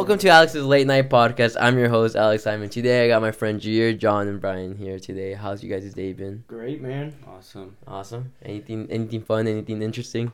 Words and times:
Welcome 0.00 0.18
to 0.20 0.28
Alex's 0.30 0.64
Late 0.64 0.86
Night 0.86 1.10
Podcast. 1.10 1.58
I'm 1.60 1.78
your 1.78 1.90
host, 1.90 2.16
Alex 2.16 2.44
Simon. 2.44 2.70
Today 2.70 3.04
I 3.04 3.08
got 3.08 3.20
my 3.20 3.32
friend 3.32 3.60
Yahir, 3.60 3.98
Jon, 3.98 4.28
and 4.28 4.40
Bryan 4.40 4.74
here 4.74 4.98
today. 4.98 5.34
How's 5.34 5.62
you 5.62 5.68
guys' 5.68 5.92
day 5.92 6.14
been? 6.14 6.42
Great, 6.46 6.80
man. 6.80 7.14
Awesome. 7.28 7.76
Awesome. 7.86 8.32
Anything 8.42 8.86
anything 8.90 9.20
fun, 9.20 9.46
anything 9.46 9.82
interesting? 9.82 10.32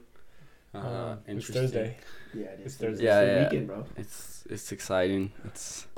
Uh, 0.73 0.79
Uh, 0.79 1.17
it's. 1.27 1.51
Thursday. 1.51 1.97
Yeah, 2.33 2.45
it 2.45 2.61
It's. 2.65 2.77
Thursday. 2.77 3.05
Yeah, 3.07 3.21
the 3.25 3.27
yeah. 3.27 3.43
weekend, 3.43 3.67
bro. 3.67 3.85
It's 3.97 4.45
it's 4.49 4.71
exciting. 4.71 5.33
It's 5.45 5.89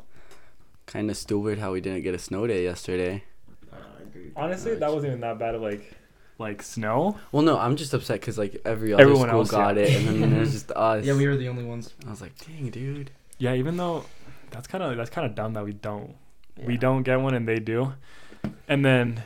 kind 0.87 1.11
of 1.11 1.19
stupid 1.19 1.59
how 1.59 1.73
we 1.73 1.83
didn't 1.83 2.01
get 2.05 2.15
a 2.15 2.19
snow 2.19 2.47
day 2.47 2.65
yesterday. 2.65 3.23
Uh, 3.71 3.77
I 3.99 4.03
agree. 4.03 4.33
Honestly, 4.35 4.77
that 4.77 4.91
wasn't 4.91 5.11
even 5.11 5.21
that 5.21 5.39
bad 5.39 5.55
of 5.55 5.61
like 5.61 5.93
like 6.39 6.63
snow. 6.63 7.19
Well, 7.33 7.43
no, 7.43 7.59
I'm 7.59 7.77
just 7.77 7.93
upset 7.93 8.19
because 8.21 8.39
like 8.39 8.63
every 8.65 8.95
other 8.95 9.03
Everyone 9.03 9.29
school 9.29 9.41
else, 9.41 9.51
got 9.51 9.77
yeah. 9.77 9.83
it, 9.83 10.07
and 10.07 10.23
then 10.23 10.31
there's 10.31 10.53
just 10.53 10.71
us. 10.71 11.05
Yeah, 11.09 11.15
we 11.19 11.29
were 11.29 11.37
the 11.37 11.51
only 11.51 11.65
ones. 11.65 11.93
I 12.07 12.09
was 12.09 12.23
like, 12.23 12.33
dang, 12.47 12.71
dude. 12.71 13.11
Yeah, 13.39 13.55
even 13.55 13.77
though 13.77 14.05
that's 14.51 14.67
kind 14.67 14.83
of 14.83 14.97
that's 14.97 15.11
kind 15.11 15.27
of 15.27 15.35
dumb 15.35 15.55
that 15.55 15.65
we 15.65 15.73
don't 15.73 16.15
we 16.65 16.77
don't 16.77 17.03
get 17.03 17.21
one 17.21 17.35
and 17.35 17.47
they 17.47 17.59
do. 17.59 17.95
And 18.69 18.85
then 18.85 19.23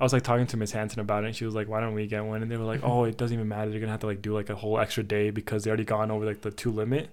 I 0.00 0.02
was 0.02 0.12
like 0.12 0.22
talking 0.22 0.46
to 0.48 0.56
Miss 0.56 0.72
Hanson 0.72 1.00
about 1.00 1.24
it, 1.24 1.28
and 1.28 1.36
she 1.36 1.44
was 1.44 1.54
like, 1.54 1.68
"Why 1.68 1.80
don't 1.80 1.94
we 1.94 2.06
get 2.06 2.24
one?" 2.24 2.42
And 2.42 2.50
they 2.50 2.56
were 2.56 2.64
like, 2.64 2.80
"Oh, 2.84 3.04
it 3.04 3.16
doesn't 3.16 3.34
even 3.34 3.48
matter. 3.48 3.70
They're 3.70 3.80
gonna 3.80 3.92
have 3.92 4.00
to 4.00 4.06
like 4.06 4.22
do 4.22 4.34
like 4.34 4.50
a 4.50 4.54
whole 4.56 4.78
extra 4.78 5.02
day 5.02 5.30
because 5.30 5.64
they 5.64 5.70
already 5.70 5.84
gone 5.84 6.10
over 6.10 6.24
like 6.24 6.42
the 6.42 6.50
two 6.50 6.70
limit. 6.72 7.10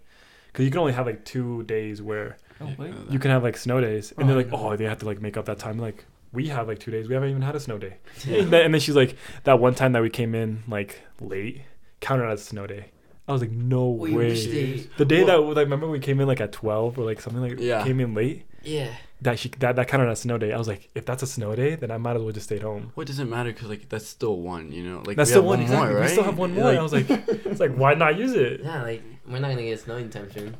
Because 0.47 0.65
you 0.65 0.71
can 0.71 0.79
only 0.79 0.93
have 0.93 1.05
like 1.05 1.23
two 1.23 1.63
days 1.63 2.01
where 2.01 2.37
Oh 2.59 2.69
you 3.09 3.19
can 3.19 3.31
have 3.31 3.43
like 3.43 3.57
snow 3.57 3.79
days, 3.79 4.11
and 4.11 4.23
Oh, 4.23 4.27
they're 4.27 4.43
like, 4.43 4.53
"Oh, 4.53 4.69
oh 4.71 4.75
they 4.75 4.85
have 4.85 4.99
to 4.99 5.05
like 5.05 5.21
make 5.21 5.37
up 5.37 5.45
that 5.45 5.59
time." 5.59 5.77
Like 5.77 6.05
we 6.33 6.47
have 6.47 6.67
like 6.67 6.79
two 6.79 6.91
days. 6.91 7.07
We 7.07 7.13
haven't 7.13 7.29
even 7.29 7.41
had 7.41 7.55
a 7.55 7.59
snow 7.59 7.77
day. 7.77 7.97
And, 8.27 8.51
then, 8.51 8.65
and 8.65 8.73
then 8.73 8.81
she's 8.81 8.95
like, 8.95 9.15
"That 9.43 9.59
one 9.59 9.75
time 9.75 9.91
that 9.93 10.01
we 10.01 10.09
came 10.09 10.33
in 10.35 10.63
like 10.67 11.01
late 11.19 11.61
counted 11.99 12.27
as 12.29 12.41
a 12.41 12.45
snow 12.45 12.67
day." 12.67 12.91
I 13.31 13.33
was 13.33 13.41
like, 13.41 13.51
"No 13.51 13.89
Wait, 13.89 14.13
way." 14.13 14.27
which 14.29 14.43
day? 14.45 14.87
The 14.97 15.05
day 15.05 15.23
What? 15.23 15.27
that 15.27 15.39
like 15.41 15.65
remember 15.65 15.87
we 15.89 15.99
came 15.99 16.19
in 16.19 16.27
like 16.27 16.41
at 16.41 16.51
twelve 16.51 16.97
or 16.99 17.03
like 17.05 17.19
something 17.21 17.41
like 17.41 17.59
Yeah. 17.59 17.83
came 17.83 17.99
in 17.99 18.13
late. 18.13 18.45
Yeah. 18.63 18.93
That 19.23 19.37
she 19.39 19.49
that 19.59 19.75
that 19.75 19.87
counted 19.87 20.09
as 20.09 20.19
a 20.19 20.21
snow 20.23 20.37
day. 20.37 20.51
I 20.51 20.57
was 20.57 20.67
like, 20.67 20.89
if 20.95 21.05
that's 21.05 21.21
a 21.23 21.27
snow 21.27 21.55
day, 21.55 21.75
then 21.75 21.91
I 21.91 21.97
might 21.97 22.15
as 22.15 22.21
well 22.23 22.31
just 22.31 22.45
stayed 22.47 22.63
home. 22.63 22.91
What 22.95 23.05
does 23.07 23.19
it 23.19 23.25
matter? 23.25 23.51
Because 23.51 23.69
like 23.69 23.87
that's 23.89 24.07
still 24.07 24.37
one, 24.39 24.71
you 24.71 24.83
know. 24.83 25.03
Like 25.05 25.15
that's 25.17 25.29
still 25.29 25.41
have 25.43 25.59
one. 25.59 25.69
more, 25.69 25.93
right? 25.93 26.01
We 26.03 26.07
still 26.07 26.23
have 26.23 26.37
one 26.37 26.53
more. 26.55 26.63
Like, 26.65 26.79
I 26.79 26.81
was 26.81 26.93
like, 26.93 27.09
it's 27.27 27.59
like 27.59 27.75
why 27.75 27.93
not 27.93 28.17
use 28.17 28.33
it? 28.33 28.61
Yeah, 28.63 28.81
like 28.83 29.03
we're 29.27 29.39
not 29.39 29.49
gonna 29.51 29.63
get 29.63 29.79
snow 29.79 29.95
anytime 29.97 30.31
soon. 30.31 30.55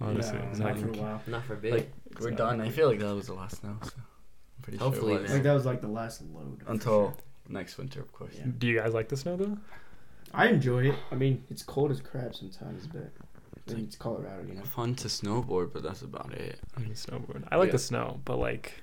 Honestly, 0.00 0.38
No, 0.38 0.44
exactly. 0.48 0.82
Not 0.84 0.94
for 0.94 0.98
a 0.98 1.02
while. 1.02 1.22
Not 1.26 1.44
for 1.44 1.54
a 1.54 1.56
bit. 1.58 1.72
Like, 1.72 1.92
we're 2.20 2.30
done. 2.30 2.60
I 2.62 2.70
feel 2.70 2.88
like 2.88 3.00
that 3.00 3.14
was 3.14 3.26
the 3.26 3.34
last 3.34 3.60
snow. 3.60 3.76
So 3.82 3.90
I'm 3.96 4.62
pretty 4.62 4.78
Hopefully, 4.78 5.12
sure 5.12 5.18
it 5.18 5.22
was. 5.22 5.30
man. 5.30 5.38
Like 5.38 5.42
that 5.44 5.52
was 5.52 5.66
like 5.66 5.80
the 5.82 5.88
last 5.88 6.22
load. 6.22 6.62
Until 6.66 6.90
sure. 7.10 7.14
next 7.50 7.76
winter, 7.76 8.00
of 8.00 8.10
course. 8.12 8.32
Yeah. 8.38 8.46
Do 8.58 8.66
you 8.66 8.78
guys 8.78 8.94
like 8.94 9.08
the 9.10 9.16
snow 9.18 9.36
though? 9.36 9.58
I 10.32 10.48
enjoy 10.48 10.90
it. 10.90 10.94
I 11.10 11.14
mean, 11.14 11.44
it's 11.50 11.62
cold 11.62 11.90
as 11.90 12.00
crap 12.00 12.34
sometimes, 12.34 12.86
but 12.86 13.10
I 13.68 13.74
mean, 13.74 13.84
it's 13.84 13.96
Colorado, 13.96 14.44
you 14.46 14.54
know. 14.54 14.62
Fun 14.62 14.94
to 14.96 15.08
snowboard, 15.08 15.72
but 15.72 15.82
that's 15.82 16.02
about 16.02 16.32
it. 16.32 16.58
I 16.76 16.80
mean, 16.80 16.92
snowboard. 16.92 17.44
I 17.50 17.56
like 17.56 17.68
Yeah. 17.68 17.72
the 17.72 17.78
snow, 17.78 18.20
but 18.24 18.36
like, 18.38 18.82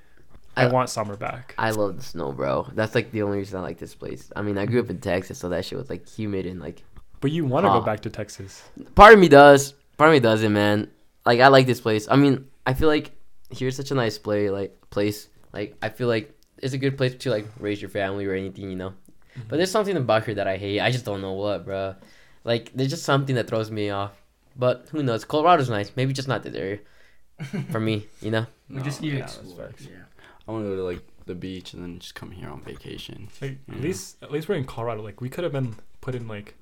I, 0.56 0.66
I- 0.66 0.72
want 0.72 0.90
summer 0.90 1.16
back. 1.16 1.54
I 1.58 1.72
love 1.72 1.96
the 1.98 2.04
snow, 2.04 2.32
bro. 2.32 2.68
That's 2.74 2.96
like 2.96 3.12
the 3.12 3.22
only 3.24 3.38
reason 3.40 3.60
I 3.60 3.62
like 3.62 3.78
this 3.78 3.96
place. 3.96 4.32
I 4.36 4.42
mean, 4.42 4.58
I 4.58 4.66
grew 4.66 4.80
up 4.82 4.90
in 4.90 5.00
Texas, 5.00 5.38
so 5.40 5.50
that 5.50 5.66
shit 5.66 5.78
was 5.78 5.90
like 5.90 6.08
humid 6.08 6.46
and 6.46 6.60
like. 6.60 6.84
But 7.22 7.32
you 7.32 7.46
want 7.46 7.66
to 7.66 7.70
go 7.70 7.82
back 7.82 8.02
to 8.02 8.10
Texas? 8.10 8.62
Part 8.96 9.14
of 9.14 9.20
me 9.20 9.28
does. 9.28 9.74
Part 9.98 10.10
of 10.10 10.14
me 10.14 10.20
doesn't, 10.20 10.54
man. 10.54 10.90
Like 11.26 11.40
I 11.40 11.48
like 11.48 11.66
this 11.66 11.82
place. 11.82 12.08
I 12.10 12.16
mean, 12.16 12.48
I 12.66 12.74
feel 12.74 12.88
like 12.90 13.12
here's 13.50 13.76
such 13.76 13.92
a 13.92 13.96
nice 13.96 14.18
play, 14.18 14.50
like 14.50 14.78
place. 14.92 15.28
Like 15.54 15.76
I 15.82 15.90
feel 15.90 16.08
like 16.08 16.34
it's 16.60 16.74
a 16.74 16.78
good 16.78 16.96
place 16.98 17.16
to 17.16 17.30
like 17.32 17.48
raise 17.60 17.82
your 17.82 17.90
family 17.90 18.26
or 18.26 18.34
anything, 18.34 18.70
you 18.70 18.76
know. 18.76 18.94
But 19.48 19.58
there's 19.58 19.72
something 19.72 19.96
about 19.98 20.26
here 20.26 20.36
that 20.36 20.48
I 20.48 20.58
hate. 20.58 20.80
I 20.80 20.92
just 20.92 21.06
don't 21.06 21.22
know 21.22 21.34
what, 21.34 21.66
bro. 21.66 21.96
Like 22.44 22.72
there's 22.74 22.90
just 22.90 23.04
something 23.04 23.36
that 23.36 23.48
throws 23.48 23.70
me 23.72 23.90
off. 23.90 24.12
But 24.56 24.88
who 24.92 25.04
knows? 25.04 25.26
Colorado's 25.26 25.70
nice. 25.70 25.92
Maybe 25.96 26.14
just 26.14 26.28
not 26.28 26.44
this 26.44 26.56
area 26.64 26.80
for 27.72 27.80
me, 27.80 28.08
you 28.22 28.32
know. 28.32 28.46
We 28.70 28.82
just 28.82 29.02
No, 29.02 29.06
need 29.06 29.12
to 29.12 29.18
yeah, 29.18 29.24
explore. 29.24 29.72
Yeah. 29.80 29.90
I 30.48 30.52
want 30.52 30.66
to 30.66 30.70
go 30.70 30.76
to 30.78 30.84
like 30.84 31.02
the 31.26 31.36
beach 31.36 31.74
and 31.74 31.84
then 31.84 32.00
just 32.00 32.16
come 32.16 32.32
here 32.32 32.50
on 32.50 32.62
vacation. 32.62 33.28
Like, 33.42 33.58
Yeah. 33.68 33.76
at 33.76 33.82
least, 33.82 34.18
at 34.24 34.32
least 34.32 34.48
we're 34.50 34.56
in 34.56 34.66
Colorado. 34.66 35.04
Like, 35.04 35.20
we 35.22 35.30
could 35.30 35.44
have 35.44 35.54
been 35.54 35.76
put 36.02 36.16
in 36.16 36.28
like 36.28 36.56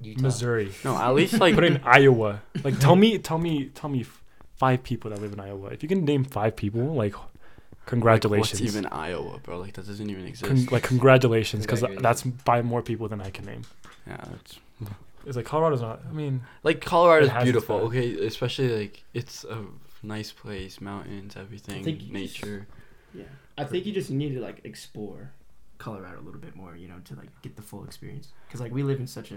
Utah. 0.00 0.22
Missouri, 0.22 0.72
No, 0.84 0.96
at 0.96 1.10
least 1.14 1.38
like 1.40 1.54
put 1.54 1.64
in 1.64 1.80
Iowa. 1.84 2.40
Like, 2.64 2.78
tell 2.78 2.96
me, 2.96 3.18
tell 3.18 3.38
me, 3.38 3.66
tell 3.66 3.90
me, 3.90 4.00
f- 4.02 4.22
five 4.56 4.82
people 4.82 5.10
that 5.10 5.20
live 5.20 5.32
in 5.32 5.40
Iowa. 5.40 5.68
If 5.70 5.82
you 5.82 5.88
can 5.88 6.04
name 6.04 6.24
five 6.24 6.56
people, 6.56 6.80
like, 6.94 7.14
congratulations. 7.86 8.60
What's 8.60 8.70
even 8.76 8.86
Iowa, 8.86 9.38
bro? 9.38 9.58
Like 9.58 9.74
that 9.74 9.86
doesn't 9.86 10.08
even 10.10 10.26
exist. 10.26 10.44
Con- 10.50 10.66
like 10.70 10.82
congratulations, 10.82 11.64
because 11.64 11.80
Congratulations. 11.80 12.24
that's 12.34 12.44
by 12.44 12.62
more 12.62 12.82
people 12.82 13.08
than 13.08 13.20
I 13.20 13.30
can 13.30 13.44
name. 13.44 13.62
yeah, 14.06 14.16
that's 14.30 14.58
It's 15.26 15.36
like 15.36 15.46
Colorado's 15.46 15.80
not. 15.82 16.00
I 16.08 16.12
mean, 16.12 16.42
like 16.62 16.80
Colorado's 16.84 17.30
It 17.30 17.42
beautiful. 17.44 17.76
Okay, 17.86 18.14
especially 18.26 18.76
like 18.76 19.04
it's 19.14 19.44
a 19.44 19.64
nice 20.02 20.32
place, 20.32 20.80
mountains, 20.80 21.36
everything, 21.36 21.84
think 21.84 22.00
you 22.02 22.08
just- 22.08 22.42
nature. 22.42 22.66
Yeah. 23.14 23.24
I 23.58 23.64
think 23.64 23.84
you 23.86 23.92
just 23.92 24.10
need 24.10 24.34
to 24.34 24.40
like 24.40 24.62
explore 24.64 25.30
Colorado 25.78 26.18
a 26.20 26.22
little 26.24 26.40
bit 26.40 26.56
more, 26.56 26.74
you 26.76 26.88
know, 26.88 26.96
to 27.04 27.14
like 27.14 27.28
get 27.42 27.54
the 27.56 27.62
full 27.62 27.84
experience. 27.84 28.28
Cause 28.50 28.60
like 28.60 28.72
we 28.72 28.82
live 28.82 28.98
in 28.98 29.06
such 29.06 29.30
a 29.30 29.36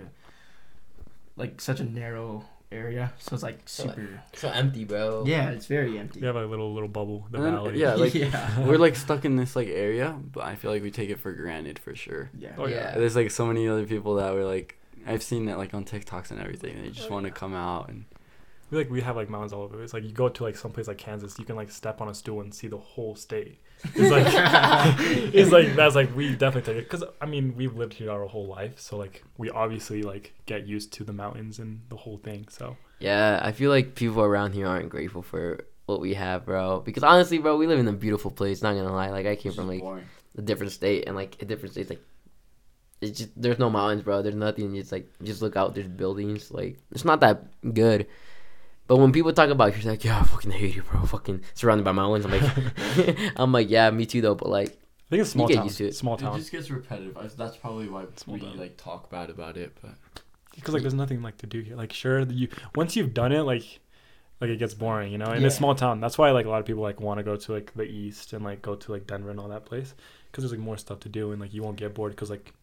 like 1.36 1.60
such 1.60 1.80
a 1.80 1.84
narrow 1.84 2.46
area, 2.76 3.14
so 3.18 3.34
it's 3.34 3.44
like 3.44 3.60
So, 3.66 3.86
like- 3.86 3.96
super. 3.96 4.22
So 4.34 4.50
empty, 4.50 4.84
bro. 4.84 5.24
Yeah, 5.26 5.50
it's 5.50 5.66
very 5.66 5.98
empty. 5.98 6.20
we 6.20 6.28
have 6.28 6.36
a 6.36 6.46
little 6.46 6.74
little 6.74 6.90
bubble, 6.90 7.26
the 7.32 7.38
And 7.38 7.46
then- 7.46 7.54
valley. 7.56 7.80
yeah, 7.80 7.94
like 7.96 8.14
yeah. 8.16 8.60
we're 8.68 8.78
like 8.78 8.96
stuck 8.96 9.26
in 9.26 9.36
this 9.38 9.56
like 9.56 9.68
area, 9.70 10.16
but 10.34 10.44
I 10.44 10.56
feel 10.56 10.72
like 10.72 10.84
we 10.84 10.92
take 10.92 11.10
it 11.10 11.20
for 11.20 11.32
granted 11.34 11.80
for 11.80 11.96
sure. 11.96 12.30
Yeah. 12.38 12.54
Oh, 12.58 12.68
yeah. 12.68 12.76
Yeah. 12.76 12.98
There's 13.00 13.16
like 13.16 13.32
so 13.32 13.46
many 13.46 13.68
other 13.68 13.86
people 13.86 14.16
that 14.16 14.34
were 14.34 14.44
like 14.46 14.78
I've 15.08 15.24
seen 15.24 15.46
that 15.46 15.58
like 15.58 15.74
on 15.74 15.86
TikToks 15.86 16.32
and 16.32 16.40
everything. 16.40 16.82
They 16.82 16.90
just 16.90 17.10
want 17.12 17.26
to 17.26 17.32
oh, 17.32 17.36
come 17.36 17.54
out 17.54 17.90
and 17.90 18.06
We 18.76 18.82
like 18.84 18.92
we 18.92 19.02
have 19.02 19.16
like 19.16 19.30
mountains 19.30 19.54
all 19.54 19.64
over. 19.64 19.82
It's 19.82 19.94
like 19.94 20.04
you 20.04 20.12
go 20.12 20.28
to 20.28 20.44
like 20.44 20.58
someplace 20.58 20.88
like 20.88 20.98
Kansas, 20.98 21.40
you 21.40 21.46
can 21.46 21.56
like 21.56 21.72
step 21.72 22.02
on 22.02 22.10
a 22.10 22.14
stool 22.14 22.42
and 22.42 22.54
see 22.54 22.68
the 22.68 22.78
whole 22.78 23.16
state. 23.16 23.62
It's 23.96 24.12
like 24.12 24.26
it's 25.34 25.52
like 25.52 25.76
that's 25.76 25.96
like 25.96 26.14
we 26.14 26.36
definitely 26.36 26.74
take 26.74 26.82
it 26.82 26.90
because 26.90 27.04
I 27.22 27.26
mean 27.26 27.56
we've 27.56 27.76
lived 27.76 27.94
here 27.94 28.12
our 28.12 28.26
whole 28.26 28.48
life, 28.48 28.80
so 28.80 28.98
like 28.98 29.24
we 29.38 29.50
obviously 29.50 30.04
like 30.04 30.34
get 30.46 30.68
used 30.68 30.92
to 30.94 31.06
the 31.06 31.14
mountains 31.14 31.60
and 31.60 31.82
the 31.88 31.96
whole 31.96 32.18
thing. 32.18 32.48
So 32.50 32.76
Yeah, 33.00 33.40
I 33.42 33.54
feel 33.54 33.72
like 33.72 33.96
people 33.96 34.22
around 34.22 34.54
here 34.54 34.68
aren't 34.68 34.90
grateful 34.90 35.22
for 35.22 35.64
what 35.86 36.02
we 36.02 36.14
have, 36.16 36.46
bro. 36.46 36.82
Because 36.82 37.04
honestly, 37.04 37.38
bro, 37.38 37.56
we 37.56 37.68
live 37.68 37.80
in 37.80 37.88
a 37.88 37.94
beautiful 37.94 38.32
place. 38.32 38.62
Not 38.62 38.76
gonna 38.76 38.94
lie, 38.94 39.10
like 39.10 39.26
I 39.26 39.38
came 39.38 39.54
from 39.54 39.70
like 39.70 39.84
a 40.38 40.42
different 40.42 40.74
state, 40.74 41.06
and 41.08 41.16
like 41.16 41.42
a 41.42 41.46
different 41.46 41.72
state, 41.74 41.90
like 41.90 42.04
it's 43.00 43.20
just 43.20 43.42
there's 43.42 43.60
no 43.60 43.70
mountains, 43.70 44.02
bro. 44.04 44.22
There's 44.22 44.36
nothing. 44.36 44.76
It's 44.76 44.92
like 44.92 45.08
just 45.24 45.42
look 45.42 45.56
out, 45.56 45.76
there's 45.76 45.88
buildings. 45.88 46.52
Like 46.52 46.78
it's 46.92 47.06
not 47.06 47.22
that 47.22 47.46
good. 47.74 48.08
But 48.88 48.98
when 48.98 49.12
people 49.12 49.34
talk 49.34 49.50
about, 49.50 49.70
it, 49.70 49.84
you're 49.84 49.92
like, 49.94 50.04
yeah, 50.04 50.20
I 50.20 50.24
fucking 50.24 50.52
hate 50.52 50.76
you, 50.76 50.84
bro. 50.84 51.04
Fucking 51.06 51.42
surrounded 51.56 51.84
by 51.84 51.92
mountains. 51.92 52.26
I'm 52.26 52.32
like, 52.32 53.18
I'm 53.36 53.52
like, 53.52 53.70
yeah, 53.70 53.90
me 53.90 54.06
too, 54.06 54.22
though. 54.22 54.36
But 54.36 54.50
like, 54.50 54.70
I 54.70 55.10
think 55.10 55.22
it's 55.22 55.32
small 55.32 55.48
get 55.48 55.56
town. 55.56 55.64
used 55.66 55.78
to 55.80 55.88
it. 55.88 55.96
Small 55.96 56.18
town. 56.18 56.36
it 56.36 56.40
just 56.40 56.52
gets 56.52 56.70
repetitive. 56.70 57.18
I- 57.18 57.28
That's 57.36 57.58
probably 57.58 57.88
why 57.90 58.06
Small 58.16 58.36
we 58.38 58.42
town. 58.42 58.58
like 58.58 58.78
talk 58.78 59.10
bad 59.10 59.30
about 59.30 59.58
it. 59.58 59.76
But 59.82 59.92
because 60.56 60.74
like 60.74 60.84
there's 60.84 60.94
nothing 60.94 61.22
like 61.22 61.38
to 61.40 61.48
do 61.48 61.62
here. 61.62 61.76
Like 61.76 61.94
sure, 61.94 62.22
you 62.22 62.48
once 62.76 62.96
you've 62.96 63.14
done 63.14 63.32
it, 63.32 63.42
like 63.42 63.80
like 64.42 64.50
it 64.50 64.58
gets 64.58 64.74
boring, 64.74 65.12
you 65.12 65.18
know. 65.18 65.26
And 65.26 65.44
it's 65.46 65.56
Yeah. 65.56 65.58
small 65.60 65.76
town. 65.76 66.00
That's 66.00 66.18
why 66.18 66.30
like 66.32 66.46
a 66.46 66.50
lot 66.50 66.60
of 66.60 66.66
people 66.66 66.84
like 66.84 67.00
want 67.02 67.18
to 67.18 67.24
go 67.24 67.36
to 67.36 67.54
like 67.54 67.74
the 67.74 67.84
east 67.84 68.34
and 68.34 68.44
like 68.46 68.62
go 68.62 68.76
to 68.76 68.92
like 68.92 69.08
Denver 69.08 69.32
and 69.32 69.40
all 69.40 69.48
that 69.50 69.66
place 69.66 69.94
because 70.32 70.44
there's 70.44 70.52
like 70.52 70.60
more 70.62 70.78
stuff 70.78 71.00
to 71.02 71.10
do 71.10 71.32
and 71.32 71.42
like 71.42 71.54
you 71.54 71.64
won't 71.64 71.78
get 71.78 71.94
bored 71.96 72.12
because 72.12 72.30
like 72.30 72.54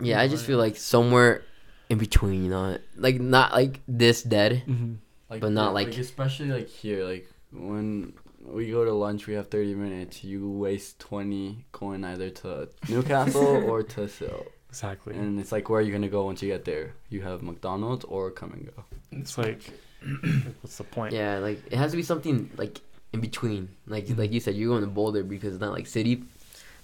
yeah, 0.00 0.20
I 0.20 0.26
just 0.28 0.44
feel 0.44 0.58
like 0.58 0.76
somewhere 0.76 1.42
in 1.88 1.98
between, 1.98 2.44
you 2.44 2.50
know, 2.50 2.78
like 2.96 3.20
not 3.20 3.52
like 3.52 3.80
this 3.88 4.22
dead. 4.22 4.62
Mm-hmm. 4.66 4.94
Like, 5.32 5.40
But 5.40 5.52
not, 5.52 5.68
yeah, 5.68 5.80
like- 5.80 5.96
especially 5.98 6.48
like 6.58 6.68
here, 6.68 7.04
like 7.04 7.26
when 7.52 8.12
we 8.44 8.70
go 8.70 8.84
to 8.84 8.92
lunch, 8.92 9.26
we 9.26 9.34
have 9.34 9.48
thirty 9.48 9.74
minutes. 9.74 10.22
You 10.22 10.50
waste 10.50 10.98
twenty 10.98 11.64
going 11.72 12.04
either 12.04 12.28
to 12.44 12.68
Newcastle 12.88 13.64
or 13.70 13.82
to 13.82 14.08
Silt, 14.08 14.46
exactly. 14.68 15.14
and 15.16 15.40
it's 15.40 15.50
like 15.52 15.70
where 15.70 15.78
are 15.80 15.82
you 15.82 15.92
gonna 15.92 16.08
go 16.10 16.24
once 16.26 16.42
you 16.42 16.48
get 16.48 16.64
there? 16.66 16.92
You 17.08 17.22
have 17.22 17.42
McDonald's 17.42 18.04
or 18.04 18.30
Kum 18.30 18.50
& 18.72 18.76
Go. 18.76 18.84
It's 19.12 19.38
like, 19.38 19.62
what's 20.60 20.76
the 20.76 20.84
point? 20.84 21.14
Yeah, 21.14 21.38
like 21.38 21.62
it 21.72 21.78
has 21.78 21.92
to 21.92 21.96
be 21.96 22.02
something 22.02 22.50
like 22.58 22.80
in 23.14 23.20
between. 23.20 23.68
Like 23.86 24.06
Mhm. 24.08 24.18
like 24.18 24.32
you 24.32 24.40
said, 24.40 24.54
you're 24.54 24.68
going 24.68 24.82
to 24.84 24.90
Boulder 24.90 25.22
because 25.24 25.54
it's 25.54 25.60
not 25.62 25.72
like 25.72 25.86
city, 25.86 26.24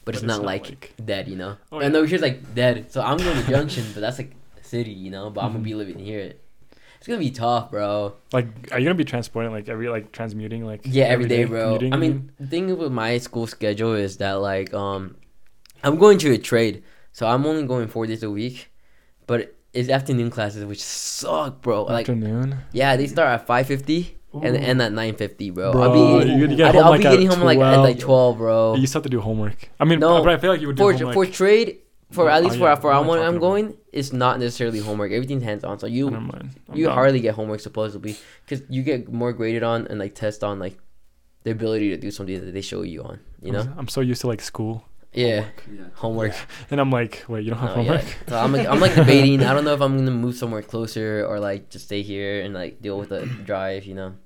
but, 0.04 0.14
it's, 0.14 0.24
not, 0.24 0.42
like, 0.42 0.94
dead. 1.04 1.28
You 1.28 1.36
know. 1.36 1.56
Oh, 1.70 1.80
I 1.80 1.88
know 1.88 2.00
yeah. 2.02 2.08
here's 2.08 2.22
like 2.22 2.54
dead. 2.54 2.90
So 2.92 3.02
I'm 3.02 3.18
going 3.18 3.36
to 3.44 3.50
Junction, 3.50 3.84
but 3.92 4.00
that's 4.00 4.16
like 4.18 4.32
city. 4.62 4.92
You 4.92 5.10
know. 5.10 5.28
But 5.28 5.42
I'm 5.44 5.52
gonna 5.52 5.60
Mhm. 5.60 5.64
be 5.64 5.74
living 5.74 5.98
here. 5.98 6.32
It's 7.08 7.14
gonna 7.14 7.24
be 7.24 7.30
tough, 7.30 7.70
bro. 7.70 8.12
Like, 8.34 8.70
are 8.70 8.78
you 8.78 8.84
gonna 8.84 8.94
be 8.94 9.02
transporting 9.02 9.50
like 9.50 9.66
every 9.70 9.88
like 9.88 10.12
transmuting 10.12 10.66
like 10.66 10.82
Yeah, 10.84 11.06
every 11.06 11.24
day, 11.26 11.44
bro. 11.44 11.64
commuting, 11.72 11.94
I 11.94 11.96
mean, 11.96 12.32
the 12.38 12.46
thing 12.46 12.76
with 12.76 12.92
my 12.92 13.16
school 13.16 13.46
schedule 13.46 13.94
is 13.94 14.18
that 14.18 14.34
like 14.34 14.74
um, 14.74 15.16
I'm 15.82 15.96
going 15.96 16.18
to 16.18 16.34
a 16.34 16.36
trade, 16.36 16.82
so 17.12 17.26
I'm 17.26 17.46
only 17.46 17.66
going 17.66 17.88
four 17.88 18.06
days 18.06 18.22
a 18.22 18.30
week, 18.30 18.70
but 19.26 19.54
it's 19.72 19.88
afternoon 19.88 20.28
classes 20.28 20.66
which 20.66 20.82
suck, 20.82 21.62
bro. 21.62 21.84
Like 21.84 22.00
afternoon. 22.10 22.58
yeah, 22.72 22.94
they 22.98 23.06
start 23.06 23.30
at 23.40 23.46
five 23.46 23.66
fifty 23.66 24.14
and 24.42 24.54
end 24.54 24.82
at 24.82 24.92
nine 24.92 25.14
fifty, 25.16 25.48
bro. 25.48 25.72
Bro, 25.72 25.82
I'll 25.84 26.24
be 26.26 26.30
you, 26.34 26.46
get 26.56 26.74
home 26.74 26.84
I'll 26.84 26.90
like 26.90 26.98
be 26.98 27.04
getting 27.04 27.28
home 27.28 27.40
like 27.40 27.56
at 27.58 27.72
12. 27.72 27.84
like 27.84 27.98
twelve, 28.00 28.36
bro. 28.36 28.74
You 28.74 28.86
still 28.86 28.98
have 28.98 29.04
to 29.04 29.08
do 29.08 29.22
homework. 29.22 29.70
I 29.80 29.86
mean, 29.86 29.98
No, 30.00 30.22
but 30.22 30.34
I 30.34 30.36
feel 30.36 30.50
like 30.50 30.60
you 30.60 30.66
would 30.66 30.76
do 30.76 30.82
for 30.82 30.92
homework. 30.92 31.14
for 31.14 31.24
trade 31.24 31.78
for 32.10 32.28
Oh, 32.28 32.34
at 32.34 32.42
least 32.44 32.56
yeah, 32.58 32.74
for 32.74 32.82
for 32.82 32.90
what 32.90 32.96
am 32.98 33.04
I 33.04 33.08
one 33.08 33.16
talking 33.18 33.28
I'm 33.28 33.36
about? 33.36 33.40
going, 33.48 33.76
it's 33.92 34.12
not 34.12 34.38
necessarily 34.38 34.80
homework. 34.80 35.12
Everything's 35.12 35.42
hands 35.42 35.64
on. 35.64 35.78
So 35.78 35.86
you 35.86 36.10
Never 36.10 36.20
mind. 36.22 36.50
You 36.74 36.86
done. 36.86 36.94
hardly 36.94 37.20
get 37.20 37.34
homework 37.34 37.60
supposedly 37.60 38.16
because 38.44 38.64
you 38.68 38.82
get 38.82 39.10
more 39.12 39.32
graded 39.32 39.62
on 39.62 39.86
and 39.86 39.98
like 39.98 40.14
test 40.14 40.44
on 40.44 40.58
like 40.58 40.78
the 41.44 41.50
ability 41.52 41.90
to 41.90 41.96
do 41.96 42.10
something 42.10 42.38
that 42.44 42.52
they 42.52 42.60
show 42.60 42.82
you 42.82 43.02
on. 43.02 43.20
You 43.40 43.52
know? 43.52 43.66
I'm 43.78 43.88
so 43.88 44.00
used 44.00 44.20
to 44.22 44.26
like 44.26 44.40
school, 44.42 44.84
Yeah, 45.14 45.46
Yeah. 45.72 45.84
homework. 45.94 46.34
and 46.70 46.80
I'm 46.80 46.90
like, 46.90 47.24
wait, 47.28 47.44
you 47.44 47.50
don't 47.50 47.60
have 47.60 47.70
No, 47.76 47.82
homework? 47.82 48.02
yeah. 48.04 48.14
So 48.28 48.38
I'm 48.38 48.52
like, 48.52 48.66
I'm 48.66 48.80
like 48.80 48.94
debating. 49.02 49.42
I 49.44 49.54
don't 49.54 49.64
know 49.64 49.72
if 49.74 49.80
I'm 49.80 49.96
gonna 49.96 50.10
move 50.10 50.34
somewhere 50.36 50.62
closer 50.62 51.24
or 51.26 51.40
like 51.40 51.70
just 51.70 51.86
stay 51.86 52.02
here 52.02 52.42
and 52.42 52.52
like 52.52 52.82
deal 52.82 52.98
with 52.98 53.08
the 53.10 53.24
drive. 53.44 53.84
You 53.86 53.94
know, 53.94 54.06
I 54.06 54.10
feel 54.10 54.16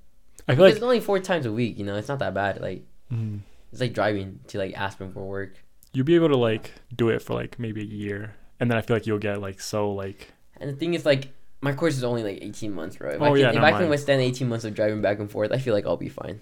Because 0.46 0.58
like 0.58 0.74
it's 0.74 0.82
only 0.82 1.00
four 1.00 1.18
times 1.20 1.46
a 1.46 1.52
week. 1.52 1.78
You 1.78 1.84
know, 1.84 1.96
it's 1.96 2.08
not 2.08 2.18
that 2.18 2.34
bad. 2.34 2.60
Like 2.60 2.82
mm, 3.12 3.40
it's 3.70 3.80
like 3.80 3.92
driving 3.92 4.40
to 4.48 4.58
like 4.58 4.76
Aspen 4.76 5.12
for 5.12 5.24
work. 5.24 5.54
you'll 5.92 6.06
be 6.06 6.14
able 6.16 6.30
to 6.30 6.36
like 6.38 6.72
do 6.96 7.10
it 7.10 7.20
for 7.22 7.34
like 7.34 7.58
maybe 7.60 7.82
a 7.82 7.84
year, 7.84 8.34
and 8.62 8.70
then 8.70 8.78
I 8.78 8.80
feel 8.80 8.94
like 8.96 9.06
you'll 9.08 9.18
get 9.18 9.40
like 9.42 9.60
so 9.60 9.92
like 9.92 10.28
And 10.60 10.70
the 10.70 10.76
thing 10.76 10.94
is, 10.94 11.04
like, 11.04 11.28
my 11.60 11.72
course 11.72 11.96
is 11.96 12.04
only 12.04 12.22
like 12.22 12.38
18 12.40 12.72
months, 12.72 12.96
bro. 12.96 13.10
If 13.10 13.20
Oh, 13.20 13.24
I 13.24 13.28
can, 13.30 13.36
yeah, 13.38 13.48
if 13.48 13.54
never 13.56 13.66
I 13.66 13.70
can 13.72 13.78
mind. 13.80 13.90
withstand 13.90 14.20
18 14.22 14.48
months 14.48 14.64
of 14.64 14.74
driving 14.74 15.02
back 15.02 15.18
and 15.18 15.28
forth, 15.30 15.50
I 15.52 15.58
feel 15.58 15.74
like 15.74 15.84
I'll 15.86 15.96
be 15.96 16.08
fine. 16.08 16.40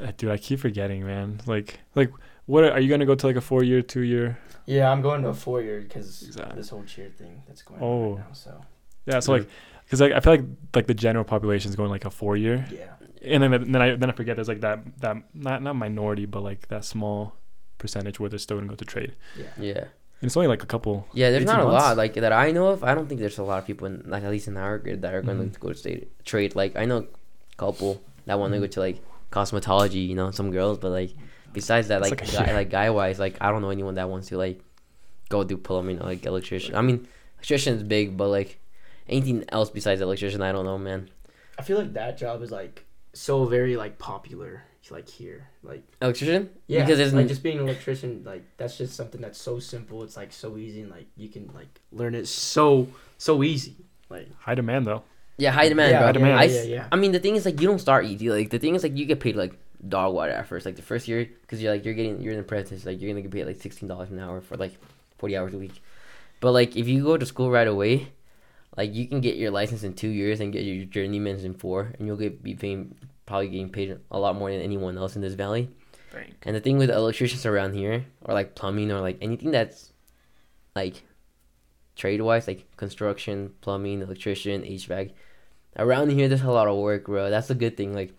Uh, 0.00 0.12
Dude, 0.16 0.30
I 0.30 0.36
keep 0.38 0.60
forgetting, 0.60 1.04
man. 1.04 1.40
Like, 1.46 1.80
like, 1.94 2.10
what 2.46 2.62
are, 2.64 2.72
are 2.72 2.80
you 2.80 2.88
gonna 2.88 3.06
go 3.06 3.14
to 3.16 3.26
like 3.26 3.36
a 3.36 3.40
four 3.40 3.62
year, 3.64 3.82
two 3.82 4.02
year? 4.02 4.38
Yeah, 4.66 4.90
I'm 4.92 5.02
going 5.02 5.22
to 5.22 5.28
a 5.28 5.34
four 5.34 5.60
year 5.62 5.80
because 5.80 6.22
Exactly. 6.22 6.56
this 6.56 6.68
whole 6.70 6.84
cheer 6.84 7.08
thing 7.10 7.42
that's 7.48 7.62
going 7.62 7.80
Oh. 7.82 7.86
on 7.86 8.10
right 8.16 8.26
now. 8.28 8.32
So 8.32 8.52
Yeah, 9.06 9.20
so 9.20 9.32
like, 9.32 9.48
cause 9.90 10.00
like 10.00 10.12
I 10.12 10.20
feel 10.20 10.32
like 10.36 10.44
like 10.74 10.86
the 10.86 10.94
general 11.06 11.24
population 11.24 11.68
is 11.70 11.76
going 11.76 11.90
like 11.90 12.04
a 12.04 12.10
four 12.10 12.36
year, 12.36 12.66
yeah, 12.70 12.94
and 13.22 13.42
then 13.42 13.50
then 13.72 13.82
I 13.82 13.96
then 13.96 14.10
I 14.10 14.12
forget 14.12 14.36
there's 14.36 14.48
like 14.54 14.60
that 14.62 14.78
that 15.00 15.16
not 15.34 15.62
not 15.62 15.74
minority, 15.76 16.26
but 16.26 16.42
like 16.42 16.68
that 16.68 16.84
small 16.84 17.34
percentage 17.78 18.18
where 18.20 18.28
they're 18.30 18.38
still 18.46 18.56
gonna 18.58 18.68
go 18.68 18.74
to 18.76 18.84
trade. 18.84 19.12
yeah. 19.38 19.46
Yeah. 19.58 19.84
And 20.20 20.28
it's 20.28 20.36
only 20.36 20.48
like 20.48 20.62
a 20.62 20.66
couple. 20.66 21.06
Yeah, 21.12 21.30
there's 21.30 21.44
not 21.44 21.60
a 21.60 21.64
months? 21.64 21.82
lot 21.84 21.96
like 21.96 22.14
that 22.14 22.32
I 22.32 22.50
know 22.50 22.68
of. 22.68 22.82
I 22.82 22.94
don't 22.94 23.06
think 23.08 23.20
there's 23.20 23.38
a 23.38 23.42
lot 23.42 23.58
of 23.58 23.66
people 23.66 23.86
in 23.86 24.02
like 24.06 24.22
at 24.24 24.30
least 24.30 24.48
in 24.48 24.56
our 24.56 24.78
grid 24.78 25.02
that 25.02 25.14
are 25.14 25.22
going 25.22 25.38
Mhm. 25.38 25.52
to 25.52 25.60
go 25.60 25.68
to 25.68 25.74
state 25.74 26.24
trade. 26.24 26.54
Like 26.56 26.74
I 26.76 26.84
know 26.86 26.98
a 26.98 27.56
couple 27.56 28.02
that 28.24 28.38
want 28.38 28.52
to 28.54 28.58
go 28.60 28.66
to 28.66 28.80
like 28.80 29.00
cosmetology. 29.30 30.06
You 30.08 30.14
know, 30.14 30.30
some 30.30 30.50
girls, 30.50 30.78
but 30.78 30.90
like 30.90 31.10
besides 31.52 31.88
that, 31.88 32.00
like 32.00 32.20
like 32.20 32.32
guy, 32.32 32.52
like 32.54 32.70
guy 32.70 32.88
wise, 32.90 33.18
like 33.18 33.36
I 33.40 33.50
don't 33.50 33.60
know 33.62 33.70
anyone 33.70 33.96
that 33.96 34.08
wants 34.08 34.28
to 34.28 34.38
like 34.38 34.60
go 35.28 35.44
do 35.44 35.56
plumbing 35.56 36.00
or 36.00 36.04
like 36.04 36.24
electrician. 36.24 36.74
I 36.76 36.82
mean, 36.82 37.06
electrician 37.38 37.74
is 37.76 37.82
big, 37.82 38.16
but 38.16 38.28
like 38.28 38.58
anything 39.08 39.44
else 39.50 39.68
besides 39.70 40.00
electrician, 40.00 40.40
I 40.42 40.52
don't 40.52 40.64
know, 40.64 40.78
man. 40.78 41.10
I 41.58 41.62
feel 41.62 41.78
like 41.78 41.92
that 41.94 42.16
job 42.16 42.42
is 42.42 42.50
like 42.50 42.84
so 43.12 43.44
very 43.44 43.76
like 43.76 43.98
popular 43.98 44.62
like 44.90 45.08
here 45.08 45.48
like 45.62 45.82
Electrician? 46.00 46.48
yeah 46.66 46.84
because 46.84 46.98
it's 47.00 47.12
like 47.14 47.26
just 47.28 47.42
being 47.42 47.58
an 47.58 47.64
electrician 47.64 48.22
like 48.24 48.44
that's 48.56 48.78
just 48.78 48.94
something 48.94 49.20
that's 49.20 49.40
so 49.40 49.58
simple 49.58 50.02
it's 50.04 50.16
like 50.16 50.32
so 50.32 50.56
easy 50.56 50.82
and 50.82 50.90
like 50.90 51.06
you 51.16 51.28
can 51.28 51.50
like 51.54 51.80
learn 51.92 52.14
it 52.14 52.26
so 52.28 52.86
so 53.18 53.42
easy 53.42 53.74
like 54.08 54.28
High 54.38 54.54
demand 54.54 54.86
though. 54.86 55.02
yeah, 55.38 55.50
high 55.50 55.68
demand, 55.68 55.90
yeah, 55.92 55.98
bro. 55.98 56.06
high 56.06 56.12
demand. 56.12 56.38
I, 56.38 56.44
yeah, 56.44 56.50
s- 56.60 56.66
yeah, 56.68 56.74
yeah. 56.76 56.88
I 56.92 56.96
mean, 56.96 57.10
the 57.12 57.18
thing 57.18 57.34
is, 57.36 57.44
like, 57.44 57.60
you 57.60 57.66
don't 57.66 57.80
start 57.80 58.06
easy. 58.06 58.30
Like, 58.30 58.48
the 58.50 58.58
thing 58.60 58.74
is, 58.76 58.82
like, 58.84 58.96
you 58.96 59.04
get 59.04 59.18
paid 59.20 59.34
like 59.36 59.52
dog 59.86 60.14
water 60.14 60.30
at 60.30 60.46
first. 60.46 60.64
Like 60.64 60.76
the 60.76 60.82
first 60.82 61.08
year, 61.08 61.26
because 61.42 61.60
you're 61.60 61.72
like 61.72 61.84
you're 61.84 61.92
getting 61.94 62.22
you're 62.22 62.32
an 62.32 62.38
apprentice. 62.38 62.86
Like 62.86 63.00
you're 63.00 63.10
gonna 63.10 63.22
get 63.22 63.32
paid 63.32 63.44
like 63.46 63.60
sixteen 63.60 63.88
dollars 63.88 64.10
an 64.10 64.20
hour 64.20 64.40
for 64.40 64.56
like 64.56 64.78
forty 65.18 65.36
hours 65.36 65.52
a 65.54 65.58
week. 65.58 65.82
But 66.40 66.52
like 66.52 66.76
if 66.76 66.86
you 66.86 67.02
go 67.02 67.16
to 67.18 67.26
school 67.26 67.50
right 67.50 67.66
away, 67.66 68.12
like 68.76 68.94
you 68.94 69.08
can 69.08 69.20
get 69.20 69.34
your 69.36 69.50
license 69.50 69.82
in 69.82 69.92
two 69.94 70.08
years 70.08 70.38
and 70.40 70.52
get 70.52 70.62
your 70.62 70.84
journeyman's 70.86 71.42
in 71.44 71.52
four, 71.54 71.92
and 71.98 72.06
you'll 72.06 72.16
get 72.16 72.42
be 72.42 72.54
paying 72.54 72.94
probably 73.26 73.48
getting 73.48 73.70
paid 73.70 73.98
a 74.10 74.18
lot 74.18 74.36
more 74.36 74.50
than 74.50 74.60
anyone 74.60 74.96
else 74.96 75.16
in 75.16 75.22
this 75.22 75.34
valley. 75.34 75.68
Thank. 76.12 76.34
And 76.42 76.56
the 76.56 76.60
thing 76.60 76.78
with 76.78 76.90
electricians 76.90 77.44
around 77.44 77.74
here, 77.74 78.06
or 78.22 78.32
like 78.32 78.54
plumbing, 78.54 78.90
or 78.90 79.00
like 79.00 79.18
anything 79.20 79.50
that's 79.50 79.92
like 80.74 81.02
trade 81.96 82.22
wise, 82.22 82.46
like 82.46 82.64
construction, 82.76 83.52
plumbing, 83.60 84.00
electrician, 84.02 84.62
HVAC, 84.62 85.12
around 85.78 86.10
here 86.10 86.28
there's 86.28 86.42
a 86.42 86.50
lot 86.50 86.68
of 86.68 86.76
work, 86.76 87.06
bro. 87.06 87.30
That's 87.30 87.50
a 87.50 87.54
good 87.54 87.76
thing. 87.76 87.92
Like 87.94 88.12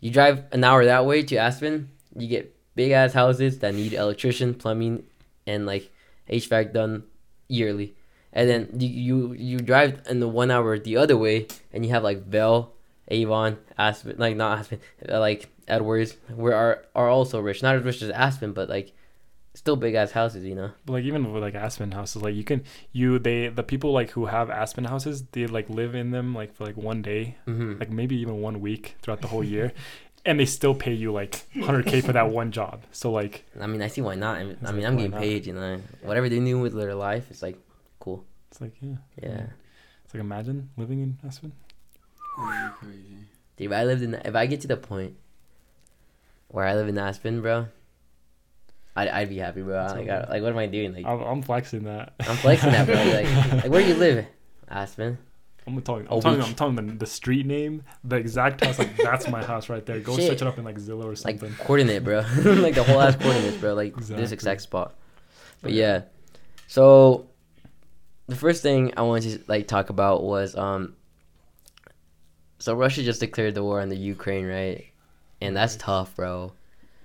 you 0.00 0.10
drive 0.10 0.44
an 0.52 0.64
hour 0.64 0.84
that 0.84 1.06
way 1.06 1.22
to 1.22 1.36
Aspen, 1.36 1.90
you 2.16 2.28
get 2.28 2.54
big 2.74 2.92
ass 2.92 3.12
houses 3.12 3.58
that 3.60 3.74
need 3.74 3.94
electrician, 3.94 4.54
plumbing, 4.54 5.04
and 5.46 5.66
like 5.66 5.90
HVAC 6.28 6.72
done 6.72 7.04
yearly. 7.48 7.94
And 8.32 8.48
then 8.48 8.68
you 8.80 8.88
you, 8.88 9.32
you 9.34 9.58
drive 9.58 10.02
in 10.08 10.20
the 10.20 10.28
one 10.28 10.50
hour 10.50 10.78
the 10.78 10.96
other 10.96 11.16
way, 11.16 11.48
and 11.72 11.84
you 11.84 11.92
have 11.92 12.02
like 12.02 12.26
Vail, 12.26 12.72
Avon, 13.12 13.58
Aspen, 13.78 14.16
like 14.18 14.36
not 14.36 14.58
Aspen, 14.58 14.80
uh, 15.08 15.20
like 15.20 15.48
Edwards, 15.68 16.16
where 16.34 16.54
are 16.56 16.84
are 16.94 17.08
also 17.08 17.40
rich. 17.40 17.62
Not 17.62 17.76
as 17.76 17.82
rich 17.84 18.02
as 18.02 18.10
Aspen, 18.10 18.52
but 18.52 18.68
like 18.68 18.92
still 19.54 19.76
big 19.76 19.94
ass 19.94 20.10
houses, 20.12 20.44
you 20.44 20.54
know. 20.54 20.70
But 20.86 20.92
like 20.94 21.04
even 21.04 21.30
with 21.32 21.42
like 21.42 21.54
Aspen 21.54 21.92
houses, 21.92 22.22
like 22.22 22.34
you 22.34 22.44
can 22.44 22.64
you 22.92 23.18
they 23.18 23.48
the 23.48 23.62
people 23.62 23.92
like 23.92 24.10
who 24.12 24.26
have 24.26 24.48
Aspen 24.50 24.84
houses, 24.84 25.24
they 25.32 25.46
like 25.46 25.68
live 25.68 25.94
in 25.94 26.10
them 26.10 26.34
like 26.34 26.54
for 26.54 26.64
like 26.64 26.76
one 26.76 27.02
day, 27.02 27.36
Mm-hmm. 27.46 27.78
like 27.80 27.90
maybe 27.90 28.16
even 28.16 28.40
one 28.40 28.60
week 28.60 28.96
throughout 29.02 29.20
the 29.20 29.28
whole 29.28 29.44
year, 29.44 29.72
and 30.24 30.40
they 30.40 30.46
still 30.46 30.74
pay 30.74 30.94
you 30.94 31.12
like 31.12 31.44
100k 31.54 32.02
for 32.02 32.12
that 32.12 32.30
one 32.30 32.50
job. 32.50 32.82
So 32.92 33.12
like 33.12 33.44
I 33.60 33.66
mean, 33.66 33.82
I 33.82 33.88
see 33.88 34.00
why 34.00 34.14
not. 34.14 34.36
I 34.38 34.44
mean, 34.44 34.56
It's 34.60 34.68
I 34.68 34.72
mean 34.72 34.82
like, 34.82 34.90
I'm 34.90 34.96
getting 34.96 35.10
not? 35.12 35.20
paid, 35.20 35.46
you 35.46 35.52
know. 35.52 35.80
Whatever 36.02 36.28
they 36.30 36.38
do 36.40 36.58
with 36.58 36.72
their 36.74 36.94
life, 36.94 37.26
it's 37.30 37.42
like 37.42 37.58
cool. 38.00 38.24
it's 38.50 38.60
like 38.60 38.72
yeah, 38.80 38.96
Yeah. 39.22 39.46
it's 40.04 40.14
like 40.14 40.20
imagine 40.20 40.70
living 40.76 41.00
in 41.00 41.18
Aspen. 41.26 41.52
That'd 42.38 42.72
be 42.80 42.86
crazy. 42.86 43.16
Dude, 43.56 43.66
if 43.66 43.72
I 43.72 43.84
lived 43.84 44.02
in, 44.02 44.14
if 44.14 44.34
I 44.34 44.46
get 44.46 44.60
to 44.62 44.68
the 44.68 44.76
point 44.76 45.16
where 46.48 46.66
I 46.66 46.74
live 46.74 46.88
in 46.88 46.98
Aspen, 46.98 47.40
bro, 47.42 47.66
I'd, 48.96 49.08
I'd 49.08 49.28
be 49.28 49.38
happy, 49.38 49.62
bro. 49.62 49.72
That's 49.74 49.94
Like, 49.94 50.08
I, 50.08 50.28
like, 50.28 50.42
what 50.42 50.52
am 50.52 50.58
I 50.58 50.66
doing? 50.66 50.94
Like, 50.94 51.06
I'm, 51.06 51.20
I'm 51.20 51.42
flexing 51.42 51.84
that. 51.84 52.14
I'm 52.20 52.36
flexing 52.36 52.70
that, 52.72 52.86
bro. 52.86 52.94
Like, 52.94 53.52
like 53.64 53.70
where 53.72 53.82
do 53.82 53.88
you 53.88 53.94
live? 53.94 54.26
Aspen. 54.68 55.18
I'm 55.66 55.80
talking. 55.82 56.06
A 56.08 56.14
I'm 56.16 56.20
talking. 56.20 56.42
I'm 56.42 56.54
talking 56.54 56.74
the, 56.76 56.82
the 56.94 57.06
street 57.06 57.46
name, 57.46 57.84
the 58.02 58.16
exact 58.16 58.64
house. 58.64 58.78
Like 58.78 58.96
that's 58.96 59.28
my 59.28 59.44
house 59.44 59.68
right 59.68 59.84
there. 59.86 60.00
Go 60.00 60.16
Shit. 60.16 60.26
search 60.26 60.42
it 60.42 60.48
up 60.48 60.58
in 60.58 60.64
like 60.64 60.76
Zillow 60.76 61.04
or 61.04 61.08
Like 61.10 61.18
something. 61.18 61.54
coordinate, 61.54 62.02
bro. 62.02 62.18
like 62.44 62.74
the 62.74 62.82
whole 62.82 63.00
ass 63.00 63.14
coordinates, 63.14 63.58
bro. 63.58 63.74
Like 63.74 63.94
this 63.96 64.32
exact 64.32 64.62
spot. 64.62 64.94
But 65.62 65.70
yeah, 65.72 66.02
so 66.66 67.28
the 68.26 68.34
first 68.34 68.60
thing 68.62 68.92
I 68.96 69.02
wanted 69.02 69.38
to 69.38 69.44
like 69.46 69.68
talk 69.68 69.90
about 69.90 70.22
was 70.24 70.56
um. 70.56 70.96
So 72.62 72.76
Russia 72.76 73.02
just 73.02 73.18
declared 73.18 73.56
the 73.56 73.64
war 73.64 73.80
on 73.80 73.88
the 73.88 73.96
Ukraine, 73.96 74.46
right? 74.46 74.86
And 75.40 75.56
that's 75.56 75.74
tough, 75.74 76.14
bro. 76.14 76.52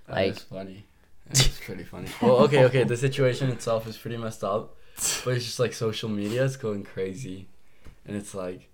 That 0.06 0.13
Like- 0.15 0.31
is 0.33 0.44
funny. 0.44 0.86
That's 1.25 1.59
pretty 1.59 1.83
funny. 1.83 2.09
Well, 2.21 2.38
okay, 2.45 2.63
okay. 2.65 2.83
The 2.83 2.95
situation 2.95 3.50
itself 3.50 3.88
is 3.88 3.98
pretty 3.98 4.18
messed 4.18 4.44
up, 4.44 4.75
but 5.25 5.33
it's 5.36 5.45
just 5.45 5.59
like 5.59 5.74
social 5.74 6.09
media 6.09 6.44
is 6.44 6.57
going 6.57 6.83
crazy, 6.83 7.48
and 8.06 8.15
it's 8.15 8.36
like, 8.36 8.69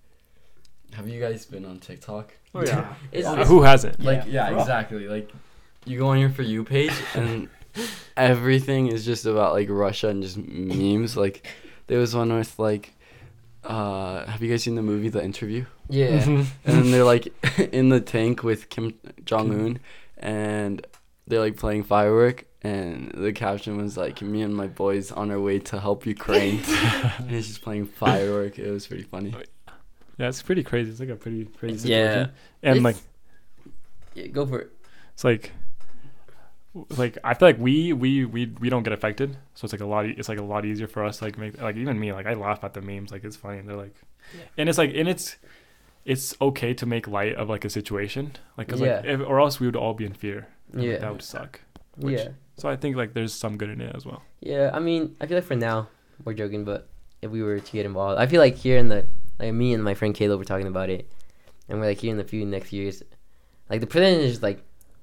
have 0.92 1.08
you 1.08 1.18
guys 1.20 1.46
been 1.46 1.64
on 1.64 1.78
TikTok? 1.80 2.34
Oh 2.54 2.62
yeah. 2.62 2.94
It's, 3.12 3.26
Uh, 3.26 3.32
it's- 3.32 3.48
who 3.48 3.62
hasn't? 3.62 3.98
Like, 4.04 4.24
Yeah. 4.26 4.50
yeah, 4.50 4.60
exactly. 4.60 5.08
Like, 5.08 5.30
you 5.86 5.98
go 5.98 6.08
on 6.08 6.18
your 6.18 6.28
for 6.30 6.42
you 6.42 6.64
page, 6.64 6.92
and 7.14 7.48
everything 8.16 8.88
is 8.88 9.04
just 9.06 9.24
about 9.26 9.54
like 9.54 9.68
Russia 9.70 10.08
and 10.08 10.22
just 10.22 10.36
memes. 10.36 11.16
Like, 11.16 11.46
there 11.86 11.98
was 11.98 12.14
one 12.14 12.30
with 12.32 12.58
like, 12.58 12.92
uh, 13.64 14.26
have 14.26 14.42
you 14.42 14.50
guys 14.50 14.62
seen 14.62 14.74
the 14.74 14.82
movie 14.82 15.08
The 15.08 15.22
Interview? 15.24 15.64
yeah. 15.88 16.22
Mhm. 16.24 16.46
and 16.64 16.76
then 16.78 16.90
they're 16.90 17.04
like 17.14 17.28
in 17.72 17.88
the 17.88 18.00
tank 18.00 18.42
with 18.42 18.68
Kim 18.68 18.94
Jong 19.24 19.50
Un, 19.52 19.80
and 20.18 20.86
they're 21.26 21.40
like 21.40 21.56
playing 21.56 21.84
firework. 21.84 22.44
And 22.62 23.10
the 23.14 23.32
caption 23.34 23.76
was 23.76 23.96
like, 23.98 24.22
"Me 24.22 24.40
and 24.40 24.56
my 24.56 24.68
boys 24.68 25.12
on 25.12 25.30
our 25.30 25.38
way 25.40 25.58
to 25.58 25.78
help 25.80 26.06
Ukraine." 26.06 26.60
and 27.18 27.30
he's 27.30 27.48
just 27.48 27.60
playing 27.62 27.84
firework. 27.86 28.58
It 28.58 28.70
was 28.70 28.86
pretty 28.86 29.02
funny. 29.02 29.34
Yeah, 30.16 30.28
it's 30.28 30.40
pretty 30.42 30.62
crazy. 30.62 30.90
It's 30.90 31.00
like 31.00 31.10
a 31.10 31.16
pretty 31.16 31.44
crazy 31.44 31.78
situation. 31.78 31.90
Yeah. 31.90 32.08
situation. 32.12 32.34
And 32.62 32.76
It's- 32.78 32.84
like 32.84 32.96
yeah. 34.14 34.26
Go 34.28 34.46
for 34.46 34.60
it. 34.60 34.70
it's 35.12 35.24
like 35.24 35.52
like 36.96 37.18
I 37.22 37.34
feel 37.34 37.48
like 37.48 37.58
we 37.58 37.92
we 37.92 38.24
we 38.24 38.46
we 38.60 38.68
don't 38.68 38.82
get 38.82 38.92
affected, 38.92 39.36
so 39.54 39.64
it's 39.64 39.72
like 39.72 39.80
a 39.80 39.86
lot. 39.86 40.06
e- 40.06 40.14
It's 40.18 40.28
like 40.28 40.38
a 40.38 40.42
lot 40.42 40.64
easier 40.64 40.86
for 40.88 41.04
us. 41.04 41.22
Like 41.22 41.38
make 41.38 41.60
like 41.60 41.76
even 41.76 41.98
me. 41.98 42.12
Like 42.12 42.26
I 42.26 42.34
laugh 42.34 42.64
at 42.64 42.74
the 42.74 42.80
memes. 42.82 43.12
Like 43.12 43.24
it's 43.24 43.36
funny. 43.36 43.58
And 43.58 43.68
they're 43.68 43.76
like, 43.76 43.94
Yeah. 44.34 44.44
and 44.58 44.68
it's 44.68 44.78
like 44.78 44.92
and 44.94 45.08
it's 45.08 45.36
it's 46.04 46.34
okay 46.40 46.74
to 46.74 46.84
make 46.86 47.06
light 47.08 47.34
of 47.36 47.48
like 47.48 47.64
a 47.64 47.70
situation. 47.70 48.32
Like 48.58 48.68
'cause, 48.68 48.80
like 48.80 48.88
Yeah. 49.04 49.12
if, 49.14 49.20
or 49.20 49.40
else 49.40 49.60
we 49.60 49.66
would 49.66 49.76
all 49.76 49.94
be 49.94 50.04
in 50.04 50.12
fear. 50.14 50.48
and, 50.72 50.80
like, 50.82 50.90
Yeah. 50.90 50.98
that 50.98 51.12
would 51.12 51.22
suck. 51.22 51.60
Which- 51.96 52.18
yeah. 52.20 52.28
So 52.56 52.68
I 52.68 52.76
think 52.76 52.96
like 52.96 53.14
there's 53.14 53.32
some 53.32 53.56
good 53.56 53.70
in 53.70 53.80
it 53.80 53.94
as 53.96 54.04
well. 54.04 54.22
Yeah, 54.40 54.70
I 54.72 54.78
mean, 54.80 55.16
I 55.20 55.26
feel 55.26 55.36
like 55.38 55.44
for 55.44 55.56
now 55.56 55.88
we're 56.24 56.34
joking, 56.34 56.64
but 56.64 56.88
if 57.22 57.30
we 57.30 57.42
were 57.42 57.58
to 57.58 57.72
get 57.72 57.86
involved, 57.86 58.20
I 58.20 58.26
feel 58.26 58.40
like 58.40 58.56
here 58.56 58.78
in 58.78 58.88
the 58.88 59.06
like 59.38 59.52
me 59.54 59.72
and 59.74 59.82
my 59.82 59.94
friend 59.94 60.14
Caleb 60.14 60.38
were 60.38 60.44
talking 60.44 60.66
about 60.66 60.90
it, 60.90 61.08
and 61.68 61.78
we're 61.80 61.86
like 61.86 61.98
here 61.98 62.10
in 62.12 62.16
the 62.18 62.24
few 62.24 62.44
next 62.44 62.72
years, 62.72 63.02
like 63.70 63.80
the 63.80 63.86
percentage 63.86 64.30
is 64.30 64.42
like 64.42 64.62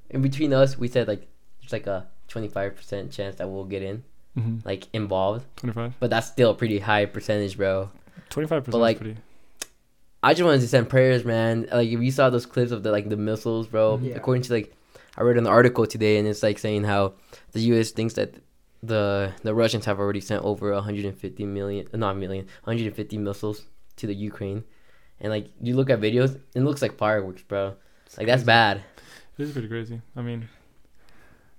in 0.09 0.21
between 0.21 0.53
us, 0.53 0.77
we 0.77 0.87
said 0.87 1.07
like 1.07 1.27
there's 1.61 1.71
like 1.73 1.87
a 1.87 2.07
twenty 2.27 2.47
five 2.47 2.75
percent 2.75 3.11
chance 3.11 3.35
that 3.37 3.49
we'll 3.49 3.65
get 3.65 3.81
in 3.83 4.03
Mm-hmm. 4.37 4.59
like 4.63 4.87
involved, 4.93 5.45
25 5.57 5.95
but 5.99 6.09
that's 6.09 6.25
still 6.27 6.51
a 6.51 6.53
pretty 6.53 6.79
high 6.79 7.05
percentage, 7.05 7.57
bro. 7.57 7.91
25% 8.29 8.71
But, 8.71 8.77
like, 8.77 8.97
pretty 8.97 9.17
I 10.23 10.33
just 10.33 10.43
wanted 10.45 10.61
to 10.61 10.67
send 10.69 10.87
prayers, 10.89 11.25
man. 11.25 11.67
Like 11.71 11.89
if 11.89 11.99
you 11.99 12.11
saw 12.11 12.29
those 12.29 12.45
clips 12.45 12.71
of 12.71 12.83
the 12.83 12.91
like 12.91 13.09
the 13.09 13.17
missiles, 13.17 13.67
bro. 13.67 13.99
Yeah. 14.01 14.15
According 14.15 14.43
to 14.43 14.53
like 14.53 14.73
I 15.17 15.23
read 15.23 15.37
an 15.37 15.47
article 15.47 15.85
today, 15.85 16.17
and 16.17 16.27
it's 16.27 16.43
like 16.43 16.59
saying 16.59 16.83
how 16.85 17.15
the 17.51 17.59
U.S. 17.75 17.91
thinks 17.91 18.13
that 18.13 18.35
the 18.83 19.33
the 19.43 19.53
Russians 19.53 19.85
have 19.85 19.99
already 19.99 20.21
sent 20.21 20.43
over 20.45 20.71
150 20.73 21.45
million, 21.45 21.87
not 21.93 22.17
million, 22.17 22.45
150 22.63 23.17
missiles 23.17 23.65
to 23.97 24.07
the 24.07 24.15
Ukraine, 24.15 24.63
and 25.19 25.31
like 25.31 25.47
you 25.61 25.75
look 25.75 25.89
at 25.89 25.99
videos, 25.99 26.39
it 26.55 26.61
looks 26.61 26.81
like 26.81 26.97
fireworks, 26.97 27.41
bro. 27.41 27.75
It's 28.05 28.17
Like 28.17 28.27
that's 28.27 28.43
bad. 28.43 28.81
It 29.37 29.43
is 29.43 29.51
pretty 29.51 29.67
crazy. 29.67 30.01
I 30.15 30.21
mean, 30.21 30.47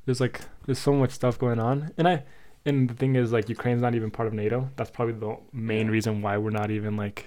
there's 0.04 0.20
like 0.20 0.40
there's 0.66 0.78
so 0.78 0.92
much 0.92 1.10
stuff 1.10 1.38
going 1.38 1.58
on, 1.58 1.92
and 1.96 2.08
I 2.08 2.24
and 2.64 2.88
the 2.88 2.94
thing 2.94 3.16
is 3.16 3.32
like 3.32 3.48
Ukraine's 3.48 3.82
not 3.82 3.94
even 3.94 4.10
part 4.10 4.28
of 4.28 4.34
NATO. 4.34 4.70
That's 4.76 4.90
probably 4.90 5.14
the 5.14 5.36
main 5.52 5.88
reason 5.88 6.22
why 6.22 6.36
we're 6.38 6.50
not 6.50 6.70
even 6.70 6.96
like 6.96 7.26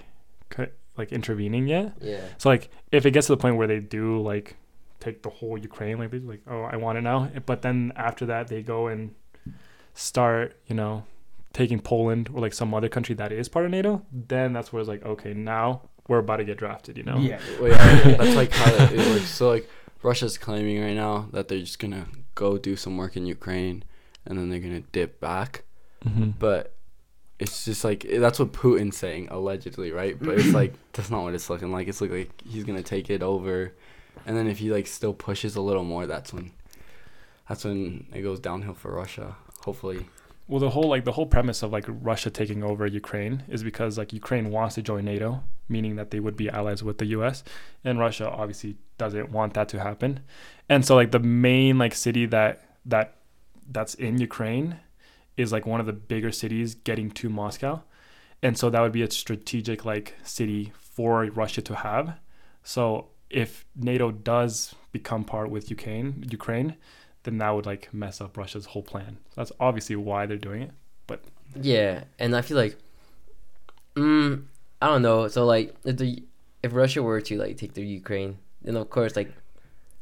cut, 0.50 0.74
like 0.98 1.12
intervening 1.12 1.67
yet. 1.67 1.94
Yeah. 2.01 2.22
So 2.38 2.50
like 2.50 2.70
if 2.91 3.05
it 3.05 3.12
gets 3.12 3.27
to 3.27 3.34
the 3.34 3.38
point 3.38 3.58
where 3.58 3.67
they 3.67 3.79
do 3.79 4.22
like 4.22 4.55
take 5.00 5.24
the 5.24 5.29
whole 5.29 5.58
Ukraine, 5.58 5.98
like 6.00 6.12
they 6.12 6.20
like 6.20 6.41
oh 6.48 6.63
I 6.63 6.77
want 6.77 6.98
it 6.98 7.01
now, 7.01 7.29
but 7.46 7.62
then 7.62 7.94
after 7.96 8.25
that 8.27 8.48
they 8.48 8.62
go 8.62 8.88
and 8.88 9.13
start 9.94 10.58
you 10.67 10.75
know 10.75 11.05
taking 11.53 11.79
Poland 11.79 12.29
or 12.34 12.41
like 12.41 12.53
some 12.53 12.74
other 12.74 12.89
country 12.89 13.15
that 13.15 13.32
is 13.32 13.48
part 13.50 13.65
of 13.65 13.72
NATO, 13.72 14.01
then 14.12 14.53
that's 14.53 14.72
where 14.72 14.82
it's 14.82 14.89
like 14.89 15.05
okay 15.05 15.34
now 15.34 15.82
we're 16.08 16.20
about 16.20 16.38
to 16.38 16.46
get 16.46 16.58
drafted, 16.58 16.98
you 16.98 17.03
know. 17.03 17.17
Yeah. 17.17 17.39
Well, 17.60 17.70
yeah, 17.70 18.15
that's 18.17 18.36
like 18.36 18.51
how 18.51 18.72
it 18.94 18.98
works. 19.10 19.29
So 19.29 19.50
like 19.50 19.67
Russia's 20.03 20.38
claiming 20.38 20.82
right 20.82 20.94
now 20.94 21.27
that 21.32 21.48
they're 21.48 21.60
just 21.60 21.79
gonna 21.79 22.05
go 22.36 22.58
do 22.58 22.75
some 22.75 22.98
work 22.98 23.18
in 23.18 23.25
Ukraine 23.25 23.84
and 24.25 24.38
then 24.38 24.50
they're 24.50 24.60
gonna 24.60 24.82
dip 24.82 25.20
back. 25.20 25.63
Mm-hmm. 26.06 26.32
But 26.39 26.74
it's 27.39 27.65
just 27.65 27.84
like 27.84 28.06
that's 28.10 28.39
what 28.39 28.54
Putin's 28.54 28.98
saying 28.98 29.30
allegedly, 29.32 29.92
right? 29.92 30.18
But 30.20 30.39
it's 30.39 30.54
like 30.54 30.74
that's 30.94 31.10
not 31.10 31.24
what 31.24 31.34
it's 31.34 31.50
looking 31.50 31.72
like. 31.72 31.88
It's 31.88 32.01
looking 32.01 32.20
like 32.20 32.42
he's 32.48 32.63
gonna 32.63 32.84
take 32.84 33.10
it 33.10 33.24
over, 33.24 33.74
and 34.25 34.38
then 34.38 34.48
if 34.48 34.60
he 34.60 34.72
like 34.72 34.88
still 34.88 35.13
pushes 35.13 35.56
a 35.56 35.62
little 35.62 35.84
more, 35.84 36.06
that's 36.06 36.34
when 36.34 36.51
that's 37.48 37.63
when 37.63 38.08
it 38.13 38.22
goes 38.22 38.39
downhill 38.39 38.74
for 38.74 38.92
Russia. 38.92 39.36
Hopefully. 39.63 40.06
Well, 40.48 40.60
the 40.60 40.70
whole 40.70 40.90
like 40.90 41.06
the 41.06 41.14
whole 41.14 41.25
premise 41.25 41.64
of 41.64 41.72
like 41.72 41.86
Russia 41.88 42.30
taking 42.30 42.64
over 42.64 42.86
Ukraine 42.86 43.44
is 43.48 43.64
because 43.64 43.98
like 43.98 44.14
Ukraine 44.14 44.52
wants 44.52 44.75
to 44.75 44.84
join 44.84 45.06
NATO, 45.06 45.44
meaning 45.68 45.96
that 45.96 46.12
they 46.12 46.20
would 46.20 46.38
be 46.38 46.50
allies 46.50 46.84
with 46.84 47.00
the 47.00 47.08
U.S. 47.08 47.44
and 47.84 47.98
Russia 47.98 48.30
obviously 48.30 48.78
doesn't 49.00 49.32
want 49.32 49.56
that 49.56 49.68
to 49.70 49.80
happen, 49.80 50.20
and 50.70 50.86
so 50.86 50.96
like 50.96 51.12
the 51.12 51.20
main 51.20 51.80
like 51.80 51.96
city 51.96 52.28
that 52.28 52.62
that 52.86 53.16
that's 53.72 53.96
in 53.96 54.20
Ukraine 54.20 54.80
is 55.36 55.52
like 55.52 55.66
one 55.66 55.80
of 55.80 55.88
the 55.88 55.94
bigger 55.94 56.32
cities 56.32 56.75
getting 56.75 57.10
to 57.12 57.28
Moscow, 57.28 57.82
and 58.44 58.56
so 58.56 58.70
that 58.70 58.82
would 58.82 58.92
be 58.92 59.02
a 59.02 59.10
strategic 59.10 59.84
like 59.84 60.16
city 60.24 60.72
for 60.78 61.25
Russia 61.25 61.62
to 61.64 61.75
have. 61.75 62.20
So 62.62 63.08
if 63.32 63.66
NATO 63.75 64.12
does 64.12 64.75
become 64.92 65.24
part 65.24 65.50
with 65.50 65.70
Ukraine, 65.70 66.24
Ukraine, 66.30 66.75
then 67.25 67.38
that 67.39 67.50
would 67.50 67.65
like 67.65 67.94
mess 67.94 68.22
up 68.22 68.38
Russia's 68.38 68.65
whole 68.67 68.82
plan. 68.84 69.17
So 69.29 69.34
that's 69.41 69.51
obviously 69.60 69.96
why 69.98 70.25
they're 70.25 70.38
doing 70.38 70.62
it. 70.63 70.72
But 71.08 71.22
yeah, 71.62 72.05
and 72.17 72.36
I 72.36 72.41
feel 72.41 72.58
like, 72.58 72.77
mm, 73.96 74.44
I 74.82 74.88
don't 74.88 75.01
know. 75.01 75.27
So 75.27 75.46
like, 75.46 75.75
if 75.84 75.98
the 75.98 76.24
if 76.63 76.74
Russia 76.74 77.03
were 77.03 77.22
to 77.22 77.38
like 77.38 77.58
take 77.58 77.74
the 77.74 77.86
Ukraine, 77.86 78.38
then 78.62 78.75
of 78.75 78.89
course 78.89 79.15
like, 79.15 79.32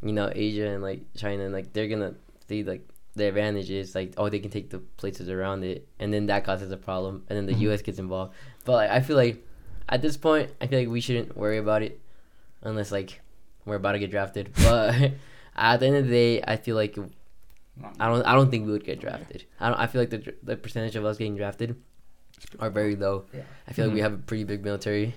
you 0.02 0.12
know, 0.14 0.32
Asia 0.34 0.68
and 0.68 0.82
like 0.84 1.02
China 1.18 1.44
and 1.44 1.54
like 1.54 1.74
they're 1.74 1.88
gonna 1.88 2.14
see 2.48 2.64
like 2.64 2.88
the 3.16 3.26
advantages 3.28 3.94
like 3.94 4.14
oh 4.18 4.28
they 4.30 4.40
can 4.40 4.50
take 4.50 4.70
the 4.70 4.80
places 4.98 5.30
around 5.30 5.64
it, 5.64 5.88
and 6.00 6.14
then 6.14 6.26
that 6.28 6.44
causes 6.44 6.72
a 6.72 6.78
problem, 6.78 7.24
and 7.30 7.38
then 7.38 7.46
the 7.46 7.54
Mhm. 7.54 7.62
U.S. 7.72 7.82
gets 7.82 8.00
involved. 8.00 8.34
But 8.66 8.74
like 8.74 8.90
I 8.92 9.02
feel 9.02 9.18
like, 9.18 9.46
at 9.90 10.02
this 10.02 10.18
point, 10.18 10.50
I 10.62 10.68
feel 10.68 10.80
like 10.80 10.88
we 10.90 11.02
shouldn't 11.02 11.36
worry 11.38 11.58
about 11.58 11.82
it, 11.84 12.00
unless 12.62 12.92
like 12.92 13.22
we're 13.66 13.76
about 13.76 13.94
to 13.94 14.00
get 14.00 14.12
drafted. 14.12 14.52
But 14.64 15.14
at 15.56 15.80
the 15.80 15.88
end 15.88 15.96
of 15.98 16.06
the 16.06 16.12
day, 16.12 16.42
I 16.48 16.56
feel 16.58 16.76
like 16.76 16.98
I 18.00 18.08
don't. 18.08 18.24
I 18.26 18.34
don't 18.36 18.50
think 18.52 18.66
we 18.66 18.72
would 18.72 18.84
get 18.86 19.00
drafted. 19.00 19.46
I 19.60 19.70
don't. 19.70 19.80
I 19.80 19.88
feel 19.88 20.02
like 20.02 20.10
the 20.12 20.34
the 20.44 20.56
percentage 20.56 20.96
of 20.96 21.06
us 21.06 21.18
getting 21.18 21.36
drafted 21.36 21.76
are 22.60 22.70
very 22.70 22.96
low. 22.96 23.26
Yeah. 23.34 23.42
I 23.68 23.74
feel 23.74 23.86
like 23.86 23.94
we 23.94 24.00
Mhm. 24.00 24.04
have 24.04 24.14
a 24.14 24.18
pretty 24.18 24.44
big 24.44 24.64
military, 24.64 25.16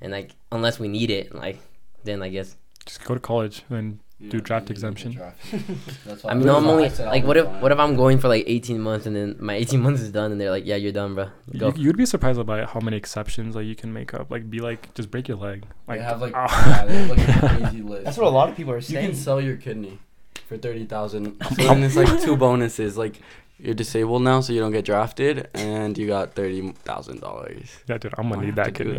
and 0.00 0.12
like 0.12 0.32
unless 0.52 0.78
we 0.78 0.88
need 0.88 1.10
it, 1.10 1.34
like 1.34 1.58
then 2.04 2.22
I 2.22 2.28
guess. 2.28 2.56
Just 2.86 3.04
go 3.04 3.14
to 3.14 3.20
college 3.20 3.64
and 3.68 3.98
Do 4.20 4.40
draft 4.40 4.68
exemption. 4.68 5.20
I 5.52 5.56
mean, 5.56 6.18
I'm 6.24 6.42
normally 6.42 6.88
like 6.88 7.22
what 7.22 7.36
if 7.36 7.46
what 7.62 7.70
if 7.70 7.78
I'm 7.78 7.94
going 7.94 8.18
for 8.18 8.26
like 8.26 8.42
18 8.48 8.80
months 8.80 9.06
and 9.06 9.14
then 9.14 9.36
my 9.38 9.54
18 9.54 9.80
months 9.84 10.00
is 10.00 10.10
done 10.10 10.32
and 10.32 10.40
they're 10.40 10.50
like, 10.50 10.66
yeah, 10.66 10.74
you're 10.74 10.90
done, 10.90 11.14
bro. 11.14 11.28
Go. 11.56 11.68
you, 11.68 11.84
you'd 11.84 11.96
be 11.96 12.04
surprised 12.04 12.44
by 12.44 12.64
how 12.64 12.80
many 12.80 12.96
exceptions 12.96 13.54
like 13.54 13.66
you 13.66 13.76
can 13.76 13.92
make 13.92 14.14
up. 14.14 14.28
Like 14.28 14.50
be 14.50 14.58
like 14.58 14.92
just 14.94 15.12
break 15.12 15.28
your 15.28 15.36
leg. 15.36 15.66
Like 15.86 16.00
Like 16.00 16.08
have 16.08 16.20
like, 16.20 16.32
ah. 16.34 16.66
yeah, 16.68 16.84
they 16.86 16.94
have 16.96 17.10
like 17.10 17.28
a 17.28 17.48
crazy 17.60 17.82
list. 17.82 18.04
That's 18.06 18.16
what 18.18 18.26
a 18.26 18.30
lot 18.30 18.48
of 18.48 18.56
people 18.56 18.72
are 18.72 18.80
saying. 18.80 18.94
You 18.94 19.00
saying. 19.02 19.10
can 19.12 19.22
sell 19.22 19.40
your 19.40 19.56
kidney 19.56 20.00
for 20.48 20.56
thirty 20.56 20.84
thousand. 20.84 21.40
So 21.50 21.54
then 21.54 21.84
it's 21.84 21.94
like 21.94 22.20
two 22.20 22.36
bonuses. 22.36 22.98
Like 22.98 23.20
you're 23.60 23.74
disabled 23.74 24.22
now, 24.22 24.40
so 24.40 24.52
you 24.52 24.58
don't 24.58 24.72
get 24.72 24.84
drafted, 24.84 25.48
and 25.54 25.96
you 25.96 26.08
got 26.08 26.34
thirty 26.34 26.72
thousand 26.82 27.20
dollars. 27.20 27.70
yeah, 27.86 27.98
dude, 27.98 28.14
I'm 28.18 28.28
gonna 28.30 28.46
need 28.46 28.56
that 28.56 28.74
kidney. 28.74 28.96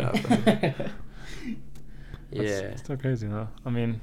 yeah. 2.30 2.42
It's 2.72 2.82
still 2.82 2.96
crazy 2.96 3.26
though. 3.26 3.48
I 3.66 3.70
mean, 3.70 4.00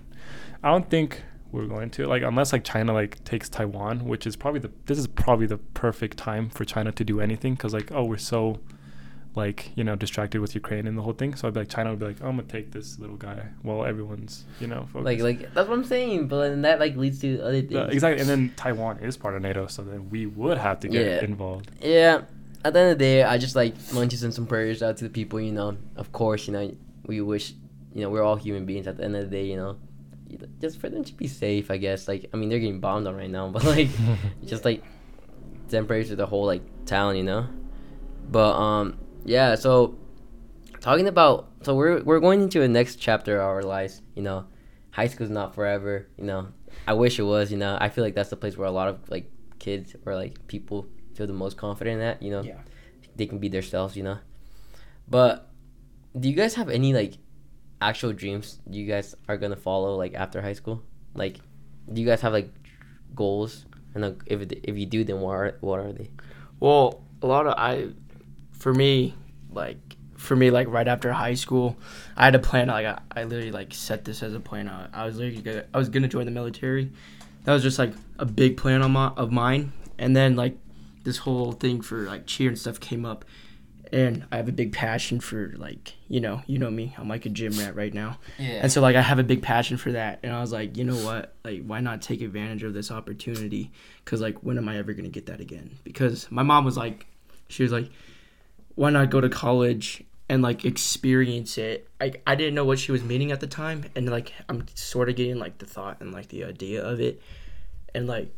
I 0.63 0.69
don't 0.71 0.89
think 0.89 1.23
we're 1.51 1.65
going 1.67 1.89
to 1.91 2.05
like 2.07 2.23
unless 2.23 2.51
like 2.53 2.63
China 2.63 2.93
like 2.93 3.23
takes 3.23 3.47
Taiwan, 3.49 4.05
which 4.05 4.27
is 4.27 4.35
probably 4.35 4.59
the 4.59 4.71
this 4.85 4.97
is 4.97 5.07
probably 5.07 5.45
the 5.47 5.57
perfect 5.57 6.17
time 6.17 6.49
for 6.49 6.65
China 6.65 6.91
to 6.91 7.03
do 7.03 7.19
anything 7.21 7.53
because 7.55 7.73
like 7.73 7.91
oh 7.91 8.03
we're 8.03 8.17
so 8.17 8.59
like 9.35 9.71
you 9.75 9.83
know 9.83 9.95
distracted 9.95 10.41
with 10.41 10.55
Ukraine 10.55 10.87
and 10.87 10.97
the 10.97 11.01
whole 11.01 11.13
thing. 11.13 11.35
So 11.35 11.47
I'd 11.47 11.53
be 11.53 11.61
like 11.61 11.69
China 11.69 11.91
would 11.91 11.99
be 11.99 12.05
like 12.05 12.17
oh, 12.21 12.27
I'm 12.29 12.35
gonna 12.37 12.47
take 12.47 12.71
this 12.71 12.97
little 12.99 13.15
guy 13.17 13.45
while 13.61 13.85
everyone's 13.85 14.45
you 14.59 14.67
know 14.67 14.87
focused. 14.91 15.05
Like 15.05 15.19
like 15.19 15.53
that's 15.53 15.69
what 15.69 15.77
I'm 15.77 15.83
saying, 15.85 16.27
but 16.27 16.49
then 16.49 16.61
that 16.63 16.79
like 16.79 16.95
leads 16.95 17.19
to 17.19 17.39
other 17.41 17.61
things. 17.61 17.71
Yeah, 17.73 17.87
exactly, 17.87 18.19
and 18.21 18.29
then 18.29 18.53
Taiwan 18.57 18.97
is 18.99 19.15
part 19.15 19.35
of 19.35 19.41
NATO, 19.41 19.67
so 19.67 19.83
then 19.83 20.09
we 20.09 20.25
would 20.25 20.57
have 20.57 20.79
to 20.81 20.87
get 20.87 21.05
Yeah. 21.05 21.23
involved. 21.23 21.71
Yeah. 21.81 22.21
At 22.65 22.73
the 22.73 22.79
end 22.79 22.91
of 22.91 22.97
the 22.97 23.03
day, 23.05 23.23
I 23.23 23.37
just 23.37 23.55
like 23.55 23.75
want 23.93 24.09
to 24.11 24.17
send 24.17 24.33
some 24.33 24.47
prayers 24.47 24.81
out 24.83 24.97
to 24.97 25.03
the 25.05 25.09
people. 25.09 25.39
You 25.39 25.51
know, 25.53 25.77
of 25.95 26.11
course, 26.11 26.47
you 26.47 26.53
know, 26.53 26.75
we 27.05 27.21
wish, 27.21 27.53
you 27.93 28.01
know, 28.01 28.09
we're 28.09 28.23
all 28.23 28.35
human 28.35 28.65
beings. 28.65 28.87
At 28.87 28.97
the 28.97 29.03
end 29.05 29.15
of 29.15 29.29
the 29.29 29.29
day, 29.37 29.45
you 29.45 29.55
know, 29.55 29.77
just 30.61 30.79
for 30.79 30.89
them 30.89 31.03
to 31.03 31.13
be 31.13 31.27
safe. 31.27 31.69
I 31.71 31.77
guess. 31.77 32.07
Like, 32.07 32.29
I 32.33 32.37
mean, 32.37 32.49
they're 32.49 32.59
getting 32.59 32.79
bombed 32.79 33.07
on 33.07 33.15
right 33.15 33.29
now, 33.29 33.49
but 33.49 33.63
like, 33.63 33.89
just 34.45 34.65
like 34.65 34.83
prayers 35.87 36.09
to 36.09 36.15
the 36.15 36.25
whole 36.25 36.45
like 36.45 36.61
town. 36.85 37.15
You 37.15 37.23
know. 37.23 37.47
But 38.29 38.55
um, 38.57 38.97
yeah. 39.25 39.55
So 39.55 39.97
talking 40.81 41.07
about, 41.07 41.49
so 41.61 41.75
we're 41.75 42.01
we're 42.03 42.19
going 42.19 42.41
into 42.41 42.61
a 42.61 42.67
next 42.67 42.97
chapter 42.97 43.37
of 43.39 43.45
our 43.47 43.63
lives. 43.63 44.01
You 44.15 44.23
know, 44.23 44.45
high 44.91 45.07
school's 45.07 45.29
not 45.29 45.55
forever. 45.55 46.07
You 46.17 46.25
know, 46.25 46.47
I 46.87 46.93
wish 46.93 47.19
it 47.19 47.23
was. 47.23 47.51
You 47.51 47.57
know, 47.57 47.77
I 47.79 47.89
feel 47.89 48.03
like 48.03 48.15
that's 48.15 48.29
the 48.29 48.37
place 48.37 48.57
where 48.57 48.67
a 48.67 48.71
lot 48.71 48.87
of 48.89 49.09
like 49.09 49.31
kids 49.59 49.95
or 50.05 50.15
like 50.15 50.47
people 50.47 50.87
feel 51.15 51.27
the 51.27 51.33
most 51.33 51.57
confident 51.57 52.01
at. 52.01 52.21
You 52.21 52.31
know, 52.31 52.41
Yeah. 52.43 52.59
they 53.15 53.25
can 53.25 53.39
be 53.39 53.47
themselves. 53.49 53.95
You 53.95 54.03
know, 54.03 54.17
but 55.07 55.49
do 56.19 56.27
you 56.29 56.35
guys 56.35 56.55
have 56.55 56.69
any 56.69 56.93
like 56.93 57.13
actual 57.81 58.13
dreams 58.13 58.59
you 58.69 58.85
guys 58.85 59.15
are 59.27 59.37
gonna 59.37 59.55
follow 59.55 59.95
like 59.95 60.13
after 60.13 60.41
high 60.41 60.53
school? 60.53 60.83
Like, 61.13 61.37
do 61.91 62.01
you 62.01 62.07
guys 62.07 62.21
have 62.21 62.33
like 62.33 62.51
goals? 63.15 63.65
And 63.93 64.03
like, 64.03 64.21
if 64.25 64.51
if 64.51 64.77
you 64.77 64.85
do, 64.85 65.03
then 65.03 65.19
what 65.21 65.31
are 65.31 65.57
what 65.61 65.79
are 65.79 65.91
they? 65.91 66.09
Well, 66.59 67.03
a 67.21 67.27
lot 67.27 67.47
of 67.47 67.53
I, 67.57 67.89
for 68.51 68.73
me, 68.73 69.15
like 69.51 69.77
for 70.15 70.35
me, 70.35 70.49
like 70.49 70.67
right 70.67 70.87
after 70.87 71.11
high 71.11 71.35
school, 71.35 71.77
I 72.15 72.25
had 72.25 72.35
a 72.35 72.39
plan. 72.39 72.67
Like 72.67 72.85
I, 72.85 72.99
I 73.15 73.23
literally 73.23 73.51
like 73.51 73.73
set 73.73 74.05
this 74.05 74.23
as 74.23 74.33
a 74.33 74.39
plan. 74.39 74.67
I, 74.67 74.87
I 74.93 75.05
was 75.05 75.17
literally 75.17 75.41
gonna, 75.41 75.65
I 75.73 75.77
was 75.77 75.89
gonna 75.89 76.07
join 76.07 76.25
the 76.25 76.31
military. 76.31 76.91
That 77.43 77.53
was 77.53 77.63
just 77.63 77.79
like 77.79 77.93
a 78.19 78.25
big 78.25 78.57
plan 78.57 78.81
on 78.81 78.91
my 78.91 79.07
of 79.09 79.31
mine. 79.31 79.71
And 79.97 80.15
then 80.15 80.35
like 80.35 80.57
this 81.03 81.17
whole 81.17 81.53
thing 81.53 81.81
for 81.81 81.99
like 82.01 82.25
cheer 82.25 82.49
and 82.49 82.57
stuff 82.57 82.79
came 82.79 83.05
up, 83.05 83.25
and 83.91 84.25
I 84.31 84.37
have 84.37 84.47
a 84.47 84.51
big 84.51 84.73
passion 84.73 85.19
for 85.19 85.53
like 85.57 85.93
you 86.07 86.19
know 86.19 86.41
you 86.47 86.57
know 86.57 86.69
me. 86.69 86.95
I'm 86.97 87.07
like 87.07 87.25
a 87.25 87.29
gym 87.29 87.53
rat 87.57 87.75
right 87.75 87.93
now. 87.93 88.19
Yeah. 88.37 88.59
And 88.63 88.71
so 88.71 88.81
like 88.81 88.95
I 88.95 89.01
have 89.01 89.19
a 89.19 89.23
big 89.23 89.41
passion 89.41 89.77
for 89.77 89.91
that, 89.93 90.19
and 90.23 90.33
I 90.33 90.41
was 90.41 90.51
like, 90.51 90.77
you 90.77 90.83
know 90.83 90.97
what, 90.97 91.35
like 91.43 91.63
why 91.65 91.79
not 91.79 92.01
take 92.01 92.21
advantage 92.21 92.63
of 92.63 92.73
this 92.73 92.91
opportunity? 92.91 93.71
Because 94.03 94.21
like 94.21 94.37
when 94.43 94.57
am 94.57 94.67
I 94.69 94.77
ever 94.77 94.93
gonna 94.93 95.09
get 95.09 95.27
that 95.27 95.39
again? 95.39 95.77
Because 95.83 96.29
my 96.31 96.43
mom 96.43 96.65
was 96.65 96.77
like, 96.77 97.07
she 97.47 97.63
was 97.63 97.71
like, 97.71 97.89
why 98.75 98.89
not 98.89 99.09
go 99.09 99.21
to 99.21 99.29
college 99.29 100.03
and 100.29 100.41
like 100.41 100.65
experience 100.65 101.57
it? 101.57 101.87
I 102.01 102.13
I 102.25 102.35
didn't 102.35 102.55
know 102.55 102.65
what 102.65 102.79
she 102.79 102.91
was 102.91 103.03
meaning 103.03 103.31
at 103.31 103.39
the 103.39 103.47
time, 103.47 103.85
and 103.95 104.09
like 104.09 104.33
I'm 104.49 104.65
sort 104.75 105.09
of 105.09 105.15
getting 105.15 105.39
like 105.39 105.57
the 105.57 105.65
thought 105.65 106.01
and 106.01 106.11
like 106.13 106.27
the 106.27 106.43
idea 106.43 106.85
of 106.85 106.99
it, 106.99 107.21
and 107.95 108.07
like 108.07 108.33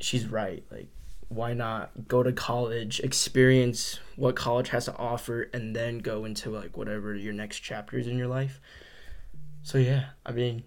she's 0.00 0.26
right, 0.26 0.64
like. 0.70 0.88
Why 1.34 1.52
not 1.54 2.08
go 2.08 2.22
to 2.22 2.32
college, 2.32 3.00
experience 3.00 3.98
what 4.16 4.36
college 4.36 4.68
has 4.68 4.84
to 4.86 4.96
offer, 4.96 5.48
and 5.52 5.74
then 5.74 5.98
go 5.98 6.24
into 6.24 6.50
like 6.50 6.76
whatever 6.76 7.14
your 7.14 7.32
next 7.32 7.60
chapters 7.60 8.06
in 8.06 8.16
your 8.16 8.28
life? 8.28 8.60
So 9.62 9.78
yeah, 9.78 10.06
I 10.24 10.32
mean, 10.32 10.64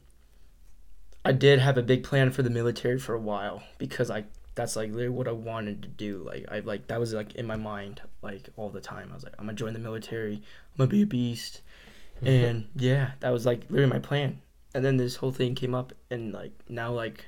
I 1.23 1.31
did 1.31 1.59
have 1.59 1.77
a 1.77 1.83
big 1.83 2.03
plan 2.03 2.31
for 2.31 2.41
the 2.41 2.49
military 2.49 2.97
for 2.97 3.13
a 3.13 3.19
while 3.19 3.63
because 3.77 4.09
I 4.09 4.25
that's 4.55 4.75
like 4.75 4.89
literally 4.89 5.09
what 5.09 5.27
I 5.27 5.33
wanted 5.33 5.83
to 5.83 5.87
do. 5.87 6.23
Like 6.25 6.45
I 6.51 6.59
like 6.59 6.87
that 6.87 6.99
was 6.99 7.13
like 7.13 7.35
in 7.35 7.45
my 7.45 7.55
mind 7.55 8.01
like 8.21 8.49
all 8.57 8.69
the 8.69 8.81
time. 8.81 9.09
I 9.11 9.13
was 9.13 9.23
like, 9.23 9.35
I'm 9.37 9.45
gonna 9.45 9.55
join 9.55 9.73
the 9.73 9.79
military. 9.79 10.35
I'm 10.35 10.77
gonna 10.77 10.89
be 10.89 11.03
a 11.03 11.05
beast, 11.05 11.61
mm-hmm. 12.17 12.27
and 12.27 12.67
yeah, 12.75 13.11
that 13.21 13.29
was 13.29 13.45
like 13.45 13.61
literally 13.69 13.91
my 13.91 13.99
plan. 13.99 14.41
And 14.73 14.83
then 14.83 14.97
this 14.97 15.15
whole 15.15 15.31
thing 15.31 15.55
came 15.55 15.75
up, 15.75 15.93
and 16.09 16.33
like 16.33 16.51
now 16.67 16.91
like 16.91 17.25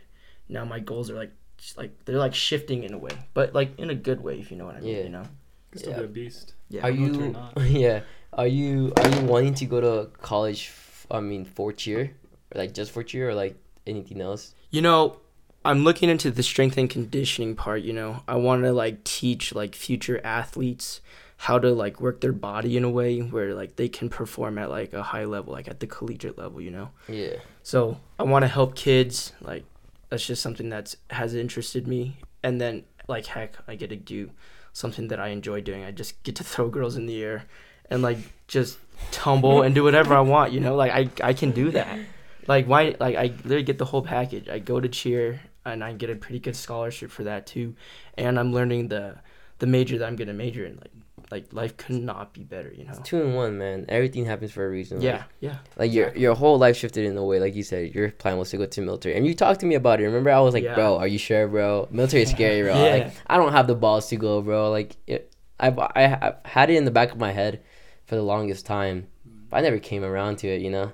now 0.49 0.65
my 0.65 0.79
goals 0.79 1.09
are 1.09 1.15
like 1.15 1.31
like 1.77 1.91
they're 2.05 2.17
like 2.17 2.33
shifting 2.35 2.83
in 2.83 2.93
a 2.93 2.97
way, 2.97 3.11
but 3.33 3.53
like 3.53 3.77
in 3.79 3.89
a 3.89 3.95
good 3.95 4.21
way, 4.21 4.39
if 4.39 4.51
you 4.51 4.57
know 4.57 4.65
what 4.65 4.75
I 4.77 4.81
mean. 4.81 4.95
Yeah. 4.95 5.03
You 5.03 5.09
know. 5.09 5.23
Could 5.71 5.79
still 5.81 5.91
Yeah. 5.93 5.99
be 5.99 6.05
a 6.05 6.07
beast. 6.07 6.53
Yeah. 6.69 6.81
Are 6.83 6.91
you? 6.91 7.09
not. 7.31 7.53
Yeah. 7.61 8.01
Are 8.33 8.47
you? 8.47 8.93
Are 8.97 9.09
you 9.09 9.21
wanting 9.25 9.55
to 9.55 9.65
go 9.65 9.81
to 9.81 10.09
college? 10.21 10.67
f- 10.69 11.07
I 11.11 11.19
mean, 11.19 11.45
for 11.45 11.73
cheer, 11.73 12.13
or 12.53 12.59
like 12.61 12.73
just 12.73 12.91
for 12.91 13.03
cheer, 13.03 13.29
or 13.29 13.33
like 13.33 13.55
anything 13.87 14.21
else? 14.21 14.53
You 14.69 14.81
know, 14.81 15.17
I'm 15.65 15.83
looking 15.83 16.09
into 16.09 16.29
the 16.31 16.43
strength 16.43 16.77
and 16.77 16.89
conditioning 16.89 17.55
part, 17.55 17.81
you 17.81 17.93
know. 17.93 18.21
I 18.27 18.35
want 18.35 18.63
to 18.63 18.71
like 18.71 19.03
teach 19.03 19.53
like 19.55 19.73
future 19.75 20.21
athletes 20.23 21.01
how 21.37 21.57
to 21.57 21.71
like 21.71 22.01
work 22.01 22.19
their 22.21 22.33
body 22.33 22.75
in 22.77 22.83
a 22.83 22.89
way 22.89 23.19
where 23.19 23.53
like 23.55 23.75
they 23.77 23.87
can 23.87 24.09
perform 24.09 24.57
at 24.57 24.69
like 24.69 24.93
a 24.93 25.01
high 25.01 25.25
level, 25.25 25.53
like 25.53 25.67
at 25.67 25.79
the 25.79 25.87
collegiate 25.87 26.37
level, 26.37 26.61
you 26.61 26.69
know. 26.71 26.89
Yeah. 27.07 27.35
So, 27.63 27.97
I 28.19 28.23
want 28.23 28.43
to 28.43 28.47
help 28.47 28.75
kids, 28.75 29.31
like 29.41 29.63
that's 30.09 30.25
just 30.25 30.41
something 30.41 30.69
that's 30.69 30.97
has 31.11 31.33
interested 31.33 31.87
me 31.87 32.17
and 32.43 32.59
then 32.59 32.83
like 33.07 33.25
heck, 33.25 33.55
I 33.67 33.75
get 33.75 33.89
to 33.89 33.95
do 33.95 34.31
something 34.71 35.07
that 35.09 35.19
I 35.19 35.29
enjoy 35.29 35.61
doing. 35.61 35.83
I 35.83 35.91
just 35.91 36.21
get 36.23 36.35
to 36.37 36.43
throw 36.43 36.69
girls 36.69 36.95
in 36.95 37.05
the 37.05 37.21
air 37.23 37.45
and 37.89 38.01
like 38.01 38.17
just 38.47 38.77
tumble 39.11 39.63
and 39.63 39.73
do 39.73 39.83
whatever 39.83 40.13
I 40.13 40.21
want, 40.21 40.53
you 40.53 40.59
know? 40.59 40.75
Like 40.75 40.91
I 40.91 41.29
I 41.29 41.33
can 41.33 41.51
do 41.51 41.71
that. 41.71 41.99
Like 42.47 42.67
why 42.67 42.95
like 42.99 43.15
I 43.15 43.33
literally 43.43 43.63
get 43.63 43.77
the 43.77 43.85
whole 43.85 44.01
package. 44.01 44.47
I 44.47 44.59
go 44.59 44.79
to 44.79 44.87
cheer 44.87 45.41
and 45.65 45.83
I 45.83 45.93
get 45.93 46.09
a 46.09 46.15
pretty 46.15 46.39
good 46.39 46.55
scholarship 46.55 47.11
for 47.11 47.23
that 47.23 47.45
too. 47.45 47.75
And 48.17 48.39
I'm 48.39 48.53
learning 48.53 48.87
the 48.87 49.17
the 49.57 49.67
major 49.67 49.97
that 49.97 50.07
I'm 50.07 50.15
gonna 50.15 50.33
major 50.33 50.65
in. 50.65 50.77
Like 50.77 50.91
like 51.31 51.53
life 51.53 51.77
could 51.77 52.01
not 52.01 52.33
be 52.33 52.43
better, 52.43 52.71
you 52.75 52.83
know. 52.85 52.89
It's 52.91 52.99
two 53.07 53.21
in 53.21 53.33
one, 53.33 53.57
man. 53.57 53.85
Everything 53.89 54.25
happens 54.25 54.51
for 54.51 54.65
a 54.65 54.69
reason. 54.69 54.97
like- 54.97 55.03
Yeah, 55.05 55.23
yeah. 55.39 55.55
Like 55.77 55.91
your 55.93 56.15
your 56.15 56.33
whole 56.35 56.57
life 56.57 56.75
shifted 56.77 57.05
in 57.05 57.15
a 57.17 57.23
way, 57.23 57.39
like 57.39 57.55
you 57.55 57.63
said, 57.63 57.93
your 57.93 58.09
plan 58.11 58.37
was 58.37 58.49
to 58.51 58.57
go 58.57 58.65
to 58.65 58.81
military, 58.81 59.15
and 59.15 59.25
you 59.27 59.33
talked 59.35 59.59
to 59.59 59.65
me 59.65 59.75
about 59.75 59.99
it. 60.01 60.05
Remember, 60.05 60.31
I 60.31 60.39
was 60.39 60.53
like, 60.53 60.63
Yeah. 60.63 60.75
"Bro, 60.75 60.97
are 60.97 61.07
you 61.07 61.17
sure, 61.19 61.47
bro? 61.47 61.87
Military 61.91 62.23
is 62.23 62.31
scary, 62.31 62.61
bro. 62.63 62.73
Yeah. 62.83 62.93
Like, 62.95 63.13
I 63.27 63.37
don't 63.37 63.51
have 63.51 63.67
the 63.67 63.75
balls 63.75 64.07
to 64.09 64.15
go, 64.15 64.41
bro. 64.41 64.71
Like, 64.71 64.95
it, 65.07 65.31
I've 65.59 65.77
I, 65.77 66.17
I've 66.21 66.35
had 66.45 66.69
it 66.69 66.75
in 66.77 66.85
the 66.85 66.91
back 66.91 67.11
of 67.11 67.17
my 67.19 67.31
head 67.31 67.61
for 68.05 68.15
the 68.15 68.23
longest 68.23 68.65
time, 68.65 69.07
but 69.49 69.57
I 69.57 69.61
never 69.61 69.77
came 69.79 70.03
around 70.03 70.37
to 70.39 70.47
it, 70.47 70.61
you 70.61 70.69
know. 70.71 70.93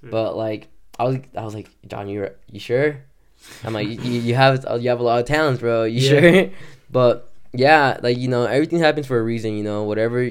Dude. 0.00 0.10
But 0.10 0.36
like, 0.36 0.68
I 0.98 1.04
was 1.04 1.16
I 1.36 1.44
was 1.44 1.54
like, 1.54 1.68
Jon, 1.86 2.08
you 2.08 2.30
you 2.50 2.60
sure? 2.60 3.02
I'm 3.64 3.74
like, 3.74 3.86
you, 3.88 3.98
you 4.00 4.20
you 4.20 4.34
have 4.34 4.64
you 4.80 4.88
have 4.88 5.00
a 5.00 5.02
lot 5.02 5.20
of 5.20 5.26
talents, 5.26 5.60
bro. 5.60 5.84
You 5.84 6.00
Yeah. 6.00 6.20
sure? 6.20 6.50
But 6.90 7.28
yeah, 7.54 7.98
like 8.02 8.18
you 8.18 8.28
know, 8.28 8.44
everything 8.44 8.78
happens 8.80 9.06
for 9.06 9.18
a 9.18 9.22
reason. 9.22 9.56
You 9.56 9.64
know, 9.64 9.84
whatever 9.84 10.30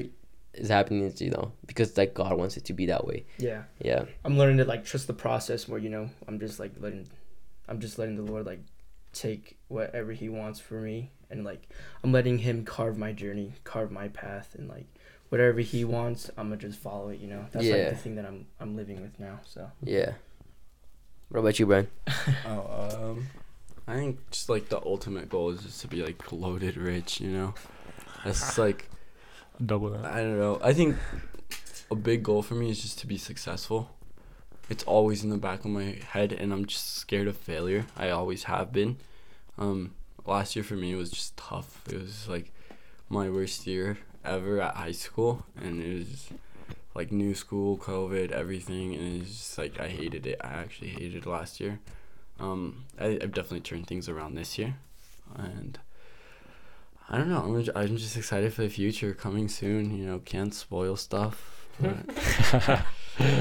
is 0.54 0.68
happening 0.68 1.02
is 1.02 1.20
you 1.20 1.30
know 1.30 1.50
because 1.66 1.96
like 1.96 2.14
God 2.14 2.38
wants 2.38 2.56
it 2.56 2.64
to 2.66 2.72
be 2.72 2.86
that 2.86 3.06
way. 3.06 3.24
Yeah. 3.38 3.64
Yeah. 3.82 4.04
I'm 4.24 4.38
learning 4.38 4.58
to 4.58 4.64
like 4.64 4.84
trust 4.84 5.06
the 5.06 5.14
process 5.14 5.66
more, 5.68 5.78
you 5.78 5.88
know. 5.90 6.10
I'm 6.28 6.38
just 6.38 6.60
like 6.60 6.72
letting 6.78 7.08
I'm 7.68 7.80
just 7.80 7.98
letting 7.98 8.16
the 8.16 8.22
Lord 8.22 8.46
like 8.46 8.60
take 9.12 9.56
whatever 9.68 10.12
he 10.12 10.28
wants 10.28 10.60
for 10.60 10.74
me 10.74 11.10
and 11.30 11.44
like 11.44 11.68
I'm 12.02 12.12
letting 12.12 12.38
him 12.38 12.64
carve 12.64 12.98
my 12.98 13.12
journey, 13.12 13.54
carve 13.64 13.90
my 13.90 14.08
path 14.08 14.54
and 14.58 14.68
like 14.68 14.86
whatever 15.30 15.60
he 15.60 15.84
wants, 15.84 16.30
I'm 16.36 16.48
gonna 16.48 16.56
just 16.60 16.78
follow 16.78 17.08
it, 17.08 17.18
you 17.20 17.26
know. 17.28 17.46
That's 17.50 17.64
Yeah. 17.64 17.74
like 17.76 17.90
the 17.90 17.96
thing 17.96 18.14
that 18.16 18.24
I'm 18.26 18.46
I'm 18.60 18.76
living 18.76 19.00
with 19.00 19.18
now. 19.18 19.40
So 19.44 19.70
Yeah. 19.82 20.12
What 21.30 21.40
about 21.40 21.58
you, 21.58 21.66
Bryan? 21.66 21.88
Oh, 22.46 23.08
um, 23.16 23.26
I 23.86 23.96
think 23.96 24.30
just 24.30 24.48
like 24.48 24.68
the 24.68 24.80
ultimate 24.84 25.28
goal 25.28 25.50
is 25.50 25.62
just 25.62 25.80
to 25.82 25.88
be 25.88 26.02
like 26.02 26.32
loaded 26.32 26.76
rich, 26.76 27.20
you 27.20 27.30
know. 27.30 27.54
That's 28.24 28.56
like 28.58 28.88
Double 29.64 29.90
that. 29.90 30.04
I 30.04 30.22
don't 30.22 30.38
know. 30.38 30.58
I 30.62 30.72
think 30.72 30.96
a 31.90 31.94
big 31.94 32.22
goal 32.24 32.42
for 32.42 32.54
me 32.54 32.70
is 32.70 32.82
just 32.82 32.98
to 33.00 33.06
be 33.06 33.16
successful. 33.16 33.90
It's 34.68 34.82
always 34.84 35.22
in 35.22 35.30
the 35.30 35.36
back 35.36 35.60
of 35.60 35.70
my 35.70 35.98
head, 36.10 36.32
and 36.32 36.52
I'm 36.52 36.64
just 36.66 36.96
scared 36.96 37.28
of 37.28 37.36
failure. 37.36 37.86
I 37.96 38.10
always 38.10 38.44
have 38.44 38.72
been. 38.72 38.96
Um, 39.58 39.94
last 40.26 40.56
year 40.56 40.64
for 40.64 40.74
me 40.74 40.94
was 40.94 41.10
just 41.10 41.36
tough. 41.36 41.82
It 41.88 42.00
was 42.00 42.28
like 42.28 42.50
my 43.08 43.30
worst 43.30 43.66
year 43.66 43.98
ever 44.24 44.60
at 44.60 44.74
high 44.74 44.92
school, 44.92 45.44
and 45.60 45.80
it 45.80 45.98
was 45.98 46.30
like 46.94 47.12
new 47.12 47.34
school, 47.34 47.76
COVID, 47.76 48.32
everything, 48.32 48.94
and 48.94 49.22
it's 49.22 49.30
just 49.30 49.58
like 49.58 49.78
I 49.78 49.88
hated 49.88 50.26
it. 50.26 50.40
I 50.40 50.54
actually 50.54 50.88
hated 50.88 51.26
last 51.26 51.60
year. 51.60 51.78
Um, 52.40 52.84
I, 52.98 53.18
I've 53.22 53.32
definitely 53.32 53.60
turned 53.60 53.86
things 53.86 54.08
around 54.08 54.34
this 54.34 54.58
year, 54.58 54.76
and 55.36 55.78
I 57.08 57.18
don't 57.18 57.28
know. 57.28 57.42
I'm, 57.42 57.62
ju- 57.62 57.72
I'm 57.76 57.96
just 57.96 58.16
excited 58.16 58.52
for 58.52 58.62
the 58.62 58.68
future 58.68 59.14
coming 59.14 59.48
soon. 59.48 59.96
You 59.96 60.06
know, 60.06 60.18
can't 60.24 60.52
spoil 60.54 60.96
stuff. 60.96 61.68
but 61.80 61.96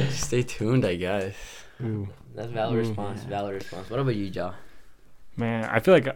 stay 0.09 0.43
tuned, 0.43 0.85
I 0.85 0.95
guess. 0.95 1.35
Ooh. 1.83 2.07
That's 2.35 2.51
valid 2.51 2.75
Mm. 2.75 2.87
response. 2.87 3.23
Valid 3.23 3.55
response. 3.55 3.89
What 3.89 3.99
about 3.99 4.15
you, 4.15 4.25
Ja? 4.25 4.53
Man, 5.37 5.65
I 5.65 5.79
feel 5.79 5.93
like 5.93 6.07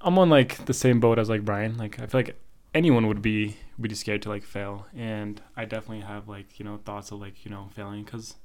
I'm 0.00 0.18
on 0.18 0.30
like 0.30 0.64
the 0.66 0.74
same 0.74 1.00
boat 1.00 1.18
as 1.18 1.28
like 1.28 1.44
Bryan. 1.44 1.76
Like 1.76 2.00
I 2.00 2.06
feel 2.06 2.18
like 2.20 2.36
anyone 2.74 3.06
would 3.08 3.20
be 3.22 3.56
would 3.78 3.88
be 3.90 3.94
scared 3.94 4.22
to 4.22 4.28
like 4.30 4.42
fail, 4.42 4.86
and 4.96 5.40
I 5.56 5.64
definitely 5.66 6.00
have 6.06 6.28
like 6.28 6.58
you 6.58 6.64
know 6.64 6.78
thoughts 6.78 7.10
of 7.10 7.20
like 7.20 7.44
you 7.44 7.50
know 7.50 7.68
failing 7.74 8.04
because 8.04 8.36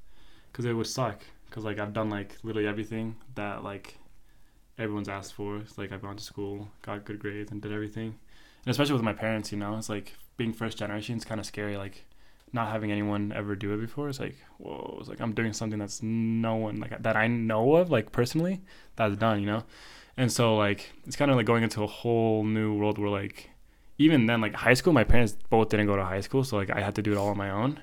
because 0.51 0.65
it 0.65 0.73
would 0.73 0.87
suck. 0.87 1.21
Because 1.55 1.63
like 1.63 1.79
I've 1.79 1.93
done 1.93 2.09
like 2.09 2.35
literally 2.43 2.67
everything 2.67 3.15
that 3.35 3.63
like 3.63 3.97
everyone's 4.77 5.07
asked 5.07 5.35
for. 5.35 5.55
It's 5.59 5.77
like 5.77 5.93
I've 5.93 6.01
gone 6.01 6.17
to 6.17 6.23
school, 6.23 6.67
got 6.81 7.05
good 7.05 7.17
grades, 7.17 7.49
and 7.49 7.61
did 7.61 7.71
everything. 7.71 8.19
And 8.65 8.71
especially 8.71 8.95
with 8.95 9.03
my 9.03 9.13
parents, 9.13 9.53
you 9.53 9.57
know, 9.57 9.77
it's 9.77 9.87
like 9.87 10.15
being 10.35 10.51
first 10.51 10.77
generation. 10.77 11.15
is 11.15 11.23
kind 11.23 11.39
of 11.39 11.45
scary. 11.45 11.77
Like 11.77 12.03
not 12.51 12.73
having 12.73 12.91
anyone 12.91 13.31
ever 13.33 13.55
do 13.55 13.73
it 13.73 13.77
before. 13.77 14.09
It's 14.09 14.19
like 14.19 14.35
whoa. 14.57 14.97
It's 14.99 15.07
like 15.07 15.21
I'm 15.21 15.31
doing 15.31 15.53
something 15.53 15.79
that's 15.79 16.03
no 16.03 16.57
one 16.57 16.81
like 16.81 17.01
that 17.01 17.15
I 17.15 17.27
know 17.27 17.77
of 17.77 17.89
like 17.89 18.11
personally 18.11 18.59
that's 18.97 19.15
done. 19.15 19.39
You 19.39 19.45
know. 19.45 19.63
And 20.17 20.29
so 20.29 20.57
like 20.57 20.91
it's 21.07 21.15
kind 21.15 21.31
of 21.31 21.37
like 21.37 21.45
going 21.45 21.63
into 21.63 21.83
a 21.83 21.87
whole 21.87 22.43
new 22.43 22.73
world 22.77 22.97
where 22.97 23.09
like 23.09 23.49
even 23.97 24.25
then 24.25 24.41
like 24.41 24.55
high 24.55 24.73
school 24.73 24.91
my 24.91 25.05
parents 25.05 25.37
both 25.49 25.69
didn't 25.69 25.85
go 25.85 25.95
to 25.95 26.03
high 26.03 26.19
school 26.19 26.43
so 26.43 26.57
like 26.57 26.69
I 26.69 26.81
had 26.81 26.95
to 26.95 27.01
do 27.01 27.13
it 27.13 27.17
all 27.17 27.29
on 27.29 27.37
my 27.37 27.49
own. 27.49 27.79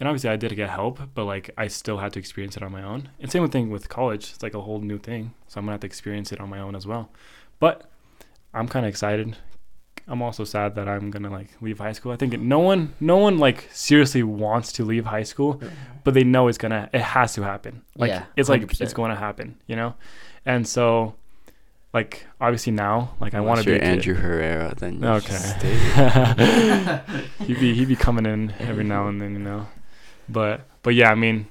And 0.00 0.08
obviously 0.08 0.30
I 0.30 0.36
did 0.36 0.56
get 0.56 0.70
help, 0.70 0.98
but 1.14 1.24
like 1.26 1.50
I 1.58 1.68
still 1.68 1.98
had 1.98 2.14
to 2.14 2.18
experience 2.18 2.56
it 2.56 2.62
on 2.62 2.72
my 2.72 2.82
own. 2.82 3.10
And 3.20 3.30
same 3.30 3.46
thing 3.50 3.70
with 3.70 3.88
college. 3.90 4.30
It's 4.34 4.42
like 4.42 4.54
a 4.54 4.60
whole 4.62 4.80
new 4.80 4.98
thing. 4.98 5.34
So 5.46 5.58
I'm 5.58 5.66
going 5.66 5.72
to 5.72 5.74
have 5.74 5.80
to 5.80 5.86
experience 5.86 6.32
it 6.32 6.40
on 6.40 6.48
my 6.48 6.58
own 6.58 6.74
as 6.74 6.86
well. 6.86 7.10
But 7.58 7.88
I'm 8.54 8.66
kind 8.66 8.86
of 8.86 8.90
excited. 8.90 9.36
I'm 10.08 10.22
also 10.22 10.44
sad 10.44 10.74
that 10.74 10.88
I'm 10.88 11.10
going 11.10 11.22
to 11.24 11.28
like 11.30 11.50
leave 11.60 11.78
high 11.78 11.92
school. 11.92 12.10
I 12.12 12.16
think 12.16 12.40
no 12.40 12.58
one 12.60 12.94
no 12.98 13.18
one 13.18 13.36
like 13.38 13.68
seriously 13.72 14.22
wants 14.22 14.72
to 14.72 14.84
leave 14.84 15.04
high 15.04 15.22
school, 15.22 15.60
but 16.02 16.14
they 16.14 16.24
know 16.24 16.48
it's 16.48 16.58
going 16.58 16.72
to 16.72 16.88
it 16.92 17.02
has 17.02 17.34
to 17.34 17.42
happen. 17.42 17.82
Like 17.94 18.08
Yeah, 18.08 18.24
it's 18.36 18.48
like 18.48 18.62
it's 18.80 18.94
going 18.94 19.10
to 19.10 19.16
happen, 19.16 19.56
you 19.66 19.76
know? 19.76 19.94
And 20.46 20.66
so 20.66 21.14
like 21.92 22.26
obviously 22.40 22.72
now 22.72 23.14
like 23.20 23.34
I 23.34 23.40
want 23.40 23.60
to 23.60 23.66
be 23.66 23.74
Unless 23.76 23.82
a 24.06 24.06
you're 24.06 24.16
kid. 24.16 24.18
Andrew 24.18 24.30
Herrera. 24.30 24.74
Then 24.76 25.00
you 25.02 25.08
Okay. 25.08 25.36
stay. 25.36 27.00
he'd 27.46 27.60
be 27.60 27.74
he'd 27.74 27.88
be 27.88 27.96
coming 27.96 28.24
in 28.26 28.52
every 28.60 28.84
now 28.84 29.06
and 29.06 29.20
then, 29.20 29.32
you 29.34 29.38
know. 29.40 29.68
But 30.32 30.62
but 30.82 30.94
yeah, 30.94 31.10
I 31.10 31.14
mean, 31.14 31.46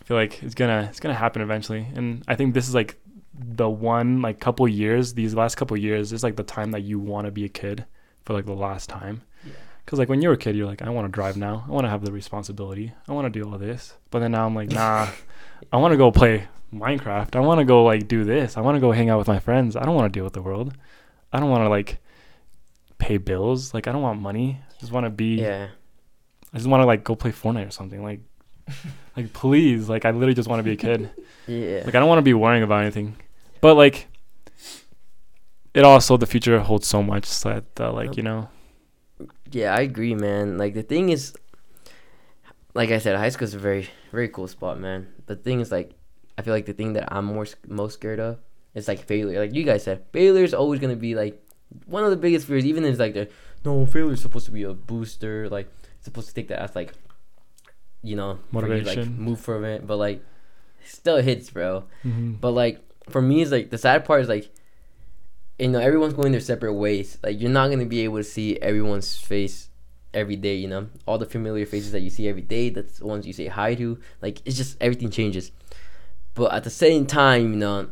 I 0.00 0.04
feel 0.04 0.16
like 0.16 0.42
it's 0.42 0.54
gonna 0.54 0.86
it's 0.88 1.00
gonna 1.00 1.14
happen 1.14 1.42
eventually, 1.42 1.86
and 1.94 2.22
I 2.28 2.34
think 2.34 2.54
this 2.54 2.68
is 2.68 2.74
like 2.74 2.96
the 3.34 3.68
one 3.68 4.22
like 4.22 4.40
couple 4.40 4.66
years. 4.68 5.14
These 5.14 5.34
last 5.34 5.56
couple 5.56 5.76
years 5.76 6.12
is 6.12 6.22
like 6.22 6.36
the 6.36 6.42
time 6.42 6.72
that 6.72 6.82
you 6.82 6.98
want 6.98 7.26
to 7.26 7.30
be 7.30 7.44
a 7.44 7.48
kid 7.48 7.84
for 8.24 8.34
like 8.34 8.46
the 8.46 8.52
last 8.54 8.88
time. 8.88 9.22
Yeah. 9.44 9.52
Cause 9.86 9.98
like 9.98 10.08
when 10.08 10.20
you're 10.20 10.34
a 10.34 10.38
kid, 10.38 10.54
you're 10.54 10.66
like, 10.66 10.82
I 10.82 10.90
want 10.90 11.06
to 11.06 11.12
drive 11.12 11.36
now. 11.36 11.64
I 11.66 11.70
want 11.70 11.86
to 11.86 11.88
have 11.88 12.04
the 12.04 12.12
responsibility. 12.12 12.92
I 13.08 13.12
want 13.12 13.24
to 13.24 13.30
do 13.30 13.50
all 13.50 13.56
this. 13.58 13.94
But 14.10 14.18
then 14.18 14.32
now 14.32 14.44
I'm 14.44 14.54
like, 14.54 14.70
nah. 14.70 15.08
I 15.72 15.76
want 15.78 15.92
to 15.92 15.96
go 15.96 16.10
play 16.10 16.46
Minecraft. 16.74 17.36
I 17.36 17.40
want 17.40 17.58
to 17.60 17.64
go 17.64 17.84
like 17.84 18.08
do 18.08 18.24
this. 18.24 18.56
I 18.56 18.60
want 18.60 18.76
to 18.76 18.80
go 18.80 18.92
hang 18.92 19.08
out 19.08 19.18
with 19.18 19.28
my 19.28 19.38
friends. 19.38 19.76
I 19.76 19.84
don't 19.84 19.94
want 19.94 20.12
to 20.12 20.16
deal 20.16 20.24
with 20.24 20.34
the 20.34 20.42
world. 20.42 20.74
I 21.32 21.40
don't 21.40 21.50
want 21.50 21.64
to 21.64 21.68
like 21.68 21.98
pay 22.98 23.16
bills. 23.16 23.72
Like 23.72 23.86
I 23.86 23.92
don't 23.92 24.02
want 24.02 24.20
money. 24.20 24.60
I 24.68 24.80
just 24.80 24.92
want 24.92 25.06
to 25.06 25.10
be. 25.10 25.36
Yeah. 25.36 25.68
I 26.52 26.56
just 26.56 26.68
want 26.68 26.80
to 26.82 26.86
like 26.86 27.04
go 27.04 27.14
play 27.14 27.32
Fortnite 27.32 27.68
or 27.68 27.70
something. 27.70 28.02
Like, 28.02 28.20
like 29.16 29.32
please. 29.32 29.88
Like 29.88 30.04
I 30.04 30.10
literally 30.10 30.34
just 30.34 30.48
want 30.48 30.60
to 30.60 30.64
be 30.64 30.72
a 30.72 30.76
kid. 30.76 31.10
Yeah. 31.46 31.82
Like 31.84 31.94
I 31.94 32.00
don't 32.00 32.08
want 32.08 32.18
to 32.18 32.22
be 32.22 32.34
worrying 32.34 32.62
about 32.62 32.82
anything. 32.82 33.16
But 33.60 33.74
like, 33.74 34.06
it 35.74 35.84
also 35.84 36.16
the 36.16 36.26
future 36.26 36.58
holds 36.60 36.86
so 36.86 37.02
much 37.02 37.28
that 37.40 37.64
uh, 37.78 37.92
like 37.92 38.16
you 38.16 38.22
know. 38.22 38.48
Yeah, 39.50 39.74
I 39.74 39.80
agree, 39.80 40.14
man. 40.14 40.58
Like 40.58 40.74
the 40.74 40.82
thing 40.82 41.08
is, 41.08 41.34
like 42.74 42.90
I 42.90 42.98
said, 42.98 43.16
high 43.16 43.30
school 43.30 43.44
is 43.44 43.54
a 43.54 43.58
very, 43.58 43.88
very 44.12 44.28
cool 44.28 44.48
spot, 44.48 44.78
man. 44.78 45.08
The 45.26 45.36
thing 45.36 45.60
is, 45.60 45.72
like, 45.72 45.94
I 46.36 46.42
feel 46.42 46.54
like 46.54 46.66
the 46.66 46.72
thing 46.72 46.92
that 46.94 47.12
I'm 47.12 47.24
more 47.24 47.46
most 47.66 47.94
scared 47.94 48.20
of 48.20 48.38
is 48.74 48.88
like 48.88 49.00
failure. 49.00 49.40
Like 49.40 49.54
you 49.54 49.64
guys 49.64 49.84
said, 49.84 50.04
failure 50.12 50.44
is 50.44 50.54
always 50.54 50.80
gonna 50.80 50.96
be 50.96 51.14
like 51.14 51.42
one 51.86 52.04
of 52.04 52.10
the 52.10 52.16
biggest 52.16 52.46
fears. 52.46 52.64
Even 52.64 52.84
if 52.84 52.90
it's 52.90 53.00
like 53.00 53.14
the 53.14 53.28
no 53.64 53.86
failure 53.86 54.12
is 54.12 54.22
supposed 54.22 54.46
to 54.46 54.52
be 54.52 54.62
a 54.62 54.74
booster, 54.74 55.48
like 55.48 55.68
supposed 56.08 56.28
to 56.28 56.34
take 56.34 56.48
that 56.48 56.60
as 56.60 56.74
like, 56.74 56.92
you 58.02 58.16
know, 58.16 58.38
for 58.52 58.66
you 58.66 58.82
like 58.82 58.84
Motivation. 58.84 59.20
move 59.20 59.40
from 59.40 59.64
it. 59.64 59.86
But 59.86 59.96
like, 59.96 60.22
still 60.84 61.18
hits, 61.18 61.50
bro. 61.50 61.84
Mm-hmm. 62.04 62.32
But 62.34 62.52
like 62.52 62.80
for 63.08 63.22
me, 63.22 63.42
it's 63.42 63.50
like 63.50 63.70
the 63.70 63.78
sad 63.78 64.04
part 64.04 64.22
is 64.22 64.28
like, 64.28 64.50
you 65.58 65.68
know, 65.68 65.80
everyone's 65.80 66.14
going 66.14 66.32
their 66.32 66.40
separate 66.40 66.74
ways. 66.74 67.18
Like 67.22 67.40
you're 67.40 67.50
not 67.50 67.70
gonna 67.70 67.86
be 67.86 68.00
able 68.00 68.18
to 68.18 68.24
see 68.24 68.58
everyone's 68.60 69.16
face 69.16 69.68
every 70.14 70.36
day. 70.36 70.54
You 70.56 70.68
know, 70.68 70.88
all 71.06 71.18
the 71.18 71.26
familiar 71.26 71.66
faces 71.66 71.92
that 71.92 72.00
you 72.00 72.10
see 72.10 72.28
every 72.28 72.42
day. 72.42 72.70
That's 72.70 72.98
the 72.98 73.06
ones 73.06 73.26
you 73.26 73.32
say 73.32 73.46
hi 73.46 73.74
to. 73.74 73.98
Like 74.22 74.40
it's 74.44 74.56
just 74.56 74.76
everything 74.80 75.10
changes. 75.10 75.50
But 76.34 76.52
at 76.52 76.64
the 76.64 76.70
same 76.70 77.06
time, 77.06 77.52
you 77.52 77.58
know, 77.58 77.88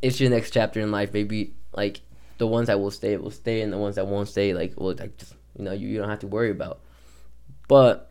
it's 0.00 0.18
your 0.20 0.30
next 0.30 0.50
chapter 0.52 0.80
in 0.80 0.90
life, 0.90 1.12
baby. 1.12 1.54
like 1.76 2.00
the 2.38 2.46
ones 2.46 2.66
that 2.66 2.80
will 2.80 2.90
stay 2.90 3.16
will 3.16 3.30
stay, 3.30 3.60
and 3.62 3.72
the 3.72 3.78
ones 3.78 3.96
that 3.96 4.06
won't 4.06 4.28
stay, 4.28 4.54
like, 4.54 4.74
well, 4.76 4.94
like 4.98 5.16
just 5.16 5.34
you 5.56 5.64
know, 5.64 5.72
you, 5.72 5.88
you 5.88 5.98
don't 5.98 6.08
have 6.08 6.20
to 6.20 6.26
worry 6.26 6.50
about. 6.50 6.80
But 7.68 8.10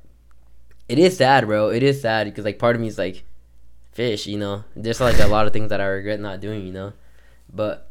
it 0.89 0.99
is 0.99 1.17
sad, 1.17 1.45
bro. 1.45 1.69
It 1.69 1.83
is 1.83 2.01
sad 2.01 2.25
because 2.25 2.45
like 2.45 2.59
part 2.59 2.75
of 2.75 2.81
me 2.81 2.87
is 2.87 2.97
like, 2.97 3.23
fish, 3.91 4.25
you 4.27 4.37
know. 4.37 4.63
There's 4.75 4.99
like 4.99 5.19
a 5.19 5.27
lot 5.27 5.45
of 5.47 5.53
things 5.53 5.69
that 5.69 5.79
I 5.81 5.85
regret 5.85 6.19
not 6.19 6.39
doing, 6.41 6.65
you 6.65 6.73
know. 6.73 6.93
But 7.53 7.89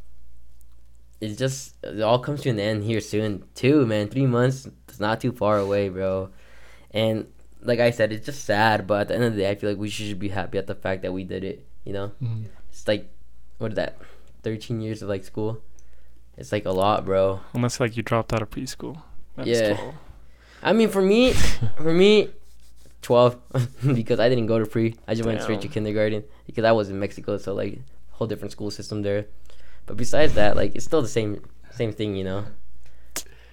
it's 1.20 1.38
just 1.38 1.74
it 1.84 2.00
all 2.02 2.18
comes 2.18 2.42
to 2.42 2.50
an 2.50 2.58
end 2.58 2.82
here 2.84 3.00
soon 3.00 3.44
too, 3.54 3.86
man. 3.86 4.08
Three 4.08 4.26
months, 4.26 4.68
it's 4.88 4.98
not 5.00 5.20
too 5.20 5.32
far 5.32 5.58
away, 5.58 5.88
bro. 5.88 6.30
And 6.90 7.26
like 7.62 7.78
I 7.78 7.90
said, 7.92 8.12
it's 8.12 8.26
just 8.26 8.44
sad, 8.44 8.86
but 8.88 9.02
at 9.02 9.08
the 9.08 9.14
end 9.14 9.24
of 9.24 9.34
the 9.34 9.40
day, 9.42 9.50
I 9.50 9.54
feel 9.54 9.70
like 9.70 9.78
we 9.78 9.88
should 9.88 10.18
be 10.18 10.30
happy 10.30 10.58
at 10.58 10.66
the 10.66 10.74
fact 10.74 11.02
that 11.02 11.12
we 11.12 11.22
did 11.24 11.44
it. 11.44 11.64
You 11.84 11.92
know, 11.92 12.12
Mhm. 12.22 12.46
it's 12.70 12.86
like 12.88 13.08
what 13.58 13.72
is 13.72 13.76
that? 13.76 13.96
Thirteen 14.42 14.80
years 14.80 15.02
of 15.02 15.08
like 15.08 15.24
school. 15.24 15.60
It's 16.36 16.50
like 16.50 16.64
a 16.64 16.70
lot, 16.72 17.04
bro. 17.04 17.40
Unless 17.54 17.78
like 17.78 17.96
you 17.96 18.02
dropped 18.02 18.32
out 18.32 18.42
of 18.42 18.50
preschool. 18.50 19.02
That's 19.36 19.48
Yeah. 19.48 19.74
12. 19.74 19.94
I 20.62 20.72
mean, 20.72 20.88
for 20.88 21.02
me, 21.02 21.32
for 21.32 21.92
me, 21.92 22.30
twelve 23.02 23.36
because 23.94 24.20
I 24.20 24.28
didn't 24.28 24.46
go 24.46 24.58
to 24.58 24.66
pre. 24.66 24.94
I 25.06 25.14
just 25.14 25.26
went 25.26 25.42
straight 25.42 25.60
to 25.62 25.68
kindergarten 25.68 26.24
because 26.46 26.64
I 26.64 26.72
was 26.72 26.88
in 26.88 26.98
Mexico, 26.98 27.36
so 27.36 27.54
like 27.54 27.78
whole 28.10 28.26
different 28.26 28.52
school 28.52 28.70
system 28.70 29.02
there. 29.02 29.26
But 29.86 29.96
besides 29.96 30.34
that, 30.34 30.56
like 30.56 30.74
it's 30.74 30.84
still 30.84 31.02
the 31.02 31.08
same 31.08 31.42
same 31.72 31.92
thing, 31.92 32.16
you 32.16 32.24
know. 32.24 32.44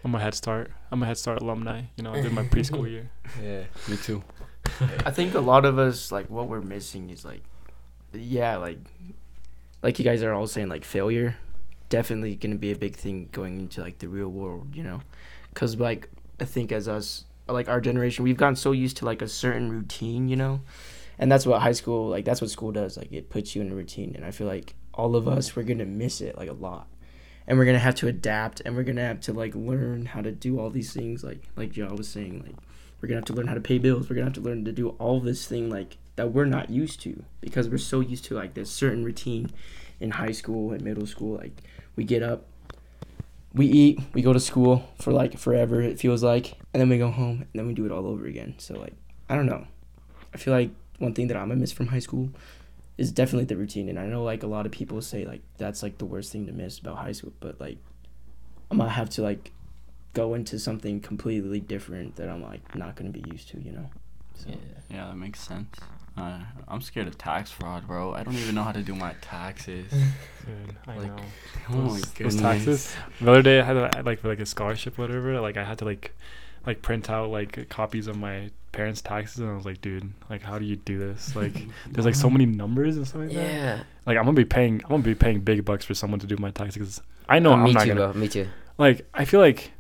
I'm 0.04 0.16
a 0.16 0.20
head 0.20 0.34
start. 0.34 0.72
I'm 0.92 1.04
a 1.04 1.06
head 1.06 1.18
start 1.18 1.42
alumni. 1.42 1.84
You 1.98 2.04
know, 2.04 2.14
I 2.14 2.22
did 2.22 2.32
my 2.32 2.44
preschool 2.54 2.90
year. 2.90 3.10
Yeah, 3.44 3.64
me 3.90 3.98
too. 3.98 4.24
I 5.06 5.12
think 5.12 5.34
a 5.34 5.40
lot 5.40 5.66
of 5.66 5.80
us 5.80 6.12
like 6.12 6.30
what 6.30 6.48
we're 6.48 6.62
missing 6.62 7.10
is 7.10 7.26
like, 7.26 7.42
yeah, 8.14 8.58
like, 8.58 8.80
like 9.82 10.00
you 10.00 10.06
guys 10.06 10.22
are 10.24 10.34
all 10.34 10.48
saying 10.48 10.70
like 10.70 10.86
failure, 10.86 11.36
definitely 11.90 12.36
gonna 12.36 12.56
be 12.56 12.72
a 12.72 12.76
big 12.76 12.96
thing 12.96 13.30
going 13.32 13.60
into 13.60 13.82
like 13.82 14.00
the 14.00 14.08
real 14.08 14.30
world, 14.30 14.76
you 14.76 14.84
know, 14.84 15.02
because 15.54 15.76
like 15.78 16.08
I 16.42 16.46
think 16.46 16.72
as 16.72 16.88
us 16.88 17.26
like 17.48 17.68
our 17.68 17.82
generation 17.82 18.24
we've 18.24 18.38
gotten 18.38 18.56
so 18.56 18.72
used 18.72 18.98
to 18.98 19.06
like 19.06 19.22
a 19.22 19.28
certain 19.28 19.72
routine, 19.72 20.28
you 20.28 20.36
know, 20.36 20.62
and 21.18 21.32
that's 21.32 21.46
what 21.46 21.62
high 21.62 21.72
school 21.72 22.10
like 22.10 22.26
that's 22.26 22.42
what 22.42 22.50
school 22.50 22.72
does 22.72 22.98
like 22.98 23.12
it 23.12 23.30
puts 23.30 23.56
you 23.56 23.62
in 23.62 23.72
a 23.72 23.76
routine, 23.76 24.14
and 24.16 24.26
I 24.26 24.32
feel 24.32 24.48
like 24.48 24.76
all 24.94 25.16
of 25.16 25.28
us 25.28 25.56
we're 25.56 25.64
gonna 25.64 25.86
miss 25.86 26.22
it 26.22 26.38
like 26.38 26.50
a 26.50 26.54
lot. 26.54 26.88
And 27.48 27.58
we're 27.58 27.66
gonna 27.66 27.80
have 27.80 27.96
to 27.96 28.08
adapt, 28.08 28.62
and 28.64 28.76
we're 28.76 28.84
gonna 28.84 29.02
have 29.02 29.22
to 29.22 29.34
like 29.34 29.56
learn 29.56 30.06
how 30.06 30.22
to 30.22 30.32
do 30.32 30.60
all 30.60 30.70
these 30.70 30.94
things, 30.94 31.24
like 31.24 31.44
like 31.56 31.72
Joe 31.72 31.96
was 31.96 32.08
saying, 32.08 32.44
like 32.46 32.56
we're 33.02 33.08
gonna 33.08 33.20
have 33.20 33.26
to 33.26 33.34
learn 33.34 33.48
how 33.48 33.56
to 33.56 33.62
pay 33.62 33.80
bills. 33.80 34.10
We're 34.10 34.16
gonna 34.16 34.28
have 34.28 34.34
to 34.34 34.42
learn 34.42 34.66
to 34.66 34.72
do 34.72 34.90
all 35.00 35.20
this 35.20 35.48
thing 35.48 35.70
like 35.70 35.98
that 36.16 36.34
we're 36.34 36.46
not 36.46 36.70
used 36.70 37.02
to 37.02 37.24
because 37.40 37.70
we're 37.70 37.78
so 37.78 38.02
used 38.02 38.26
to 38.26 38.36
like 38.36 38.54
this 38.54 38.70
certain 38.70 39.06
routine 39.06 39.52
in 40.00 40.12
high 40.12 40.32
school 40.34 40.74
and 40.74 40.84
middle 40.84 41.08
school. 41.08 41.38
Like 41.38 41.64
we 41.96 42.04
get 42.04 42.22
up, 42.22 42.46
we 43.54 43.66
eat, 43.66 44.00
we 44.14 44.22
go 44.22 44.34
to 44.34 44.40
school 44.40 44.88
for 45.00 45.12
like 45.12 45.38
forever. 45.38 45.82
It 45.82 46.00
feels 46.00 46.24
like, 46.24 46.54
and 46.74 46.82
then 46.82 46.90
we 46.90 46.98
go 46.98 47.10
home 47.12 47.42
and 47.42 47.50
then 47.54 47.68
we 47.68 47.74
do 47.74 47.86
it 47.86 47.92
all 47.92 48.06
over 48.06 48.26
again. 48.26 48.56
So 48.58 48.80
like 48.80 48.94
I 49.30 49.36
don't 49.36 49.46
know. 49.46 49.66
I 50.34 50.38
feel 50.38 50.54
like 50.54 50.72
one 51.00 51.14
thing 51.14 51.28
that 51.28 51.38
I'm 51.38 51.50
gonna 51.50 51.60
miss 51.60 51.72
from 51.72 51.88
high 51.88 52.00
school 52.00 52.30
is 52.98 53.12
definitely 53.12 53.46
the 53.46 53.58
routine. 53.58 53.90
And 53.90 54.00
I 54.00 54.06
know 54.06 54.24
like 54.24 54.44
a 54.44 54.48
lot 54.48 54.66
of 54.66 54.72
people 54.72 55.02
say 55.02 55.26
like 55.26 55.42
that's 55.58 55.82
like 55.82 55.98
the 55.98 56.06
worst 56.06 56.32
thing 56.32 56.46
to 56.48 56.52
miss 56.52 56.80
about 56.80 56.98
high 56.98 57.12
school, 57.14 57.34
but 57.40 57.60
like 57.60 57.78
I'm 58.70 58.78
gonna 58.78 58.90
have 58.90 59.10
to 59.12 59.22
like 59.22 59.52
go 60.14 60.34
into 60.34 60.60
something 60.60 61.00
completely 61.00 61.60
different 61.60 62.16
that 62.18 62.30
I'm 62.30 62.42
like 62.44 62.76
not 62.76 62.96
gonna 62.96 63.10
be 63.10 63.24
used 63.32 63.50
to, 63.50 63.62
you 63.62 63.72
know. 63.72 63.90
So 64.36 64.50
Yeah, 64.90 65.08
that 65.08 65.16
makes 65.18 65.40
sense. 65.40 65.76
Uh, 66.20 66.40
I'm 66.68 66.82
scared 66.82 67.08
of 67.08 67.18
tax 67.18 67.50
fraud, 67.52 67.88
bro. 67.88 68.14
I 68.14 68.24
don't 68.24 68.36
even 68.36 68.56
know 68.56 68.64
how 68.64 68.72
to 68.72 68.82
do 68.82 68.94
my 68.96 69.14
taxes. 69.22 69.90
Dude, 70.46 70.76
I 70.88 70.98
Like, 70.98 71.08
know. 71.08 71.16
oh 71.70 71.74
my 71.74 71.88
Those- 71.90 72.06
goodness. 72.06 72.34
those 72.36 72.42
taxes. 72.42 72.96
The 73.22 73.32
other 73.32 73.42
day 73.42 73.60
I 73.60 73.64
had 73.64 73.78
a, 73.78 73.98
I 73.98 74.02
like 74.02 74.20
for 74.20 74.28
like 74.28 74.40
a 74.40 74.46
scholarship 74.46 74.98
or 75.00 75.04
whatever. 75.04 75.40
Like 75.42 75.58
I 75.58 75.64
had 75.64 75.78
to 75.80 75.86
like 75.86 76.16
like 76.66 76.82
print 76.82 77.10
out 77.10 77.30
like 77.30 77.70
copies 77.70 78.08
of 78.08 78.18
my 78.18 78.52
parents' 78.72 79.02
taxes, 79.02 79.40
and 79.40 79.50
I 79.50 79.56
was 79.56 79.66
like, 79.66 79.82
dude, 79.82 80.12
like 80.30 80.42
how 80.44 80.60
do 80.60 80.66
you 80.66 80.76
do 80.76 81.00
this? 81.00 81.36
Like 81.42 81.56
there's 81.90 82.06
like 82.06 82.16
so 82.16 82.30
many 82.30 82.46
numbers 82.46 82.98
and 82.98 83.08
stuff 83.08 83.22
like 83.22 83.30
that. 83.32 83.36
Yeah. 83.54 83.84
Like 84.06 84.18
I'm 84.18 84.26
gonna 84.26 84.34
be 84.36 84.46
paying 84.46 84.82
I'm 84.84 84.90
gonna 84.90 85.04
be 85.04 85.16
paying 85.16 85.40
big 85.42 85.64
bucks 85.66 85.86
for 85.86 85.94
someone 85.94 86.20
to 86.20 86.28
do 86.28 86.38
my 86.38 86.52
taxes. 86.52 87.02
I 87.28 87.40
know 87.40 87.52
Uh, 87.54 87.58
I'm 87.58 87.64
me 87.64 87.74
not 87.74 87.84
too, 87.84 87.90
gonna 87.96 88.12
bro. 88.12 88.14
Me 88.22 88.28
too. 88.28 88.48
like. 88.78 89.08
I 89.14 89.26
feel 89.26 89.40
like. 89.40 89.72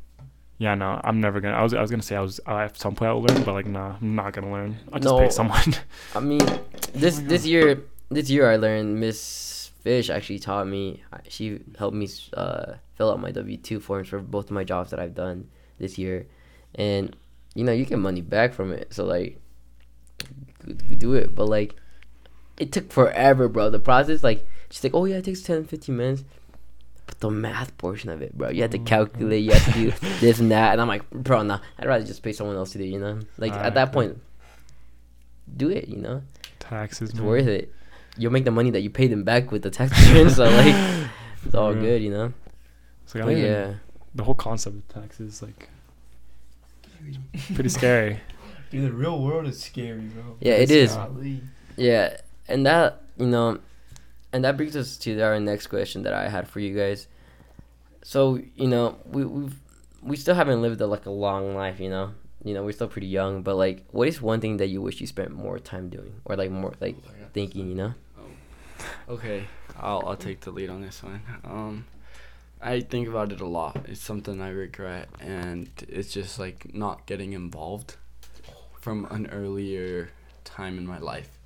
Yeah, 0.59 0.75
no, 0.75 0.99
I'm 1.03 1.21
never 1.21 1.39
gonna. 1.39 1.55
I 1.55 1.63
was, 1.63 1.73
I 1.73 1.81
was 1.81 1.89
gonna 1.89 2.03
say 2.03 2.15
I 2.17 2.21
was. 2.21 2.39
I 2.45 2.65
at 2.65 2.77
some 2.77 2.93
point 2.93 3.09
I 3.09 3.13
will 3.13 3.23
learn, 3.23 3.43
but 3.43 3.53
like, 3.53 3.65
nah, 3.65 3.95
I'm 4.01 4.13
not 4.15 4.33
gonna 4.33 4.51
learn. 4.51 4.77
I'll 4.91 4.99
just 4.99 5.05
No. 5.05 5.19
pay 5.19 5.29
someone. 5.29 5.73
I 6.15 6.19
mean, 6.19 6.41
this 6.93 7.19
this 7.19 7.45
year 7.45 7.83
this 8.09 8.29
year 8.29 8.51
I 8.51 8.57
learned 8.57 8.99
Miss 8.99 9.71
Fish 9.83 10.09
actually 10.09 10.39
taught 10.39 10.67
me. 10.67 11.01
She 11.29 11.61
helped 11.77 11.95
me 11.95 12.09
uh, 12.35 12.73
fill 12.95 13.09
out 13.09 13.21
my 13.21 13.31
W 13.31 13.55
two 13.57 13.79
forms 13.79 14.09
for 14.09 14.19
both 14.19 14.45
of 14.45 14.51
my 14.51 14.65
jobs 14.65 14.91
that 14.91 14.99
I've 14.99 15.15
done 15.15 15.47
this 15.79 15.97
year, 15.97 16.27
and 16.75 17.15
you 17.55 17.63
know 17.63 17.71
you 17.71 17.85
get 17.85 17.97
money 17.99 18.21
back 18.21 18.53
from 18.53 18.73
it. 18.73 18.93
So 18.93 19.05
like, 19.05 19.39
do 20.97 21.13
it, 21.13 21.35
but 21.35 21.45
like, 21.45 21.75
it 22.57 22.73
took 22.73 22.91
forever, 22.91 23.47
bro. 23.47 23.69
The 23.69 23.79
process, 23.79 24.23
like, 24.23 24.45
she's 24.69 24.83
like, 24.83 24.93
oh 24.93 25.05
yeah, 25.05 25.15
it 25.17 25.23
takes 25.25 25.41
10, 25.41 25.65
15 25.65 25.95
minutes. 25.95 26.23
But 27.19 27.27
the 27.27 27.31
math 27.31 27.77
portion 27.77 28.09
of 28.09 28.21
it, 28.21 28.37
bro, 28.37 28.49
you 28.49 28.61
have 28.61 28.71
to 28.71 28.77
mm-hmm. 28.77 28.85
calculate, 28.85 29.43
you 29.43 29.51
have 29.51 29.65
to 29.65 29.71
do 29.73 29.91
this 30.19 30.39
and 30.39 30.51
that, 30.51 30.71
and 30.73 30.81
I'm 30.81 30.87
like, 30.87 31.09
bro, 31.09 31.43
nah, 31.43 31.59
I'd 31.77 31.87
rather 31.87 32.05
just 32.05 32.23
pay 32.23 32.31
someone 32.33 32.55
else 32.55 32.71
to 32.73 32.77
do, 32.77 32.83
it, 32.83 32.87
you 32.87 32.99
know, 32.99 33.19
like 33.37 33.53
at 33.53 33.73
that 33.75 33.91
point, 33.91 34.19
do 35.55 35.69
it, 35.69 35.87
you 35.87 35.97
know. 35.97 36.21
taxes, 36.59 37.09
It's 37.09 37.19
man. 37.19 37.27
worth 37.27 37.47
it. 37.47 37.73
You'll 38.17 38.31
make 38.31 38.45
the 38.45 38.51
money 38.51 38.69
that 38.71 38.81
you 38.81 38.89
paid 38.89 39.11
them 39.11 39.23
back 39.23 39.51
with 39.51 39.61
the 39.63 39.69
tax 39.69 39.91
return, 40.09 40.29
so 40.29 40.43
like 40.49 40.75
it's 41.45 41.55
all 41.55 41.73
Yeah. 41.75 41.81
good, 41.81 42.01
you 42.03 42.09
know. 42.11 42.33
It's 43.03 43.15
like, 43.15 43.23
But 43.25 43.31
don't 43.31 43.41
yeah, 43.41 43.73
the 44.15 44.23
whole 44.23 44.35
concept 44.35 44.75
of 44.75 44.87
taxes 44.89 45.35
is 45.35 45.41
like 45.41 45.69
pretty 47.55 47.69
scary. 47.69 48.19
Dude, 48.71 48.85
the 48.85 48.91
real 48.91 49.21
world 49.21 49.47
is 49.47 49.59
scary, 49.61 50.01
bro. 50.01 50.37
Yeah, 50.39 50.53
it 50.53 50.69
is. 50.69 50.93
Golly. 50.93 51.41
yeah, 51.75 52.17
and 52.47 52.65
that 52.65 53.01
you 53.17 53.25
know, 53.25 53.59
and 54.31 54.43
that 54.43 54.57
brings 54.57 54.75
us 54.75 54.97
to 54.97 55.19
our 55.21 55.39
next 55.39 55.67
question 55.67 56.03
that 56.03 56.13
I 56.13 56.29
had 56.29 56.47
for 56.47 56.59
you 56.59 56.75
guys. 56.75 57.07
So 58.03 58.39
you 58.55 58.67
know, 58.67 58.97
we 59.05 59.25
we've 59.25 59.55
we 60.01 60.15
still 60.15 60.35
haven't 60.35 60.61
lived 60.61 60.79
a, 60.81 60.87
like 60.87 61.05
a 61.05 61.11
long 61.11 61.55
life, 61.55 61.79
you 61.79 61.89
know. 61.89 62.13
You 62.43 62.53
know, 62.53 62.63
we're 62.63 62.71
still 62.71 62.87
pretty 62.87 63.07
young, 63.07 63.41
but 63.43 63.55
like, 63.55 63.83
what 63.91 64.07
is 64.07 64.21
one 64.21 64.39
thing 64.39 64.57
that 64.57 64.67
you 64.67 64.81
wish 64.81 65.01
you 65.01 65.07
spent 65.07 65.31
more 65.31 65.59
time 65.59 65.89
doing, 65.89 66.21
or 66.23 66.37
like 66.37 66.49
more 66.49 66.73
like 66.79 66.95
thinking, 67.33 67.67
you 67.67 67.75
know? 67.75 67.93
Okay, 69.09 69.43
I'll 69.77 70.03
I'll 70.07 70.15
take 70.15 70.39
the 70.41 70.51
lead 70.51 70.69
on 70.69 70.81
this 70.81 71.03
one. 71.03 71.21
Um, 71.43 71.85
I 72.61 72.79
think 72.79 73.09
about 73.09 73.33
it 73.33 73.41
a 73.41 73.45
lot. 73.45 73.85
It's 73.89 73.99
something 74.01 74.41
I 74.41 74.49
regret, 74.49 75.09
and 75.19 75.69
it's 75.89 76.13
just 76.13 76.39
like 76.39 76.73
not 76.73 77.05
getting 77.05 77.33
involved 77.33 77.97
from 78.79 79.05
an 79.11 79.27
earlier 79.31 80.11
time 80.45 80.77
in 80.77 80.87
my 80.87 80.97
life. 80.99 81.37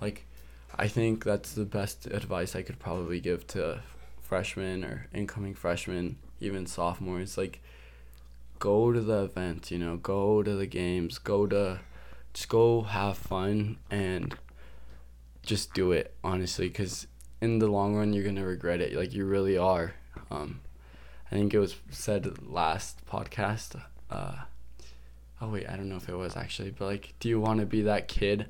Like, 0.00 0.26
I 0.76 0.88
think 0.88 1.24
that's 1.24 1.52
the 1.52 1.64
best 1.64 2.06
advice 2.06 2.56
I 2.56 2.62
could 2.62 2.78
probably 2.78 3.20
give 3.20 3.46
to 3.48 3.82
freshmen 4.20 4.84
or 4.84 5.06
incoming 5.12 5.54
freshmen, 5.54 6.16
even 6.40 6.66
sophomores. 6.66 7.36
Like, 7.36 7.60
go 8.58 8.92
to 8.92 9.00
the 9.00 9.24
events. 9.24 9.70
You 9.70 9.78
know, 9.78 9.96
go 9.96 10.42
to 10.42 10.54
the 10.54 10.66
games. 10.66 11.18
Go 11.18 11.46
to, 11.46 11.80
just 12.32 12.48
go 12.48 12.82
have 12.82 13.18
fun 13.18 13.78
and 13.90 14.34
just 15.42 15.74
do 15.74 15.92
it 15.92 16.14
honestly 16.22 16.68
because 16.68 17.06
in 17.40 17.58
the 17.58 17.66
long 17.66 17.96
run 17.96 18.12
you're 18.12 18.24
gonna 18.24 18.44
regret 18.44 18.80
it 18.80 18.94
like 18.94 19.12
you 19.12 19.24
really 19.24 19.58
are 19.58 19.94
um 20.30 20.60
i 21.30 21.34
think 21.34 21.52
it 21.52 21.58
was 21.58 21.74
said 21.90 22.38
last 22.48 23.04
podcast 23.06 23.80
uh 24.10 24.36
oh 25.40 25.48
wait 25.48 25.68
i 25.68 25.76
don't 25.76 25.88
know 25.88 25.96
if 25.96 26.08
it 26.08 26.14
was 26.14 26.36
actually 26.36 26.70
but 26.70 26.86
like 26.86 27.12
do 27.18 27.28
you 27.28 27.40
want 27.40 27.58
to 27.58 27.66
be 27.66 27.82
that 27.82 28.06
kid 28.06 28.46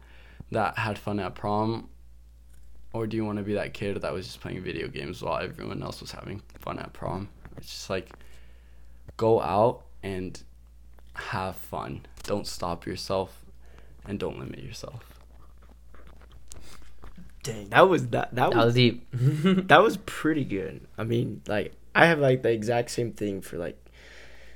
that 0.50 0.76
had 0.76 0.98
fun 0.98 1.18
at 1.18 1.34
prom 1.34 1.88
or 2.92 3.06
do 3.06 3.16
you 3.16 3.24
want 3.24 3.38
to 3.38 3.44
be 3.44 3.54
that 3.54 3.72
kid 3.74 4.00
that 4.00 4.12
was 4.12 4.26
just 4.26 4.40
playing 4.40 4.62
video 4.62 4.88
games 4.88 5.22
while 5.22 5.40
everyone 5.40 5.82
else 5.82 6.00
was 6.00 6.12
having 6.12 6.42
fun 6.58 6.78
at 6.78 6.92
prom 6.92 7.28
it's 7.56 7.68
just 7.68 7.90
like 7.90 8.10
go 9.16 9.40
out 9.40 9.82
and 10.02 10.42
have 11.14 11.56
fun 11.56 12.04
don't 12.22 12.46
stop 12.46 12.86
yourself 12.86 13.44
and 14.06 14.18
don't 14.18 14.38
limit 14.38 14.58
yourself 14.60 15.12
Dang, 17.42 17.70
that 17.70 17.88
was 17.88 18.08
that 18.08 18.34
that 18.34 18.50
That 18.50 18.54
was 18.54 18.66
was 18.66 18.74
deep. 18.74 19.06
that 19.12 19.82
was 19.82 19.96
pretty 19.96 20.44
good. 20.44 20.86
I 20.96 21.02
mean, 21.02 21.42
like 21.48 21.72
I 21.94 22.06
have 22.06 22.20
like 22.20 22.42
the 22.42 22.52
exact 22.52 22.90
same 22.90 23.12
thing 23.12 23.40
for 23.40 23.58
like 23.58 23.76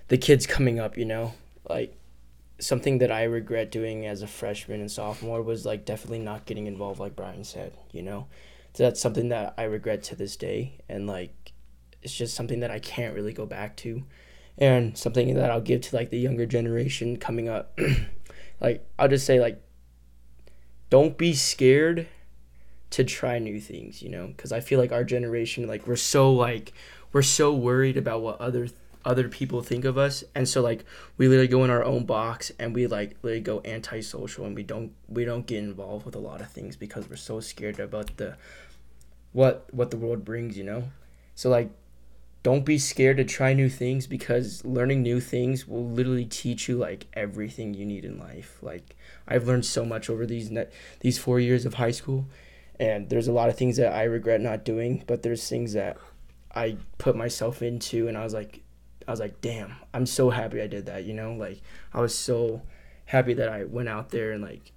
the 0.08 0.16
kids 0.16 0.46
coming 0.46 0.78
up, 0.78 0.96
you 0.96 1.04
know? 1.04 1.32
Like 1.68 1.95
something 2.58 2.98
that 2.98 3.12
I 3.12 3.24
regret 3.24 3.70
doing 3.70 4.06
as 4.06 4.22
a 4.22 4.26
freshman 4.26 4.80
and 4.80 4.90
sophomore 4.90 5.42
was 5.42 5.66
like 5.66 5.84
definitely 5.84 6.20
not 6.20 6.46
getting 6.46 6.66
involved 6.66 7.00
like 7.00 7.16
Bryan 7.16 7.44
said, 7.44 7.76
you 7.92 8.02
know? 8.02 8.26
So 8.72 8.82
that's 8.82 9.00
something 9.00 9.28
that 9.28 9.54
I 9.56 9.64
regret 9.64 10.02
to 10.04 10.16
this 10.16 10.36
day 10.36 10.80
and 10.88 11.06
like 11.06 11.52
it's 12.02 12.14
just 12.14 12.34
something 12.34 12.60
that 12.60 12.70
I 12.70 12.78
can't 12.78 13.14
really 13.14 13.32
go 13.32 13.46
back 13.46 13.76
to. 13.78 14.04
And 14.58 14.96
something 14.96 15.34
that 15.34 15.50
I'll 15.50 15.60
give 15.60 15.82
to 15.82 15.96
like 15.96 16.10
the 16.10 16.18
younger 16.18 16.46
generation 16.46 17.18
coming 17.18 17.48
up. 17.48 17.78
like 18.60 18.86
I'll 18.98 19.08
just 19.08 19.26
say 19.26 19.38
like 19.40 19.62
don't 20.88 21.18
be 21.18 21.34
scared 21.34 22.06
to 22.90 23.04
try 23.04 23.38
new 23.38 23.60
things, 23.60 24.02
you 24.02 24.08
know, 24.08 24.28
because 24.28 24.52
I 24.52 24.60
feel 24.60 24.78
like 24.78 24.92
our 24.92 25.04
generation, 25.04 25.66
like 25.66 25.86
we're 25.86 25.96
so 25.96 26.32
like 26.32 26.72
we're 27.12 27.22
so 27.22 27.54
worried 27.54 27.96
about 27.96 28.22
what 28.22 28.40
other 28.40 28.68
other 29.06 29.28
people 29.28 29.62
think 29.62 29.84
of 29.84 29.96
us, 29.96 30.24
and 30.34 30.48
so 30.48 30.60
like 30.60 30.84
we 31.16 31.28
literally 31.28 31.48
go 31.48 31.64
in 31.64 31.70
our 31.70 31.84
own 31.84 32.04
box 32.04 32.52
and 32.58 32.74
we 32.74 32.86
like 32.86 33.16
literally 33.22 33.40
go 33.40 33.62
antisocial 33.64 34.44
and 34.44 34.54
we 34.56 34.64
don't 34.64 34.92
we 35.08 35.24
don't 35.24 35.46
get 35.46 35.58
involved 35.58 36.04
with 36.04 36.16
a 36.16 36.18
lot 36.18 36.40
of 36.40 36.50
things 36.50 36.76
because 36.76 37.08
we're 37.08 37.16
so 37.16 37.40
scared 37.40 37.78
about 37.78 38.16
the 38.16 38.36
what 39.32 39.68
what 39.72 39.90
the 39.90 39.96
world 39.96 40.24
brings, 40.24 40.58
you 40.58 40.64
know. 40.64 40.90
So 41.34 41.48
like 41.48 41.70
don't 42.42 42.64
be 42.64 42.78
scared 42.78 43.16
to 43.16 43.24
try 43.24 43.52
new 43.52 43.68
things 43.68 44.06
because 44.06 44.64
learning 44.64 45.02
new 45.02 45.20
things 45.20 45.66
will 45.66 45.88
literally 45.88 46.24
teach 46.24 46.68
you 46.68 46.76
like 46.76 47.06
everything 47.14 47.74
you 47.74 47.84
need 47.84 48.04
in 48.04 48.18
life. 48.18 48.58
Like 48.62 48.96
I've 49.26 49.46
learned 49.46 49.66
so 49.66 49.84
much 49.84 50.08
over 50.08 50.26
these 50.26 50.50
net, 50.50 50.72
these 51.00 51.18
4 51.18 51.40
years 51.40 51.66
of 51.66 51.74
high 51.74 51.90
school 51.90 52.26
and 52.78 53.08
there's 53.08 53.26
a 53.26 53.32
lot 53.32 53.48
of 53.48 53.56
things 53.56 53.76
that 53.78 53.92
I 53.92 54.04
regret 54.04 54.40
not 54.40 54.64
doing, 54.64 55.02
but 55.06 55.22
there's 55.22 55.48
things 55.48 55.72
that 55.72 55.96
I 56.54 56.76
put 56.98 57.16
myself 57.16 57.62
into 57.62 58.08
and 58.08 58.16
I 58.16 58.24
was 58.24 58.34
like 58.34 58.62
I 59.06 59.10
was 59.10 59.20
like, 59.20 59.40
"Damn, 59.40 59.74
I'm 59.94 60.06
so 60.06 60.30
happy 60.30 60.60
I 60.60 60.66
did 60.66 60.86
that," 60.86 61.04
you 61.04 61.14
know? 61.14 61.34
Like 61.34 61.60
I 61.92 62.00
was 62.00 62.16
so 62.16 62.62
happy 63.06 63.34
that 63.34 63.48
I 63.48 63.64
went 63.64 63.88
out 63.88 64.10
there 64.10 64.32
and 64.32 64.42
like 64.42 64.72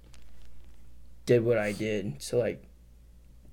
did 1.26 1.44
what 1.44 1.58
I 1.58 1.72
did. 1.72 2.22
So 2.22 2.38
like 2.38 2.64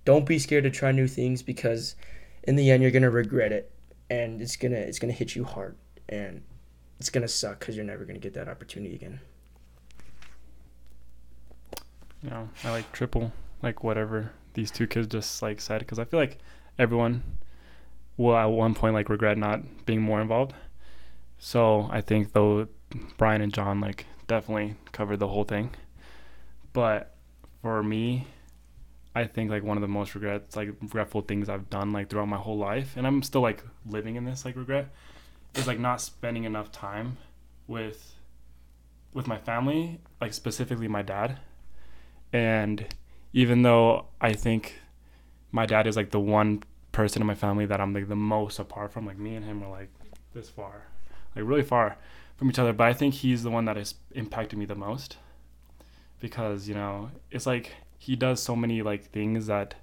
don't 0.05 0.25
be 0.25 0.39
scared 0.39 0.63
to 0.63 0.69
try 0.69 0.91
new 0.91 1.07
things 1.07 1.43
because 1.43 1.95
in 2.43 2.55
the 2.55 2.71
end 2.71 2.81
you're 2.81 2.91
to 2.91 3.09
regret 3.09 3.51
it 3.51 3.71
and 4.09 4.41
it's 4.41 4.55
gonna 4.55 4.77
it's 4.77 4.99
gonna 4.99 5.13
hit 5.13 5.35
you 5.35 5.43
hard 5.43 5.75
and 6.07 6.41
it's 6.99 7.09
gonna 7.09 7.27
suck 7.27 7.59
because 7.59 7.75
you're 7.75 7.85
never 7.85 8.05
gonna 8.05 8.19
get 8.19 8.33
that 8.33 8.47
opportunity 8.47 8.95
again. 8.95 9.19
You 12.23 12.29
know, 12.29 12.49
I 12.63 12.71
like 12.71 12.91
triple 12.93 13.31
like 13.61 13.83
whatever 13.83 14.31
these 14.53 14.71
two 14.71 14.87
kids 14.87 15.07
just 15.07 15.41
like 15.41 15.59
said 15.59 15.79
because 15.79 15.99
I 15.99 16.05
feel 16.05 16.19
like 16.19 16.37
everyone 16.79 17.23
will 18.15 18.35
at 18.35 18.45
one 18.45 18.73
point 18.73 18.93
like 18.93 19.09
regret 19.09 19.37
not 19.37 19.85
being 19.85 20.01
more 20.01 20.21
involved. 20.21 20.53
So 21.37 21.87
I 21.91 22.01
think 22.01 22.33
though 22.33 22.67
Bryan 23.17 23.41
and 23.41 23.53
Jon 23.53 23.79
like 23.79 24.05
definitely 24.27 24.75
covered 24.91 25.17
the 25.17 25.27
whole 25.27 25.43
thing, 25.43 25.71
but 26.73 27.15
for 27.61 27.81
me, 27.83 28.27
I 29.15 29.25
think 29.25 29.49
like 29.49 29.63
one 29.63 29.77
of 29.77 29.81
the 29.81 29.87
most 29.87 30.13
regrets, 30.15 30.55
like 30.55 30.69
regretful 30.81 31.21
things 31.21 31.49
I've 31.49 31.69
done 31.69 31.91
like 31.91 32.09
throughout 32.09 32.27
my 32.27 32.37
whole 32.37 32.57
life, 32.57 32.93
and 32.95 33.07
I'm 33.07 33.23
still 33.23 33.41
like 33.41 33.63
living 33.85 34.15
in 34.15 34.25
this 34.25 34.45
like 34.45 34.55
regret, 34.55 34.89
is 35.55 35.67
like 35.67 35.79
not 35.79 36.01
spending 36.01 36.43
enough 36.43 36.71
time 36.71 37.17
with 37.67 38.15
with 39.13 39.27
my 39.27 39.37
family, 39.37 39.99
like 40.21 40.33
specifically 40.33 40.87
my 40.87 41.01
dad. 41.01 41.39
And 42.33 42.85
even 43.33 43.61
though 43.61 44.05
I 44.21 44.33
think 44.33 44.81
my 45.51 45.65
dad 45.65 45.87
is 45.87 45.95
like 45.95 46.11
the 46.11 46.19
one 46.19 46.63
person 46.91 47.21
in 47.21 47.27
my 47.27 47.35
family 47.35 47.65
that 47.65 47.79
I'm 47.79 47.93
like 47.93 48.07
the 48.07 48.15
most 48.15 48.59
apart 48.59 48.91
from, 48.91 49.05
like 49.05 49.17
me 49.17 49.35
and 49.35 49.45
him 49.45 49.63
are 49.63 49.69
like 49.69 49.89
this 50.33 50.49
far, 50.49 50.87
like 51.37 51.47
really 51.47 51.63
far 51.63 51.97
from 52.35 52.49
each 52.49 52.59
other, 52.59 52.73
but 52.73 52.87
I 52.87 52.93
think 52.93 53.15
he's 53.15 53.43
the 53.43 53.49
one 53.49 53.65
that 53.65 53.77
has 53.77 53.95
impacted 54.11 54.59
me 54.59 54.65
the 54.65 54.75
most 54.75 55.17
because, 56.19 56.67
you 56.67 56.75
know, 56.75 57.11
it's 57.31 57.45
like 57.45 57.73
he 57.97 58.15
does 58.15 58.41
so 58.41 58.55
many 58.55 58.81
like 58.81 59.11
things 59.11 59.47
that 59.47 59.75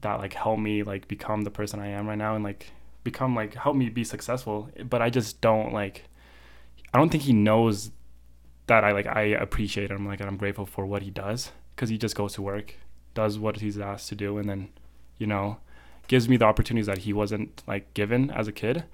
that 0.00 0.20
like 0.20 0.34
help 0.34 0.58
me 0.58 0.82
like 0.82 1.08
become 1.08 1.42
the 1.42 1.50
person 1.50 1.80
I 1.80 1.88
am 1.88 2.06
right 2.06 2.18
now 2.18 2.34
and 2.34 2.44
like 2.44 2.70
become 3.04 3.34
like 3.34 3.54
help 3.54 3.76
me 3.76 3.88
be 3.88 4.04
successful. 4.04 4.70
But 4.88 5.02
I 5.02 5.10
just 5.10 5.40
don't 5.40 5.72
like 5.72 6.04
I 6.92 6.98
don't 6.98 7.10
think 7.10 7.24
he 7.24 7.32
knows 7.32 7.90
that 8.66 8.84
I 8.84 8.92
like 8.92 9.06
I 9.06 9.22
appreciate 9.22 9.90
him 9.90 10.06
like 10.06 10.20
I'm 10.20 10.36
grateful 10.36 10.66
for 10.66 10.86
what 10.86 11.02
he 11.02 11.10
does 11.10 11.52
because 11.74 11.90
he 11.90 11.98
just 11.98 12.14
goes 12.14 12.34
to 12.34 12.42
work, 12.42 12.74
does 13.14 13.38
what 13.38 13.60
he's 13.60 13.78
asked 13.78 14.08
to 14.08 14.14
do, 14.14 14.38
and 14.38 14.48
then 14.48 14.68
you 15.16 15.26
know 15.26 15.58
gives 16.06 16.28
me 16.28 16.36
the 16.36 16.44
opportunities 16.44 16.86
that 16.86 16.98
he 16.98 17.12
wasn't 17.12 17.62
like 17.66 17.92
given 17.94 18.30
as 18.30 18.48
a 18.48 18.52
kid. 18.52 18.84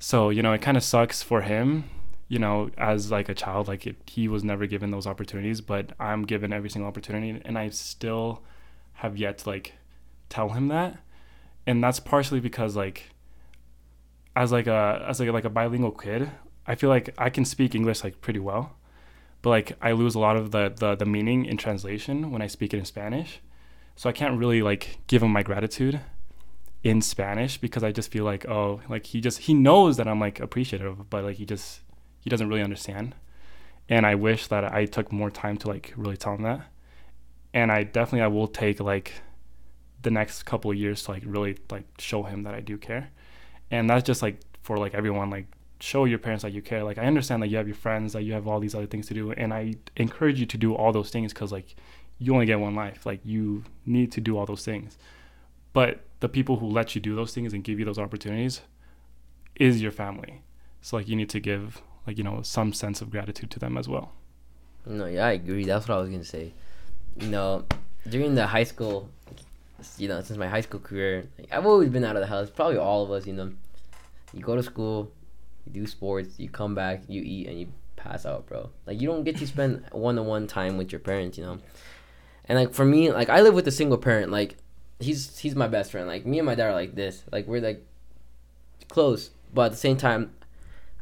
So 0.00 0.30
you 0.30 0.42
know 0.42 0.52
it 0.52 0.62
kind 0.62 0.76
of 0.76 0.82
sucks 0.82 1.22
for 1.22 1.42
him 1.42 1.84
you 2.30 2.38
know, 2.38 2.70
as 2.78 3.10
like 3.10 3.28
a 3.28 3.34
child, 3.34 3.66
like 3.66 3.88
it, 3.88 3.96
he 4.06 4.28
was 4.28 4.44
never 4.44 4.64
given 4.64 4.92
those 4.92 5.04
opportunities, 5.04 5.60
but 5.60 5.90
I'm 5.98 6.22
given 6.22 6.52
every 6.52 6.70
single 6.70 6.88
opportunity, 6.88 7.42
and 7.44 7.58
I 7.58 7.70
still 7.70 8.44
have 8.94 9.18
yet 9.18 9.38
to 9.38 9.48
like 9.48 9.74
tell 10.28 10.50
him 10.50 10.68
that, 10.68 10.96
and 11.66 11.82
that's 11.82 11.98
partially 11.98 12.38
because 12.38 12.76
like, 12.76 13.10
as 14.36 14.52
like 14.52 14.68
a 14.68 15.04
as 15.08 15.18
like 15.18 15.28
like 15.30 15.44
a 15.44 15.50
bilingual 15.50 15.90
kid, 15.90 16.30
I 16.68 16.76
feel 16.76 16.88
like 16.88 17.12
I 17.18 17.30
can 17.30 17.44
speak 17.44 17.74
English 17.74 18.04
like 18.04 18.20
pretty 18.20 18.38
well, 18.38 18.76
but 19.42 19.50
like 19.50 19.76
I 19.82 19.90
lose 19.90 20.14
a 20.14 20.20
lot 20.20 20.36
of 20.36 20.52
the 20.52 20.72
the, 20.74 20.94
the 20.94 21.06
meaning 21.06 21.46
in 21.46 21.56
translation 21.56 22.30
when 22.30 22.42
I 22.42 22.46
speak 22.46 22.72
it 22.72 22.78
in 22.78 22.84
Spanish, 22.84 23.40
so 23.96 24.08
I 24.08 24.12
can't 24.12 24.38
really 24.38 24.62
like 24.62 24.98
give 25.08 25.20
him 25.20 25.32
my 25.32 25.42
gratitude 25.42 26.00
in 26.82 27.02
Spanish 27.02 27.58
because 27.58 27.84
I 27.84 27.92
just 27.92 28.10
feel 28.10 28.24
like 28.24 28.48
oh 28.48 28.80
like 28.88 29.06
he 29.06 29.20
just 29.20 29.40
he 29.40 29.54
knows 29.54 29.96
that 29.98 30.08
I'm 30.08 30.20
like 30.20 30.40
appreciative, 30.40 31.10
but 31.10 31.24
like 31.24 31.36
he 31.36 31.44
just 31.44 31.80
he 32.20 32.30
doesn't 32.30 32.48
really 32.48 32.62
understand. 32.62 33.14
And 33.88 34.06
I 34.06 34.14
wish 34.14 34.46
that 34.46 34.72
I 34.72 34.86
took 34.86 35.12
more 35.12 35.30
time 35.30 35.56
to 35.58 35.68
like 35.68 35.92
really 35.96 36.16
tell 36.16 36.34
him 36.34 36.42
that. 36.42 36.62
And 37.52 37.72
I 37.72 37.82
definitely 37.82 38.22
I 38.22 38.28
will 38.28 38.46
take 38.46 38.80
like 38.80 39.12
the 40.02 40.10
next 40.10 40.44
couple 40.44 40.70
of 40.70 40.76
years 40.76 41.02
to 41.04 41.10
like 41.12 41.22
really 41.26 41.58
like 41.70 41.84
show 41.98 42.22
him 42.22 42.44
that 42.44 42.54
I 42.54 42.60
do 42.60 42.78
care. 42.78 43.10
And 43.70 43.90
that's 43.90 44.06
just 44.06 44.22
like 44.22 44.40
for 44.62 44.76
like 44.78 44.94
everyone 44.94 45.30
like 45.30 45.46
show 45.80 46.04
your 46.04 46.18
parents 46.18 46.42
that 46.42 46.52
you 46.52 46.62
care. 46.62 46.84
Like 46.84 46.98
I 46.98 47.04
understand 47.04 47.42
that 47.42 47.48
you 47.48 47.56
have 47.56 47.66
your 47.66 47.76
friends, 47.76 48.12
that 48.12 48.22
you 48.22 48.32
have 48.32 48.46
all 48.46 48.60
these 48.60 48.74
other 48.74 48.86
things 48.86 49.06
to 49.08 49.14
do, 49.14 49.32
and 49.32 49.52
I 49.52 49.74
encourage 49.96 50.38
you 50.40 50.46
to 50.46 50.58
do 50.58 50.74
all 50.74 50.92
those 50.92 51.10
things 51.10 51.32
because 51.32 51.52
like 51.52 51.74
you 52.18 52.32
only 52.32 52.46
get 52.46 52.60
one 52.60 52.74
life. 52.74 53.04
Like 53.04 53.20
you 53.24 53.64
need 53.86 54.12
to 54.12 54.20
do 54.20 54.38
all 54.38 54.46
those 54.46 54.64
things. 54.64 54.96
But 55.72 56.00
the 56.20 56.28
people 56.28 56.58
who 56.58 56.66
let 56.66 56.94
you 56.94 57.00
do 57.00 57.16
those 57.16 57.34
things 57.34 57.52
and 57.52 57.64
give 57.64 57.78
you 57.78 57.84
those 57.84 57.98
opportunities 57.98 58.60
is 59.56 59.82
your 59.82 59.90
family. 59.90 60.42
So 60.80 60.96
like 60.96 61.08
you 61.08 61.16
need 61.16 61.30
to 61.30 61.40
give 61.40 61.82
like 62.06 62.16
you 62.18 62.24
know 62.24 62.42
some 62.42 62.72
sense 62.72 63.00
of 63.00 63.10
gratitude 63.10 63.50
to 63.52 63.58
them 63.58 63.76
as 63.76 63.88
well. 63.88 64.12
No, 64.86 65.06
yeah, 65.06 65.26
I 65.26 65.32
agree. 65.32 65.64
That's 65.64 65.88
what 65.88 65.96
I 65.96 66.00
was 66.00 66.10
gonna 66.10 66.24
say. 66.24 66.52
You 67.16 67.28
know, 67.28 67.64
during 68.08 68.34
the 68.34 68.46
high 68.46 68.64
school, 68.64 69.10
you 69.98 70.08
know, 70.08 70.20
since 70.22 70.38
my 70.38 70.48
high 70.48 70.62
school 70.62 70.80
career, 70.80 71.28
I've 71.50 71.66
always 71.66 71.90
been 71.90 72.04
out 72.04 72.16
of 72.16 72.22
the 72.22 72.28
house. 72.28 72.50
Probably 72.50 72.78
all 72.78 73.02
of 73.04 73.10
us, 73.10 73.26
you 73.26 73.32
know. 73.32 73.52
You 74.32 74.42
go 74.42 74.54
to 74.54 74.62
school, 74.62 75.10
you 75.66 75.72
do 75.72 75.86
sports, 75.86 76.38
you 76.38 76.48
come 76.48 76.74
back, 76.74 77.02
you 77.08 77.20
eat, 77.20 77.48
and 77.48 77.58
you 77.58 77.68
pass 77.96 78.24
out, 78.24 78.46
bro. 78.46 78.70
Like 78.86 79.00
you 79.00 79.08
don't 79.08 79.24
get 79.24 79.36
to 79.38 79.46
spend 79.46 79.84
one-on-one 79.92 80.46
time 80.46 80.76
with 80.78 80.92
your 80.92 81.00
parents, 81.00 81.36
you 81.36 81.44
know. 81.44 81.58
And 82.46 82.58
like 82.58 82.72
for 82.72 82.84
me, 82.84 83.12
like 83.12 83.28
I 83.28 83.42
live 83.42 83.54
with 83.54 83.66
a 83.68 83.72
single 83.72 83.98
parent. 83.98 84.30
Like 84.30 84.56
he's 85.00 85.38
he's 85.38 85.54
my 85.54 85.66
best 85.66 85.90
friend. 85.90 86.06
Like 86.06 86.26
me 86.26 86.38
and 86.38 86.46
my 86.46 86.54
dad 86.54 86.68
are 86.68 86.74
like 86.74 86.94
this. 86.94 87.24
Like 87.32 87.46
we're 87.46 87.60
like 87.60 87.84
close, 88.88 89.30
but 89.52 89.66
at 89.66 89.70
the 89.72 89.76
same 89.76 89.96
time, 89.96 90.32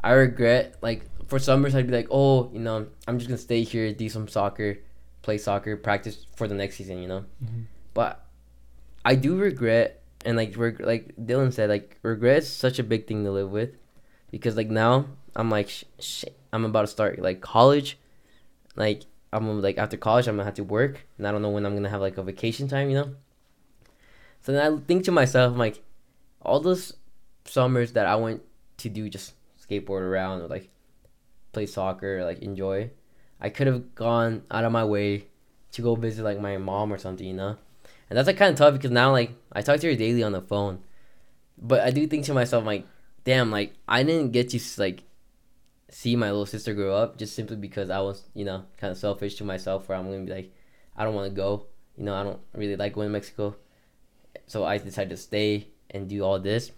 I 0.03 0.13
regret 0.13 0.77
like 0.83 1.05
for 1.27 1.39
summers 1.39 1.75
I'd 1.75 1.87
be 1.87 1.93
like, 1.93 2.09
oh, 2.11 2.51
you 2.53 2.61
know, 2.61 2.87
I'm 3.07 3.19
just 3.19 3.29
gonna 3.29 3.39
stay 3.39 3.63
here, 3.63 3.93
do 3.93 4.09
some 4.09 4.29
soccer, 4.29 4.79
play 5.23 5.39
soccer, 5.39 5.77
practice 5.77 6.27
for 6.37 6.49
the 6.49 6.55
next 6.55 6.77
season, 6.77 7.03
you 7.03 7.09
know. 7.09 7.25
Mm-hmm. 7.45 7.63
But 7.95 8.25
I 9.05 9.15
do 9.15 9.37
regret, 9.37 10.03
and 10.25 10.37
like 10.37 10.57
reg- 10.57 10.81
like 10.81 11.15
Dylan 11.17 11.53
said, 11.53 11.69
like 11.69 11.99
regret 12.03 12.39
is 12.39 12.49
such 12.49 12.79
a 12.79 12.83
big 12.83 13.07
thing 13.07 13.25
to 13.25 13.31
live 13.31 13.51
with, 13.51 13.71
because 14.31 14.57
like 14.57 14.71
now 14.71 15.07
I'm 15.37 15.51
like, 15.51 15.69
sh- 15.69 15.85
sh- 15.99 16.25
I'm 16.53 16.65
about 16.65 16.83
to 16.83 16.87
start 16.87 17.19
like 17.19 17.41
college, 17.41 17.99
like 18.77 19.03
I'm 19.33 19.61
like 19.61 19.77
after 19.79 19.97
college 19.97 20.29
I'm 20.29 20.37
gonna 20.37 20.45
have 20.45 20.55
to 20.55 20.65
work, 20.65 21.07
and 21.19 21.27
I 21.27 21.33
don't 21.33 21.43
know 21.43 21.51
when 21.51 21.67
I'm 21.67 21.75
gonna 21.75 21.91
have 21.91 22.01
like 22.01 22.17
a 22.17 22.23
vacation 22.23 22.69
time, 22.69 22.91
you 22.91 22.97
know. 22.97 23.15
So 24.41 24.53
then 24.53 24.73
I 24.73 24.77
think 24.87 25.05
to 25.05 25.13
myself, 25.13 25.53
I'm 25.53 25.59
like, 25.59 25.83
all 26.43 26.61
those 26.61 26.95
summers 27.45 27.93
that 27.93 28.07
I 28.07 28.17
went 28.17 28.43
to 28.79 28.89
do 28.89 29.09
just 29.09 29.35
skateboard 29.61 30.03
around 30.03 30.41
or 30.41 30.49
like 30.49 30.71
play 31.53 31.67
soccer 31.67 32.19
or 32.19 32.25
like 32.25 32.41
enjoy. 32.41 32.91
I 33.41 33.51
could 33.51 33.67
have 33.67 33.95
gone 33.95 34.43
out 34.51 34.65
of 34.65 34.73
my 34.73 34.85
way 34.85 35.27
to 35.73 35.83
go 35.83 35.95
visit 35.95 36.25
like 36.25 36.41
my 36.41 36.57
mom 36.57 36.93
or 36.93 36.99
something, 36.99 37.27
you 37.27 37.35
know? 37.35 37.57
And 38.11 38.17
that's 38.17 38.27
like 38.27 38.37
kind 38.37 38.53
of 38.53 38.59
tough 38.59 38.75
because 38.75 38.91
now 38.91 39.13
like 39.13 39.33
I 39.53 39.63
talk 39.63 39.81
to 39.81 39.89
her 39.89 39.95
daily 39.95 40.23
on 40.23 40.33
the 40.33 40.41
phone. 40.41 40.81
But 41.61 41.81
I 41.81 41.91
do 41.91 42.07
think 42.07 42.25
to 42.27 42.35
myself 42.35 42.65
like, 42.65 42.87
damn, 43.25 43.51
like 43.51 43.75
I 43.87 44.03
didn't 44.03 44.33
get 44.33 44.51
to 44.51 44.61
like 44.79 45.05
see 45.91 46.17
my 46.17 46.31
little 46.31 46.47
sister 46.47 46.75
grow 46.75 46.95
up 46.95 47.19
just 47.19 47.35
simply 47.35 47.57
because 47.57 47.91
I 47.91 48.01
was, 48.01 48.23
you 48.35 48.45
know, 48.45 48.65
kind 48.77 48.91
of 48.91 48.99
selfish 48.99 49.37
to 49.37 49.45
myself 49.45 49.89
where 49.89 49.99
I'm 49.99 50.11
to 50.11 50.19
be 50.25 50.33
like 50.33 50.53
I 50.97 51.05
don't 51.05 51.15
want 51.15 51.31
to 51.31 51.37
go. 51.37 51.67
You 51.97 52.05
know, 52.05 52.15
I 52.15 52.23
don't 52.23 52.41
really 52.55 52.77
like 52.77 52.95
going 52.95 53.09
to 53.09 53.13
Mexico. 53.13 53.57
So 54.47 54.65
I 54.65 54.79
decided 54.79 55.11
to 55.11 55.17
stay 55.17 55.69
and 55.91 56.09
do 56.09 56.23
all 56.23 56.39
this. 56.39 56.73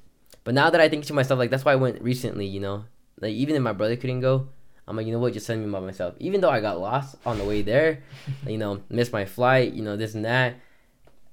But 0.45 0.55
now 0.55 0.71
that 0.71 0.81
I 0.81 0.89
think 0.89 1.05
to 1.07 1.13
myself, 1.13 1.39
like 1.39 1.51
that's 1.51 1.65
why 1.65 1.73
I 1.73 1.77
went 1.77 2.01
recently, 2.03 2.47
you 2.47 2.61
know. 2.61 2.85
Like 3.21 3.33
even 3.33 3.55
if 3.57 3.63
my 3.63 3.73
brother 3.73 3.97
couldn't 3.97 4.21
go, 4.21 4.49
I'm 4.89 4.97
like, 4.97 5.07
you 5.07 5.13
know 5.13 5.19
what, 5.19 5.35
just 5.35 5.47
send 5.47 5.65
me 5.65 5.71
by 5.71 5.81
myself. 5.81 6.15
Even 6.19 6.41
though 6.41 6.51
I 6.51 6.61
got 6.61 6.81
lost 6.81 7.17
on 7.27 7.39
the 7.39 7.45
way 7.45 7.63
there, 7.63 8.03
you 8.47 8.59
know, 8.59 8.83
missed 8.89 9.13
my 9.13 9.25
flight, 9.25 9.73
you 9.73 9.83
know, 9.83 9.97
this 9.97 10.15
and 10.15 10.25
that. 10.25 10.57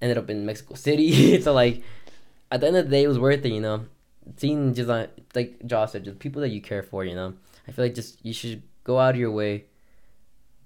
Ended 0.02 0.18
up 0.18 0.30
in 0.30 0.46
Mexico 0.46 0.76
City. 0.76 1.42
so 1.42 1.54
like 1.54 1.82
at 2.52 2.62
the 2.62 2.68
end 2.68 2.78
of 2.78 2.86
the 2.86 2.92
day 2.92 3.04
it 3.04 3.08
was 3.08 3.20
worth 3.20 3.46
it, 3.46 3.52
you 3.52 3.62
know. 3.62 3.86
Seeing 4.36 4.74
just 4.74 4.90
like 4.90 5.10
like 5.34 5.66
Josh 5.66 5.92
said, 5.92 6.04
just 6.04 6.20
people 6.20 6.42
that 6.42 6.50
you 6.50 6.62
care 6.62 6.84
for, 6.84 7.06
you 7.06 7.16
know. 7.16 7.34
I 7.68 7.72
feel 7.72 7.86
like 7.86 7.96
just 7.96 8.24
you 8.26 8.34
should 8.34 8.62
go 8.84 9.00
out 9.00 9.16
of 9.16 9.20
your 9.20 9.32
way, 9.32 9.66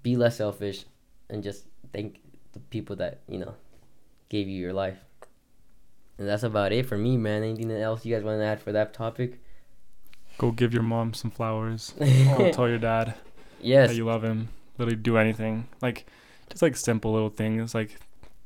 be 0.02 0.16
less 0.16 0.36
selfish, 0.36 0.84
and 1.28 1.42
just 1.42 1.64
thank 1.92 2.20
the 2.52 2.60
people 2.60 2.96
that, 2.96 3.20
you 3.28 3.38
know, 3.38 3.54
gave 4.28 4.48
you 4.48 4.58
your 4.58 4.72
life. 4.72 4.98
And 6.18 6.28
that's 6.28 6.42
about 6.42 6.72
it 6.72 6.86
for 6.86 6.96
me, 6.98 7.16
man. 7.16 7.42
Anything 7.42 7.70
else 7.72 8.04
you 8.04 8.14
guys 8.14 8.24
want 8.24 8.40
to 8.40 8.44
add 8.44 8.60
for 8.60 8.72
that 8.72 8.92
topic? 8.94 9.40
Go 10.38 10.50
give 10.50 10.72
your 10.72 10.82
mom 10.82 11.14
some 11.14 11.30
flowers. 11.30 11.94
Go 11.98 12.50
tell 12.52 12.68
your 12.68 12.78
dad 12.78 13.14
yes. 13.60 13.90
that 13.90 13.96
you 13.96 14.04
love 14.04 14.22
him. 14.22 14.48
Literally 14.78 14.96
do 14.96 15.16
anything. 15.16 15.68
Like 15.80 16.06
just 16.50 16.62
like 16.62 16.76
simple 16.76 17.12
little 17.12 17.28
things. 17.30 17.74
Like 17.74 17.98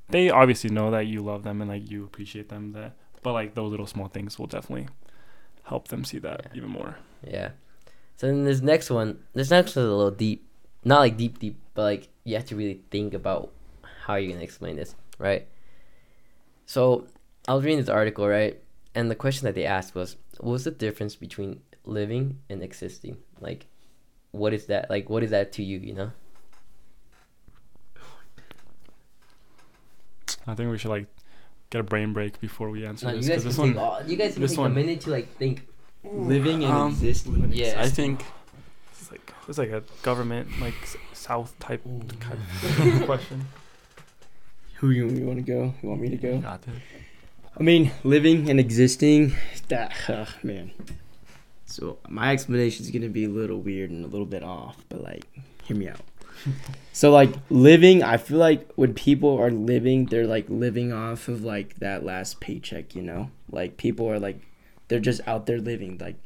they 0.09 0.31
obviously 0.31 0.71
know 0.71 0.91
that 0.91 1.07
you 1.07 1.23
love 1.23 1.43
them 1.43 1.61
and 1.61 1.71
like 1.71 1.91
you 1.91 2.05
appreciate 2.05 2.49
them 2.49 2.73
that 2.73 2.93
but 3.23 3.33
like 3.33 3.55
those 3.55 3.71
little 3.71 3.87
small 3.87 4.07
things 4.07 4.39
will 4.39 4.47
definitely 4.47 4.89
help 5.65 5.89
them 5.89 6.05
see 6.05 6.19
that 6.19 6.43
Yeah. 6.45 6.57
even 6.59 6.71
more. 6.71 6.97
Yeah. 7.27 7.51
So 8.17 8.29
then 8.29 8.45
this 8.45 8.61
next 8.61 8.89
one, 8.89 9.19
this 9.35 9.51
next 9.51 9.75
one 9.77 9.85
is 9.85 9.91
a 9.91 9.95
little 9.95 10.11
deep. 10.13 10.47
Not 10.85 11.01
like 11.01 11.17
deep, 11.17 11.39
deep, 11.41 11.59
but 11.75 11.83
like 11.83 12.09
you 12.25 12.37
have 12.37 12.45
to 12.47 12.57
really 12.57 12.81
think 12.91 13.15
about 13.15 13.51
how 14.05 14.15
you're 14.15 14.31
gonna 14.31 14.45
explain 14.45 14.77
this, 14.77 14.95
right? 15.19 15.47
So 16.67 17.07
I 17.49 17.55
was 17.55 17.65
reading 17.65 17.79
this 17.81 17.89
article, 17.89 18.27
right? 18.27 18.61
And 18.95 19.11
the 19.11 19.15
question 19.15 19.45
that 19.47 19.55
they 19.55 19.65
asked 19.65 19.95
was, 19.95 20.17
what's 20.41 20.65
the 20.65 20.71
difference 20.71 21.17
between 21.17 21.61
living 21.85 22.41
and 22.49 22.63
existing? 22.63 23.19
Like, 23.41 23.67
what 24.33 24.53
is 24.53 24.67
that? 24.67 24.91
Like, 24.91 25.09
what 25.09 25.23
is 25.23 25.31
that 25.31 25.53
to 25.53 25.63
you? 25.63 25.79
You 25.79 25.95
know? 25.95 26.11
I 30.47 30.55
think 30.55 30.71
we 30.71 30.79
should 30.79 30.91
like 30.91 31.07
get 31.71 31.81
a 31.81 31.85
brain 31.85 32.13
break 32.13 32.41
before 32.41 32.71
we 32.71 32.87
answer 32.87 33.07
No, 33.07 33.13
you 33.15 33.19
this 33.23 33.29
guys 33.29 33.43
because 33.43 33.57
can 33.57 33.67
this 33.67 33.75
take 33.75 33.83
one 33.83 33.85
all, 34.03 34.03
you 34.07 34.17
guys 34.17 34.33
can 34.35 34.43
this 34.43 34.51
take 34.53 34.59
a 34.65 34.69
minute 34.69 35.01
to 35.03 35.11
like 35.11 35.37
think. 35.37 35.67
Living 36.05 36.63
and 36.63 36.73
Um, 36.73 36.93
existing. 36.93 37.53
Yeah. 37.53 37.75
I 37.79 37.89
think 37.89 38.25
it's 38.93 39.11
like 39.11 39.33
it's 39.49 39.59
like 39.59 39.71
a 39.71 39.83
government 40.03 40.49
like 40.61 40.75
south 41.13 41.59
type 41.59 41.83
kind 42.21 42.39
of 42.39 43.07
question. 43.07 43.47
Who 44.77 44.91
you, 44.91 45.09
you 45.09 45.25
want 45.27 45.39
to 45.39 45.43
go? 45.43 45.75
You 45.83 45.89
want 45.89 46.01
me 46.01 46.11
to 46.11 46.17
go? 46.17 46.39
I 47.59 47.63
mean, 47.63 47.91
living 48.05 48.51
and 48.51 48.61
existing. 48.61 49.35
That 49.69 49.93
uh, 50.09 50.27
man. 50.43 50.73
So 51.65 51.99
my 52.09 52.33
explanation 52.33 52.85
is 52.85 52.91
gonna 52.91 53.09
be 53.09 53.25
a 53.25 53.31
little 53.31 53.61
weird 53.61 53.91
and 53.91 54.05
a 54.05 54.09
little 54.09 54.27
bit 54.27 54.43
off, 54.43 54.77
but 54.89 55.03
like, 55.03 55.25
hear 55.65 55.77
me 55.77 55.89
out. 55.89 56.01
so 56.93 57.11
like 57.11 57.31
living, 57.49 58.03
I 58.03 58.19
feel 58.19 58.39
like 58.39 58.71
when 58.75 58.95
people 58.95 59.39
are 59.39 59.51
living, 59.51 60.07
they're 60.07 60.27
like 60.27 60.47
living 60.49 60.93
off 60.93 61.29
of 61.29 61.45
like 61.45 61.79
that 61.79 62.05
last 62.05 62.41
paycheck, 62.41 62.95
you 62.95 63.03
know. 63.03 63.31
Like 63.51 63.77
people 63.77 64.11
are 64.11 64.19
like, 64.21 64.39
they're 64.89 65.01
just 65.01 65.21
out 65.27 65.47
there 65.47 65.59
living. 65.59 65.99
Like, 65.99 66.17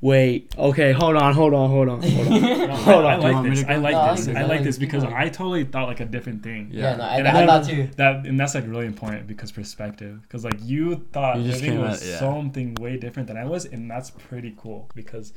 wait, 0.00 0.54
okay, 0.56 0.92
hold 0.92 1.16
on, 1.16 1.34
hold 1.34 1.54
on, 1.54 1.70
hold 1.70 1.88
on, 1.88 2.02
hold 2.02 2.28
on. 2.32 2.68
Hold 2.88 3.04
I, 3.04 3.14
on. 3.16 3.20
Do 3.20 3.26
you 3.26 3.32
like 3.32 3.34
want 3.34 3.48
me 3.48 3.54
this. 3.56 3.64
I 3.68 3.76
like 3.76 3.92
No, 3.92 4.14
this. 4.14 4.28
I 4.28 4.42
like 4.44 4.62
this 4.62 4.78
because 4.78 5.02
this. 5.02 5.12
I 5.12 5.28
totally 5.28 5.64
thought 5.64 5.88
like 5.88 6.00
a 6.00 6.04
different 6.04 6.42
thing. 6.42 6.68
Yeah. 6.72 6.96
no, 6.96 7.04
I, 7.04 7.16
And 7.18 7.28
I, 7.28 7.30
I 7.42 7.46
thought 7.46 7.64
thought- 7.64 7.70
too. 7.70 7.88
That 7.96 8.24
and 8.26 8.38
that's 8.38 8.54
like 8.54 8.66
really 8.66 8.86
important 8.86 9.26
because 9.26 9.50
perspective. 9.52 10.22
Because 10.22 10.44
like 10.44 10.58
you 10.62 11.04
thought 11.12 11.38
You 11.38 11.50
just 11.50 11.62
living 11.62 11.80
was 11.80 12.00
at- 12.02 12.08
yeah. 12.08 12.18
something 12.18 12.74
way 12.76 12.96
different 12.96 13.26
than 13.28 13.36
I 13.36 13.44
was, 13.44 13.64
and 13.66 13.90
that's 13.90 14.10
pretty 14.10 14.54
cool 14.56 14.88
because 14.94 15.32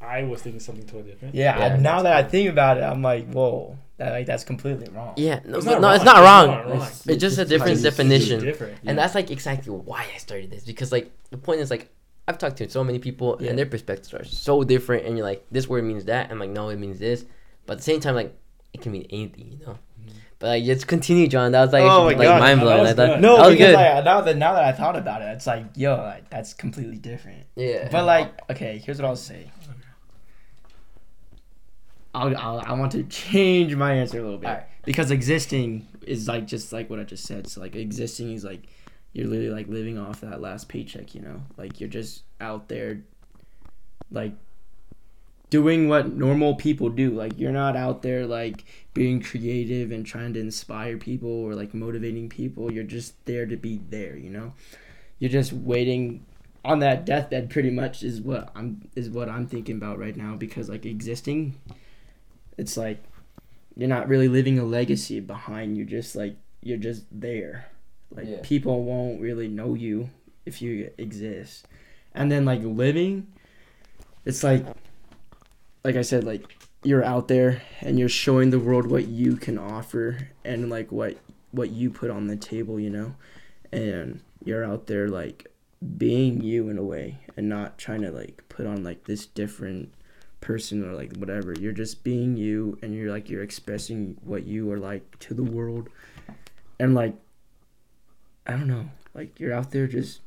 I 0.00 0.22
was 0.22 0.40
thinking 0.42 0.60
something 0.60 0.86
totally 0.86 1.10
different. 1.12 1.34
Yeah, 1.34 1.58
Yeah. 1.58 1.76
now 1.76 2.02
that 2.02 2.12
I 2.16 2.22
think 2.26 2.48
about 2.48 2.78
it, 2.78 2.82
I'm 2.84 3.02
like, 3.02 3.30
whoa, 3.30 3.76
that 3.98 4.12
like 4.12 4.26
that's 4.26 4.44
completely 4.44 4.88
wrong. 4.88 5.14
Yeah, 5.16 5.40
no, 5.44 5.58
It's 5.58 5.66
but 5.66 5.80
not 5.80 5.80
no, 5.82 5.86
wrong. 5.88 5.96
it's 5.96 6.04
not 6.04 6.16
It's 6.16 6.24
wrong. 6.24 6.46
not 6.46 6.66
wrong. 6.78 6.88
It's, 7.06 7.20
just 7.22 7.38
a 7.38 7.44
different 7.44 7.82
definition. 7.82 8.40
different. 8.40 8.78
And 8.86 8.96
that's 8.96 9.14
like 9.14 9.30
exactly 9.30 9.72
why 9.72 10.06
I 10.14 10.18
started 10.18 10.50
this 10.50 10.64
because 10.64 10.90
like 10.92 11.10
the 11.30 11.36
point 11.36 11.60
is 11.60 11.70
like 11.70 11.90
I've 12.28 12.36
talked 12.38 12.58
to 12.58 12.68
so 12.68 12.84
many 12.84 12.98
people 12.98 13.38
Yeah. 13.40 13.50
and 13.50 13.58
their 13.58 13.66
perspectives 13.66 14.12
are 14.12 14.24
so 14.24 14.62
different 14.62 15.06
and 15.06 15.16
you're 15.16 15.26
like 15.26 15.44
this 15.50 15.66
word 15.66 15.82
means 15.84 16.04
that 16.04 16.30
I'm 16.30 16.38
like 16.38 16.50
no 16.50 16.68
it 16.68 16.78
means 16.78 16.98
this 16.98 17.24
but 17.66 17.72
at 17.72 17.78
the 17.78 17.84
same 17.84 18.00
time 18.00 18.14
like 18.14 18.36
it 18.74 18.82
can 18.82 18.92
mean 18.92 19.06
anything 19.10 19.50
you 19.52 19.66
know 19.66 19.72
mm-hmm. 19.98 20.10
but 20.38 20.46
like 20.48 20.64
just 20.64 20.86
continue 20.86 21.26
Jon 21.26 21.52
that 21.52 21.62
was 21.62 21.72
like, 21.72 21.82
Oh 21.84 22.04
my 22.04 22.12
like 22.12 22.18
God. 22.18 22.40
mind 22.40 22.60
No, 22.60 22.66
blowing 22.66 22.84
that 22.84 23.00
I 23.00 23.06
thought 23.06 23.14
good. 23.14 23.22
No, 23.22 23.36
that 23.38 23.46
was 23.46 23.54
because 23.54 23.66
good 23.68 23.74
like 23.74 24.04
now 24.04 24.20
that 24.20 24.36
now 24.36 24.52
that 24.52 24.64
I 24.64 24.72
thought 24.72 24.96
about 24.96 25.22
it, 25.22 25.28
it's 25.36 25.46
like, 25.46 25.64
yo, 25.74 25.96
like 25.96 26.28
that's 26.28 26.52
completely 26.52 26.98
different. 26.98 27.44
yeah 27.56 27.88
But 27.90 28.04
like, 28.04 28.50
okay, 28.50 28.76
here's 28.84 29.00
what 29.00 29.08
I'll 29.08 29.16
say. 29.16 29.50
I'll, 32.14 32.36
I'll 32.36 32.60
I 32.60 32.72
want 32.72 32.92
to 32.92 33.04
change 33.04 33.74
my 33.74 33.94
answer 33.94 34.18
a 34.18 34.22
little 34.22 34.38
bit 34.38 34.48
Alright. 34.48 34.66
because 34.84 35.10
existing 35.10 35.86
is 36.06 36.26
like 36.26 36.46
just 36.46 36.72
like 36.72 36.88
what 36.90 36.98
I 36.98 37.04
just 37.04 37.24
said. 37.24 37.46
So 37.48 37.60
like 37.60 37.76
existing 37.76 38.32
is 38.32 38.44
like 38.44 38.62
you're 39.18 39.26
literally 39.26 39.50
like 39.50 39.66
living 39.66 39.98
off 39.98 40.20
that 40.20 40.40
last 40.40 40.68
paycheck. 40.68 41.12
You 41.12 41.22
know, 41.22 41.42
like 41.56 41.80
you're 41.80 41.88
just 41.88 42.22
out 42.40 42.68
there, 42.68 43.02
like 44.12 44.32
doing 45.50 45.88
what 45.88 46.12
normal 46.12 46.54
people 46.54 46.88
do. 46.88 47.10
Like 47.10 47.36
you're 47.36 47.50
not 47.50 47.74
out 47.76 48.02
there 48.02 48.26
like 48.26 48.64
being 48.94 49.20
creative 49.20 49.90
and 49.90 50.06
trying 50.06 50.34
to 50.34 50.40
inspire 50.40 50.96
people 50.98 51.30
or 51.30 51.56
like 51.56 51.74
motivating 51.74 52.28
people. 52.28 52.72
You're 52.72 52.84
just 52.84 53.12
there 53.24 53.44
to 53.44 53.56
be 53.56 53.80
there. 53.90 54.16
You 54.16 54.30
know, 54.30 54.52
you're 55.18 55.32
just 55.32 55.52
waiting 55.52 56.24
on 56.64 56.78
that 56.78 57.04
deathbed 57.04 57.50
pretty 57.50 57.70
much 57.70 58.04
is 58.04 58.20
what 58.20 58.52
I'm 58.54 58.88
is 58.94 59.10
what 59.10 59.28
I'm 59.28 59.48
thinking 59.48 59.78
about 59.78 59.98
right 59.98 60.16
now 60.16 60.36
because 60.36 60.68
like 60.68 60.86
existing 60.86 61.58
it's 62.56 62.76
like 62.76 63.02
you're 63.76 63.88
not 63.88 64.08
really 64.08 64.28
living 64.28 64.58
a 64.58 64.64
legacy 64.64 65.18
behind 65.20 65.76
You're 65.76 65.86
just 65.86 66.14
like 66.14 66.36
you're 66.62 66.78
just 66.78 67.04
there 67.12 67.68
like 68.10 68.26
Yeah. 68.28 68.38
people 68.42 68.84
won't 68.84 69.20
really 69.20 69.48
know 69.48 69.74
you 69.74 70.10
if 70.46 70.62
you 70.62 70.90
exist. 70.98 71.66
And 72.14 72.30
then 72.32 72.44
like 72.44 72.62
living 72.62 73.26
it's 74.24 74.42
like 74.44 74.64
like 75.84 75.96
I 75.96 76.02
said 76.02 76.24
like 76.24 76.56
you're 76.84 77.04
out 77.04 77.28
there 77.28 77.62
and 77.80 77.98
you're 77.98 78.08
showing 78.08 78.50
the 78.50 78.58
world 78.58 78.86
what 78.86 79.06
you 79.08 79.36
can 79.36 79.58
offer 79.58 80.28
and 80.44 80.70
like 80.70 80.92
what 80.92 81.16
what 81.50 81.70
you 81.70 81.90
put 81.90 82.10
on 82.10 82.26
the 82.26 82.36
table 82.36 82.78
you 82.78 82.90
know? 82.90 83.14
And 83.72 84.20
you're 84.44 84.64
out 84.64 84.86
there 84.86 85.08
like 85.08 85.46
being 85.96 86.40
you 86.40 86.68
in 86.68 86.78
a 86.78 86.82
way 86.82 87.18
and 87.36 87.48
not 87.48 87.78
trying 87.78 88.02
to 88.02 88.10
like 88.10 88.42
put 88.48 88.66
on 88.66 88.82
like 88.82 89.04
this 89.04 89.26
different 89.26 89.92
person 90.40 90.84
or 90.88 90.94
like 90.94 91.16
whatever. 91.16 91.52
You're 91.52 91.72
just 91.72 92.02
being 92.04 92.36
you 92.36 92.78
and 92.82 92.94
you're 92.94 93.10
like 93.10 93.28
you're 93.28 93.42
expressing 93.42 94.16
what 94.24 94.44
you 94.46 94.70
are 94.72 94.78
like 94.78 95.18
to 95.20 95.34
the 95.34 95.42
world. 95.42 95.88
And 96.80 96.94
like 96.94 97.14
i 98.48 98.52
don't 98.52 98.66
know 98.66 98.88
like 99.14 99.38
you're 99.40 99.52
out 99.52 99.70
there 99.70 99.86
just 99.86 100.20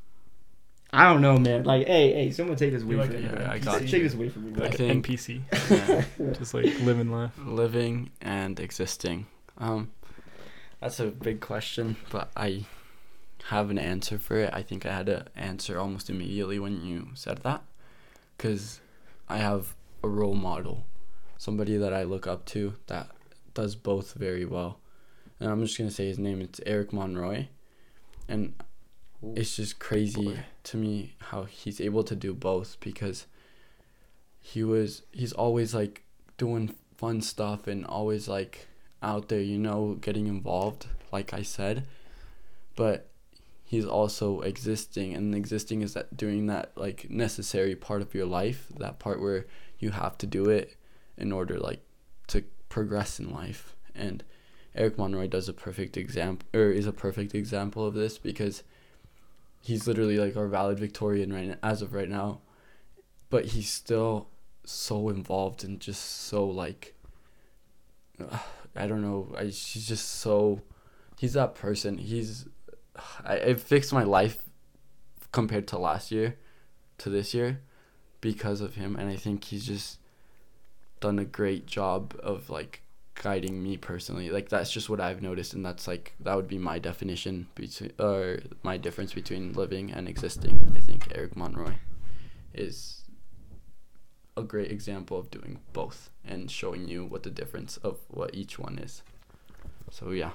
i 0.93 1.03
don't 1.11 1.21
know 1.21 1.37
man 1.37 1.63
like 1.63 1.87
hey 1.87 2.13
hey 2.13 2.31
someone 2.31 2.55
take 2.55 2.71
this 2.71 2.83
away 2.83 2.95
like 2.95 3.11
from 3.11 3.21
me 3.23 3.29
Yeah, 3.33 3.51
I 3.51 3.59
got 3.59 3.79
take 3.81 3.91
you. 3.93 4.03
this 4.03 4.13
away 4.13 4.29
from 4.29 4.45
me 4.45 4.59
I 4.59 4.63
Like 4.67 4.77
bro. 4.77 4.87
think- 4.87 5.07
NPC, 5.07 5.41
Yeah. 5.69 6.05
just 6.33 6.53
like 6.53 6.65
live 6.81 6.99
and 6.99 7.11
laugh. 7.11 7.33
living 7.43 8.11
and 8.21 8.59
existing. 8.59 9.25
Um, 9.57 9.91
that's 10.79 10.99
a 10.99 11.07
big 11.07 11.39
question, 11.41 11.95
but 12.09 12.31
I 12.35 12.65
have 13.45 13.69
an 13.69 13.77
answer 13.77 14.17
for 14.17 14.37
it. 14.37 14.49
I 14.53 14.61
think 14.63 14.85
I 14.85 14.91
had 14.93 15.05
to 15.07 15.25
answer 15.35 15.79
almost 15.79 16.09
immediately 16.09 16.57
when 16.59 16.83
you 16.85 17.09
said 17.13 17.39
that, 17.39 17.61
because 18.37 18.81
I 19.29 19.37
have 19.37 19.75
a 20.03 20.07
role 20.09 20.33
model, 20.35 20.85
somebody 21.37 21.77
that 21.77 21.93
I 21.93 22.03
look 22.03 22.25
up 22.27 22.45
to 22.47 22.75
that 22.87 23.09
does 23.53 23.75
both 23.75 24.13
very 24.13 24.45
well, 24.45 24.79
and 25.39 25.49
I'm 25.49 25.63
just 25.63 25.77
gonna 25.77 25.91
say 25.91 26.07
his 26.07 26.17
name. 26.19 26.41
It's 26.41 26.59
Eric 26.65 26.91
Monroy, 26.91 27.47
and 28.31 28.53
it's 29.35 29.57
just 29.57 29.79
crazy 29.79 30.23
Boy. 30.23 30.39
to 30.63 30.77
me 30.77 31.15
how 31.19 31.43
he's 31.43 31.81
able 31.81 32.03
to 32.05 32.15
do 32.15 32.33
both 32.33 32.79
because 32.79 33.27
he 34.39 34.63
was 34.63 35.03
he's 35.11 35.33
always 35.33 35.75
like 35.75 36.03
doing 36.37 36.73
fun 36.95 37.21
stuff 37.21 37.67
and 37.67 37.85
always 37.85 38.27
like 38.27 38.67
out 39.03 39.29
there, 39.29 39.41
you 39.41 39.57
know, 39.57 39.97
getting 39.99 40.27
involved, 40.27 40.87
like 41.11 41.33
I 41.33 41.41
said. 41.41 41.85
But 42.75 43.09
he's 43.63 43.85
also 43.85 44.41
existing 44.41 45.13
and 45.13 45.35
existing 45.35 45.81
is 45.81 45.93
that 45.93 46.15
doing 46.15 46.47
that 46.47 46.71
like 46.75 47.09
necessary 47.09 47.75
part 47.75 48.01
of 48.01 48.13
your 48.13 48.25
life, 48.25 48.67
that 48.79 48.99
part 48.99 49.21
where 49.21 49.45
you 49.77 49.91
have 49.91 50.17
to 50.19 50.27
do 50.27 50.49
it 50.49 50.75
in 51.17 51.31
order 51.31 51.59
like 51.59 51.81
to 52.27 52.43
progress 52.69 53.19
in 53.19 53.29
life. 53.31 53.75
And 53.93 54.23
Eric 54.75 54.97
Monroy 54.97 55.27
does 55.27 55.49
a 55.49 55.53
perfect 55.53 55.97
example 55.97 56.47
or 56.53 56.71
is 56.71 56.87
a 56.87 56.93
perfect 56.93 57.35
example 57.35 57.85
of 57.85 57.93
this 57.93 58.17
because 58.17 58.63
he's 59.59 59.87
literally 59.87 60.17
like 60.17 60.37
our 60.37 60.47
valedictorian 60.47 61.33
right 61.33 61.47
now, 61.47 61.55
as 61.61 61.81
of 61.81 61.93
right 61.93 62.09
now. 62.09 62.39
But 63.29 63.45
he's 63.45 63.69
still 63.69 64.27
so 64.63 65.09
involved 65.09 65.63
and 65.63 65.79
just 65.79 66.03
so 66.03 66.45
like 66.45 66.95
I 68.75 68.87
don't 68.87 69.01
know. 69.01 69.35
I 69.37 69.45
he's 69.45 69.87
just 69.87 70.07
so 70.19 70.61
he's 71.19 71.33
that 71.33 71.55
person. 71.55 71.97
He's 71.97 72.47
I 73.25 73.35
it 73.35 73.59
fixed 73.59 73.91
my 73.91 74.03
life 74.03 74.43
compared 75.31 75.67
to 75.67 75.77
last 75.77 76.11
year 76.11 76.37
to 76.99 77.09
this 77.09 77.33
year 77.33 77.61
because 78.21 78.61
of 78.61 78.75
him 78.75 78.95
and 78.95 79.09
I 79.09 79.15
think 79.15 79.45
he's 79.45 79.65
just 79.65 79.97
done 80.99 81.17
a 81.19 81.25
great 81.25 81.65
job 81.65 82.15
of 82.21 82.49
like 82.49 82.83
guiding 83.15 83.61
me 83.61 83.77
personally. 83.77 84.29
Like 84.29 84.49
that's 84.49 84.71
just 84.71 84.89
what 84.89 84.99
I've 84.99 85.21
noticed 85.21 85.53
and 85.53 85.65
that's 85.65 85.87
like 85.87 86.13
that 86.19 86.35
would 86.35 86.47
be 86.47 86.57
my 86.57 86.79
definition 86.79 87.47
between 87.55 87.91
or 87.99 88.39
my 88.63 88.77
difference 88.77 89.13
between 89.13 89.53
living 89.53 89.91
and 89.91 90.07
existing. 90.07 90.73
I 90.75 90.79
think 90.79 91.07
Eric 91.13 91.35
Monroy 91.35 91.73
is 92.53 93.03
a 94.37 94.43
great 94.43 94.71
example 94.71 95.19
of 95.19 95.29
doing 95.29 95.59
both 95.73 96.09
and 96.25 96.49
showing 96.49 96.87
you 96.87 97.05
what 97.05 97.23
the 97.23 97.29
difference 97.29 97.77
of 97.77 97.99
what 98.07 98.33
each 98.33 98.57
one 98.57 98.79
is. 98.79 99.03
So 99.89 100.11
yeah. 100.11 100.31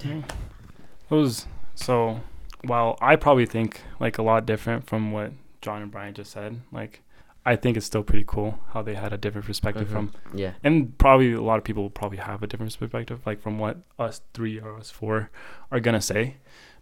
It 0.00 1.14
was 1.14 1.46
so. 1.74 2.20
While 2.62 2.98
I 3.00 3.16
probably 3.16 3.46
think 3.46 3.80
like 4.00 4.18
a 4.18 4.22
lot 4.22 4.44
different 4.44 4.86
from 4.86 5.12
what 5.12 5.32
Jon 5.60 5.82
and 5.82 5.90
Bryan 5.90 6.14
just 6.14 6.32
said, 6.32 6.60
like 6.72 7.02
I 7.48 7.54
think 7.56 7.76
it's 7.76 7.86
still 7.86 8.02
pretty 8.02 8.24
cool 8.26 8.58
how 8.72 8.82
they 8.82 8.94
had 8.94 9.12
a 9.12 9.16
different 9.16 9.46
perspective 9.46 9.86
Mhm. 9.88 9.92
from, 9.92 10.12
Yeah. 10.34 10.54
and 10.64 10.98
probably 10.98 11.32
a 11.32 11.40
lot 11.40 11.58
of 11.58 11.64
people 11.64 11.84
will 11.84 11.90
probably 11.90 12.18
have 12.18 12.42
a 12.42 12.46
different 12.48 12.76
perspective, 12.76 13.20
like 13.24 13.40
from 13.40 13.58
what 13.60 13.78
us 14.00 14.20
three 14.34 14.58
or 14.60 14.76
us 14.76 14.90
four 14.90 15.30
are 15.70 15.78
gonna 15.80 16.00
say. 16.00 16.34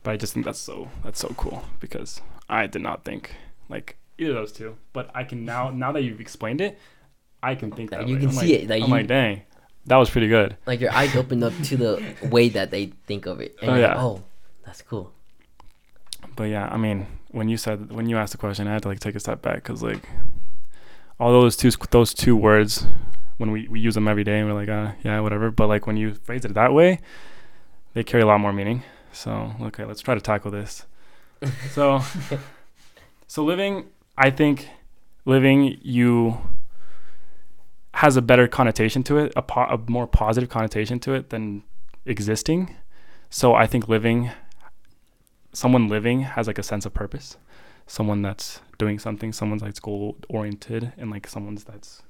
But 0.03 0.13
I 0.13 0.17
just 0.17 0.33
think 0.33 0.47
that's 0.47 0.59
so 0.59 0.89
that's 1.05 1.21
so 1.21 1.29
cool 1.37 1.65
because 1.81 2.23
I 2.49 2.67
did 2.67 2.81
not 2.83 3.05
think 3.05 3.35
like 3.69 3.97
either 4.19 4.31
of 4.31 4.37
those 4.37 4.53
two. 4.53 4.77
But 4.95 5.11
I 5.15 5.23
can 5.25 5.45
now 5.45 5.69
now 5.71 5.93
that 5.93 6.03
you've 6.03 6.21
explained 6.21 6.61
it, 6.63 6.79
I 7.43 7.55
can 7.55 7.71
think 7.71 7.93
Like, 7.93 8.01
that 8.01 8.09
you 8.09 8.15
way. 8.15 8.21
can 8.21 8.29
I'm 8.31 8.35
see 8.35 8.53
like, 8.55 8.63
it, 8.65 8.69
like, 8.71 8.83
I'm 8.83 8.89
you- 8.89 8.95
like, 8.95 9.07
dang, 9.07 9.43
that 9.87 9.97
was 9.99 10.09
pretty 10.09 10.29
good. 10.29 10.57
Like 10.67 10.81
your 10.81 10.93
eyes 10.93 11.15
opened 11.15 11.45
up 11.45 11.53
to 11.65 11.77
the 11.77 12.03
way 12.31 12.49
that 12.49 12.71
they 12.71 12.87
think 13.07 13.27
of 13.27 13.41
it. 13.41 13.55
And 13.61 13.71
Oh, 13.71 13.75
you're 13.75 13.87
like, 13.89 13.97
yeah. 13.97 14.03
oh, 14.03 14.23
that's 14.65 14.81
cool. 14.81 15.13
But 16.37 16.45
yeah, 16.45 16.69
I 16.73 16.79
mean, 16.79 17.07
when 17.33 17.49
you 17.51 17.59
said 17.59 17.93
when 17.93 18.09
you 18.09 18.17
asked 18.17 18.33
the 18.33 18.39
question, 18.39 18.67
I 18.67 18.73
had 18.73 18.83
to 18.83 18.89
like 18.89 19.01
take 19.01 19.15
a 19.15 19.21
step 19.21 19.43
back 19.43 19.57
because 19.57 19.83
like 19.83 20.03
all 21.19 21.31
those 21.33 21.57
two 21.57 21.71
those 21.91 22.13
two 22.13 22.37
words 22.37 22.87
when 23.37 23.51
we, 23.51 23.69
we 23.69 23.81
use 23.81 23.95
them 23.95 24.09
every 24.09 24.25
day 24.25 24.39
and 24.39 24.49
we're 24.49 24.55
like 24.55 24.69
uh 24.69 24.93
yeah 25.03 25.21
whatever. 25.21 25.51
But 25.51 25.69
like 25.69 25.87
when 25.87 25.97
you 25.97 26.15
phrase 26.15 26.45
it 26.45 26.55
that 26.55 26.73
way 26.73 27.01
they 27.95 28.03
carry 28.03 28.23
a 28.23 28.27
lot 28.27 28.39
more 28.39 28.53
meaning. 28.53 28.83
So 29.13 29.53
okay 29.63 29.85
let's 29.85 30.01
try 30.01 30.15
to 30.15 30.21
tackle 30.21 30.51
this. 30.51 30.87
So 31.71 32.01
so 33.27 33.45
living 33.45 33.87
i 34.17 34.31
think 34.31 34.69
living 35.25 35.79
you 35.83 36.39
has 37.95 38.17
a 38.17 38.23
better 38.23 38.47
connotation 38.47 39.03
to 39.03 39.19
it 39.19 39.33
a, 39.35 39.43
po- 39.43 39.67
a 39.67 39.79
more 39.91 40.07
positive 40.07 40.49
connotation 40.49 41.01
to 41.01 41.15
it 41.15 41.31
than 41.31 41.63
existing. 42.07 42.77
So 43.31 43.55
i 43.55 43.67
think 43.67 43.89
living 43.89 44.31
someone 45.53 45.89
living 45.89 46.23
has 46.23 46.47
like 46.47 46.59
a 46.59 46.63
sense 46.63 46.85
of 46.85 46.93
purpose 46.93 47.37
someone 47.87 48.23
that's 48.23 48.61
doing 48.79 48.99
something 48.99 49.33
someone's 49.33 49.63
like 49.63 49.81
goal 49.81 50.17
oriented 50.29 50.93
and 50.97 51.11
like 51.11 51.27
someone's 51.27 51.65
that's 51.65 52.03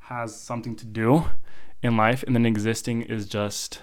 has 0.00 0.38
something 0.38 0.76
to 0.76 0.84
do 0.84 1.24
in 1.82 1.96
life 1.96 2.22
and 2.26 2.34
then 2.34 2.44
existing 2.46 3.02
is 3.02 3.26
just 3.26 3.80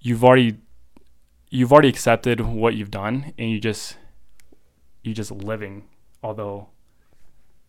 you've 0.00 0.24
already 0.24 0.56
you've 1.50 1.72
already 1.72 1.88
accepted 1.88 2.40
what 2.40 2.74
you've 2.74 2.90
done 2.90 3.32
and 3.38 3.50
you 3.50 3.58
just 3.60 3.96
you 5.02 5.14
just 5.14 5.30
living 5.30 5.84
although 6.22 6.68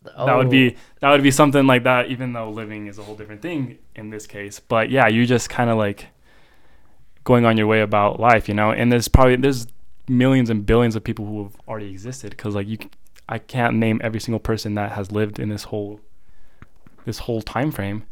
that 0.04 0.36
would 0.36 0.48
Oh. 0.48 0.50
be 0.50 0.76
that 1.00 1.12
would 1.12 1.24
be 1.24 1.32
something 1.32 1.68
like 1.68 1.84
that 1.84 2.08
even 2.08 2.34
though 2.34 2.50
living 2.50 2.88
is 2.88 2.98
a 2.98 3.04
whole 3.04 3.16
different 3.16 3.42
thing 3.42 3.78
in 3.96 4.10
this 4.10 4.26
case 4.28 4.60
but 4.60 4.90
yeah 4.90 5.08
you 5.08 5.26
just 5.26 5.50
kind 5.50 5.70
of 5.70 5.78
like 5.78 6.08
going 7.24 7.46
on 7.46 7.56
your 7.58 7.68
way 7.68 7.82
about 7.82 8.20
life 8.20 8.48
you 8.48 8.56
know 8.56 8.72
and 8.72 8.92
there's 8.92 9.08
probably 9.08 9.36
there's 9.36 9.68
millions 10.08 10.50
and 10.50 10.66
billions 10.66 10.96
of 10.96 11.04
people 11.04 11.26
who 11.26 11.44
have 11.44 11.56
already 11.68 11.90
existed 11.90 12.32
because 12.32 12.56
like 12.56 12.68
you 12.68 12.78
i 13.32 13.40
can't 13.40 13.76
name 13.76 14.00
every 14.04 14.20
single 14.20 14.40
person 14.40 14.76
that 14.76 14.92
has 14.92 15.12
lived 15.12 15.40
in 15.40 15.50
this 15.50 15.64
whole 15.66 16.00
this 17.06 17.20
whole 17.20 17.42
time 17.42 17.72
frame 17.72 18.04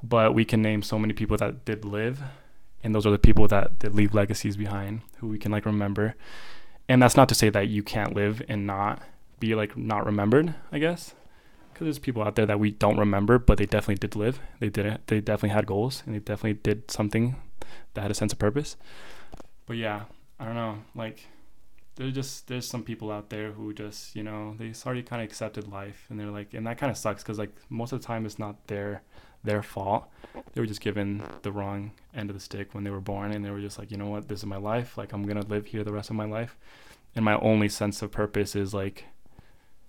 but 0.00 0.32
we 0.32 0.44
can 0.44 0.62
name 0.62 0.80
so 0.80 0.96
many 0.96 1.12
people 1.12 1.36
that 1.36 1.64
did 1.64 1.84
live 1.84 2.22
and 2.82 2.94
those 2.94 3.06
are 3.06 3.10
the 3.10 3.18
people 3.18 3.48
that 3.48 3.78
did 3.78 3.94
leave 3.94 4.14
legacies 4.14 4.56
behind 4.56 5.00
who 5.18 5.28
we 5.28 5.38
can 5.38 5.50
like 5.50 5.66
remember. 5.66 6.14
And 6.88 7.02
that's 7.02 7.16
not 7.16 7.28
to 7.28 7.34
say 7.34 7.50
that 7.50 7.68
you 7.68 7.82
can't 7.82 8.14
live 8.14 8.42
and 8.48 8.66
not 8.66 9.02
be 9.40 9.54
like 9.54 9.76
not 9.76 10.04
remembered 10.04 10.52
i 10.72 10.80
guess 10.80 11.14
because 11.72 11.84
there's 11.84 11.98
people 12.00 12.24
out 12.24 12.34
there 12.34 12.44
that 12.44 12.58
we 12.58 12.72
don't 12.72 12.98
remember 12.98 13.38
but 13.38 13.56
they 13.56 13.66
definitely 13.66 13.94
did 13.94 14.16
live. 14.16 14.40
They 14.58 14.68
did 14.68 14.84
it 14.84 15.06
they 15.06 15.20
definitely 15.20 15.50
had 15.50 15.66
goals 15.66 16.02
and 16.04 16.14
they 16.14 16.18
definitely 16.18 16.54
did 16.54 16.90
something 16.90 17.36
that 17.94 18.00
had 18.00 18.10
a 18.10 18.14
sense 18.14 18.32
of 18.32 18.38
purpose. 18.38 18.76
But 19.66 19.76
yeah 19.76 20.04
i 20.40 20.44
don't 20.44 20.54
know 20.54 20.78
like 20.94 21.28
there's 21.98 22.14
just 22.14 22.46
there's 22.46 22.66
some 22.66 22.84
people 22.84 23.10
out 23.10 23.28
there 23.28 23.50
who 23.50 23.74
just 23.74 24.14
you 24.14 24.22
know 24.22 24.54
they 24.56 24.72
already 24.86 25.02
kind 25.02 25.20
of 25.20 25.26
accepted 25.26 25.66
life 25.66 26.06
and 26.08 26.18
they're 26.18 26.30
like 26.30 26.54
and 26.54 26.64
that 26.64 26.78
kind 26.78 26.90
of 26.92 26.96
sucks 26.96 27.24
because 27.24 27.38
like 27.38 27.50
most 27.68 27.92
of 27.92 28.00
the 28.00 28.06
time 28.06 28.24
it's 28.24 28.38
not 28.38 28.68
their 28.68 29.02
their 29.42 29.62
fault. 29.62 30.08
They 30.52 30.60
were 30.60 30.66
just 30.66 30.80
given 30.80 31.22
the 31.42 31.52
wrong 31.52 31.92
end 32.14 32.30
of 32.30 32.34
the 32.34 32.40
stick 32.40 32.74
when 32.74 32.84
they 32.84 32.90
were 32.90 33.00
born 33.00 33.32
and 33.32 33.44
they 33.44 33.50
were 33.50 33.60
just 33.60 33.78
like 33.78 33.90
you 33.90 33.96
know 33.96 34.06
what? 34.06 34.28
This 34.28 34.40
is 34.40 34.46
my 34.46 34.56
life. 34.56 34.96
Like 34.96 35.12
i'm 35.12 35.24
gonna 35.24 35.46
live 35.46 35.66
here 35.66 35.82
the 35.84 35.92
rest 35.92 36.10
of 36.10 36.16
my 36.16 36.24
life. 36.24 36.56
And 37.16 37.24
my 37.24 37.36
only 37.38 37.68
sense 37.68 38.00
of 38.00 38.12
purpose 38.12 38.54
is 38.54 38.72
like 38.72 39.04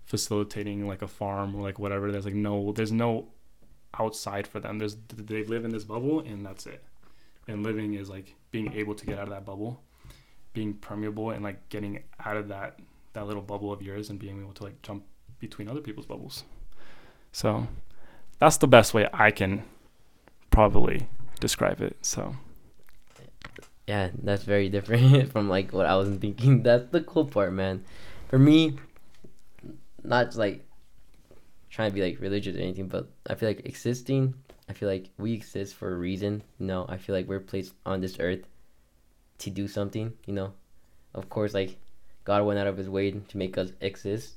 facilitating 0.04 0.88
like 0.88 1.04
a 1.04 1.08
farm 1.08 1.56
or 1.56 1.62
like 1.62 1.78
whatever. 1.78 2.12
There's 2.12 2.26
like 2.26 2.34
no 2.34 2.72
there's 2.72 2.92
no 2.92 3.28
outside 4.00 4.48
for 4.48 4.60
them. 4.60 4.80
There's 4.80 4.98
they 5.16 5.44
live 5.44 5.64
in 5.64 5.72
this 5.72 5.84
bubble 5.84 6.22
and 6.22 6.44
that's 6.44 6.66
it. 6.66 6.84
And 7.48 7.64
living 7.64 7.94
is 7.94 8.10
like 8.10 8.36
being 8.50 8.74
able 8.74 8.96
to 8.96 9.06
get 9.06 9.20
out 9.20 9.26
of 9.26 9.30
that 9.30 9.46
bubble 9.46 9.84
being 10.54 10.74
permeable 10.74 11.32
and 11.32 11.44
like 11.44 11.70
getting 11.70 12.04
out 12.26 12.38
of 12.38 12.48
that 12.48 12.80
that 13.14 13.26
little 13.26 13.42
bubble 13.42 13.72
of 13.72 13.82
yours 13.82 14.10
and 14.10 14.20
being 14.20 14.40
able 14.42 14.54
to 14.54 14.64
like 14.64 14.82
jump 14.82 15.04
between 15.40 15.68
other 15.68 15.82
people's 15.82 16.06
bubbles 16.06 16.44
so 17.32 17.68
that's 18.40 18.58
the 18.58 18.68
best 18.68 18.94
way 18.94 19.08
i 19.14 19.32
can 19.32 19.64
probably 20.52 21.08
describe 21.40 21.82
it 21.82 21.96
so 22.02 22.36
Yeah, 23.88 24.10
that's 24.22 24.44
very 24.44 24.70
different 24.70 25.32
from 25.34 25.50
like 25.50 25.74
what 25.74 25.86
I 25.86 25.96
was 25.96 26.10
thinking. 26.18 26.64
That's 26.68 26.90
the 26.92 27.02
cool 27.02 27.26
part, 27.26 27.54
man. 27.54 27.84
For 28.28 28.38
me, 28.38 28.78
not 30.04 30.36
like 30.36 30.66
trying 31.70 31.90
to 31.90 31.96
be 31.96 32.02
like 32.02 32.20
religious 32.20 32.56
or 32.56 32.60
anything, 32.60 32.88
but 32.88 33.10
I 33.28 33.36
feel 33.36 33.50
like 33.50 33.66
existing. 33.66 34.36
I 34.70 34.74
feel 34.74 34.88
like 34.88 35.10
we 35.18 35.34
exist 35.34 35.76
for 35.76 35.92
a 35.92 35.98
reason. 35.98 36.44
Know, 36.60 36.86
I 36.88 36.98
feel 36.98 37.16
like 37.16 37.28
we're 37.28 37.40
placed 37.40 37.74
on 37.86 38.02
this 38.02 38.18
earth 38.20 38.46
to 39.40 39.50
do 39.50 39.68
something. 39.68 40.14
You 40.26 40.34
know, 40.34 40.54
of 41.14 41.30
course, 41.30 41.54
like 41.54 41.78
God 42.24 42.46
went 42.46 42.60
out 42.60 42.68
of 42.68 42.78
His 42.78 42.90
way 42.90 43.12
to 43.12 43.38
make 43.38 43.58
us 43.58 43.72
exist. 43.82 44.36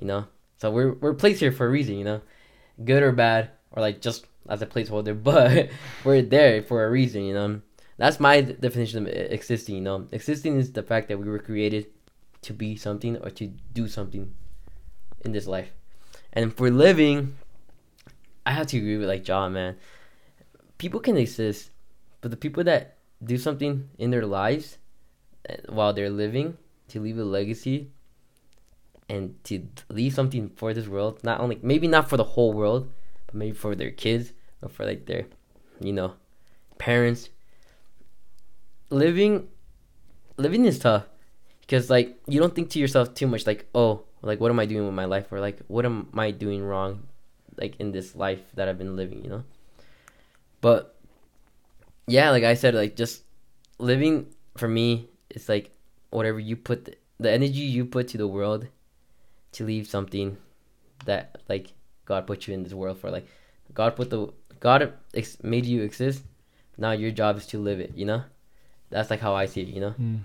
You 0.00 0.06
know, 0.06 0.26
so 0.56 0.70
we're 0.70 0.92
we're 0.94 1.14
placed 1.14 1.40
here 1.40 1.52
for 1.52 1.66
a 1.66 1.70
reason. 1.70 1.96
You 1.96 2.04
know, 2.04 2.20
good 2.84 3.02
or 3.02 3.12
bad, 3.12 3.50
or 3.72 3.82
like 3.82 4.00
just 4.00 4.26
as 4.48 4.62
a 4.62 4.66
placeholder, 4.66 5.20
but 5.22 5.70
we're 6.04 6.22
there 6.22 6.62
for 6.62 6.84
a 6.84 6.90
reason. 6.90 7.24
You 7.24 7.34
know 7.34 7.60
that's 7.98 8.20
my 8.20 8.40
definition 8.40 9.06
of 9.06 9.08
existing 9.12 9.74
you 9.74 9.80
know 9.80 10.06
existing 10.12 10.56
is 10.56 10.72
the 10.72 10.82
fact 10.82 11.08
that 11.08 11.18
we 11.18 11.28
were 11.28 11.38
created 11.38 11.86
to 12.40 12.54
be 12.54 12.76
something 12.76 13.16
or 13.18 13.28
to 13.28 13.48
do 13.74 13.86
something 13.86 14.32
in 15.24 15.32
this 15.32 15.46
life 15.46 15.72
and 16.32 16.56
for 16.56 16.70
living 16.70 17.36
i 18.46 18.52
have 18.52 18.66
to 18.68 18.78
agree 18.78 18.96
with 18.96 19.08
like 19.08 19.24
jon 19.24 19.52
man 19.52 19.76
people 20.78 21.00
can 21.00 21.16
exist 21.16 21.70
but 22.20 22.30
the 22.30 22.36
people 22.36 22.64
that 22.64 22.97
do 23.22 23.36
something 23.36 23.88
in 23.98 24.10
their 24.10 24.26
lives 24.26 24.78
uh, 25.48 25.54
while 25.68 25.92
they're 25.92 26.10
living 26.10 26.56
to 26.88 27.00
leave 27.00 27.18
a 27.18 27.24
legacy 27.24 27.90
and 29.08 29.42
to 29.44 29.66
leave 29.88 30.14
something 30.14 30.50
for 30.50 30.74
this 30.74 30.86
world. 30.86 31.22
Not 31.24 31.40
only 31.40 31.58
maybe 31.62 31.88
not 31.88 32.08
for 32.08 32.16
the 32.16 32.24
whole 32.24 32.52
world 32.52 32.90
but 33.26 33.34
maybe 33.34 33.56
for 33.56 33.74
their 33.74 33.90
kids 33.90 34.32
or 34.62 34.68
for 34.68 34.84
like 34.84 35.06
their 35.06 35.26
you 35.80 35.92
know 35.92 36.14
parents. 36.78 37.30
Living 38.90 39.48
living 40.36 40.64
is 40.64 40.78
tough 40.78 41.04
because 41.60 41.90
like 41.90 42.16
you 42.26 42.40
don't 42.40 42.54
think 42.54 42.70
to 42.70 42.78
yourself 42.78 43.12
too 43.14 43.26
much 43.26 43.46
like 43.46 43.66
oh 43.74 44.04
like 44.22 44.40
what 44.40 44.50
am 44.50 44.58
i 44.58 44.64
doing 44.64 44.86
with 44.86 44.94
my 44.94 45.04
life? 45.04 45.30
or 45.30 45.40
like 45.40 45.58
what 45.66 45.84
am 45.84 46.08
i 46.16 46.30
doing 46.30 46.64
wrong 46.64 47.02
like 47.58 47.74
in 47.78 47.92
this 47.92 48.14
life 48.14 48.40
that 48.54 48.68
i've 48.68 48.78
been 48.78 48.96
living 48.96 49.22
you 49.22 49.30
know? 49.30 49.44
But 50.60 50.97
yeah 52.08 52.30
like 52.30 52.44
i 52.44 52.54
said 52.54 52.74
like 52.74 52.96
just 52.96 53.22
living 53.78 54.26
for 54.56 54.68
me 54.68 55.08
it's 55.30 55.48
like 55.48 55.70
whatever 56.10 56.38
you 56.40 56.56
put 56.56 56.84
the, 56.86 56.94
the 57.20 57.30
energy 57.30 57.60
you 57.60 57.84
put 57.84 58.08
to 58.08 58.18
the 58.18 58.26
world 58.26 58.66
to 59.52 59.64
leave 59.64 59.86
something 59.86 60.36
that 61.04 61.40
like 61.48 61.72
god 62.04 62.26
put 62.26 62.46
you 62.46 62.54
in 62.54 62.62
this 62.64 62.72
world 62.74 62.98
for 62.98 63.10
like 63.10 63.26
god 63.74 63.94
put 63.94 64.10
the 64.10 64.28
god 64.60 64.92
ex- 65.14 65.38
made 65.42 65.64
you 65.66 65.82
exist 65.82 66.22
now 66.76 66.90
your 66.92 67.10
job 67.10 67.36
is 67.36 67.46
to 67.46 67.58
live 67.58 67.78
it 67.80 67.92
you 67.94 68.04
know 68.04 68.22
that's 68.90 69.10
like 69.10 69.20
how 69.20 69.34
I 69.34 69.44
see 69.44 69.60
it, 69.60 69.68
you 69.68 69.82
know. 69.82 69.90
Hmm. 69.90 70.16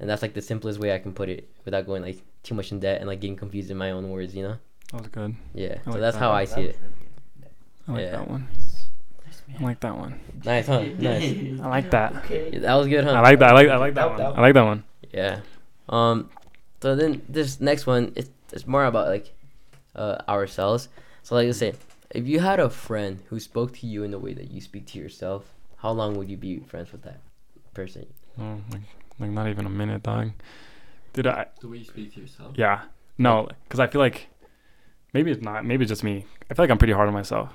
And 0.00 0.10
that's 0.10 0.22
like 0.22 0.34
the 0.34 0.42
simplest 0.42 0.80
way 0.80 0.92
I 0.92 0.98
can 0.98 1.12
put 1.12 1.28
it 1.28 1.48
without 1.64 1.86
going 1.86 2.02
like 2.02 2.20
too 2.42 2.52
much 2.56 2.72
in 2.72 2.80
debt 2.80 2.98
and 2.98 3.06
like 3.06 3.20
getting 3.20 3.36
confused 3.36 3.70
in 3.70 3.76
my 3.76 3.92
own 3.92 4.10
words, 4.10 4.34
you 4.34 4.42
know. 4.42 4.56
that 4.90 4.98
was 5.02 5.06
good 5.06 5.36
Yeah. 5.54 5.76
I 5.78 5.84
so 5.84 5.90
like 5.92 6.00
that's 6.00 6.16
that. 6.16 6.18
how 6.24 6.32
I 6.32 6.44
see 6.44 6.62
it. 6.62 6.78
i 7.86 7.92
like 7.92 8.00
Yeah. 8.00 8.10
that 8.10 8.28
one 8.28 8.48
i 9.58 9.62
like 9.62 9.80
that 9.80 9.96
one 9.96 10.18
Nice, 10.44 10.66
huh? 10.66 10.82
Nice. 10.98 11.60
i 11.60 11.68
like 11.68 11.90
that 11.90 12.24
Yeah, 12.30 12.58
that 12.60 12.74
was 12.74 12.88
good, 12.88 13.04
huh? 13.04 13.12
i 13.12 13.20
like 13.20 13.38
that 13.38 13.50
i 13.50 13.54
like 13.54 13.68
i 13.68 13.76
like 13.76 13.94
that 13.94 14.02
That- 14.02 14.10
one 14.10 14.18
that- 14.18 14.38
i 14.38 14.40
like 14.40 14.54
that 14.54 14.64
one 14.64 14.84
Yeah. 15.12 15.40
Um. 15.88 16.30
So 16.82 16.96
then 16.96 17.22
this 17.28 17.60
next 17.60 17.86
one, 17.86 18.12
it's 18.16 18.30
it's 18.52 18.66
more 18.66 18.84
about 18.86 19.06
like, 19.08 19.26
uh, 19.94 20.16
ourselves. 20.28 20.88
So 21.22 21.34
like 21.36 21.46
I 21.48 21.52
say, 21.52 21.74
if 22.10 22.26
you 22.26 22.40
had 22.40 22.58
a 22.60 22.70
friend 22.70 23.20
who 23.28 23.38
spoke 23.38 23.72
to 23.80 23.86
you 23.86 24.02
in 24.04 24.10
the 24.10 24.18
way 24.18 24.32
that 24.34 24.50
you 24.50 24.60
speak 24.60 24.86
to 24.92 24.98
yourself, 24.98 25.44
how 25.76 25.90
long 25.92 26.16
would 26.16 26.30
you 26.30 26.36
be 26.38 26.60
friends 26.60 26.90
with 26.92 27.02
that 27.02 27.20
person? 27.74 28.06
oh, 28.40 28.56
like, 28.72 28.80
like 29.20 29.30
not 29.30 29.46
even 29.48 29.66
a 29.66 29.70
minute 29.70 30.02
dog 30.02 30.32
did 31.12 31.26
i 31.26 31.44
The 31.60 31.68
way 31.68 31.78
you 31.78 31.84
speak 31.84 32.14
to 32.14 32.20
yourself. 32.20 32.56
Yeah. 32.56 32.80
No, 33.18 33.48
because 33.64 33.80
I 33.80 33.86
feel 33.86 34.00
like 34.00 34.28
maybe 35.12 35.30
it's 35.30 35.42
not. 35.42 35.64
Maybe 35.64 35.82
it's 35.84 35.90
just 35.92 36.02
me. 36.04 36.24
I 36.50 36.54
feel 36.54 36.64
like 36.64 36.70
I'm 36.70 36.78
pretty 36.78 36.94
hard 36.94 37.06
on 37.08 37.14
myself. 37.14 37.52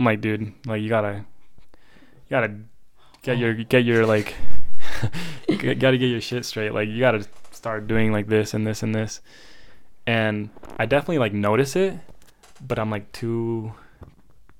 I'm 0.00 0.06
like, 0.06 0.22
dude, 0.22 0.54
like 0.64 0.80
you 0.80 0.88
gotta, 0.88 1.16
you 1.16 2.30
gotta 2.30 2.54
get 3.20 3.36
your 3.36 3.50
oh. 3.50 3.64
get 3.68 3.84
your 3.84 4.06
like, 4.06 4.34
you 5.48 5.74
got 5.74 5.90
to 5.90 5.98
get 5.98 6.06
your 6.06 6.22
shit 6.22 6.46
straight. 6.46 6.72
Like 6.72 6.88
you 6.88 7.00
got 7.00 7.10
to 7.10 7.28
start 7.50 7.86
doing 7.86 8.10
like 8.10 8.26
this 8.26 8.54
and 8.54 8.66
this 8.66 8.82
and 8.82 8.94
this. 8.94 9.20
And 10.06 10.48
I 10.78 10.86
definitely 10.86 11.18
like 11.18 11.34
notice 11.34 11.76
it, 11.76 11.98
but 12.66 12.78
I'm 12.78 12.90
like 12.90 13.12
too, 13.12 13.74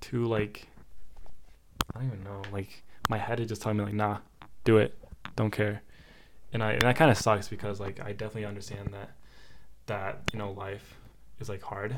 too 0.02 0.26
like, 0.26 0.68
I 1.94 2.00
don't 2.00 2.08
even 2.08 2.22
know. 2.22 2.42
Like 2.52 2.82
my 3.08 3.16
head 3.16 3.40
is 3.40 3.48
just 3.48 3.62
telling 3.62 3.78
me 3.78 3.84
like, 3.84 3.94
nah, 3.94 4.18
do 4.64 4.76
it, 4.76 4.94
don't 5.36 5.50
care. 5.50 5.80
And 6.52 6.62
I 6.62 6.72
and 6.72 6.82
that 6.82 6.96
kind 6.96 7.10
of 7.10 7.16
sucks 7.16 7.48
because 7.48 7.80
like 7.80 7.98
I 7.98 8.12
definitely 8.12 8.44
understand 8.44 8.92
that, 8.92 9.12
that 9.86 10.20
you 10.34 10.38
know 10.38 10.52
life 10.52 10.98
is 11.38 11.48
like 11.48 11.62
hard, 11.62 11.96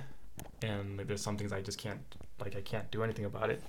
and 0.63 0.97
like, 0.97 1.09
there's 1.09 1.23
some 1.23 1.37
things 1.37 1.53
I 1.53 1.61
just 1.61 1.79
can't 1.79 1.99
like 2.43 2.57
I 2.57 2.61
can't 2.61 2.91
do 2.91 3.03
anything 3.03 3.25
about 3.25 3.51
it. 3.51 3.63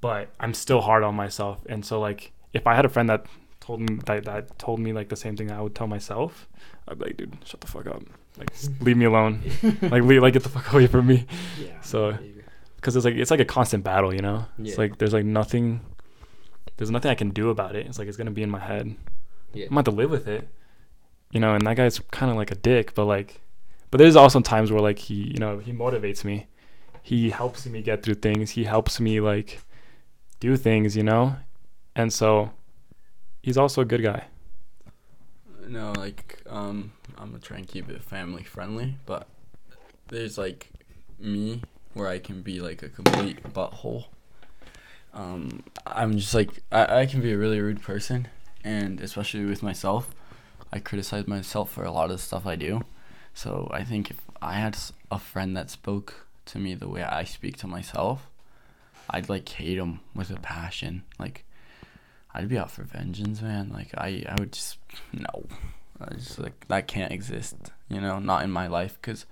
But 0.00 0.28
I'm 0.38 0.52
still 0.52 0.80
hard 0.80 1.02
on 1.02 1.14
myself, 1.14 1.60
and 1.66 1.84
so 1.84 2.00
like 2.00 2.32
if 2.52 2.66
I 2.66 2.74
had 2.74 2.84
a 2.84 2.88
friend 2.88 3.08
that 3.08 3.26
told 3.60 3.80
me 3.80 3.98
that, 4.06 4.24
that 4.24 4.58
told 4.58 4.78
me 4.78 4.92
like 4.92 5.08
the 5.08 5.16
same 5.16 5.36
thing 5.36 5.50
I 5.50 5.60
would 5.60 5.74
tell 5.74 5.86
myself, 5.86 6.48
I'd 6.86 6.98
be 6.98 7.06
like, 7.06 7.16
dude, 7.16 7.36
shut 7.44 7.60
the 7.60 7.66
fuck 7.66 7.86
up, 7.86 8.02
like 8.38 8.50
leave 8.80 8.96
me 8.96 9.06
alone, 9.06 9.42
like 9.82 10.02
leave, 10.02 10.22
like 10.22 10.34
get 10.34 10.42
the 10.42 10.48
fuck 10.48 10.72
away 10.72 10.86
from 10.86 11.06
me. 11.06 11.26
Yeah. 11.58 11.80
So, 11.80 12.16
because 12.76 12.96
it's 12.96 13.04
like 13.04 13.14
it's 13.14 13.30
like 13.30 13.40
a 13.40 13.44
constant 13.44 13.84
battle, 13.84 14.14
you 14.14 14.20
know. 14.20 14.46
Yeah. 14.58 14.68
It's 14.68 14.78
like 14.78 14.98
there's 14.98 15.14
like 15.14 15.24
nothing, 15.24 15.80
there's 16.76 16.90
nothing 16.90 17.10
I 17.10 17.14
can 17.14 17.30
do 17.30 17.50
about 17.50 17.74
it. 17.76 17.86
It's 17.86 17.98
like 17.98 18.08
it's 18.08 18.16
gonna 18.16 18.30
be 18.30 18.42
in 18.42 18.50
my 18.50 18.60
head. 18.60 18.94
Yeah. 19.54 19.64
I'm 19.64 19.68
gonna 19.70 19.78
have 19.78 19.84
to 19.86 19.90
live 19.92 20.10
with 20.10 20.28
it, 20.28 20.48
you 21.30 21.40
know. 21.40 21.54
And 21.54 21.66
that 21.66 21.76
guy's 21.76 21.98
kind 22.10 22.30
of 22.30 22.36
like 22.36 22.50
a 22.50 22.56
dick, 22.56 22.94
but 22.94 23.06
like, 23.06 23.40
but 23.90 23.98
there's 23.98 24.16
also 24.16 24.40
times 24.40 24.70
where 24.70 24.82
like 24.82 24.98
he, 24.98 25.14
you 25.14 25.38
know, 25.38 25.58
he 25.58 25.72
motivates 25.72 26.24
me. 26.24 26.46
He 27.04 27.28
helps 27.28 27.66
me 27.66 27.82
get 27.82 28.02
through 28.02 28.14
things. 28.14 28.52
He 28.52 28.64
helps 28.64 28.98
me 28.98 29.20
like 29.20 29.60
do 30.40 30.56
things, 30.56 30.96
you 30.96 31.02
know. 31.02 31.36
And 31.94 32.10
so, 32.10 32.50
he's 33.42 33.58
also 33.58 33.82
a 33.82 33.84
good 33.84 34.02
guy. 34.02 34.24
No, 35.68 35.92
like 35.92 36.40
um, 36.48 36.92
I'm 37.18 37.28
gonna 37.28 37.40
try 37.40 37.58
and 37.58 37.68
keep 37.68 37.90
it 37.90 38.02
family 38.02 38.42
friendly, 38.42 38.96
but 39.04 39.26
there's 40.08 40.38
like 40.38 40.70
me 41.18 41.60
where 41.92 42.08
I 42.08 42.18
can 42.18 42.40
be 42.40 42.60
like 42.60 42.82
a 42.82 42.88
complete 42.88 43.42
butthole. 43.52 44.06
Um, 45.12 45.62
I'm 45.86 46.16
just 46.16 46.32
like 46.32 46.62
I, 46.72 47.00
I 47.00 47.06
can 47.06 47.20
be 47.20 47.32
a 47.32 47.36
really 47.38 47.60
rude 47.60 47.82
person, 47.82 48.28
and 48.64 48.98
especially 48.98 49.44
with 49.44 49.62
myself, 49.62 50.14
I 50.72 50.78
criticize 50.78 51.28
myself 51.28 51.70
for 51.70 51.84
a 51.84 51.92
lot 51.92 52.06
of 52.06 52.16
the 52.16 52.22
stuff 52.22 52.46
I 52.46 52.56
do. 52.56 52.80
So 53.34 53.68
I 53.70 53.84
think 53.84 54.10
if 54.10 54.22
I 54.40 54.54
had 54.54 54.78
a 55.10 55.18
friend 55.18 55.54
that 55.54 55.68
spoke 55.68 56.24
to 56.46 56.58
me 56.58 56.74
the 56.74 56.88
way 56.88 57.02
I 57.02 57.24
speak 57.24 57.56
to 57.58 57.66
myself, 57.66 58.28
I'd 59.10 59.28
like 59.28 59.48
hate 59.48 59.78
him 59.78 60.00
with 60.14 60.30
a 60.30 60.36
passion. 60.36 61.04
Like 61.18 61.44
I'd 62.32 62.48
be 62.48 62.58
out 62.58 62.70
for 62.70 62.82
vengeance, 62.82 63.40
man. 63.40 63.70
Like 63.72 63.90
I, 63.96 64.24
I 64.28 64.34
would 64.38 64.52
just 64.52 64.78
no, 65.12 65.46
I 66.00 66.14
just 66.14 66.38
like 66.38 66.66
that 66.68 66.88
can't 66.88 67.12
exist. 67.12 67.56
You 67.88 68.00
know, 68.00 68.18
not 68.18 68.42
in 68.42 68.50
my 68.50 68.66
life 68.66 68.98
because 69.00 69.26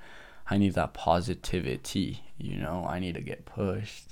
I 0.49 0.59
need 0.59 0.75
that 0.75 0.95
positivity. 0.95 2.23
You 2.39 2.57
know, 2.57 2.87
I 2.89 2.99
need 2.99 3.15
to 3.15 3.21
get 3.21 3.45
pushed 3.45 4.11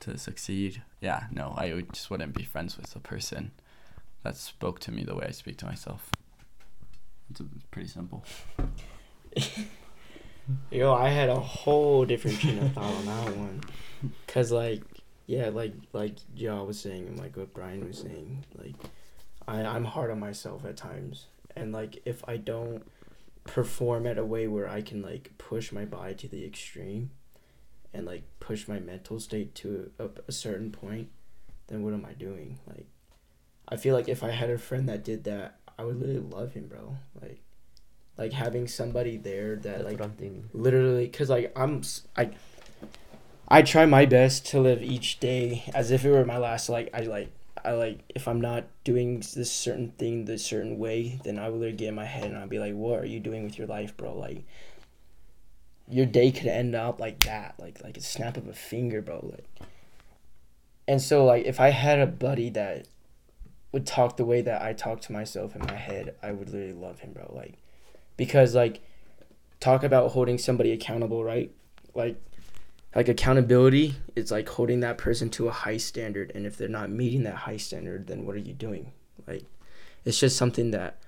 to 0.00 0.18
succeed. 0.18 0.82
Yeah, 1.00 1.24
no, 1.30 1.54
I 1.56 1.74
would 1.74 1.92
just 1.92 2.10
wouldn't 2.10 2.34
be 2.34 2.44
friends 2.44 2.76
with 2.76 2.94
a 2.96 3.00
person 3.00 3.52
that 4.24 4.36
spoke 4.36 4.78
to 4.80 4.92
me 4.92 5.04
the 5.04 5.14
way 5.14 5.26
I 5.28 5.32
speak 5.32 5.58
to 5.58 5.66
myself. 5.66 6.10
It's 7.30 7.40
pretty 7.70 7.88
simple. 7.88 8.24
Yo, 10.70 10.92
I 10.92 11.08
had 11.08 11.28
a 11.28 11.38
whole 11.38 12.04
different 12.04 12.40
train 12.40 12.58
of 12.58 12.72
thought 12.72 12.92
on 12.92 13.06
that 13.06 13.36
one. 13.36 13.60
Cause 14.26 14.50
like, 14.50 14.82
yeah, 15.26 15.50
like 15.50 15.74
like 15.92 16.16
y'all 16.34 16.66
was 16.66 16.80
saying 16.80 17.06
and 17.06 17.18
like 17.18 17.36
what 17.36 17.54
Bryan 17.54 17.86
was 17.86 17.98
saying, 17.98 18.44
like 18.58 18.74
I, 19.46 19.62
I'm 19.62 19.84
hard 19.84 20.10
on 20.10 20.18
myself 20.18 20.64
at 20.64 20.76
times. 20.76 21.26
And 21.54 21.72
like 21.72 22.02
if 22.04 22.26
I 22.28 22.36
don't 22.38 22.82
perform 23.44 24.06
at 24.06 24.18
a 24.18 24.24
way 24.24 24.46
where 24.46 24.68
I 24.68 24.82
can 24.82 25.02
like 25.02 25.36
push 25.38 25.72
my 25.72 25.84
body 25.84 26.14
to 26.14 26.28
the 26.28 26.44
extreme 26.44 27.10
and 27.94 28.06
like 28.06 28.22
push 28.40 28.66
my 28.66 28.80
mental 28.80 29.20
state 29.20 29.54
to 29.56 29.90
a, 29.98 30.08
a 30.26 30.32
certain 30.32 30.72
point, 30.72 31.08
then 31.68 31.82
what 31.82 31.94
am 31.94 32.04
I 32.04 32.14
doing? 32.14 32.58
Like 32.66 32.86
I 33.68 33.76
feel 33.76 33.94
like 33.94 34.08
if 34.08 34.24
I 34.24 34.30
had 34.30 34.50
a 34.50 34.58
friend 34.58 34.88
that 34.88 35.04
did 35.04 35.24
that, 35.24 35.60
I 35.78 35.84
would 35.84 36.00
literally 36.00 36.20
love 36.20 36.52
him, 36.54 36.66
bro. 36.66 36.96
Like 37.20 37.42
like 38.18 38.32
having 38.32 38.68
somebody 38.68 39.16
there 39.16 39.56
that 39.56 39.62
That's 39.62 39.84
like 39.84 39.98
what 40.00 40.04
I'm 40.06 40.12
thinking. 40.16 40.48
literally 40.52 41.06
because 41.06 41.30
like 41.30 41.52
i'm 41.56 41.82
I 42.16 42.30
I 43.48 43.62
try 43.62 43.84
my 43.86 44.06
best 44.06 44.46
to 44.48 44.60
live 44.60 44.82
each 44.82 45.18
day 45.20 45.64
as 45.74 45.90
if 45.90 46.04
it 46.04 46.10
were 46.10 46.24
my 46.24 46.38
last 46.38 46.68
like 46.68 46.90
i 46.94 47.00
like 47.00 47.30
i 47.64 47.72
like 47.72 48.00
if 48.14 48.26
i'm 48.28 48.40
not 48.40 48.64
doing 48.84 49.20
this 49.34 49.50
certain 49.52 49.92
thing 49.98 50.24
this 50.24 50.44
certain 50.44 50.78
way 50.78 51.20
then 51.24 51.38
i 51.38 51.48
will 51.48 51.60
get 51.72 51.88
in 51.88 51.94
my 51.94 52.04
head 52.04 52.24
and 52.24 52.36
i'll 52.38 52.46
be 52.46 52.58
like 52.58 52.74
what 52.74 52.98
are 53.00 53.06
you 53.06 53.20
doing 53.20 53.44
with 53.44 53.56
your 53.58 53.66
life 53.66 53.96
bro? 53.96 54.14
Like 54.16 54.44
your 55.88 56.06
day 56.06 56.30
could 56.32 56.46
end 56.46 56.74
up 56.74 57.00
like 57.00 57.20
that 57.24 57.54
like 57.58 57.82
like 57.82 57.96
a 57.96 58.00
snap 58.00 58.36
of 58.36 58.46
a 58.48 58.52
finger 58.54 59.02
bro 59.02 59.20
like. 59.32 59.68
And 60.88 61.00
so 61.00 61.24
like 61.24 61.44
if 61.44 61.60
i 61.60 61.70
had 61.70 61.98
a 61.98 62.06
buddy 62.06 62.50
that 62.50 62.86
would 63.72 63.86
talk 63.86 64.16
the 64.16 64.24
way 64.24 64.42
that 64.42 64.62
i 64.62 64.72
talk 64.72 65.00
to 65.02 65.12
myself 65.12 65.54
in 65.54 65.62
my 65.66 65.76
head 65.76 66.14
i 66.22 66.30
would 66.32 66.50
literally 66.50 66.72
love 66.72 67.00
him 67.00 67.12
bro 67.12 67.30
like 67.34 67.54
because 68.16 68.54
like 68.54 68.82
talk 69.60 69.84
about 69.84 70.10
holding 70.10 70.38
somebody 70.38 70.72
accountable, 70.72 71.24
right? 71.24 71.52
Like 71.94 72.20
like 72.94 73.08
accountability 73.08 73.94
is 74.14 74.30
like 74.30 74.48
holding 74.48 74.80
that 74.80 74.98
person 74.98 75.30
to 75.30 75.48
a 75.48 75.52
high 75.52 75.78
standard 75.78 76.30
and 76.34 76.44
if 76.44 76.56
they're 76.56 76.68
not 76.68 76.90
meeting 76.90 77.22
that 77.22 77.36
high 77.36 77.56
standard, 77.56 78.06
then 78.06 78.26
what 78.26 78.34
are 78.34 78.40
you 78.40 78.52
doing? 78.52 78.92
Like 79.26 79.44
it's 80.04 80.18
just 80.18 80.36
something 80.36 80.72
that 80.72 80.98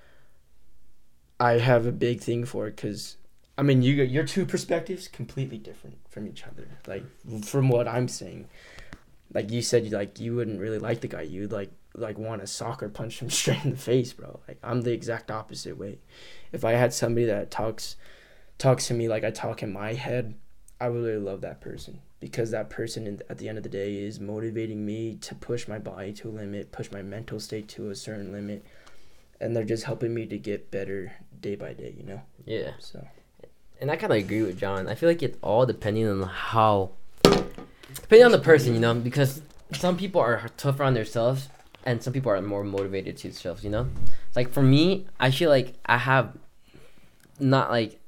I 1.38 1.52
have 1.58 1.84
a 1.86 1.92
big 1.92 2.20
thing 2.20 2.44
for 2.44 2.70
cuz 2.70 3.16
I 3.56 3.62
mean, 3.62 3.82
you 3.82 3.94
your 3.94 4.24
two 4.24 4.46
perspectives 4.46 5.08
completely 5.08 5.58
different 5.58 5.98
from 6.08 6.26
each 6.26 6.44
other. 6.46 6.66
Like 6.86 7.04
from 7.44 7.68
what 7.68 7.86
I'm 7.86 8.08
saying. 8.08 8.48
Like 9.32 9.50
you 9.50 9.62
said 9.62 9.84
you 9.84 9.90
like 9.90 10.20
you 10.20 10.34
wouldn't 10.36 10.60
really 10.60 10.78
like 10.78 11.00
the 11.00 11.08
guy. 11.08 11.22
You'd 11.22 11.52
like 11.52 11.70
like 11.96 12.18
want 12.18 12.40
to 12.40 12.46
soccer 12.46 12.88
punch 12.88 13.18
him 13.22 13.30
straight 13.30 13.64
in 13.64 13.72
the 13.72 13.76
face, 13.76 14.12
bro. 14.12 14.40
Like 14.48 14.58
I'm 14.62 14.82
the 14.82 14.92
exact 14.92 15.30
opposite 15.30 15.76
way. 15.76 15.98
If 16.54 16.64
I 16.64 16.72
had 16.72 16.94
somebody 16.94 17.26
that 17.26 17.50
talks 17.50 17.96
talks 18.58 18.86
to 18.86 18.94
me 18.94 19.08
like 19.08 19.24
I 19.24 19.30
talk 19.30 19.62
in 19.62 19.72
my 19.72 19.94
head, 19.94 20.34
I 20.80 20.88
would 20.88 21.02
really 21.02 21.18
love 21.18 21.40
that 21.42 21.60
person 21.60 22.00
because 22.20 22.50
that 22.52 22.70
person 22.70 23.20
at 23.28 23.38
the 23.38 23.48
end 23.48 23.58
of 23.58 23.64
the 23.64 23.70
day 23.70 23.96
is 23.96 24.20
motivating 24.20 24.86
me 24.86 25.16
to 25.16 25.34
push 25.34 25.68
my 25.68 25.78
body 25.78 26.12
to 26.14 26.28
a 26.28 26.32
limit, 26.32 26.72
push 26.72 26.90
my 26.90 27.02
mental 27.02 27.38
state 27.40 27.68
to 27.68 27.90
a 27.90 27.94
certain 27.94 28.32
limit, 28.32 28.64
and 29.40 29.54
they're 29.54 29.64
just 29.64 29.84
helping 29.84 30.14
me 30.14 30.26
to 30.26 30.38
get 30.38 30.70
better 30.70 31.12
day 31.40 31.54
by 31.56 31.72
day, 31.74 31.94
you 31.98 32.04
know. 32.04 32.22
Yeah. 32.46 32.70
So 32.78 33.06
And 33.80 33.90
I 33.90 33.96
kind 33.96 34.12
of 34.12 34.18
agree 34.18 34.42
with 34.42 34.58
Jon. 34.58 34.88
I 34.88 34.94
feel 34.94 35.08
like 35.08 35.22
it's 35.22 35.36
all 35.42 35.66
depending 35.66 36.08
on 36.08 36.22
how, 36.22 36.92
depending 37.22 38.24
on 38.24 38.32
the 38.32 38.38
person, 38.38 38.74
you 38.74 38.80
know, 38.80 38.94
because 38.94 39.42
some 39.72 39.96
people 39.96 40.20
are 40.20 40.48
tougher 40.56 40.84
on 40.84 40.94
themselves 40.94 41.48
and 41.84 42.02
some 42.02 42.12
people 42.12 42.32
are 42.32 42.40
more 42.40 42.64
motivated 42.64 43.16
to 43.18 43.28
themselves, 43.28 43.64
you 43.64 43.70
know? 43.70 43.88
Like 44.34 44.50
for 44.50 44.62
me, 44.62 45.06
I 45.20 45.30
feel 45.30 45.50
like 45.50 45.74
I 45.84 45.98
have 45.98 46.32
not 47.38 47.70
like, 47.70 48.00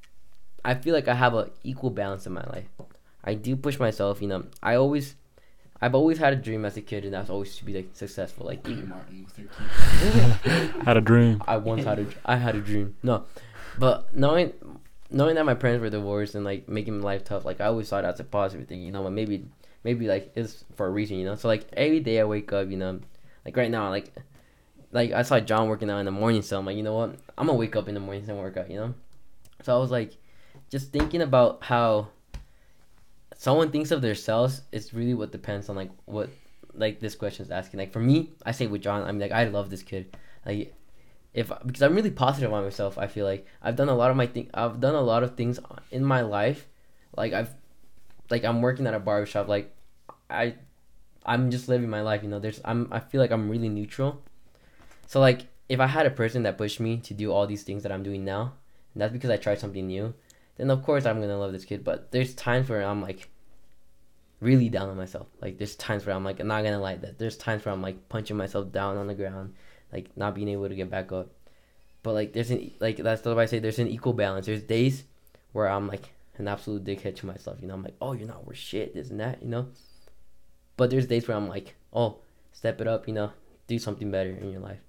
I 0.65 0.75
feel 0.75 0.95
like 0.95 1.09
I 1.09 1.15
have 1.15 1.35
an 1.35 1.51
equal 1.63 1.91
balance 1.91 2.27
in 2.27 2.33
my 2.33 2.45
life. 2.45 2.69
I 3.23 3.35
do 3.35 3.57
push 3.57 3.79
myself, 3.79 4.23
you 4.23 4.29
know. 4.29 4.45
I 4.63 4.77
always, 4.77 5.17
I've 5.81 5.95
always 5.95 6.19
had 6.19 6.33
a 6.33 6.37
dream 6.37 6.65
as 6.65 6.77
a 6.77 6.81
kid 6.81 7.05
and 7.05 7.15
that's 7.15 7.29
always 7.29 7.57
to 7.57 7.65
be 7.65 7.75
like 7.75 7.91
successful. 7.93 8.47
Like 8.47 8.67
even 8.69 8.89
Martin 8.89 9.27
Luther 9.37 9.53
King. 10.43 10.83
Had 10.85 10.97
a 10.97 11.01
dream. 11.01 11.43
I 11.49 11.57
once 11.59 11.85
had 11.85 11.99
a 11.99 12.07
I 12.25 12.37
had 12.37 12.55
a 12.55 12.61
dream. 12.61 12.97
No, 13.03 13.25
but 13.79 14.15
knowing 14.17 14.53
knowing 15.11 15.35
that 15.37 15.45
my 15.45 15.55
parents 15.55 15.83
were 15.83 15.91
divorced 15.91 16.35
and 16.35 16.45
like 16.45 16.69
making 16.69 17.03
life 17.03 17.25
tough, 17.25 17.45
like 17.45 17.61
I 17.61 17.67
always 17.67 17.89
thought 17.89 18.03
that's 18.03 18.21
a 18.21 18.25
positive 18.25 18.67
thing. 18.69 18.83
You 18.83 18.93
know, 18.93 19.03
but 19.03 19.13
maybe 19.13 19.45
maybe 19.85 20.09
like 20.09 20.33
it's 20.35 20.65
for 20.77 20.87
a 20.87 20.91
reason. 20.91 21.19
You 21.19 21.27
know, 21.27 21.35
so 21.35 21.49
like 21.49 21.67
every 21.75 22.01
day 22.01 22.21
I 22.21 22.25
wake 22.25 22.53
up, 22.53 22.71
you 22.71 22.77
know, 22.77 23.01
like 23.45 23.57
right 23.57 23.71
now, 23.71 23.91
like 23.91 24.13
like 24.93 25.13
I 25.13 25.23
saw 25.23 25.41
Jon 25.41 25.69
working 25.69 25.91
out 25.91 25.99
in 25.99 26.07
the 26.07 26.11
morning, 26.11 26.41
so 26.43 26.59
I'm 26.59 26.65
like, 26.65 26.77
you 26.77 26.83
know 26.83 26.95
what, 26.95 27.17
I'm 27.37 27.47
gonna 27.47 27.59
wake 27.59 27.77
up 27.77 27.87
in 27.87 27.95
the 27.95 28.01
morning 28.01 28.25
and 28.29 28.39
work 28.39 28.57
out. 28.57 28.71
You 28.71 28.77
know, 28.79 28.95
so 29.67 29.75
I 29.75 29.81
was 29.81 29.91
like, 29.91 30.17
just 30.71 30.93
thinking 30.93 31.23
about 31.23 31.65
how 31.65 32.07
someone 33.37 33.73
thinks 33.73 33.91
of 33.91 34.01
themselves 34.01 34.63
is 34.71 34.95
really 34.95 35.13
what 35.13 35.33
depends 35.33 35.69
on 35.69 35.75
like 35.75 35.91
what 36.05 36.31
like 36.73 37.01
this 37.01 37.17
question 37.17 37.45
is 37.45 37.51
asking. 37.51 37.81
Like 37.81 37.93
for 37.93 37.99
me, 37.99 38.31
I 38.45 38.53
say 38.53 38.69
with 38.69 38.83
Jon, 38.83 39.03
I'm 39.03 39.19
like 39.19 39.33
I 39.33 39.49
love 39.49 39.69
this 39.69 39.83
kid. 39.83 40.17
Like 40.47 40.73
if 41.35 41.51
because 41.67 41.83
I'm 41.83 41.97
really 41.97 42.13
positive 42.13 42.53
on 42.53 42.63
myself. 42.63 42.97
I 42.97 43.09
feel 43.09 43.27
like 43.27 43.45
I've 43.61 43.75
done 43.75 43.89
a 43.89 43.95
lot 43.97 44.13
of 44.13 44.17
my 44.17 44.29
thing. 44.29 44.51
I've 44.55 44.79
done 44.79 44.95
a 44.95 45.01
lot 45.01 45.25
of 45.25 45.35
things 45.37 45.59
in 45.91 46.05
my 46.05 46.21
life. 46.21 46.69
Like 47.17 47.33
I've, 47.33 47.53
like 48.31 48.45
I'm 48.45 48.63
working 48.63 48.87
at 48.87 48.95
a 48.95 49.01
barbershop. 49.01 49.49
Like 49.49 49.75
I, 50.31 50.55
I'm 51.25 51.51
just 51.51 51.69
living 51.69 51.91
my 51.91 52.03
life. 52.03 52.23
You 52.23 52.29
know, 52.29 52.39
there's 52.39 52.61
I'm. 52.65 52.87
I 52.93 53.01
feel 53.01 53.21
like 53.21 53.33
I'm 53.33 53.49
really 53.51 53.69
neutral. 53.69 54.23
So 55.09 55.19
like 55.19 55.49
if 55.69 55.81
I 55.81 55.89
had 55.89 56.07
a 56.07 56.11
person 56.11 56.45
that 56.45 56.57
pushed 56.57 56.79
me 56.79 56.99
to 56.99 57.15
do 57.15 57.33
all 57.33 57.49
these 57.49 57.65
things 57.65 57.83
that 57.83 57.91
I'm 57.91 58.05
doing 58.05 58.25
now, 58.25 58.53
and 58.97 59.03
that's 59.03 59.13
because 59.13 59.29
I 59.29 59.37
tried 59.37 59.59
something 59.59 59.87
new, 59.87 60.15
then 60.57 60.71
of 60.71 60.83
course 60.83 61.05
I'm 61.05 61.21
gonna 61.21 61.39
love 61.39 61.53
this 61.53 61.67
kid. 61.67 61.85
But 61.85 62.13
there's 62.13 62.35
times 62.35 62.71
where 62.71 62.81
I'm 62.81 63.03
like 63.03 63.29
really 64.41 64.71
down 64.71 64.89
on 64.89 64.97
myself. 64.97 65.27
Like 65.43 65.59
there's 65.59 65.77
times 65.77 66.07
where 66.07 66.17
I'm 66.17 66.25
like 66.25 66.41
I'm 66.41 66.47
not 66.47 66.65
gonna 66.65 66.81
lie 66.81 66.97
that 66.97 67.19
there's 67.19 67.37
times 67.37 67.63
where 67.63 67.75
I'm 67.75 67.83
like 67.83 68.09
punching 68.09 68.39
myself 68.39 68.73
down 68.73 68.97
on 68.97 69.07
the 69.07 69.15
ground 69.15 69.53
like 69.93 70.17
not 70.17 70.35
being 70.35 70.49
able 70.49 70.67
to 70.67 70.75
get 70.75 70.89
back 70.89 71.13
up. 71.13 71.29
But 72.03 72.15
like 72.15 72.33
there's 72.33 72.51
an 72.51 72.71
like 72.81 72.97
that's 72.97 73.23
what 73.23 73.39
I 73.39 73.45
say. 73.45 73.59
There's 73.59 73.79
an 73.79 73.89
equal 73.89 74.15
balance. 74.15 74.47
There's 74.47 74.63
days 74.63 75.05
where 75.53 75.69
I'm 75.69 75.89
like 75.89 76.15
an 76.39 76.49
absolute 76.49 76.85
dickhead 76.85 77.17
to 77.17 77.27
myself. 77.27 77.59
You 77.61 77.69
know, 77.69 77.75
I'm 77.75 77.85
like, 77.85 77.97
oh, 78.01 78.15
you're 78.15 78.27
not 78.27 78.47
worth 78.47 78.57
shit, 78.57 78.95
this 78.95 79.11
and 79.11 79.21
that. 79.21 79.43
You 79.43 79.49
know. 79.51 79.69
But 80.79 80.89
there's 80.89 81.07
days 81.07 81.29
where 81.29 81.37
I'm 81.37 81.49
like, 81.49 81.75
oh, 81.93 82.21
step 82.53 82.81
it 82.81 82.89
up. 82.89 83.07
You 83.07 83.13
know, 83.13 83.33
do 83.67 83.79
something 83.79 84.11
better 84.11 84.31
in 84.31 84.53
your 84.53 84.61
life. 84.63 84.81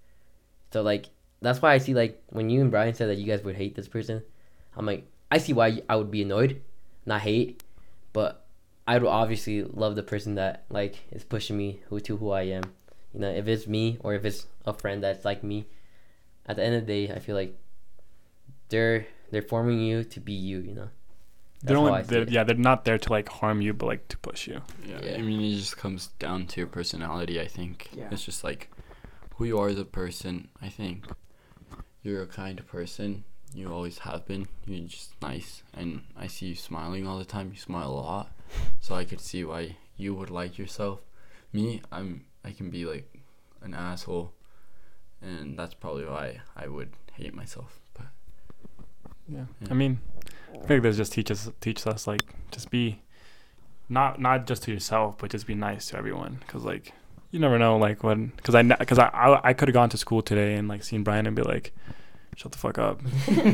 So 0.71 0.81
like 0.81 1.07
that's 1.41 1.61
why 1.61 1.73
I 1.73 1.77
see 1.77 1.93
like 1.93 2.21
when 2.29 2.49
you 2.49 2.61
and 2.61 2.71
Bryan 2.71 2.93
said 2.93 3.09
that 3.09 3.17
you 3.17 3.25
guys 3.25 3.43
would 3.43 3.55
hate 3.55 3.75
this 3.75 3.87
person, 3.87 4.23
I'm 4.75 4.85
like 4.85 5.05
I 5.31 5.37
see 5.37 5.53
why 5.53 5.81
I 5.89 5.95
would 5.95 6.11
be 6.11 6.21
annoyed, 6.23 6.61
not 7.05 7.21
hate, 7.21 7.63
but 8.13 8.45
I 8.87 8.97
would 8.97 9.07
obviously 9.07 9.63
love 9.63 9.95
the 9.95 10.03
person 10.03 10.35
that 10.35 10.63
like 10.69 10.97
is 11.11 11.23
pushing 11.23 11.57
me 11.57 11.81
who 11.89 11.99
to 12.01 12.17
who 12.17 12.31
I 12.31 12.43
am. 12.43 12.63
You 13.13 13.19
know, 13.21 13.29
if 13.29 13.47
it's 13.47 13.67
me 13.67 13.97
or 14.01 14.13
if 14.13 14.23
it's 14.25 14.45
a 14.65 14.73
friend 14.73 15.03
that's 15.03 15.25
like 15.25 15.43
me, 15.43 15.65
at 16.45 16.55
the 16.55 16.63
end 16.63 16.75
of 16.75 16.85
the 16.85 17.07
day, 17.07 17.13
I 17.13 17.19
feel 17.19 17.35
like 17.35 17.55
they're 18.69 19.07
they're 19.31 19.41
forming 19.41 19.79
you 19.81 20.03
to 20.05 20.19
be 20.19 20.33
you. 20.33 20.59
You 20.59 20.73
know. 20.73 20.89
They're 21.63 21.75
only, 21.77 22.03
they're, 22.03 22.29
yeah, 22.29 22.43
they're 22.43 22.55
not 22.55 22.85
there 22.85 22.99
to 22.99 23.09
like 23.11 23.27
harm 23.29 23.61
you, 23.61 23.73
but 23.73 23.87
like 23.87 24.07
to 24.09 24.17
push 24.19 24.47
you. 24.47 24.61
Yeah, 24.87 24.99
Yeah. 25.03 25.15
I 25.17 25.21
mean, 25.21 25.41
it 25.41 25.55
just 25.57 25.75
comes 25.75 26.07
down 26.19 26.45
to 26.47 26.61
your 26.61 26.67
personality. 26.67 27.41
I 27.41 27.47
think 27.47 27.89
Yeah. 27.93 28.09
it's 28.11 28.23
just 28.23 28.43
like 28.43 28.69
who 29.35 29.45
you 29.45 29.57
are 29.57 29.67
as 29.67 29.79
a 29.79 29.83
person. 29.85 30.49
I 30.61 30.69
think 30.69 31.05
you're 32.07 32.23
a 32.23 32.27
kind 32.27 32.65
person. 32.67 33.23
You 33.53 33.71
always 33.71 33.99
have 33.99 34.25
been. 34.25 34.47
You're 34.65 34.87
just 34.87 35.21
nice, 35.21 35.63
and 35.73 36.01
I 36.17 36.27
see 36.27 36.47
you 36.47 36.55
smiling 36.55 37.07
all 37.07 37.17
the 37.17 37.25
time. 37.25 37.51
You 37.53 37.59
smile 37.59 37.89
a 37.89 37.91
lot, 37.91 38.31
so 38.79 38.95
I 38.95 39.05
could 39.05 39.21
see 39.21 39.43
why 39.43 39.77
you 39.95 40.13
would 40.15 40.29
like 40.29 40.57
yourself. 40.57 40.99
Me, 41.53 41.81
I'm. 41.91 42.25
I 42.43 42.51
can 42.51 42.69
be 42.69 42.85
like 42.85 43.13
an 43.61 43.73
asshole, 43.73 44.33
and 45.21 45.57
that's 45.57 45.73
probably 45.73 46.05
why 46.05 46.41
I 46.55 46.67
would 46.67 46.91
hate 47.13 47.33
myself. 47.33 47.79
But 47.93 48.07
Yeah. 49.27 49.45
Yeah. 49.61 49.67
I 49.69 49.73
mean, 49.73 49.99
I 50.53 50.65
think 50.65 50.83
this 50.83 50.97
just 50.97 51.13
teaches 51.13 51.49
teaches 51.61 51.87
us 51.87 52.07
like 52.07 52.21
just 52.51 52.69
be 52.69 53.01
not 53.89 54.19
not 54.19 54.45
just 54.45 54.63
to 54.63 54.71
yourself, 54.71 55.17
but 55.17 55.31
just 55.31 55.47
be 55.47 55.55
nice 55.55 55.87
to 55.89 55.97
everyone. 55.97 56.43
Cause 56.47 56.63
like 56.63 56.93
you 57.31 57.39
never 57.39 57.57
know 57.57 57.77
like 57.77 58.03
when 58.03 58.27
because 58.35 58.55
I 58.55 58.63
because 58.63 58.99
I 58.99 59.07
I, 59.07 59.49
I 59.49 59.53
could 59.53 59.67
have 59.69 59.73
gone 59.73 59.89
to 59.89 59.97
school 59.97 60.21
today 60.21 60.55
and 60.55 60.67
like 60.67 60.83
seen 60.83 61.03
Bryan 61.03 61.27
and 61.27 61.35
be 61.35 61.43
like. 61.43 61.73
Shut 62.37 62.51
the 62.51 62.57
fuck 62.59 62.77
up, 62.77 63.01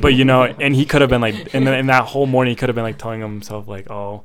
but 0.01 0.13
you 0.13 0.25
know, 0.25 0.43
and 0.43 0.75
he 0.75 0.86
could 0.86 0.99
have 1.01 1.09
been 1.09 1.21
like, 1.21 1.55
and 1.55 1.65
then 1.65 1.73
in 1.79 1.88
that 1.88 2.03
whole 2.05 2.25
morning, 2.25 2.51
he 2.51 2.55
could 2.55 2.67
have 2.69 2.75
been 2.75 2.84
like 2.84 2.97
telling 2.97 3.21
himself 3.21 3.65
like, 3.65 3.89
"Oh, 3.89 4.23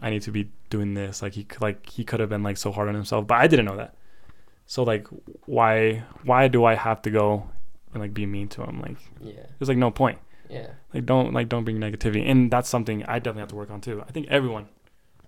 I 0.00 0.08
need 0.08 0.22
to 0.22 0.30
be 0.32 0.50
doing 0.70 0.94
this." 0.94 1.20
Like 1.20 1.34
he 1.34 1.44
could, 1.44 1.60
like 1.60 1.86
he 1.88 2.04
could 2.04 2.18
have 2.20 2.30
been 2.30 2.42
like 2.42 2.56
so 2.56 2.72
hard 2.72 2.88
on 2.88 2.94
himself, 2.94 3.26
but 3.26 3.34
I 3.36 3.46
didn't 3.46 3.66
know 3.66 3.76
that. 3.76 3.94
So 4.64 4.82
like, 4.82 5.06
why 5.44 6.04
why 6.24 6.48
do 6.48 6.64
I 6.64 6.74
have 6.74 7.02
to 7.02 7.10
go 7.10 7.50
and 7.92 8.00
like 8.02 8.14
be 8.14 8.24
mean 8.24 8.48
to 8.48 8.62
him? 8.64 8.80
Like, 8.80 8.96
Yeah. 9.20 9.44
there's 9.58 9.68
like 9.68 9.76
no 9.78 9.90
point 9.90 10.18
Yeah. 10.48 10.68
like 10.94 11.04
don't 11.04 11.34
like 11.34 11.50
don't 11.50 11.64
bring 11.64 11.78
negativity 11.78 12.24
and 12.30 12.50
that's 12.50 12.68
something 12.70 13.04
i 13.04 13.18
definitely 13.18 13.40
have 13.40 13.48
to 13.50 13.56
work 13.56 13.70
on 13.70 13.80
too 13.82 14.02
i 14.08 14.10
think 14.12 14.28
everyone 14.28 14.68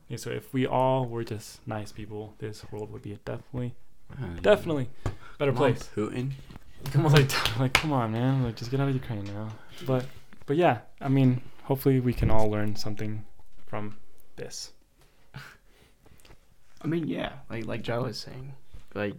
needs 0.08 0.22
to 0.22 0.30
if 0.34 0.52
we 0.54 0.66
all 0.66 1.04
were 1.06 1.24
just 1.24 1.60
nice 1.66 1.92
people 1.92 2.34
this 2.38 2.64
world 2.72 2.90
would 2.92 3.02
be 3.02 3.12
a 3.12 3.16
definitely 3.16 3.74
definitely 4.40 4.88
better 5.38 5.52
come 5.52 5.62
on, 5.62 5.72
place 5.74 5.88
Putin. 5.94 6.30
come 6.92 7.06
on 7.06 7.12
like, 7.12 7.58
like 7.58 7.72
come 7.74 7.92
on 7.92 8.12
man 8.12 8.42
like 8.42 8.56
just 8.56 8.70
get 8.70 8.80
out 8.80 8.88
of 8.88 8.94
ukraine 8.94 9.24
now 9.24 9.48
but 9.86 10.04
but 10.46 10.56
yeah 10.56 10.78
i 11.00 11.08
mean 11.08 11.40
hopefully 11.64 12.00
we 12.00 12.12
can 12.12 12.30
all 12.30 12.50
learn 12.50 12.74
something 12.76 13.24
from 13.66 13.96
this 14.36 14.72
I 16.82 16.86
mean, 16.86 17.08
yeah, 17.08 17.32
like 17.48 17.66
like 17.66 17.82
Joe 17.82 18.04
was 18.04 18.18
saying, 18.18 18.54
like 18.94 19.14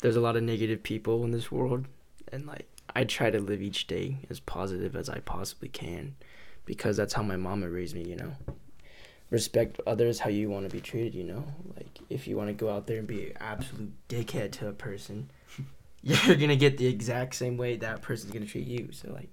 there's 0.00 0.16
a 0.16 0.20
lot 0.20 0.36
of 0.36 0.42
negative 0.42 0.82
people 0.82 1.24
in 1.24 1.30
this 1.30 1.52
world, 1.52 1.86
and 2.32 2.46
like 2.46 2.66
I 2.94 3.04
try 3.04 3.30
to 3.30 3.40
live 3.40 3.60
each 3.60 3.86
day 3.86 4.18
as 4.30 4.40
positive 4.40 4.96
as 4.96 5.08
I 5.08 5.18
possibly 5.20 5.68
can, 5.68 6.16
because 6.64 6.96
that's 6.96 7.12
how 7.12 7.22
my 7.22 7.36
mama 7.36 7.68
raised 7.68 7.94
me. 7.94 8.04
You 8.04 8.16
know, 8.16 8.32
respect 9.30 9.78
others 9.86 10.20
how 10.20 10.30
you 10.30 10.48
want 10.48 10.68
to 10.68 10.74
be 10.74 10.80
treated. 10.80 11.14
You 11.14 11.24
know, 11.24 11.44
like 11.76 11.98
if 12.08 12.26
you 12.26 12.36
want 12.36 12.48
to 12.48 12.54
go 12.54 12.70
out 12.70 12.86
there 12.86 12.98
and 12.98 13.06
be 13.06 13.26
an 13.26 13.36
absolute 13.40 13.92
dickhead 14.08 14.52
to 14.52 14.68
a 14.68 14.72
person, 14.72 15.30
you're 16.26 16.36
gonna 16.36 16.54
get 16.54 16.78
the 16.78 16.86
exact 16.86 17.34
same 17.34 17.56
way 17.56 17.76
that 17.76 18.00
person's 18.00 18.32
gonna 18.32 18.46
treat 18.46 18.68
you. 18.68 18.90
So 18.92 19.12
like, 19.12 19.28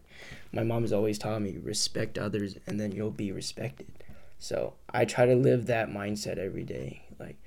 my 0.52 0.64
mom 0.64 0.82
has 0.82 0.92
always 0.92 1.20
taught 1.20 1.40
me 1.40 1.60
respect 1.62 2.18
others, 2.18 2.58
and 2.66 2.80
then 2.80 2.92
you'll 2.92 3.12
be 3.12 3.32
respected. 3.32 3.92
So 4.40 4.74
I 4.90 5.06
try 5.06 5.28
to 5.28 5.36
live 5.36 5.68
that 5.68 5.90
mindset 5.90 6.40
every 6.40 6.64
day. 6.64 7.04
Like 7.20 7.38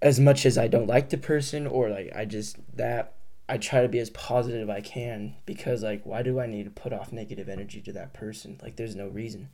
as 0.00 0.20
much 0.20 0.46
as 0.46 0.56
I 0.56 0.68
don't 0.68 0.86
like 0.86 1.10
the 1.10 1.18
person 1.18 1.66
or 1.66 1.90
like 1.90 2.12
I 2.14 2.26
just 2.26 2.58
that 2.76 3.14
I 3.48 3.58
try 3.58 3.82
to 3.82 3.88
be 3.88 3.98
as 3.98 4.10
positive 4.10 4.70
I 4.70 4.82
can 4.82 5.34
because 5.44 5.82
like 5.82 6.02
why 6.04 6.22
do 6.22 6.38
I 6.38 6.46
need 6.46 6.64
to 6.64 6.70
put 6.70 6.92
off 6.92 7.12
negative 7.12 7.48
energy 7.48 7.80
to 7.82 7.92
that 7.92 8.14
person? 8.14 8.58
Like 8.62 8.76
there's 8.76 8.94
no 8.94 9.08
reason. 9.08 9.48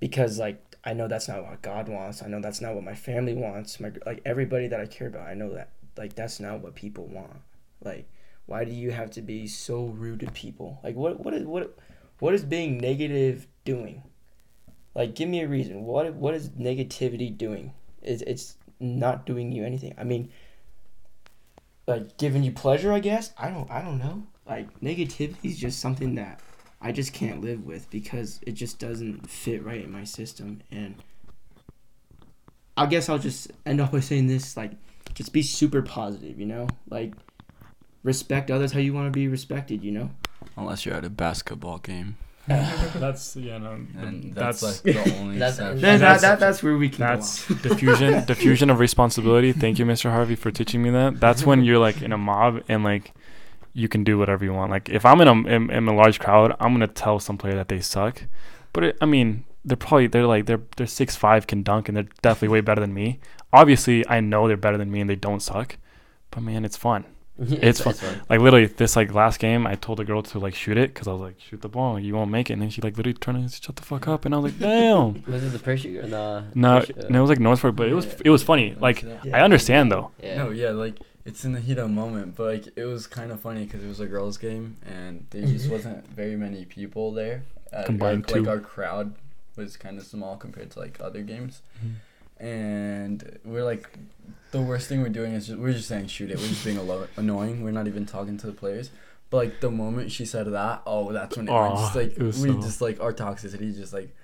Because 0.00 0.36
like 0.40 0.60
I 0.84 0.94
know 0.94 1.06
that's 1.06 1.28
not 1.28 1.44
what 1.44 1.62
God 1.62 1.88
wants. 1.88 2.24
I 2.24 2.26
know 2.26 2.40
that's 2.40 2.60
not 2.60 2.74
what 2.74 2.82
my 2.82 2.96
family 2.96 3.34
wants. 3.34 3.78
My 3.78 3.92
like 4.04 4.20
everybody 4.24 4.66
that 4.66 4.80
I 4.80 4.86
care 4.86 5.06
about, 5.06 5.28
I 5.28 5.34
know 5.34 5.54
that 5.54 5.68
like 5.96 6.14
that's 6.16 6.40
not 6.40 6.60
what 6.60 6.74
people 6.74 7.06
want. 7.06 7.40
Like 7.84 8.08
why 8.46 8.64
do 8.64 8.72
you 8.72 8.90
have 8.90 9.10
to 9.12 9.22
be 9.22 9.46
so 9.46 9.86
rude 9.86 10.20
to 10.20 10.30
people? 10.30 10.80
Like 10.82 10.96
what 10.96 11.20
what 11.20 11.34
is 11.34 11.44
what 11.44 11.76
what 12.18 12.34
is 12.34 12.44
being 12.44 12.78
negative 12.78 13.46
doing? 13.64 14.02
Like 14.94 15.14
give 15.14 15.28
me 15.28 15.42
a 15.42 15.48
reason. 15.48 15.84
What 15.84 16.12
what 16.14 16.34
is 16.34 16.50
negativity 16.50 17.36
doing? 17.36 17.72
It's 18.02 18.22
it's 18.22 18.56
not 18.80 19.26
doing 19.26 19.52
you 19.52 19.64
anything. 19.64 19.94
I 19.96 20.04
mean, 20.04 20.30
like 21.86 22.16
giving 22.18 22.42
you 22.42 22.52
pleasure, 22.52 22.92
I 22.92 23.00
guess. 23.00 23.32
I 23.38 23.48
don't 23.48 23.70
I 23.70 23.82
don't 23.82 23.98
know. 23.98 24.24
Like 24.46 24.80
negativity 24.80 25.44
is 25.44 25.58
just 25.58 25.78
something 25.78 26.16
that 26.16 26.40
I 26.80 26.90
just 26.92 27.12
can't 27.12 27.40
live 27.40 27.64
with 27.64 27.88
because 27.90 28.40
it 28.42 28.52
just 28.52 28.78
doesn't 28.78 29.30
fit 29.30 29.64
right 29.64 29.84
in 29.84 29.92
my 29.92 30.04
system 30.04 30.62
and 30.70 30.96
I 32.76 32.86
guess 32.86 33.08
I'll 33.08 33.18
just 33.18 33.52
end 33.64 33.80
off 33.80 33.92
by 33.92 34.00
saying 34.00 34.26
this 34.26 34.56
like 34.56 34.72
just 35.14 35.32
be 35.32 35.42
super 35.42 35.82
positive, 35.82 36.40
you 36.40 36.46
know? 36.46 36.66
Like 36.88 37.14
respect 38.02 38.50
others 38.50 38.72
how 38.72 38.80
you 38.80 38.92
want 38.94 39.06
to 39.06 39.10
be 39.10 39.28
respected, 39.28 39.82
you 39.84 39.92
know? 39.92 40.10
Unless 40.56 40.84
you're 40.86 40.94
at 40.94 41.04
a 41.04 41.10
basketball 41.10 41.78
game, 41.78 42.16
that's 42.48 43.36
yeah 43.36 43.56
no 43.56 43.70
and 43.98 44.34
that's 44.34 44.60
that's, 44.60 44.84
like 44.84 44.94
the 44.96 45.14
only 45.20 45.38
That's- 45.38 45.58
exception. 45.58 45.80
That, 45.80 45.92
that, 45.92 45.98
that's- 46.00 46.20
that, 46.22 46.40
that's 46.40 46.62
where 46.62 46.76
we 46.76 46.88
can 46.88 46.98
that's 46.98 47.46
go 47.46 47.54
off. 47.54 47.62
diffusion 47.68 48.24
diffusion 48.24 48.68
of 48.68 48.80
responsibility. 48.80 49.52
Thank 49.52 49.78
you 49.78 49.86
mr 49.86 50.10
harvey 50.10 50.34
for 50.34 50.50
teaching 50.50 50.82
me 50.82 50.90
that. 50.90 51.20
That's 51.20 51.46
when 51.46 51.62
you're 51.62 51.78
like 51.78 52.02
in 52.02 52.12
a 52.12 52.18
mob 52.18 52.62
and 52.68 52.82
like 52.82 53.12
you 53.74 53.88
can 53.88 54.02
do 54.02 54.18
whatever 54.18 54.44
you 54.44 54.52
want. 54.52 54.72
Like 54.72 54.88
if 54.88 55.06
i'm 55.06 55.20
in 55.20 55.28
a 55.28 55.32
in, 55.32 55.70
in 55.70 55.86
a 55.86 55.94
large 55.94 56.18
crowd 56.18 56.56
i'm 56.58 56.72
gonna 56.74 56.88
tell 56.88 57.20
some 57.20 57.38
player 57.38 57.54
that 57.54 57.68
they 57.68 57.80
suck. 57.80 58.24
But 58.72 58.84
it, 58.84 58.98
i 59.00 59.06
mean 59.06 59.44
they're 59.64 59.76
probably 59.76 60.08
they're 60.08 60.26
like 60.26 60.46
they're 60.46 60.62
they're 60.76 60.88
six 60.88 61.14
five 61.14 61.46
can 61.46 61.62
dunk 61.62 61.88
and 61.88 61.96
they're 61.96 62.08
definitely 62.22 62.48
way 62.48 62.60
better 62.60 62.80
than 62.80 62.92
me. 62.92 63.20
Obviously 63.52 64.04
i 64.08 64.18
know 64.18 64.48
they're 64.48 64.56
better 64.56 64.78
than 64.78 64.90
me 64.90 65.00
and 65.00 65.08
they 65.08 65.14
don't 65.14 65.40
suck. 65.40 65.76
But 66.32 66.42
man 66.42 66.64
it's 66.64 66.76
fun 66.76 67.04
It's 67.38 67.80
fun. 67.80 67.94
like 68.28 68.40
literally 68.40 68.66
this 68.66 68.94
like 68.94 69.12
last 69.14 69.40
game 69.40 69.66
i 69.66 69.74
told 69.74 69.98
a 70.00 70.04
girl 70.04 70.22
to 70.22 70.38
like 70.38 70.54
shoot 70.54 70.76
it 70.76 70.92
because 70.92 71.08
i 71.08 71.12
was 71.12 71.20
like 71.22 71.40
shoot 71.40 71.60
the 71.62 71.68
ball 71.68 71.98
you 71.98 72.14
won't 72.14 72.30
make 72.30 72.50
it 72.50 72.52
and 72.52 72.62
then 72.62 72.68
she 72.70 72.80
like 72.82 72.96
literally 72.96 73.14
turned 73.18 73.38
and 73.38 73.50
shut 73.50 73.74
the 73.76 73.82
fuck 73.82 74.06
up 74.06 74.24
and 74.26 74.34
i 74.34 74.38
was 74.38 74.52
like 74.52 74.60
damn 74.60 75.22
Was 75.26 75.42
it 75.42 75.48
the 75.48 75.58
pressure 75.58 76.00
or 76.04 76.06
nah? 76.08 76.42
no, 76.54 76.78
Pressure, 76.84 77.06
no, 77.10 77.18
it 77.18 77.22
was 77.22 77.30
like 77.30 77.40
North 77.40 77.60
Fork, 77.60 77.74
but 77.74 77.88
it 77.88 77.94
was 77.94 78.06
it 78.22 78.30
was 78.30 78.42
funny. 78.42 78.76
Like 78.78 79.02
Yeah. 79.02 79.18
I 79.38 79.40
understand 79.40 79.90
though. 79.90 80.10
Yeah. 80.22 80.36
No, 80.38 80.50
yeah, 80.50 80.70
like 80.70 80.98
it's 81.24 81.44
in 81.44 81.52
the 81.52 81.60
heat 81.60 81.78
of 81.78 81.88
the 81.88 81.94
moment, 81.94 82.36
but 82.36 82.44
like 82.52 82.68
it 82.76 82.84
was 82.84 83.06
kind 83.06 83.32
of 83.32 83.40
funny 83.40 83.64
because 83.64 83.82
it 83.82 83.88
was 83.88 84.00
a 84.00 84.06
girls' 84.06 84.36
game 84.38 84.76
and 84.86 85.26
there 85.30 85.46
just 85.46 85.70
wasn't 85.70 86.06
very 86.08 86.36
many 86.36 86.64
people 86.66 87.12
there. 87.12 87.44
Uh, 87.72 87.84
Combined 87.84 88.26
like, 88.30 88.40
like 88.42 88.48
our 88.48 88.60
crowd 88.60 89.14
was 89.56 89.76
kind 89.78 89.96
of 89.98 90.04
small 90.04 90.36
compared 90.36 90.70
to 90.72 90.78
like 90.80 91.00
other 91.00 91.22
games, 91.22 91.62
Mhm. 91.84 91.94
And 92.42 93.38
we're 93.44 93.64
like, 93.64 93.88
the 94.50 94.60
worst 94.60 94.88
thing 94.88 95.00
we're 95.00 95.08
doing 95.08 95.32
is 95.32 95.46
just, 95.46 95.58
we're 95.58 95.72
just 95.72 95.88
saying 95.88 96.08
shoot 96.08 96.30
it. 96.30 96.36
We're 96.38 96.48
just 96.48 96.64
being 96.64 96.76
alo- 96.78 97.08
annoying. 97.16 97.62
We're 97.62 97.70
not 97.70 97.86
even 97.86 98.04
talking 98.04 98.36
to 98.38 98.46
the 98.46 98.52
players. 98.52 98.90
But 99.30 99.36
like 99.38 99.60
the 99.60 99.70
moment 99.70 100.12
she 100.12 100.26
said 100.26 100.46
that, 100.52 100.82
oh, 100.86 101.12
that's 101.12 101.36
when 101.36 101.48
it 101.48 101.52
went 101.52 101.74
just 101.76 101.94
like 101.96 102.12
it 102.18 102.22
was 102.22 102.40
we 102.42 102.48
so- 102.50 102.60
just 102.60 102.80
like 102.82 103.00
our 103.00 103.12
toxicity 103.14 103.74
just 103.74 103.92
like 103.94 104.14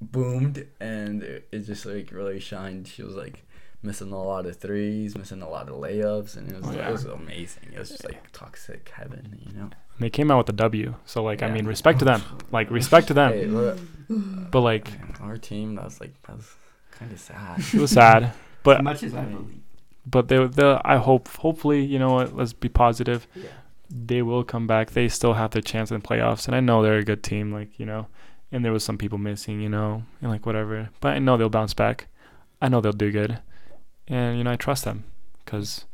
boomed 0.00 0.66
and 0.80 1.22
it, 1.22 1.48
it 1.52 1.60
just 1.66 1.84
like 1.84 2.10
really 2.12 2.40
shined. 2.40 2.88
She 2.88 3.02
was 3.02 3.14
like 3.14 3.44
missing 3.82 4.12
a 4.12 4.22
lot 4.22 4.46
of 4.46 4.56
threes, 4.56 5.16
missing 5.16 5.42
a 5.42 5.48
lot 5.48 5.68
of 5.68 5.74
layups, 5.74 6.36
and 6.36 6.50
it 6.50 6.56
was 6.62 6.68
Oh, 6.74 6.80
it 6.80 6.90
was 6.92 7.04
amazing. 7.04 7.64
It 7.74 7.78
was 7.78 7.90
just 7.90 8.04
like 8.04 8.30
toxic 8.32 8.90
heaven, 8.94 9.38
you 9.46 9.52
know. 9.54 9.64
And 9.64 9.72
they 9.98 10.08
came 10.10 10.30
out 10.30 10.38
with 10.38 10.48
a 10.50 10.52
W. 10.56 10.94
So 11.04 11.22
like 11.22 11.42
I 11.42 11.48
Yeah. 11.48 11.54
mean 11.54 11.66
respect 11.66 11.98
to 11.98 12.04
them. 12.06 12.22
Like 12.50 12.70
respect 12.70 13.08
to 13.08 13.14
them. 13.14 13.32
Hey, 13.32 13.44
look, 13.46 13.78
But 14.50 14.60
like 14.62 14.88
our 15.20 15.36
team 15.36 15.74
that 15.74 15.84
was 15.84 16.00
like 16.00 16.14
that 16.22 16.36
was 16.36 16.50
kind 17.00 17.10
of 17.12 17.18
sad. 17.18 17.58
it 17.58 17.80
was 17.80 17.90
sad. 17.90 18.32
But 18.62 18.76
as 18.78 18.82
much 18.84 19.02
as 19.02 19.14
I 19.14 19.24
believe. 19.24 19.60
but 20.06 20.28
they 20.28 20.46
they 20.46 20.78
I 20.84 20.96
hope 20.98 21.28
hopefully, 21.28 21.82
you 21.82 21.98
know 21.98 22.12
what, 22.12 22.36
let's 22.36 22.52
be 22.52 22.68
positive. 22.68 23.26
Yeah. 23.34 23.48
They 23.88 24.20
will 24.22 24.44
come 24.44 24.66
back. 24.66 24.90
They 24.90 25.08
still 25.08 25.32
have 25.32 25.50
their 25.52 25.62
chance 25.62 25.90
in 25.90 25.98
the 25.98 26.06
playoffs 26.06 26.46
and 26.46 26.54
I 26.54 26.60
know 26.60 26.82
they're 26.82 26.98
a 26.98 27.02
good 27.04 27.22
team, 27.22 27.52
like, 27.52 27.70
you 27.80 27.86
know. 27.86 28.06
And 28.52 28.62
there 28.64 28.72
was 28.72 28.84
some 28.84 28.98
people 28.98 29.16
missing, 29.18 29.60
you 29.62 29.68
know, 29.70 30.02
and 30.20 30.30
like 30.30 30.44
whatever. 30.44 30.90
But 31.00 31.14
I 31.14 31.18
know 31.20 31.36
they'll 31.36 31.48
bounce 31.48 31.72
back. 31.74 32.06
I 32.60 32.68
know 32.68 32.80
they'll 32.82 32.92
do 32.92 33.10
good. 33.10 33.38
And 34.08 34.36
you 34.38 34.44
know, 34.44 34.52
I 34.52 34.56
trust 34.56 34.84
them 34.84 35.04
cuz 35.46 35.86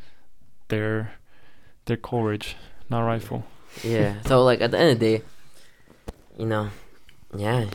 they're 0.69 1.13
They're 1.85 1.97
Coal 1.97 2.25
Ridge, 2.25 2.57
not 2.91 3.03
Rifle. 3.07 3.45
Yeah. 3.85 4.15
So 4.27 4.43
like 4.43 4.61
at 4.61 4.71
the 4.73 4.79
end 4.79 4.91
of 4.91 4.99
the 4.99 5.19
day, 5.19 5.25
you 6.37 6.47
know, 6.47 6.71
yeah, 7.37 7.67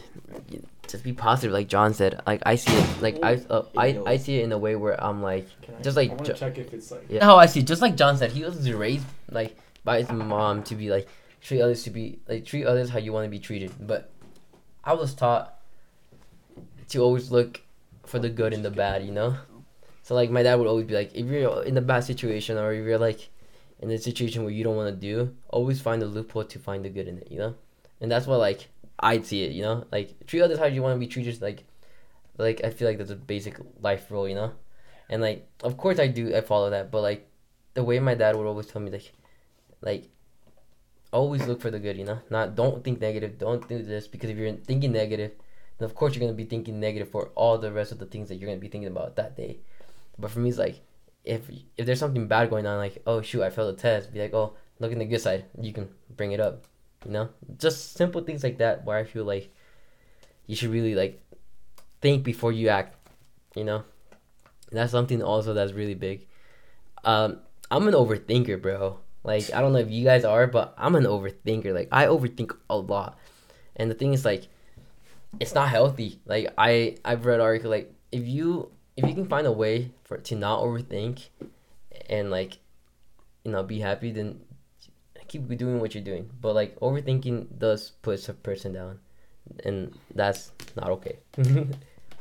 y- 0.52 0.60
just 0.88 1.04
be 1.04 1.14
positive. 1.14 1.52
Like 1.54 1.68
Jon 1.68 1.94
said, 1.94 2.22
like 2.28 2.42
I 2.46 2.56
see 2.56 2.74
it, 2.76 3.02
like 3.02 3.18
I 3.24 3.36
uh, 3.50 3.66
I 3.78 4.00
I 4.06 4.18
see 4.18 4.40
it 4.40 4.44
in 4.44 4.52
a 4.52 4.58
way 4.58 4.76
where 4.76 5.02
I'm 5.02 5.22
like, 5.22 5.48
Just 5.82 5.96
like 5.98 6.12
I 6.12 6.24
Jo- 6.24 6.34
check 6.34 6.58
if 6.58 6.74
it's 6.74 6.92
like. 6.92 7.06
yeah. 7.10 7.24
how 7.24 7.38
I 7.38 7.46
see. 7.46 7.60
it. 7.62 7.68
Just 7.68 7.82
like 7.82 7.96
Jon 7.96 8.18
said, 8.18 8.32
he 8.32 8.44
was 8.44 8.72
raised 8.72 9.06
like 9.30 9.56
by 9.84 10.02
his 10.02 10.12
mom 10.12 10.64
to 10.64 10.76
be 10.76 10.90
like 10.90 11.08
treat 11.42 11.62
others 11.62 11.84
to 11.84 11.90
be 11.90 12.20
like 12.28 12.46
treat 12.46 12.66
others 12.66 12.90
how 12.90 13.00
you 13.00 13.14
want 13.14 13.26
to 13.26 13.30
be 13.30 13.40
treated. 13.40 13.72
But 13.80 14.12
I 14.84 14.94
was 14.94 15.14
taught 15.14 15.56
to 16.90 17.00
always 17.00 17.32
look 17.32 17.62
for 18.06 18.20
the 18.20 18.30
good 18.30 18.54
and 18.54 18.64
the 18.66 18.72
bad. 18.72 19.06
You 19.06 19.12
know. 19.12 19.36
So 20.04 20.16
like 20.16 20.30
my 20.30 20.44
dad 20.44 20.56
would 20.56 20.68
always 20.68 20.86
be 20.88 20.96
like, 20.96 21.14
if 21.14 21.26
you're 21.28 21.64
in 21.64 21.78
a 21.78 21.82
bad 21.82 22.04
situation 22.04 22.58
or 22.58 22.74
if 22.74 22.84
you're 22.86 22.98
like 22.98 23.30
in 23.80 23.90
a 23.92 23.98
situation 23.98 24.44
where 24.44 24.52
you 24.52 24.64
don't 24.64 24.76
want 24.76 24.94
to 24.94 25.00
do, 25.00 25.34
always 25.50 25.80
find 25.80 26.02
a 26.04 26.06
loophole 26.06 26.44
to 26.44 26.60
find 26.60 26.84
the 26.84 26.90
good 26.90 27.08
in 27.08 27.18
it, 27.20 27.32
you 27.32 27.38
know? 27.38 27.56
And 28.02 28.12
that's 28.12 28.28
what 28.28 28.40
like 28.40 28.68
I'd 29.02 29.26
see 29.26 29.43
it, 29.43 29.52
you 29.52 29.64
know? 29.64 29.86
Like 29.91 30.26
treat 30.28 30.41
others 30.41 30.60
how 30.60 30.66
you 30.66 30.82
want 30.82 30.95
to 30.95 30.99
be 30.99 31.08
treated 31.08 31.41
like 31.41 31.64
like 32.38 32.62
I 32.64 32.70
feel 32.70 32.88
like 32.88 32.97
that's 32.97 33.12
a 33.12 33.16
basic 33.16 33.58
life 33.82 34.10
rule, 34.10 34.28
you 34.28 34.36
know? 34.36 34.54
And 35.10 35.22
like 35.22 35.47
of 35.64 35.78
course 35.78 35.99
I 35.99 36.08
do 36.08 36.36
I 36.36 36.41
follow 36.41 36.70
that, 36.70 36.91
but 36.91 37.02
like 37.02 37.28
the 37.74 37.84
way 37.84 37.99
my 37.99 38.16
dad 38.16 38.36
would 38.36 38.47
always 38.47 38.68
tell 38.68 38.82
me 38.82 38.91
like 38.91 39.12
like 39.82 40.10
always 41.12 41.45
look 41.47 41.62
for 41.62 41.72
the 41.72 41.80
good, 41.80 41.97
you 41.97 42.06
know? 42.06 42.20
Not 42.30 42.56
don't 42.56 42.84
think 42.84 43.02
negative, 43.02 43.38
don't 43.38 43.68
do 43.68 43.82
this 43.84 44.08
because 44.08 44.30
if 44.30 44.38
you're 44.38 44.54
thinking 44.54 44.91
negative, 44.91 45.32
then 45.78 45.86
of 45.86 45.95
course 45.95 46.16
you're 46.16 46.22
gonna 46.22 46.34
be 46.34 46.45
thinking 46.45 46.80
negative 46.80 47.10
for 47.10 47.30
all 47.36 47.58
the 47.58 47.72
rest 47.72 47.91
of 47.91 47.99
the 47.99 48.06
things 48.06 48.30
that 48.30 48.36
you're 48.36 48.49
gonna 48.49 48.62
be 48.62 48.70
thinking 48.70 48.91
about 48.91 49.16
that 49.16 49.36
day. 49.36 49.60
But 50.18 50.32
for 50.32 50.39
me, 50.39 50.49
it's 50.49 50.58
like 50.60 50.82
if 51.24 51.49
if 51.78 51.86
there's 51.86 51.99
something 51.99 52.28
bad 52.28 52.49
going 52.49 52.66
on, 52.66 52.78
like 52.78 53.02
oh 53.06 53.22
shoot, 53.22 53.43
I 53.43 53.49
failed 53.49 53.74
a 53.74 53.78
test, 53.78 54.14
be 54.14 54.22
like 54.22 54.34
oh 54.34 54.54
look 54.80 54.91
in 54.91 54.99
the 54.99 55.06
good 55.06 55.22
side, 55.22 55.45
you 55.60 55.74
can 55.74 55.89
bring 56.16 56.32
it 56.32 56.39
up, 56.39 56.66
you 57.06 57.12
know, 57.12 57.30
just 57.58 57.95
simple 57.95 58.22
things 58.22 58.43
like 58.43 58.60
that 58.60 58.86
where 58.86 58.97
I 58.97 59.04
feel 59.04 59.26
like 59.26 59.52
you 60.45 60.56
should 60.56 60.70
really 60.70 60.95
like 60.95 61.22
think 62.02 62.24
before 62.24 62.52
you 62.52 62.70
act, 62.70 62.95
you 63.56 63.64
know. 63.64 63.84
And 64.70 64.80
that's 64.80 64.91
something 64.91 65.22
also 65.22 65.54
that's 65.54 65.74
really 65.74 65.95
big. 65.95 66.28
Um, 67.04 67.39
I'm 67.70 67.88
an 67.88 67.93
overthinker, 67.93 68.62
bro. 68.62 68.99
Like 69.24 69.54
I 69.54 69.62
don't 69.62 69.74
know 69.74 69.80
if 69.80 69.91
you 69.91 70.04
guys 70.04 70.26
are, 70.26 70.47
but 70.47 70.74
I'm 70.78 70.95
an 70.95 71.04
overthinker. 71.04 71.74
Like 71.74 71.89
I 71.91 72.06
overthink 72.06 72.56
a 72.70 72.78
lot, 72.78 73.18
and 73.76 73.89
the 73.89 73.95
thing 73.95 74.14
is 74.14 74.26
like, 74.26 74.47
it's 75.39 75.54
not 75.54 75.70
healthy. 75.70 76.20
Like 76.26 76.54
I 76.58 76.97
I've 77.06 77.26
read 77.26 77.39
article 77.39 77.70
like 77.70 77.93
if 78.12 78.26
you 78.26 78.72
if 78.97 79.08
you 79.08 79.14
can 79.14 79.28
find 79.28 79.47
a 79.47 79.52
way 79.52 79.91
for 80.04 80.18
to 80.18 80.36
not 80.36 80.62
overthink, 80.62 81.30
and 82.10 82.32
like, 82.32 82.60
you 83.43 83.52
know, 83.52 83.64
be 83.64 83.80
happy, 83.80 84.12
then 84.12 84.41
keep 85.32 85.48
doing 85.58 85.80
what 85.80 85.96
you're 85.96 86.04
doing. 86.04 86.30
But 86.42 86.54
like 86.54 86.78
overthinking 86.80 87.58
does 87.58 87.92
put 88.02 88.28
a 88.28 88.34
person 88.34 88.74
down, 88.74 89.00
and 89.64 89.98
that's 90.14 90.52
not 90.76 90.90
okay. 90.90 91.18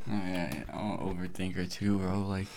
Oh, 0.09 0.15
yeah, 0.27 0.51
yeah, 0.55 0.65
I'm 0.73 0.93
an 0.93 0.99
overthinker 0.99 1.71
too, 1.71 1.99
bro. 1.99 2.21
Like 2.21 2.49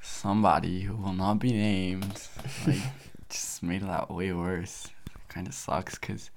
somebody 0.00 0.80
who 0.80 0.94
will 0.94 1.12
not 1.12 1.40
be 1.40 1.52
named, 1.52 2.22
like 2.66 2.80
just 3.28 3.62
made 3.64 3.82
that 3.82 4.08
way 4.10 4.32
worse. 4.32 4.88
Kind 5.28 5.48
of 5.48 5.54
sucks 5.54 5.98
because 5.98 6.30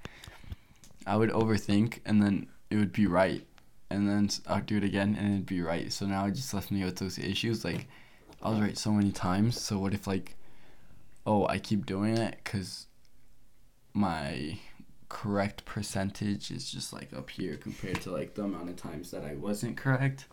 I 1.06 1.16
would 1.16 1.30
overthink 1.30 2.00
and 2.04 2.20
then 2.20 2.48
it 2.70 2.76
would 2.76 2.92
be 2.92 3.06
right, 3.06 3.46
and 3.88 4.08
then 4.08 4.28
I'd 4.48 4.66
do 4.66 4.76
it 4.78 4.84
again 4.84 5.16
and 5.18 5.34
it'd 5.34 5.46
be 5.46 5.62
right. 5.62 5.92
So 5.92 6.06
now 6.06 6.26
it 6.26 6.32
just 6.32 6.52
left 6.52 6.70
me 6.72 6.84
with 6.84 6.96
those 6.96 7.16
issues. 7.18 7.64
Like 7.64 7.86
I 8.42 8.50
was 8.50 8.60
right 8.60 8.76
so 8.76 8.90
many 8.90 9.12
times. 9.12 9.58
So 9.58 9.78
what 9.78 9.94
if 9.94 10.06
like, 10.08 10.34
oh, 11.26 11.46
I 11.46 11.58
keep 11.58 11.86
doing 11.86 12.16
it 12.16 12.38
because 12.42 12.86
my 13.92 14.58
correct 15.08 15.64
percentage 15.64 16.50
is 16.50 16.70
just 16.70 16.92
like 16.92 17.12
up 17.12 17.30
here 17.30 17.56
compared 17.56 18.00
to 18.02 18.10
like 18.10 18.34
the 18.34 18.44
amount 18.44 18.68
of 18.68 18.76
times 18.76 19.10
that 19.10 19.24
I 19.24 19.34
wasn't 19.34 19.76
correct. 19.76 20.26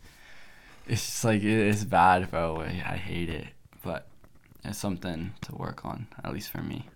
It's 0.86 1.04
just 1.04 1.24
like 1.24 1.42
it 1.42 1.44
is 1.44 1.84
bad, 1.84 2.30
bro. 2.30 2.62
I, 2.62 2.66
I 2.66 2.96
hate 2.96 3.28
it, 3.28 3.48
but 3.82 4.08
it's 4.64 4.78
something 4.78 5.34
to 5.42 5.54
work 5.54 5.84
on, 5.84 6.06
at 6.24 6.32
least 6.32 6.50
for 6.50 6.62
me. 6.62 6.86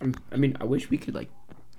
Um, 0.00 0.14
I 0.30 0.36
mean, 0.36 0.56
I 0.60 0.64
wish 0.64 0.90
we 0.90 0.98
could 0.98 1.14
like 1.14 1.30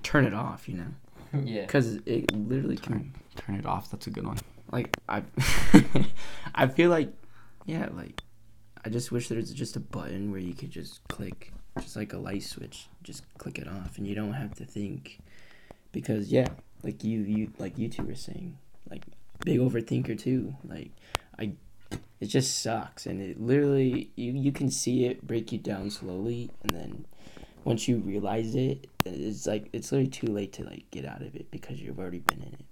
turn 0.02 0.24
it 0.24 0.34
off, 0.34 0.68
you 0.68 0.78
know, 0.78 0.86
yeah. 1.44 1.62
because 1.62 1.96
it 2.06 2.34
literally 2.34 2.76
can. 2.76 2.92
Turn 2.92 3.12
turn 3.36 3.56
it 3.56 3.66
off. 3.66 3.90
That's 3.90 4.06
a 4.06 4.10
good 4.10 4.26
one. 4.26 4.38
Like 4.70 4.96
I, 5.08 5.22
I 6.54 6.66
feel 6.66 6.90
like, 6.90 7.12
yeah, 7.66 7.88
like 7.94 8.20
I 8.84 8.90
just 8.90 9.10
wish 9.10 9.28
there 9.28 9.38
was 9.38 9.52
just 9.52 9.76
a 9.76 9.80
button 9.80 10.30
where 10.30 10.40
you 10.40 10.54
could 10.54 10.70
just 10.70 11.06
click, 11.08 11.52
just 11.80 11.96
like 11.96 12.12
a 12.12 12.18
light 12.18 12.42
switch, 12.42 12.88
just 13.02 13.22
click 13.38 13.58
it 13.58 13.66
off, 13.66 13.96
and 13.96 14.06
you 14.06 14.14
don't 14.14 14.34
have 14.34 14.54
to 14.56 14.64
think, 14.64 15.20
because 15.92 16.30
yeah, 16.30 16.48
like 16.82 17.02
you 17.02 17.20
you 17.20 17.52
like 17.58 17.78
you 17.78 17.88
two 17.88 18.04
were 18.04 18.14
saying, 18.14 18.58
like 18.90 19.04
big 19.44 19.58
overthinker 19.58 20.18
too. 20.18 20.54
Like 20.64 20.90
I, 21.38 21.52
it 22.20 22.26
just 22.26 22.62
sucks, 22.62 23.06
and 23.06 23.22
it 23.22 23.40
literally 23.40 24.10
you 24.16 24.32
you 24.32 24.52
can 24.52 24.70
see 24.70 25.06
it 25.06 25.26
break 25.26 25.50
you 25.50 25.58
down 25.58 25.90
slowly, 25.90 26.50
and 26.62 26.70
then 26.72 27.06
once 27.64 27.88
you 27.88 27.96
realize 27.96 28.54
it, 28.54 28.86
it's 29.06 29.46
like 29.46 29.70
it's 29.72 29.90
literally 29.92 30.10
too 30.10 30.26
late 30.26 30.52
to 30.52 30.64
like 30.64 30.90
get 30.90 31.06
out 31.06 31.22
of 31.22 31.34
it 31.34 31.50
because 31.50 31.80
you've 31.80 31.98
already 31.98 32.18
been 32.18 32.42
in 32.42 32.52
it. 32.52 32.64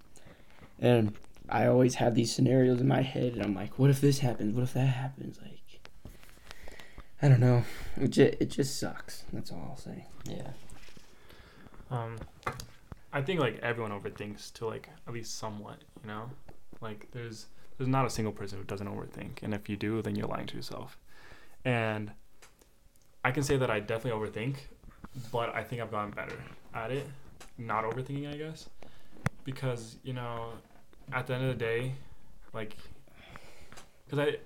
And 0.79 1.15
I 1.49 1.67
always 1.67 1.95
have 1.97 2.15
these 2.15 2.35
scenarios 2.35 2.81
in 2.81 2.89
my 2.89 3.03
head, 3.03 3.33
and 3.33 3.43
I'm 3.43 3.55
like, 3.55 3.79
what 3.79 3.89
if 3.89 4.01
this 4.01 4.19
happens? 4.19 4.55
What 4.55 4.65
if 4.65 4.75
that 4.75 4.87
happens? 4.87 5.39
Like, 5.41 5.62
I 7.23 7.29
don't 7.29 7.41
know. 7.41 7.65
It 8.01 8.09
just, 8.09 8.35
it 8.41 8.51
just 8.51 8.81
sucks. 8.81 9.23
That's 9.33 9.53
all 9.53 9.69
I'll 9.71 9.77
say. 9.77 10.07
Yeah. 10.29 10.51
Um, 11.91 12.17
I 13.13 13.23
think 13.23 13.39
like 13.39 13.61
everyone 13.63 13.93
overthinks 13.93 14.53
to 14.55 14.67
like 14.67 14.89
at 15.07 15.15
least 15.15 15.39
somewhat, 15.39 15.79
you 16.03 16.09
know. 16.09 16.31
Like 16.81 17.09
there's 17.13 17.47
there's 17.79 17.89
not 17.89 18.07
a 18.07 18.11
single 18.11 18.33
person 18.33 18.59
who 18.59 18.65
doesn't 18.65 18.89
overthink, 18.89 19.43
and 19.43 19.55
if 19.55 19.69
you 19.69 19.77
do, 19.77 20.03
then 20.03 20.17
you're 20.17 20.27
lying 20.27 20.47
to 20.47 20.57
yourself. 20.57 20.99
And 21.65 22.11
I 23.25 23.31
can 23.31 23.45
say 23.45 23.57
that 23.57 23.71
I 23.71 23.79
definitely 23.79 24.21
overthink, 24.21 24.57
but 25.31 25.55
I 25.55 25.63
think 25.63 25.81
I've 25.81 25.93
gotten 25.93 26.11
better 26.11 26.37
at 26.75 26.91
it, 26.91 27.07
not 27.57 27.85
overthinking, 27.85 28.33
I 28.33 28.37
guess, 28.37 28.69
because 29.45 29.97
you 30.03 30.13
know, 30.13 30.49
at 31.13 31.27
the 31.27 31.35
end 31.35 31.45
of 31.45 31.57
the 31.57 31.65
day, 31.65 31.93
like, 32.53 32.77
because 34.05 34.19
I, 34.19 34.37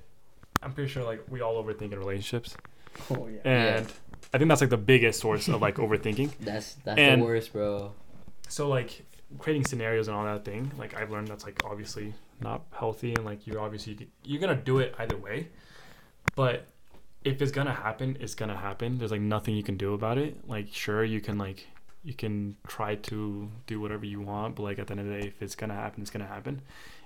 I'm 0.62 0.72
pretty 0.72 0.90
sure 0.90 1.04
like 1.04 1.22
we 1.28 1.40
all 1.40 1.62
overthink 1.62 1.92
in 1.92 1.98
relationships, 1.98 2.56
Oh 3.10 3.28
yeah. 3.28 3.40
and 3.44 3.86
I 4.34 4.38
think 4.38 4.48
that's 4.48 4.60
like 4.60 4.70
the 4.70 4.76
biggest 4.76 5.20
source 5.20 5.48
of 5.48 5.60
like 5.62 5.76
overthinking. 5.76 6.32
That's 6.40 6.74
that's 6.84 6.98
And- 6.98 7.22
the 7.22 7.26
worst, 7.26 7.52
bro. 7.52 7.92
so 8.48 8.68
like 8.68 9.04
creating 9.38 9.64
scenarios 9.64 10.06
and 10.08 10.16
all 10.16 10.22
that 10.24 10.44
thing 10.44 10.70
like 10.78 10.94
i've 10.96 11.10
learned 11.10 11.26
that's 11.26 11.44
like 11.44 11.60
obviously 11.64 12.14
not 12.40 12.62
healthy 12.70 13.12
and 13.12 13.24
like 13.24 13.44
you're 13.44 13.58
obviously 13.60 14.08
you're 14.22 14.40
gonna 14.40 14.54
do 14.54 14.78
it 14.78 14.94
either 14.98 15.16
way. 15.16 15.48
But 16.36 16.66
if 17.24 17.42
it's 17.42 17.50
gonna 17.50 17.72
happen 17.74 18.16
it's 18.20 18.34
gonna 18.36 18.56
happen. 18.56 18.98
There's 18.98 19.10
like 19.10 19.20
nothing 19.20 19.56
you 19.56 19.62
can 19.64 19.76
do 19.76 19.94
about 19.94 20.16
it. 20.18 20.48
Like 20.48 20.68
sure 20.72 21.02
you 21.02 21.20
can 21.20 21.38
like 21.38 21.66
you 22.04 22.14
can 22.14 22.56
try 22.68 22.94
to 22.94 23.48
do 23.66 23.80
whatever 23.80 24.04
you 24.06 24.20
want 24.20 24.54
but 24.54 24.62
like 24.62 24.78
at 24.78 24.86
the 24.86 24.92
end 24.92 25.00
of 25.00 25.06
the 25.06 25.12
day 25.20 25.26
if 25.28 25.42
it's 25.42 25.56
gonna 25.56 25.74
happen 25.74 26.02
it's 26.02 26.10
gonna 26.10 26.26
happen. 26.26 26.62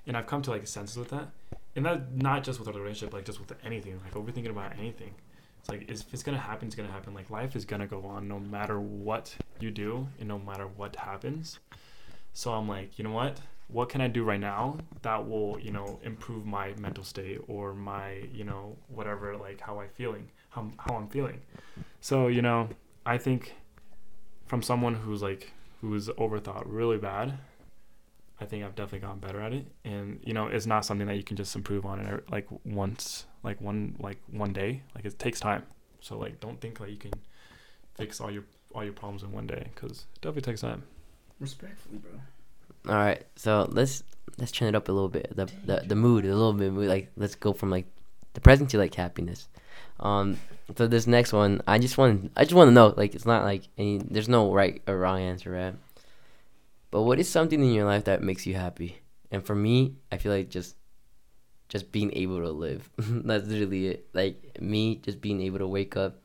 And 0.06 0.16
i've 0.16 0.26
come 0.26 0.42
to 0.42 0.50
like 0.50 0.62
a 0.64 0.66
senses 0.66 0.96
with 0.98 1.08
that 1.10 1.28
and 1.76 1.86
that 1.86 2.14
not 2.14 2.42
just 2.42 2.58
with 2.58 2.68
our 2.68 2.74
relationship 2.74 3.14
like 3.14 3.24
just 3.24 3.40
with 3.40 3.52
anything 3.64 4.00
like 4.04 4.14
overthinking 4.14 4.50
about 4.50 4.72
anything. 4.78 5.14
It's 5.60 5.68
like 5.68 5.90
if 5.90 6.12
it's 6.12 6.22
gonna 6.22 6.38
happen 6.38 6.66
it's 6.66 6.76
gonna 6.76 6.90
happen. 6.90 7.14
Like 7.14 7.30
life 7.30 7.54
is 7.56 7.64
gonna 7.64 7.86
go 7.86 8.02
on 8.04 8.28
no 8.28 8.38
matter 8.38 8.80
what 8.80 9.34
you 9.60 9.70
do 9.70 10.08
and 10.18 10.28
no 10.28 10.38
matter 10.38 10.66
what 10.66 10.96
happens. 10.96 11.58
So 12.32 12.52
i'm 12.52 12.68
like 12.68 12.98
you 12.98 13.04
know 13.04 13.12
what? 13.12 13.40
What 13.68 13.88
can 13.88 14.00
i 14.00 14.08
do 14.08 14.24
right 14.24 14.40
now 14.40 14.78
that 15.02 15.28
will 15.28 15.58
you 15.60 15.70
know 15.70 16.00
improve 16.02 16.44
my 16.44 16.74
mental 16.78 17.04
state 17.04 17.40
or 17.46 17.74
my 17.74 18.22
you 18.32 18.44
know 18.44 18.76
whatever 18.88 19.36
like 19.36 19.60
how 19.60 19.78
i 19.78 19.86
feeling 19.86 20.28
how, 20.50 20.70
how 20.78 20.96
i'm 20.96 21.08
feeling? 21.08 21.40
So 22.00 22.26
you 22.28 22.42
know 22.42 22.68
i 23.06 23.16
think 23.16 23.54
from 24.46 24.62
someone 24.62 24.94
who's 24.94 25.22
like 25.22 25.52
who's 25.80 26.08
overthought 26.08 26.64
really 26.66 26.98
bad 26.98 27.38
i 28.40 28.44
think 28.44 28.64
i've 28.64 28.74
definitely 28.74 29.00
gotten 29.00 29.18
better 29.20 29.40
at 29.40 29.52
it 29.52 29.66
and 29.84 30.20
you 30.24 30.32
know 30.32 30.46
it's 30.46 30.66
not 30.66 30.84
something 30.84 31.06
that 31.06 31.16
you 31.16 31.22
can 31.24 31.36
just 31.36 31.54
improve 31.54 31.84
on 31.84 32.00
in 32.00 32.20
like 32.30 32.46
once 32.64 33.26
like 33.42 33.60
one 33.60 33.94
like 34.00 34.18
one 34.30 34.52
day 34.52 34.82
like 34.94 35.04
it 35.04 35.18
takes 35.18 35.40
time 35.40 35.62
so 36.00 36.18
like 36.18 36.40
don't 36.40 36.60
think 36.60 36.80
like 36.80 36.90
you 36.90 36.96
can 36.96 37.12
fix 37.96 38.20
all 38.20 38.30
your 38.30 38.44
all 38.74 38.84
your 38.84 38.92
problems 38.92 39.22
in 39.22 39.32
one 39.32 39.46
day 39.46 39.66
because 39.74 40.06
it 40.14 40.20
definitely 40.20 40.42
takes 40.42 40.60
time 40.60 40.82
Respectfully, 41.40 41.96
bro. 41.96 42.92
All 42.92 43.00
right, 43.00 43.24
so 43.34 43.66
let's 43.72 44.04
let's 44.38 44.52
turn 44.52 44.68
it 44.68 44.74
up 44.74 44.88
a 44.88 44.92
little 44.92 45.08
bit. 45.08 45.34
The 45.34 45.50
the, 45.64 45.82
the 45.86 45.96
mood, 45.96 46.24
a 46.24 46.28
little 46.28 46.52
bit 46.52 46.72
mood. 46.72 46.88
Like 46.88 47.10
let's 47.16 47.34
go 47.34 47.54
from 47.54 47.70
like 47.70 47.86
the 48.34 48.40
present 48.40 48.70
to 48.70 48.78
like 48.78 48.94
happiness. 48.94 49.48
Um, 50.00 50.38
so 50.76 50.86
this 50.86 51.06
next 51.06 51.32
one, 51.32 51.62
I 51.66 51.78
just 51.78 51.96
want 51.96 52.30
I 52.36 52.44
just 52.44 52.54
want 52.54 52.68
to 52.68 52.72
know. 52.72 52.94
Like 52.94 53.14
it's 53.14 53.26
not 53.26 53.44
like 53.44 53.68
any. 53.78 53.98
There's 53.98 54.28
no 54.28 54.52
right 54.52 54.82
or 54.86 54.98
wrong 54.98 55.20
answer, 55.20 55.50
right? 55.50 55.74
But 56.90 57.02
what 57.02 57.18
is 57.20 57.28
something 57.28 57.60
in 57.62 57.72
your 57.72 57.84
life 57.86 58.04
that 58.04 58.22
makes 58.22 58.46
you 58.46 58.54
happy? 58.54 58.98
And 59.30 59.44
for 59.44 59.54
me, 59.54 59.94
I 60.10 60.18
feel 60.18 60.32
like 60.32 60.48
just 60.50 60.76
just 61.68 61.92
being 61.92 62.10
able 62.14 62.40
to 62.40 62.50
live. 62.50 62.90
That's 62.98 63.46
literally 63.46 63.86
it. 63.88 64.08
Like 64.12 64.60
me, 64.60 64.96
just 64.96 65.20
being 65.20 65.40
able 65.40 65.58
to 65.60 65.68
wake 65.68 65.96
up 65.96 66.16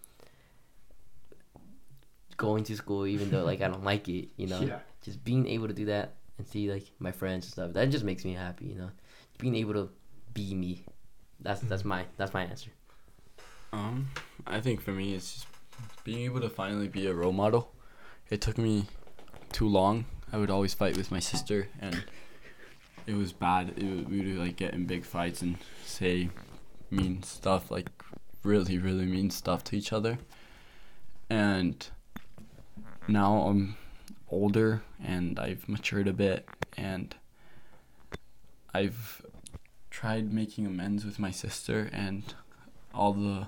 going 2.38 2.63
to 2.66 2.76
school 2.76 3.07
even 3.07 3.30
though 3.32 3.43
like 3.45 3.61
I 3.61 3.68
don't 3.68 3.84
like 3.84 4.07
it. 4.09 4.30
You 4.38 4.47
know, 4.47 4.61
Yeah. 4.61 4.80
just 5.01 5.24
being 5.24 5.47
able 5.47 5.68
to 5.68 5.74
do 5.74 5.86
that 5.86 6.16
and 6.38 6.47
see 6.47 6.72
like 6.72 6.86
my 6.99 7.11
friends 7.11 7.45
and 7.45 7.51
stuff. 7.53 7.74
That 7.74 7.89
just 7.91 8.03
makes 8.03 8.26
me 8.26 8.34
happy. 8.34 8.66
You 8.66 8.76
know, 8.76 8.89
being 9.38 9.55
able 9.55 9.74
to 9.74 9.89
be 10.34 10.53
me. 10.55 10.84
That's 11.39 11.61
that's 11.61 11.86
my 11.86 12.05
that's 12.18 12.34
my 12.34 12.43
answer. 12.43 12.72
Um, 13.72 14.07
I 14.47 14.61
think 14.61 14.82
for 14.82 14.91
me, 14.91 15.13
it's 15.16 15.34
just 15.36 15.47
being 16.03 16.22
able 16.26 16.39
to 16.41 16.49
finally 16.49 16.88
be 16.88 17.07
a 17.07 17.13
role 17.13 17.34
model. 17.34 17.72
It 18.30 18.41
took 18.41 18.57
me 18.57 18.86
too 19.51 19.68
long. 19.68 20.05
I 20.36 20.38
would 20.38 20.52
always 20.52 20.74
fight 20.74 20.98
with 20.98 21.12
my 21.12 21.20
sister, 21.20 21.70
and 21.80 22.04
it 23.08 23.14
was 23.14 23.32
bad. 23.32 23.70
It, 23.78 24.10
we 24.10 24.20
would 24.20 24.36
like 24.36 24.58
get 24.58 24.74
in 24.74 24.86
big 24.86 25.06
fights 25.06 25.42
and 25.42 25.56
say 25.86 26.28
mean 26.92 27.24
stuff, 27.24 27.72
like 27.72 27.88
really, 28.44 28.78
really 28.78 29.06
mean 29.06 29.30
stuff 29.30 29.64
to 29.64 29.78
each 29.78 29.94
other. 29.94 30.18
And 31.30 31.88
now 33.08 33.44
I'm 33.44 33.78
older 34.30 34.84
and 35.02 35.40
I've 35.40 35.70
matured 35.70 36.10
a 36.10 36.12
bit, 36.12 36.46
and 36.76 37.16
I've 38.74 39.26
tried 39.90 40.34
making 40.34 40.68
amends 40.68 41.06
with 41.06 41.18
my 41.18 41.32
sister 41.32 41.90
and 41.94 42.34
all 42.94 43.14
the 43.14 43.48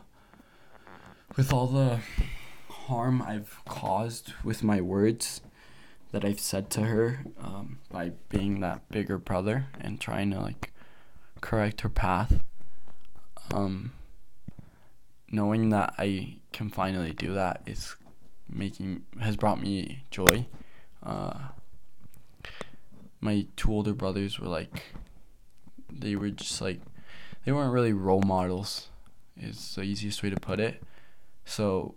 with 1.36 1.52
all 1.52 1.68
the 1.68 2.00
harm 2.70 3.22
I've 3.22 3.60
caused 3.66 4.32
with 4.42 4.64
my 4.64 4.80
words 4.80 5.42
that 6.12 6.24
I've 6.24 6.39
said 6.39 6.70
to 6.72 6.82
her 6.82 7.20
um, 7.39 7.80
by 7.91 8.12
being 8.30 8.62
that 8.62 8.88
bigger 8.89 9.18
brother 9.18 9.68
and 9.80 9.99
trying 9.99 10.32
to 10.32 10.39
like 10.39 10.72
correct 11.41 11.82
her 11.82 11.89
path. 11.89 12.41
Um, 13.53 13.91
knowing 15.32 15.70
that 15.70 15.93
I 15.97 16.38
can 16.53 16.70
finally 16.70 17.14
do 17.14 17.34
that 17.34 17.62
is 17.66 17.95
making 18.49 19.03
has 19.20 19.36
brought 19.36 19.62
me 19.62 20.03
joy. 20.10 20.47
Uh, 21.03 21.49
my 23.20 23.47
two 23.55 23.72
older 23.72 23.93
brothers 23.93 24.39
were 24.39 24.47
like 24.47 24.84
they 25.91 26.16
were 26.16 26.30
just 26.30 26.62
like 26.62 26.82
they 27.45 27.51
weren't 27.51 27.74
really 27.74 27.93
role 27.93 28.22
models 28.22 28.89
is 29.39 29.76
the 29.76 29.84
easiest 29.84 30.24
way 30.24 30.30
to 30.30 30.39
put 30.39 30.60
it. 30.60 30.84
So 31.45 31.95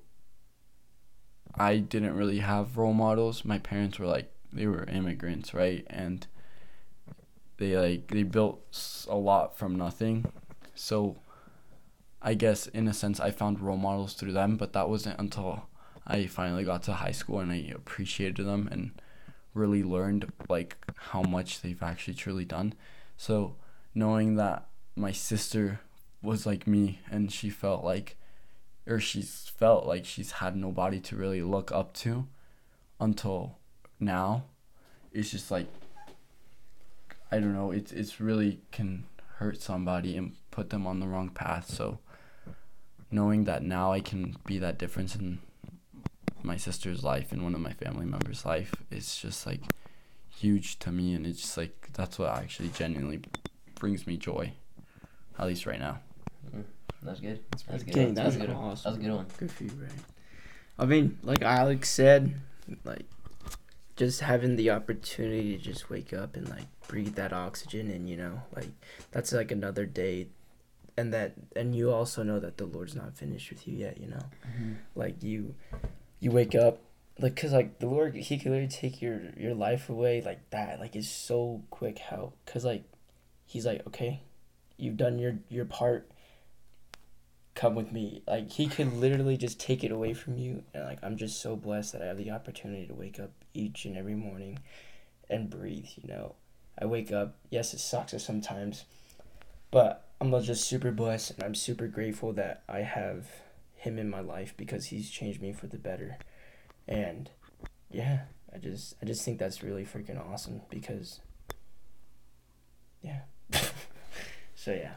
I 1.56 1.78
didn't 1.78 2.16
really 2.16 2.38
have 2.38 2.76
role 2.76 2.94
models. 2.94 3.44
My 3.44 3.58
parents 3.58 3.98
were 3.98 4.06
like 4.06 4.30
they 4.52 4.66
were 4.66 4.84
immigrants, 4.84 5.54
right? 5.54 5.86
And 5.88 6.26
they 7.58 7.76
like 7.76 8.08
they 8.08 8.22
built 8.22 8.60
a 9.08 9.16
lot 9.16 9.56
from 9.56 9.76
nothing. 9.76 10.32
So 10.74 11.16
I 12.22 12.34
guess 12.34 12.66
in 12.66 12.88
a 12.88 12.94
sense 12.94 13.20
I 13.20 13.30
found 13.30 13.60
role 13.60 13.76
models 13.76 14.14
through 14.14 14.32
them, 14.32 14.56
but 14.56 14.72
that 14.72 14.88
wasn't 14.88 15.18
until 15.18 15.68
I 16.06 16.26
finally 16.26 16.64
got 16.64 16.82
to 16.84 16.94
high 16.94 17.12
school 17.12 17.40
and 17.40 17.52
I 17.52 17.72
appreciated 17.74 18.44
them 18.46 18.68
and 18.70 18.92
really 19.54 19.82
learned 19.82 20.32
like 20.48 20.76
how 20.96 21.22
much 21.22 21.60
they've 21.60 21.82
actually 21.82 22.14
truly 22.14 22.44
done. 22.44 22.74
So 23.16 23.56
knowing 23.94 24.36
that 24.36 24.66
my 24.96 25.12
sister 25.12 25.80
was 26.22 26.46
like 26.46 26.66
me 26.66 27.00
and 27.10 27.32
she 27.32 27.50
felt 27.50 27.84
like 27.84 28.16
or 28.90 28.98
she's 28.98 29.50
felt 29.56 29.86
like 29.86 30.04
she's 30.04 30.32
had 30.32 30.56
nobody 30.56 30.98
to 30.98 31.16
really 31.16 31.42
look 31.42 31.70
up 31.70 31.94
to 31.94 32.26
until 33.00 33.56
now. 34.00 34.44
It's 35.12 35.30
just 35.30 35.50
like 35.50 35.66
I 37.30 37.38
don't 37.38 37.54
know 37.54 37.70
it's 37.70 37.92
it's 37.92 38.20
really 38.20 38.60
can 38.72 39.04
hurt 39.36 39.62
somebody 39.62 40.16
and 40.16 40.32
put 40.50 40.70
them 40.70 40.86
on 40.86 41.00
the 41.00 41.06
wrong 41.06 41.30
path. 41.30 41.70
So 41.70 41.98
knowing 43.10 43.44
that 43.44 43.62
now 43.62 43.92
I 43.92 44.00
can 44.00 44.36
be 44.44 44.58
that 44.58 44.78
difference 44.78 45.14
in 45.14 45.38
my 46.42 46.56
sister's 46.56 47.04
life 47.04 47.32
and 47.32 47.44
one 47.44 47.54
of 47.54 47.60
my 47.60 47.72
family 47.72 48.06
members 48.06 48.44
life 48.44 48.74
is 48.90 49.16
just 49.16 49.46
like 49.46 49.60
huge 50.30 50.78
to 50.78 50.90
me 50.90 51.14
and 51.14 51.26
it's 51.26 51.40
just 51.40 51.56
like 51.56 51.90
that's 51.92 52.18
what 52.18 52.30
actually 52.30 52.70
genuinely 52.70 53.20
brings 53.78 54.06
me 54.06 54.16
joy 54.16 54.50
at 55.38 55.46
least 55.46 55.66
right 55.66 55.78
now 55.78 56.00
Mm. 56.54 56.64
That's 57.02 57.20
good. 57.20 57.40
That's 57.68 57.82
good. 57.82 57.94
Dang, 57.94 58.14
that's 58.14 58.34
that's 58.34 58.36
a 58.36 58.46
good 58.46 58.56
one. 58.56 58.64
awesome. 58.64 58.92
That's 58.92 59.04
a 59.04 59.08
good 59.08 59.16
one. 59.16 59.26
Good 59.38 59.50
for 59.50 59.64
you, 59.64 59.70
right? 59.80 59.90
I 60.78 60.86
mean, 60.86 61.18
like 61.22 61.42
Alex 61.42 61.90
said, 61.90 62.34
like 62.84 63.06
just 63.96 64.20
having 64.20 64.56
the 64.56 64.70
opportunity 64.70 65.56
to 65.56 65.62
just 65.62 65.90
wake 65.90 66.12
up 66.12 66.36
and 66.36 66.48
like 66.48 66.66
breathe 66.88 67.14
that 67.14 67.32
oxygen 67.32 67.90
and 67.90 68.08
you 68.08 68.16
know, 68.16 68.42
like 68.54 68.70
that's 69.10 69.32
like 69.32 69.50
another 69.50 69.86
day 69.86 70.28
and 70.96 71.12
that 71.14 71.34
and 71.56 71.74
you 71.74 71.90
also 71.90 72.22
know 72.22 72.38
that 72.38 72.58
the 72.58 72.66
Lord's 72.66 72.94
not 72.94 73.16
finished 73.16 73.50
with 73.50 73.66
you 73.66 73.76
yet, 73.76 73.98
you 73.98 74.08
know. 74.08 74.24
Mm-hmm. 74.46 74.72
Like 74.94 75.22
you 75.22 75.54
you 76.18 76.30
wake 76.30 76.54
up 76.54 76.80
like 77.18 77.36
cuz 77.36 77.52
like 77.52 77.78
the 77.78 77.86
Lord 77.86 78.14
he 78.16 78.38
could 78.38 78.52
literally 78.52 78.68
take 78.68 79.00
your 79.00 79.20
your 79.36 79.54
life 79.54 79.88
away 79.88 80.20
like 80.20 80.48
that. 80.50 80.80
Like 80.80 80.96
it's 80.96 81.08
so 81.08 81.62
quick 81.70 81.98
how 81.98 82.32
cuz 82.46 82.64
like 82.64 82.84
he's 83.46 83.66
like, 83.66 83.86
"Okay, 83.86 84.22
you've 84.76 84.96
done 84.96 85.18
your 85.18 85.38
your 85.48 85.64
part 85.64 86.09
come 87.54 87.74
with 87.74 87.92
me. 87.92 88.22
Like 88.26 88.50
he 88.52 88.66
could 88.66 88.92
literally 88.94 89.36
just 89.36 89.60
take 89.60 89.84
it 89.84 89.92
away 89.92 90.14
from 90.14 90.38
you. 90.38 90.62
And 90.74 90.84
like 90.84 90.98
I'm 91.02 91.16
just 91.16 91.40
so 91.40 91.56
blessed 91.56 91.92
that 91.92 92.02
I 92.02 92.06
have 92.06 92.18
the 92.18 92.30
opportunity 92.30 92.86
to 92.86 92.94
wake 92.94 93.18
up 93.18 93.30
each 93.54 93.84
and 93.84 93.96
every 93.96 94.14
morning 94.14 94.58
and 95.28 95.50
breathe, 95.50 95.88
you 95.96 96.08
know. 96.08 96.34
I 96.78 96.86
wake 96.86 97.12
up, 97.12 97.36
yes 97.50 97.74
it 97.74 97.80
sucks 97.80 98.14
sometimes, 98.22 98.84
but 99.70 100.08
I'm 100.20 100.30
just 100.42 100.64
super 100.64 100.90
blessed 100.90 101.32
and 101.32 101.44
I'm 101.44 101.54
super 101.54 101.86
grateful 101.86 102.32
that 102.34 102.62
I 102.68 102.80
have 102.80 103.26
him 103.74 103.98
in 103.98 104.10
my 104.10 104.20
life 104.20 104.54
because 104.56 104.86
he's 104.86 105.10
changed 105.10 105.40
me 105.40 105.52
for 105.52 105.66
the 105.66 105.78
better. 105.78 106.18
And 106.86 107.30
yeah, 107.90 108.20
I 108.54 108.58
just 108.58 108.94
I 109.02 109.06
just 109.06 109.24
think 109.24 109.38
that's 109.38 109.62
really 109.62 109.84
freaking 109.84 110.20
awesome 110.20 110.60
because 110.70 111.20
yeah. 113.02 113.20
so 114.54 114.72
yeah. 114.72 114.92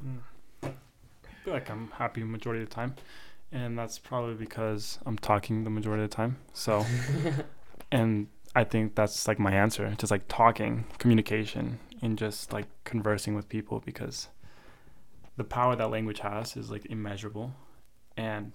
Hmm. 0.00 0.18
I 1.44 1.46
feel 1.46 1.54
like 1.54 1.68
I'm 1.68 1.90
happy 1.98 2.24
majority 2.24 2.62
of 2.62 2.70
the 2.70 2.74
time, 2.74 2.94
and 3.52 3.78
that's 3.78 3.98
probably 3.98 4.32
because 4.32 4.98
I'm 5.04 5.18
talking 5.18 5.62
the 5.62 5.68
majority 5.68 6.02
of 6.02 6.08
the 6.08 6.16
time. 6.16 6.38
So, 6.54 6.86
and 7.92 8.28
I 8.56 8.64
think 8.64 8.94
that's 8.94 9.28
like 9.28 9.38
my 9.38 9.52
answer, 9.52 9.94
just 9.98 10.10
like 10.10 10.26
talking, 10.26 10.86
communication, 10.96 11.80
and 12.00 12.16
just 12.16 12.54
like 12.54 12.64
conversing 12.84 13.34
with 13.34 13.50
people 13.50 13.82
because 13.84 14.28
the 15.36 15.44
power 15.44 15.76
that 15.76 15.90
language 15.90 16.20
has 16.20 16.56
is 16.56 16.70
like 16.70 16.86
immeasurable, 16.86 17.52
and 18.16 18.52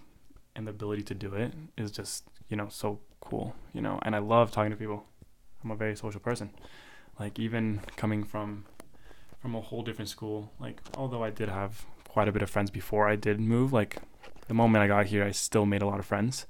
and 0.55 0.65
the 0.65 0.71
ability 0.71 1.03
to 1.03 1.13
do 1.13 1.35
it 1.35 1.53
is 1.77 1.91
just 1.91 2.23
you 2.47 2.57
know 2.57 2.69
so 2.69 3.01
cool, 3.21 3.53
you 3.71 3.81
know. 3.81 3.99
And 4.01 4.15
I 4.15 4.17
love 4.17 4.49
talking 4.49 4.71
to 4.71 4.75
people. 4.75 5.05
I'm 5.63 5.69
a 5.69 5.75
very 5.75 5.95
social 5.95 6.21
person. 6.21 6.49
Like 7.19 7.37
even 7.37 7.81
coming 7.97 8.23
from 8.23 8.65
from 9.43 9.53
a 9.53 9.61
whole 9.61 9.83
different 9.83 10.09
school, 10.09 10.51
like 10.59 10.81
although 10.97 11.23
I 11.23 11.29
did 11.29 11.49
have 11.49 11.85
quite 12.09 12.27
a 12.27 12.31
bit 12.31 12.41
of 12.41 12.49
friends 12.49 12.69
before 12.69 13.07
I 13.07 13.15
did 13.15 13.39
move. 13.39 13.71
Like 13.71 13.97
the 14.47 14.53
moment 14.53 14.83
I 14.83 14.87
got 14.87 15.05
here, 15.05 15.23
I 15.23 15.31
still 15.31 15.65
made 15.65 15.81
a 15.81 15.85
lot 15.85 15.99
of 15.99 16.05
friends, 16.05 16.45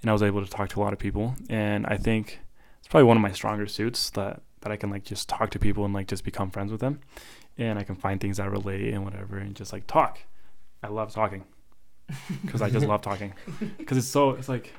and 0.00 0.10
I 0.10 0.12
was 0.12 0.22
able 0.22 0.44
to 0.44 0.50
talk 0.50 0.68
to 0.70 0.80
a 0.80 0.82
lot 0.82 0.92
of 0.92 0.98
people. 0.98 1.36
And 1.48 1.86
I 1.86 1.96
think 1.96 2.40
it's 2.78 2.88
probably 2.88 3.04
one 3.04 3.16
of 3.16 3.22
my 3.22 3.32
stronger 3.32 3.66
suits 3.66 4.10
that 4.10 4.42
that 4.62 4.72
I 4.72 4.76
can 4.76 4.90
like 4.90 5.04
just 5.04 5.28
talk 5.28 5.50
to 5.50 5.58
people 5.58 5.84
and 5.84 5.94
like 5.94 6.08
just 6.08 6.24
become 6.24 6.50
friends 6.50 6.72
with 6.72 6.80
them, 6.80 7.00
and 7.56 7.78
I 7.78 7.84
can 7.84 7.94
find 7.94 8.20
things 8.20 8.38
that 8.38 8.50
relate 8.50 8.92
and 8.92 9.04
whatever, 9.04 9.38
and 9.38 9.54
just 9.54 9.72
like 9.72 9.86
talk. 9.86 10.18
I 10.82 10.88
love 10.88 11.12
talking 11.12 11.44
because 12.42 12.62
I 12.62 12.70
just 12.70 12.86
love 12.86 13.02
talking 13.02 13.34
because 13.78 13.96
it's 13.98 14.08
so 14.08 14.30
it's 14.30 14.48
like. 14.48 14.72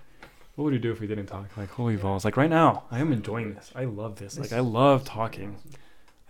What 0.55 0.65
would 0.65 0.73
you 0.75 0.79
do 0.79 0.91
if 0.91 0.99
we 0.99 1.07
didn't 1.07 1.25
talk? 1.25 1.57
Like, 1.57 1.71
holy 1.71 1.95
balls! 1.95 2.23
Like 2.23 2.38
right 2.38 2.49
now, 2.49 2.84
I 2.91 2.99
am 2.99 3.11
enjoying 3.11 3.55
this. 3.55 3.71
I 3.75 3.86
love 3.86 4.17
this. 4.17 4.38
Like, 4.38 4.53
I 4.53 4.59
love 4.59 5.03
talking. 5.03 5.55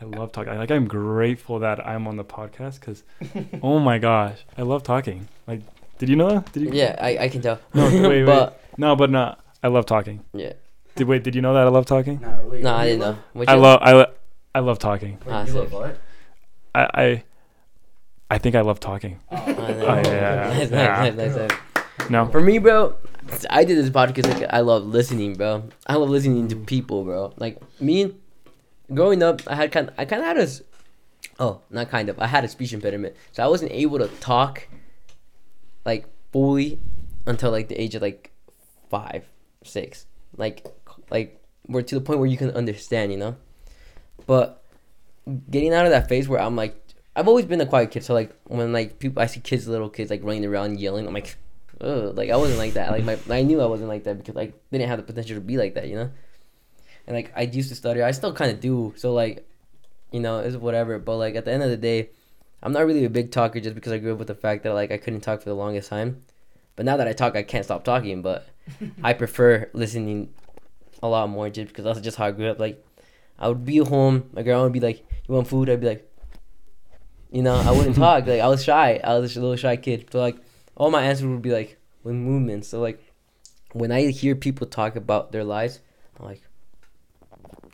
I 0.02 0.06
love 0.06 0.32
talking. 0.32 0.56
Like, 0.58 0.72
I'm 0.72 0.88
grateful 0.88 1.60
that 1.60 1.86
I'm 1.86 2.08
on 2.08 2.18
the 2.18 2.24
podcast 2.26 2.80
because, 2.80 3.04
oh 3.64 3.80
my 3.80 3.98
gosh, 4.00 4.44
I 4.58 4.64
love 4.64 4.84
talking. 4.84 5.28
Like, 5.48 5.62
did 5.98 6.10
you 6.10 6.16
know 6.16 6.30
that? 6.30 6.52
Did 6.52 6.64
you? 6.64 6.70
Yeah, 6.74 6.96
I, 7.00 7.18
I 7.26 7.30
can 7.30 7.42
tell. 7.42 7.60
No, 7.74 7.86
wait, 7.86 8.02
wait. 8.08 8.26
but 8.26 8.60
No, 8.78 8.96
but 8.96 9.10
no. 9.10 9.36
I 9.62 9.68
love 9.70 9.86
talking. 9.86 10.26
yeah, 10.34 10.54
Did 10.96 11.08
wait? 11.08 11.24
Did 11.24 11.36
you 11.36 11.42
know 11.42 11.54
that 11.54 11.64
I 11.66 11.70
love 11.70 11.86
talking? 11.86 12.20
No, 12.22 12.38
wait, 12.50 12.64
no, 12.64 12.74
I 12.76 12.86
didn't 12.86 13.00
know. 13.00 13.18
What 13.32 13.48
I 13.50 13.54
you- 13.56 13.60
love. 13.62 13.80
I, 13.82 13.92
lo- 13.94 14.14
I 14.56 14.60
love 14.60 14.80
talking. 14.80 15.18
Ah, 15.30 15.46
sick. 15.46 15.72
what? 15.72 15.98
I, 16.76 16.82
I, 16.94 17.24
I 18.32 18.38
think 18.40 18.56
I 18.56 18.62
love 18.62 18.80
talking. 18.82 19.20
Oh, 19.32 19.36
yeah, 19.48 20.02
yeah, 20.02 20.48
nice, 20.58 20.72
yeah. 20.72 20.88
nice, 20.88 21.16
nice, 21.16 21.36
nice, 21.36 21.50
nice. 21.52 22.10
No. 22.10 22.28
For 22.28 22.42
me, 22.42 22.58
bro, 22.58 22.96
I 23.50 23.64
did 23.64 23.78
this 23.78 23.90
podcast. 23.90 24.28
Like, 24.42 24.50
I 24.52 24.60
love 24.60 24.86
listening, 24.86 25.36
bro. 25.36 25.64
I 25.88 25.96
love 25.96 26.10
listening 26.10 26.48
to 26.50 26.56
people, 26.58 27.04
bro. 27.06 27.34
Like 27.38 27.58
me, 27.80 28.14
growing 28.92 29.22
up, 29.22 29.42
I 29.48 29.56
had 29.56 29.72
kind, 29.72 29.90
of, 29.90 29.96
I 29.98 30.06
kind 30.06 30.22
of 30.22 30.28
had 30.28 30.38
a, 30.38 30.48
oh, 31.40 31.62
not 31.70 31.90
kind 31.90 32.10
of. 32.10 32.20
I 32.20 32.28
had 32.28 32.44
a 32.44 32.48
speech 32.48 32.74
impediment, 32.74 33.16
so 33.32 33.44
I 33.44 33.48
wasn't 33.48 33.72
able 33.72 34.00
to 34.00 34.08
talk, 34.08 34.68
like 35.86 36.06
fully, 36.32 36.80
until 37.26 37.52
like 37.52 37.68
the 37.68 37.80
age 37.80 37.96
of 37.96 38.02
like 38.02 38.32
five, 38.90 39.26
six. 39.64 40.06
Like, 40.38 40.66
like 41.10 41.42
we're 41.68 41.82
to 41.84 41.96
the 41.96 42.02
point 42.02 42.20
where 42.20 42.30
you 42.30 42.38
can 42.38 42.52
understand, 42.52 43.12
you 43.12 43.18
know. 43.18 43.36
But 44.26 44.64
getting 45.50 45.74
out 45.74 45.86
of 45.86 45.92
that 45.92 46.10
phase 46.10 46.28
where 46.28 46.42
I'm 46.42 46.56
like, 46.56 46.76
I've 47.16 47.28
always 47.28 47.46
been 47.46 47.62
a 47.62 47.66
quiet 47.66 47.92
kid. 47.92 48.04
So 48.04 48.14
like 48.14 48.36
when 48.46 48.74
like 48.74 49.00
people, 49.00 49.22
I 49.22 49.28
see 49.28 49.40
kids, 49.40 49.68
little 49.68 49.90
kids 49.90 50.10
like 50.10 50.24
running 50.24 50.46
around 50.46 50.80
yelling, 50.80 51.08
I'm 51.08 51.14
like, 51.14 51.36
ugh, 51.80 52.16
like 52.18 52.30
I 52.30 52.36
wasn't 52.36 52.60
like 52.60 52.74
that. 52.74 52.92
Like 52.92 53.04
my, 53.04 53.18
I 53.30 53.44
knew 53.44 53.62
I 53.62 53.66
wasn't 53.66 53.90
like 53.90 54.04
that 54.06 54.18
because 54.18 54.36
like 54.36 54.54
didn't 54.72 54.88
have 54.88 54.98
the 54.98 55.04
potential 55.04 55.36
to 55.36 55.42
be 55.42 55.58
like 55.58 55.76
that, 55.76 55.88
you 55.88 55.96
know. 55.96 56.12
And 57.08 57.16
like 57.16 57.32
I 57.36 57.44
used 57.44 57.70
to 57.70 57.76
stutter, 57.76 58.04
I 58.04 58.12
still 58.12 58.34
kind 58.34 58.52
of 58.52 58.60
do. 58.60 58.94
So 58.96 59.14
like, 59.14 59.48
you 60.12 60.20
know, 60.20 60.40
it's 60.40 60.56
whatever. 60.56 61.00
But 61.00 61.18
like 61.18 61.36
at 61.36 61.46
the 61.46 61.52
end 61.52 61.64
of 61.64 61.70
the 61.70 61.78
day, 61.78 62.10
I'm 62.62 62.72
not 62.72 62.86
really 62.86 63.06
a 63.06 63.10
big 63.10 63.32
talker 63.32 63.60
just 63.60 63.76
because 63.76 63.92
I 63.92 63.98
grew 63.98 64.14
up 64.14 64.20
with 64.20 64.28
the 64.28 64.36
fact 64.36 64.64
that 64.64 64.74
like 64.74 64.92
I 64.92 64.98
couldn't 64.98 65.22
talk 65.22 65.42
for 65.42 65.50
the 65.50 65.56
longest 65.56 65.90
time. 65.90 66.24
But 66.76 66.86
now 66.86 66.98
that 66.98 67.08
I 67.08 67.14
talk, 67.14 67.36
I 67.36 67.44
can't 67.44 67.66
stop 67.66 67.84
talking. 67.84 68.22
But 68.22 68.48
I 69.04 69.14
prefer 69.14 69.70
listening 69.74 70.34
a 71.02 71.08
lot 71.08 71.30
more 71.30 71.50
just 71.50 71.68
because 71.68 71.84
that's 71.84 72.00
just 72.00 72.18
how 72.18 72.28
I 72.28 72.32
grew 72.32 72.50
up. 72.50 72.60
Like 72.60 72.84
I 73.38 73.50
would 73.50 73.66
be 73.66 73.78
home, 73.78 74.30
my 74.34 74.44
grandma 74.44 74.64
would 74.64 74.72
be 74.72 74.80
like, 74.80 75.06
"You 75.28 75.36
want 75.36 75.48
food?" 75.48 75.70
I'd 75.70 75.82
be 75.82 75.88
like, 75.88 76.10
you 77.32 77.42
know, 77.42 77.56
I 77.56 77.72
wouldn't 77.72 77.96
talk. 78.06 78.26
Like 78.26 78.40
I 78.40 78.48
was 78.48 78.64
shy. 78.64 79.02
I 79.04 79.18
was 79.18 79.36
a 79.36 79.42
little 79.42 79.58
shy 79.58 79.76
kid. 79.76 80.08
So 80.12 80.20
like 80.20 80.38
all 80.76 80.90
my 80.90 81.04
answers 81.04 81.28
would 81.28 81.42
be 81.42 81.52
like 81.52 81.78
with 82.04 82.16
movements. 82.16 82.70
So 82.70 82.80
like 82.80 83.12
when 83.74 83.92
I 83.92 84.04
hear 84.12 84.36
people 84.36 84.68
talk 84.68 84.96
about 84.96 85.32
their 85.32 85.44
lives, 85.44 85.82
I'm 86.18 86.26
like, 86.26 86.42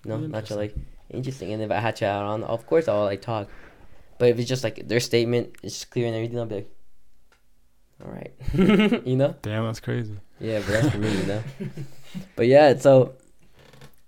no, 0.10 0.28
not 0.28 0.45
just 0.45 0.57
like 0.57 0.76
interesting. 1.10 1.53
And 1.53 1.62
if 1.62 1.72
I 1.72 1.80
had 1.80 1.95
to 1.97 2.05
add 2.05 2.24
on, 2.24 2.43
of 2.43 2.66
course 2.66 2.88
I'll 2.88 3.03
like 3.05 3.22
talk. 3.22 3.49
But 4.18 4.30
if 4.30 4.39
it's 4.39 4.49
just 4.49 4.64
like 4.64 4.88
their 4.88 4.99
statement 4.99 5.55
is 5.64 5.86
clear 5.86 6.07
and 6.07 6.16
everything, 6.16 6.39
I'll 6.39 6.45
be 6.45 6.55
like, 6.55 6.72
all 8.03 8.12
right, 8.12 8.34
you 9.07 9.16
know. 9.16 9.36
Damn, 9.41 9.66
that's 9.66 9.80
crazy. 9.80 10.18
Yeah, 10.39 10.60
but 10.60 10.68
that's 10.68 10.89
for 10.89 10.97
me, 10.97 11.12
you 11.12 11.26
know. 11.26 11.43
But 12.36 12.47
yeah, 12.47 12.78
so 12.78 13.14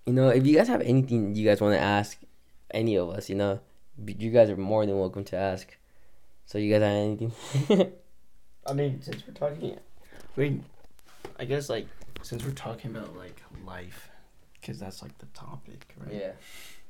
you 0.05 0.13
know, 0.13 0.29
if 0.29 0.45
you 0.45 0.55
guys 0.55 0.67
have 0.67 0.81
anything 0.81 1.35
you 1.35 1.45
guys 1.47 1.61
want 1.61 1.75
to 1.75 1.79
ask 1.79 2.17
any 2.71 2.95
of 2.95 3.09
us, 3.09 3.29
you 3.29 3.35
know, 3.35 3.59
you 4.05 4.31
guys 4.31 4.49
are 4.49 4.57
more 4.57 4.85
than 4.85 4.97
welcome 4.97 5.23
to 5.25 5.37
ask. 5.37 5.77
So 6.45 6.57
you 6.57 6.71
guys 6.71 6.81
have 6.81 6.91
anything? 6.91 7.31
I 8.65 8.73
mean, 8.73 9.01
since 9.01 9.23
we're 9.27 9.33
talking, 9.33 9.77
we, 10.35 10.61
I 11.39 11.45
guess 11.45 11.69
like 11.69 11.87
since 12.21 12.43
we're 12.43 12.51
talking 12.51 12.91
about 12.91 13.15
like 13.15 13.41
life, 13.65 14.09
because 14.61 14.79
that's 14.79 15.01
like 15.01 15.17
the 15.17 15.25
topic, 15.27 15.93
right? 15.97 16.13
yeah. 16.13 16.31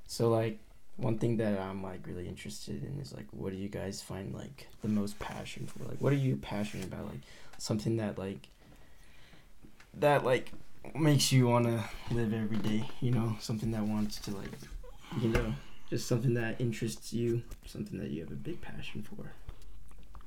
So 0.08 0.30
like 0.30 0.60
one 0.98 1.18
thing 1.18 1.38
that 1.38 1.60
I'm 1.60 1.82
like 1.82 2.06
really 2.06 2.28
interested 2.28 2.84
in 2.84 3.00
is 3.00 3.14
like 3.14 3.28
what 3.32 3.52
do 3.52 3.58
you 3.58 3.70
guys 3.70 4.02
find 4.02 4.34
like 4.34 4.68
the 4.82 4.90
most 4.90 5.18
passion 5.20 5.68
for? 5.68 5.84
Like 5.86 6.02
what 6.02 6.14
are 6.14 6.18
you 6.18 6.36
passionate 6.36 6.88
about? 6.88 7.06
Like 7.06 7.22
something 7.58 7.98
that 7.98 8.18
like 8.18 8.48
that 9.96 10.26
like 10.26 10.52
makes 10.96 11.32
you 11.32 11.48
want 11.48 11.66
to 11.66 11.84
live 12.14 12.34
every 12.34 12.58
day, 12.58 12.90
you 13.00 13.12
know, 13.12 13.38
something 13.40 13.72
that 13.72 13.84
wants 13.84 14.18
to 14.22 14.32
like 14.32 14.52
you 15.20 15.30
know, 15.30 15.54
just 15.90 16.08
something 16.08 16.34
that 16.36 16.60
interests 16.60 17.14
you, 17.14 17.42
something 17.66 18.00
that 18.00 18.10
you 18.10 18.22
have 18.22 18.32
a 18.32 18.36
big 18.36 18.62
passion 18.62 19.04
for. 19.04 19.32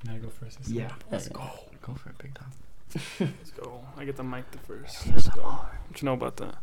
Can 0.01 0.15
I 0.15 0.17
go 0.17 0.29
first? 0.29 0.59
this 0.59 0.69
Yeah. 0.69 0.91
Let's 1.11 1.29
go. 1.29 1.49
Go 1.81 1.93
for 1.93 2.09
it, 2.09 2.17
big 2.17 2.33
time. 2.35 2.51
Let's 3.19 3.51
go. 3.51 3.81
I 3.97 4.05
get 4.05 4.15
the 4.15 4.23
mic 4.23 4.49
the 4.51 4.57
first. 4.59 5.07
Let's 5.07 5.27
go. 5.29 5.41
What 5.41 6.01
you 6.01 6.05
know 6.05 6.13
about 6.13 6.37
that? 6.37 6.55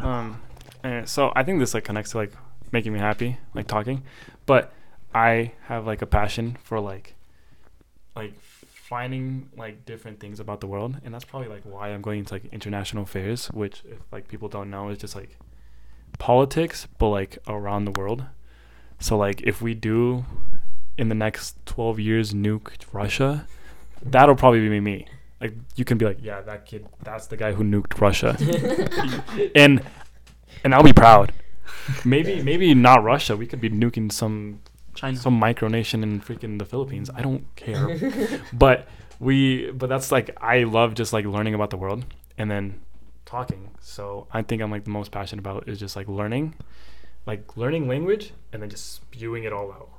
Um, 0.00 0.40
and 0.82 1.08
so 1.08 1.32
I 1.34 1.42
think 1.42 1.58
this 1.58 1.74
like 1.74 1.84
connects 1.84 2.12
to 2.12 2.18
like 2.18 2.32
making 2.72 2.92
me 2.92 2.98
happy, 2.98 3.38
like 3.54 3.66
talking, 3.66 4.02
but 4.46 4.72
I 5.14 5.52
have 5.64 5.86
like 5.86 6.02
a 6.02 6.06
passion 6.06 6.56
for 6.62 6.80
like, 6.80 7.14
like 8.14 8.40
finding 8.40 9.48
like 9.56 9.84
different 9.84 10.20
things 10.20 10.40
about 10.40 10.60
the 10.60 10.66
world, 10.66 10.96
and 11.04 11.12
that's 11.12 11.24
probably 11.24 11.48
like 11.48 11.62
why 11.64 11.88
I'm 11.88 12.02
going 12.02 12.20
into 12.20 12.34
like 12.34 12.44
international 12.52 13.04
affairs, 13.04 13.46
which 13.48 13.82
if 13.84 13.98
like 14.12 14.28
people 14.28 14.48
don't 14.48 14.70
know 14.70 14.88
is 14.88 14.98
just 14.98 15.14
like 15.14 15.36
politics, 16.18 16.86
but 16.98 17.08
like 17.08 17.38
around 17.46 17.84
the 17.84 17.92
world. 17.92 18.24
So 18.98 19.16
like 19.16 19.42
if 19.42 19.62
we 19.62 19.74
do 19.74 20.24
in 20.98 21.08
the 21.08 21.14
next 21.14 21.56
12 21.66 21.98
years 21.98 22.34
nuke 22.34 22.72
Russia, 22.92 23.46
that'll 24.02 24.36
probably 24.36 24.68
be 24.68 24.80
me. 24.80 25.06
Like 25.40 25.54
you 25.76 25.84
can 25.84 25.96
be 25.96 26.04
like, 26.04 26.18
yeah, 26.20 26.40
that 26.42 26.66
kid, 26.66 26.86
that's 27.02 27.26
the 27.26 27.36
guy 27.36 27.52
who 27.52 27.64
nuked 27.64 27.98
Russia, 28.00 28.36
and 29.54 29.82
and 30.64 30.74
I'll 30.74 30.82
be 30.82 30.92
proud. 30.92 31.32
Maybe 32.04 32.42
maybe 32.42 32.74
not 32.74 33.02
Russia. 33.02 33.36
We 33.36 33.46
could 33.46 33.60
be 33.60 33.70
nuking 33.70 34.12
some 34.12 34.60
China. 34.94 35.16
some 35.16 35.40
micronation 35.40 36.02
in 36.02 36.20
freaking 36.20 36.58
the 36.58 36.64
Philippines. 36.64 37.10
I 37.14 37.22
don't 37.22 37.44
care. 37.56 37.98
but 38.52 38.88
we 39.18 39.70
but 39.70 39.88
that's 39.88 40.12
like 40.12 40.36
I 40.40 40.64
love 40.64 40.94
just 40.94 41.12
like 41.12 41.24
learning 41.24 41.54
about 41.54 41.70
the 41.70 41.76
world 41.76 42.04
and 42.36 42.50
then 42.50 42.80
talking. 43.24 43.70
So 43.80 44.26
I 44.32 44.42
think 44.42 44.62
I'm 44.62 44.70
like 44.70 44.84
the 44.84 44.90
most 44.90 45.10
passionate 45.10 45.40
about 45.40 45.68
is 45.68 45.78
just 45.78 45.96
like 45.96 46.08
learning, 46.08 46.54
like 47.26 47.56
learning 47.56 47.88
language 47.88 48.32
and 48.52 48.62
then 48.62 48.70
just 48.70 48.94
spewing 48.94 49.44
it 49.44 49.52
all 49.52 49.72
out 49.72 49.90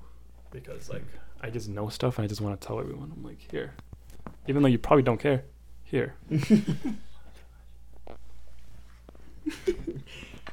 because 0.51 0.89
like 0.89 1.05
I 1.41 1.49
just 1.49 1.69
know 1.69 1.89
stuff 1.89 2.17
and 2.17 2.25
I 2.25 2.27
just 2.27 2.41
want 2.41 2.59
to 2.59 2.67
tell 2.67 2.79
everyone. 2.79 3.11
I'm 3.15 3.23
like 3.23 3.39
here, 3.49 3.73
even 4.47 4.61
though 4.61 4.69
you 4.69 4.78
probably 4.78 5.03
don't 5.03 5.19
care. 5.19 5.43
Here, 5.84 6.15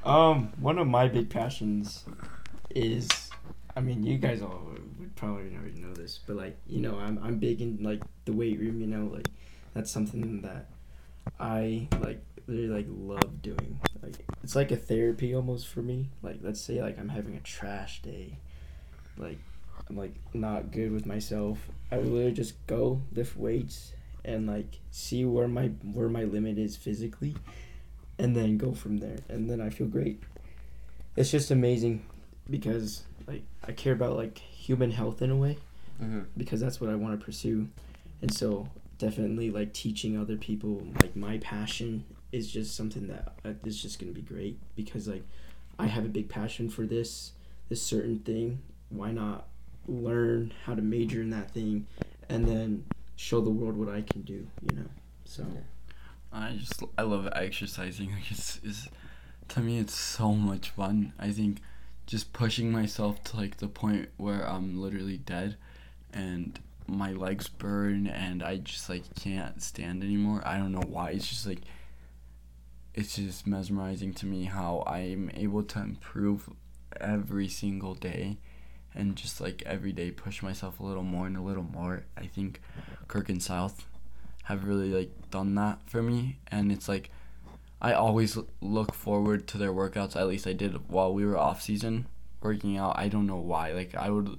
Um, 0.09 0.53
one 0.59 0.79
of 0.79 0.87
my 0.87 1.07
big 1.07 1.29
passions 1.29 2.05
is, 2.71 3.09
I 3.77 3.81
mean, 3.81 4.05
you 4.05 4.17
guys 4.17 4.41
all 4.41 4.63
would 4.99 5.15
probably 5.17 5.55
already 5.55 5.81
know 5.81 5.93
this, 5.93 6.19
but 6.27 6.37
like, 6.37 6.57
you 6.67 6.81
know, 6.81 6.99
I'm 6.99 7.19
I'm 7.23 7.39
big 7.39 7.61
in 7.61 7.83
like 7.83 8.01
the 8.25 8.33
weight 8.33 8.59
room. 8.59 8.81
You 8.81 8.87
know, 8.87 9.11
like 9.15 9.29
that's 9.75 9.91
something 9.91 10.41
that 10.41 10.71
I 11.39 11.89
like 12.01 12.25
really 12.47 12.69
like 12.69 12.87
love 12.89 13.43
doing. 13.43 13.81
Like 14.03 14.15
it's 14.43 14.57
like 14.57 14.71
a 14.71 14.77
therapy 14.77 15.35
almost 15.35 15.69
for 15.69 15.83
me. 15.83 16.09
Like 16.23 16.39
let's 16.43 16.61
say 16.61 16.81
like 16.81 16.99
I'm 16.99 17.11
having 17.11 17.37
a 17.37 17.41
trash 17.41 18.01
day, 18.01 18.39
like 19.19 19.39
I'm 19.89 19.97
like 19.97 20.15
not 20.35 20.71
good 20.71 20.93
with 20.93 21.07
myself. 21.07 21.59
I 21.91 21.97
would 21.99 22.07
literally 22.07 22.33
just 22.33 22.55
go 22.67 23.01
lift 23.13 23.37
weights 23.37 23.93
and 24.25 24.47
like 24.47 24.79
see 24.91 25.25
where 25.25 25.49
my 25.49 25.69
where 25.93 26.09
my 26.09 26.25
limit 26.25 26.59
is 26.59 26.77
physically 26.77 27.35
and 28.19 28.35
then 28.37 28.59
go 28.59 28.73
from 28.73 28.99
there 28.99 29.17
and 29.29 29.49
then 29.49 29.61
i 29.61 29.71
feel 29.71 29.87
great 29.87 30.21
it's 31.17 31.31
just 31.31 31.53
amazing 31.53 32.05
because 32.51 33.05
like 33.29 33.43
i 33.67 33.71
care 33.73 33.93
about 33.93 34.17
like 34.17 34.37
human 34.37 34.91
health 34.91 35.23
in 35.23 35.31
a 35.31 35.37
way 35.37 35.57
Mm-hmm. 36.03 36.21
because 36.37 36.61
that's 36.61 36.81
what 36.81 36.91
i 36.91 36.95
want 36.95 37.19
to 37.19 37.25
pursue 37.25 37.69
and 38.23 38.33
so 38.33 38.69
definitely 38.99 39.51
like 39.51 39.73
teaching 39.73 40.17
other 40.17 40.37
people 40.37 40.83
like 41.03 41.17
my 41.17 41.39
passion 41.39 42.05
is 42.31 42.51
just 42.51 42.77
something 42.77 43.07
that 43.09 43.33
uh, 43.45 43.53
is 43.65 43.81
just 43.81 43.99
going 43.99 44.13
to 44.13 44.21
be 44.21 44.25
great 44.27 44.59
because 44.77 45.09
like 45.09 45.25
i 45.79 45.87
have 45.87 46.05
a 46.05 46.09
big 46.09 46.29
passion 46.29 46.69
for 46.69 46.87
this 46.87 47.33
this 47.69 47.83
certain 47.83 48.19
thing 48.19 48.61
why 48.91 49.11
not 49.11 49.47
learn 49.89 50.53
how 50.65 50.75
to 50.75 50.83
major 50.83 51.21
in 51.23 51.31
that 51.31 51.51
thing 51.51 51.87
and 52.29 52.47
then 52.47 52.85
show 53.17 53.41
the 53.41 53.51
world 53.51 53.77
what 53.77 53.89
i 53.89 54.03
can 54.03 54.23
do 54.23 54.47
you 54.63 54.77
know 54.77 54.89
so 55.25 55.45
I 56.33 56.57
just 56.59 56.83
I 56.97 57.03
love 57.03 57.29
exercising. 57.35 58.11
Like 58.13 58.31
it's, 58.31 58.61
it's 58.63 58.89
to 59.49 59.61
me 59.61 59.79
it's 59.79 59.95
so 59.95 60.33
much 60.33 60.71
fun. 60.71 61.13
I 61.19 61.31
think 61.31 61.61
just 62.07 62.33
pushing 62.33 62.73
myself 62.73 63.23
to 63.25 63.37
like 63.37 63.59
the 63.59 63.69
point 63.69 64.09
where 64.17 64.49
I'm 64.49 64.81
literally 64.81 65.19
dead 65.19 65.57
and 66.13 66.59
my 66.87 67.13
legs 67.13 67.49
burn 67.49 68.07
and 68.07 68.43
I 68.43 68.57
just 68.57 68.89
like 68.89 69.03
can't 69.15 69.63
stand 69.63 70.03
anymore. 70.03 70.43
I 70.45 70.59
don't 70.59 70.73
know 70.73 70.87
why. 70.87 71.11
It's 71.11 71.29
just 71.29 71.47
like 71.47 71.61
it's 72.95 73.17
just 73.17 73.47
mesmerizing 73.47 74.13
to 74.15 74.27
me 74.27 74.45
how 74.45 74.83
I'm 74.87 75.31
able 75.35 75.63
to 75.63 75.79
improve 75.81 76.51
every 77.01 77.49
single 77.49 77.95
day 77.95 78.39
and 78.99 79.17
just 79.17 79.41
like 79.41 79.63
every 79.65 79.93
day 79.93 80.11
push 80.11 80.43
myself 80.43 80.81
a 80.81 80.83
little 80.83 81.03
more 81.03 81.27
and 81.27 81.37
a 81.37 81.41
little 81.41 81.63
more. 81.63 82.05
I 82.17 82.27
think 82.27 82.61
Kirk 83.07 83.29
and 83.29 83.43
South 83.43 83.87
have 84.45 84.65
really 84.65 84.91
like 84.91 85.31
done 85.31 85.55
that 85.55 85.79
for 85.87 86.03
me 86.03 86.39
and 86.49 86.73
it's 86.73 86.89
like 86.89 87.11
I 87.81 87.93
always 87.93 88.37
look 88.61 88.93
forward 88.93 89.47
to 89.49 89.59
their 89.59 89.73
workouts. 89.73 90.17
At 90.17 90.27
least 90.27 90.47
I 90.47 90.53
did 90.53 90.89
while 90.91 91.15
we 91.15 91.25
were 91.25 91.39
off 91.39 91.63
season 91.63 92.07
working 92.41 92.77
out. 92.77 92.99
I 92.99 93.09
don't 93.09 93.27
know 93.27 93.37
why. 93.37 93.73
Like 93.73 93.95
I 93.95 94.11
would 94.11 94.39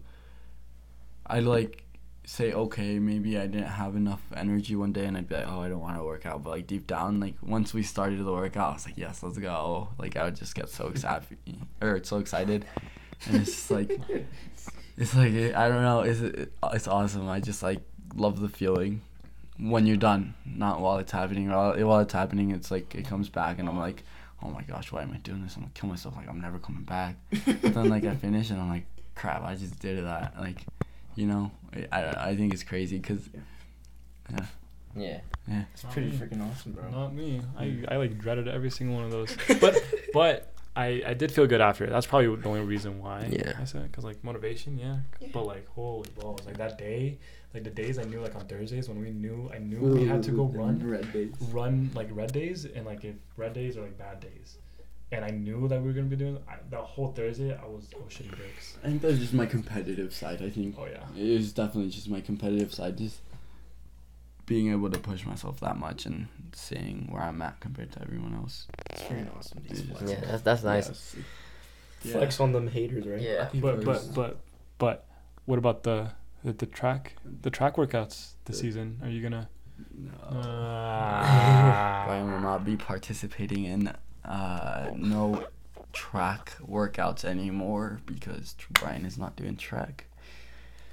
I'd 1.26 1.44
like 1.44 1.86
say 2.26 2.54
okay 2.54 3.00
maybe 3.00 3.40
I 3.40 3.48
didn't 3.48 3.68
have 3.68 3.96
enough 3.96 4.22
energy 4.36 4.76
one 4.76 4.94
day 4.94 5.06
and 5.06 5.18
I'd 5.18 5.28
be 5.28 5.36
like 5.36 5.48
oh 5.48 5.62
I 5.62 5.70
don't 5.70 5.80
want 5.80 5.98
to 5.98 6.04
work 6.04 6.26
out. 6.26 6.44
But 6.44 6.50
like 6.50 6.68
deep 6.68 6.86
down 6.86 7.22
like 7.22 7.36
once 7.42 7.74
we 7.74 7.82
started 7.84 8.24
the 8.24 8.32
workout 8.34 8.72
I 8.72 8.74
was 8.74 8.86
like 8.86 8.98
yes 8.98 9.24
let's 9.24 9.38
go. 9.38 9.90
Like 9.98 10.18
I 10.18 10.26
would 10.26 10.36
just 10.36 10.54
get 10.54 10.68
so 10.68 10.88
excited 10.88 11.38
or 11.82 12.04
so 12.04 12.18
excited 12.18 12.66
and 13.28 13.36
it's 13.38 13.52
just 13.52 13.72
like 13.72 13.92
it's 14.98 15.16
like 15.16 15.34
I 15.56 15.68
don't 15.70 15.82
know 15.82 16.02
it's 16.02 16.22
it's 16.74 16.88
awesome 16.88 17.28
I 17.30 17.40
just 17.40 17.62
like 17.64 17.82
love 18.16 18.40
the 18.40 18.50
feeling 18.50 19.02
when 19.62 19.86
you're 19.86 19.98
done, 19.98 20.36
not 20.46 20.80
while 20.80 21.00
it's 21.00 21.12
happening. 21.12 21.50
While, 21.50 21.78
while 21.86 22.00
it's 22.00 22.14
happening, 22.14 22.52
it's 22.52 22.72
like 22.72 22.96
it 22.96 23.06
comes 23.06 23.28
back, 23.28 23.60
and 23.60 23.68
I'm 23.68 23.78
like, 23.78 24.04
oh 24.42 24.48
my 24.50 24.62
gosh, 24.62 24.90
why 24.94 25.02
am 25.02 25.12
I 25.12 25.18
doing 25.18 25.44
this? 25.44 25.56
I'm 25.58 25.64
gonna 25.64 25.74
kill 25.74 25.90
myself. 25.90 26.16
Like 26.16 26.30
I'm 26.30 26.40
never 26.40 26.60
coming 26.60 26.84
back. 26.84 27.18
but 27.46 27.74
then 27.74 27.90
like 27.90 28.06
I 28.06 28.16
finish, 28.28 28.52
and 28.52 28.62
I'm 28.62 28.70
like, 28.70 28.86
crap, 29.16 29.44
I 29.44 29.56
just 29.56 29.78
did 29.80 30.02
that. 30.06 30.36
Like, 30.40 30.62
you 31.16 31.28
know, 31.28 31.52
I 31.92 32.30
I 32.30 32.36
think 32.38 32.54
it's 32.54 32.64
crazy 32.64 33.00
because, 33.00 33.30
yeah, 34.96 35.20
Yeah. 35.46 35.64
it's 35.74 35.84
pretty 35.84 36.12
freaking 36.12 36.42
awesome 36.50 36.72
bro 36.72 36.90
Not 36.90 37.14
me. 37.14 37.42
I, 37.58 37.84
I 37.90 37.98
like 37.98 38.18
dreaded 38.18 38.48
every 38.48 38.70
single 38.70 38.96
one 38.96 39.06
of 39.06 39.12
those. 39.12 39.36
But 39.60 39.76
but 40.14 40.54
I 40.76 41.02
I 41.06 41.14
did 41.14 41.32
feel 41.32 41.48
good 41.48 41.62
after. 41.62 41.88
That's 41.88 42.06
probably 42.08 42.36
the 42.36 42.48
only 42.48 42.62
reason 42.62 43.00
why. 43.02 43.28
Yeah. 43.30 43.54
I 43.60 43.66
said 43.66 43.84
because 43.92 44.04
like 44.04 44.24
motivation, 44.24 44.78
yeah. 44.78 44.98
But 45.34 45.46
like 45.46 45.68
holy 45.68 46.10
balls, 46.20 46.42
like 46.46 46.58
that 46.58 46.78
day, 46.78 47.18
like 47.54 47.64
the 47.64 47.70
days 47.72 47.98
I 47.98 48.04
knew 48.04 48.22
like 48.22 48.36
on 48.36 48.46
Thursdays 48.46 48.88
when 48.88 49.02
we 49.02 49.10
knew 49.12 49.50
I 49.54 49.58
knew 49.58 49.80
we 49.80 50.06
had 50.08 50.24
to 50.24 50.32
go 50.32 50.46
run 50.46 50.80
red 50.88 51.12
days. 51.12 51.34
run 51.52 51.90
like 51.96 52.08
red 52.12 52.32
days 52.32 52.66
and 52.66 52.86
like 52.86 53.04
if 53.04 53.16
red 53.36 53.54
days 53.54 53.78
are 53.78 53.82
like 53.82 53.98
bad 53.98 54.20
days. 54.20 54.58
And 55.12 55.26
I 55.26 55.30
knew 55.32 55.68
that 55.68 55.82
we 55.82 55.88
were 55.88 55.94
gonna 55.94 56.06
be 56.06 56.16
doing 56.16 56.38
I, 56.48 56.58
that 56.70 56.82
whole 56.82 57.08
Thursday. 57.12 57.52
I 57.52 57.66
was 57.66 57.90
I 58.00 58.04
was 58.04 58.14
shitting 58.14 58.36
bricks. 58.38 58.78
I 58.84 58.88
think 58.88 59.02
that's 59.02 59.18
just 59.18 59.34
my 59.34 59.48
competitive 59.48 60.14
side. 60.14 60.42
I 60.44 60.52
think 60.52 60.76
Oh 60.78 60.86
yeah. 60.86 61.04
it 61.18 61.34
was 61.34 61.52
definitely 61.52 61.90
just 61.90 62.08
my 62.10 62.22
competitive 62.22 62.72
side. 62.74 62.98
Just 63.00 63.18
being 64.50 64.72
able 64.72 64.90
to 64.90 64.98
push 64.98 65.26
myself 65.32 65.60
that 65.60 65.78
much 65.78 66.08
and 66.08 66.28
seeing 66.54 67.08
where 67.12 67.22
I'm 67.22 67.40
at 67.44 67.60
compared 67.60 67.92
to 67.94 68.02
everyone 68.02 68.34
else. 68.34 68.68
It's 68.90 69.04
very 69.04 69.28
awesome. 69.38 69.60
These 69.70 69.84
Yeah. 70.06 70.20
that's 70.26 70.42
that's 70.42 70.64
nice. 70.64 70.88
Yes. 72.04 72.14
Flex 72.14 72.40
on 72.40 72.52
them 72.54 72.68
haters, 72.68 73.06
right? 73.06 73.22
Yeah. 73.22 73.50
But 73.54 73.86
but 73.86 74.02
but 74.16 74.32
but 74.80 75.06
what 75.46 75.60
about 75.60 75.84
the 75.84 75.98
the, 76.44 76.54
the 76.54 76.66
track 76.66 77.14
the 77.46 77.52
track 77.52 77.76
workouts 77.76 78.16
this 78.46 78.56
The- 78.58 78.64
season? 78.64 79.00
Are 79.04 79.10
you 79.10 79.22
gonna? 79.22 79.48
No. 79.96 80.12
Uh, 80.28 82.06
Bryan 82.06 82.32
will 82.32 82.42
not 82.42 82.66
be 82.66 82.76
participating 82.76 83.66
in 83.66 83.94
uh, 84.26 84.90
no 84.96 85.46
track 85.94 86.54
workouts 86.68 87.24
anymore 87.24 88.02
because 88.06 88.56
Bryan 88.74 89.06
is 89.06 89.18
not 89.18 89.36
doing 89.36 89.56
track. 89.58 90.06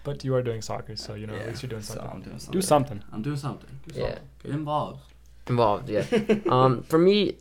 But 0.07 0.25
you 0.25 0.33
are 0.37 0.43
doing 0.43 0.63
soccer, 0.63 0.95
so 0.95 1.15
you 1.15 1.27
know 1.27 1.35
at 1.35 1.49
least 1.49 1.63
you're 1.63 1.69
doing 1.69 1.83
so 1.83 1.95
something. 1.95 2.11
I'm 2.13 2.23
doing 2.23 2.39
something. 2.39 2.61
Do 2.61 2.63
something. 2.63 3.03
I'm 3.13 3.23
doing 3.23 3.37
something. 3.37 3.81
Do 3.89 4.01
Yeah. 4.01 4.19
Get 4.41 4.53
involved. 4.53 5.03
Involved, 5.49 5.89
yeah. 5.89 6.05
um, 6.49 6.85
for 6.85 6.97
me, 6.97 7.37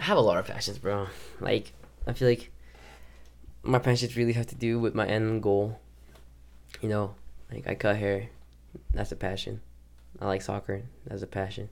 I 0.00 0.02
have 0.02 0.18
a 0.18 0.20
lot 0.20 0.36
of 0.38 0.46
passions, 0.46 0.78
bro. 0.78 1.06
Like, 1.38 1.72
I 2.08 2.12
feel 2.12 2.26
like 2.26 2.50
my 3.62 3.78
passions 3.78 4.16
really 4.16 4.32
have 4.32 4.48
to 4.48 4.56
do 4.56 4.80
with 4.80 4.96
my 4.96 5.06
end 5.06 5.44
goal. 5.44 5.78
You 6.80 6.88
know, 6.88 7.14
like 7.52 7.68
I 7.68 7.76
cut 7.76 7.96
hair, 7.96 8.30
that's 8.92 9.12
a 9.12 9.16
passion. 9.16 9.60
I 10.20 10.26
like 10.26 10.42
soccer, 10.42 10.82
that's 11.06 11.22
a 11.22 11.28
passion. 11.28 11.68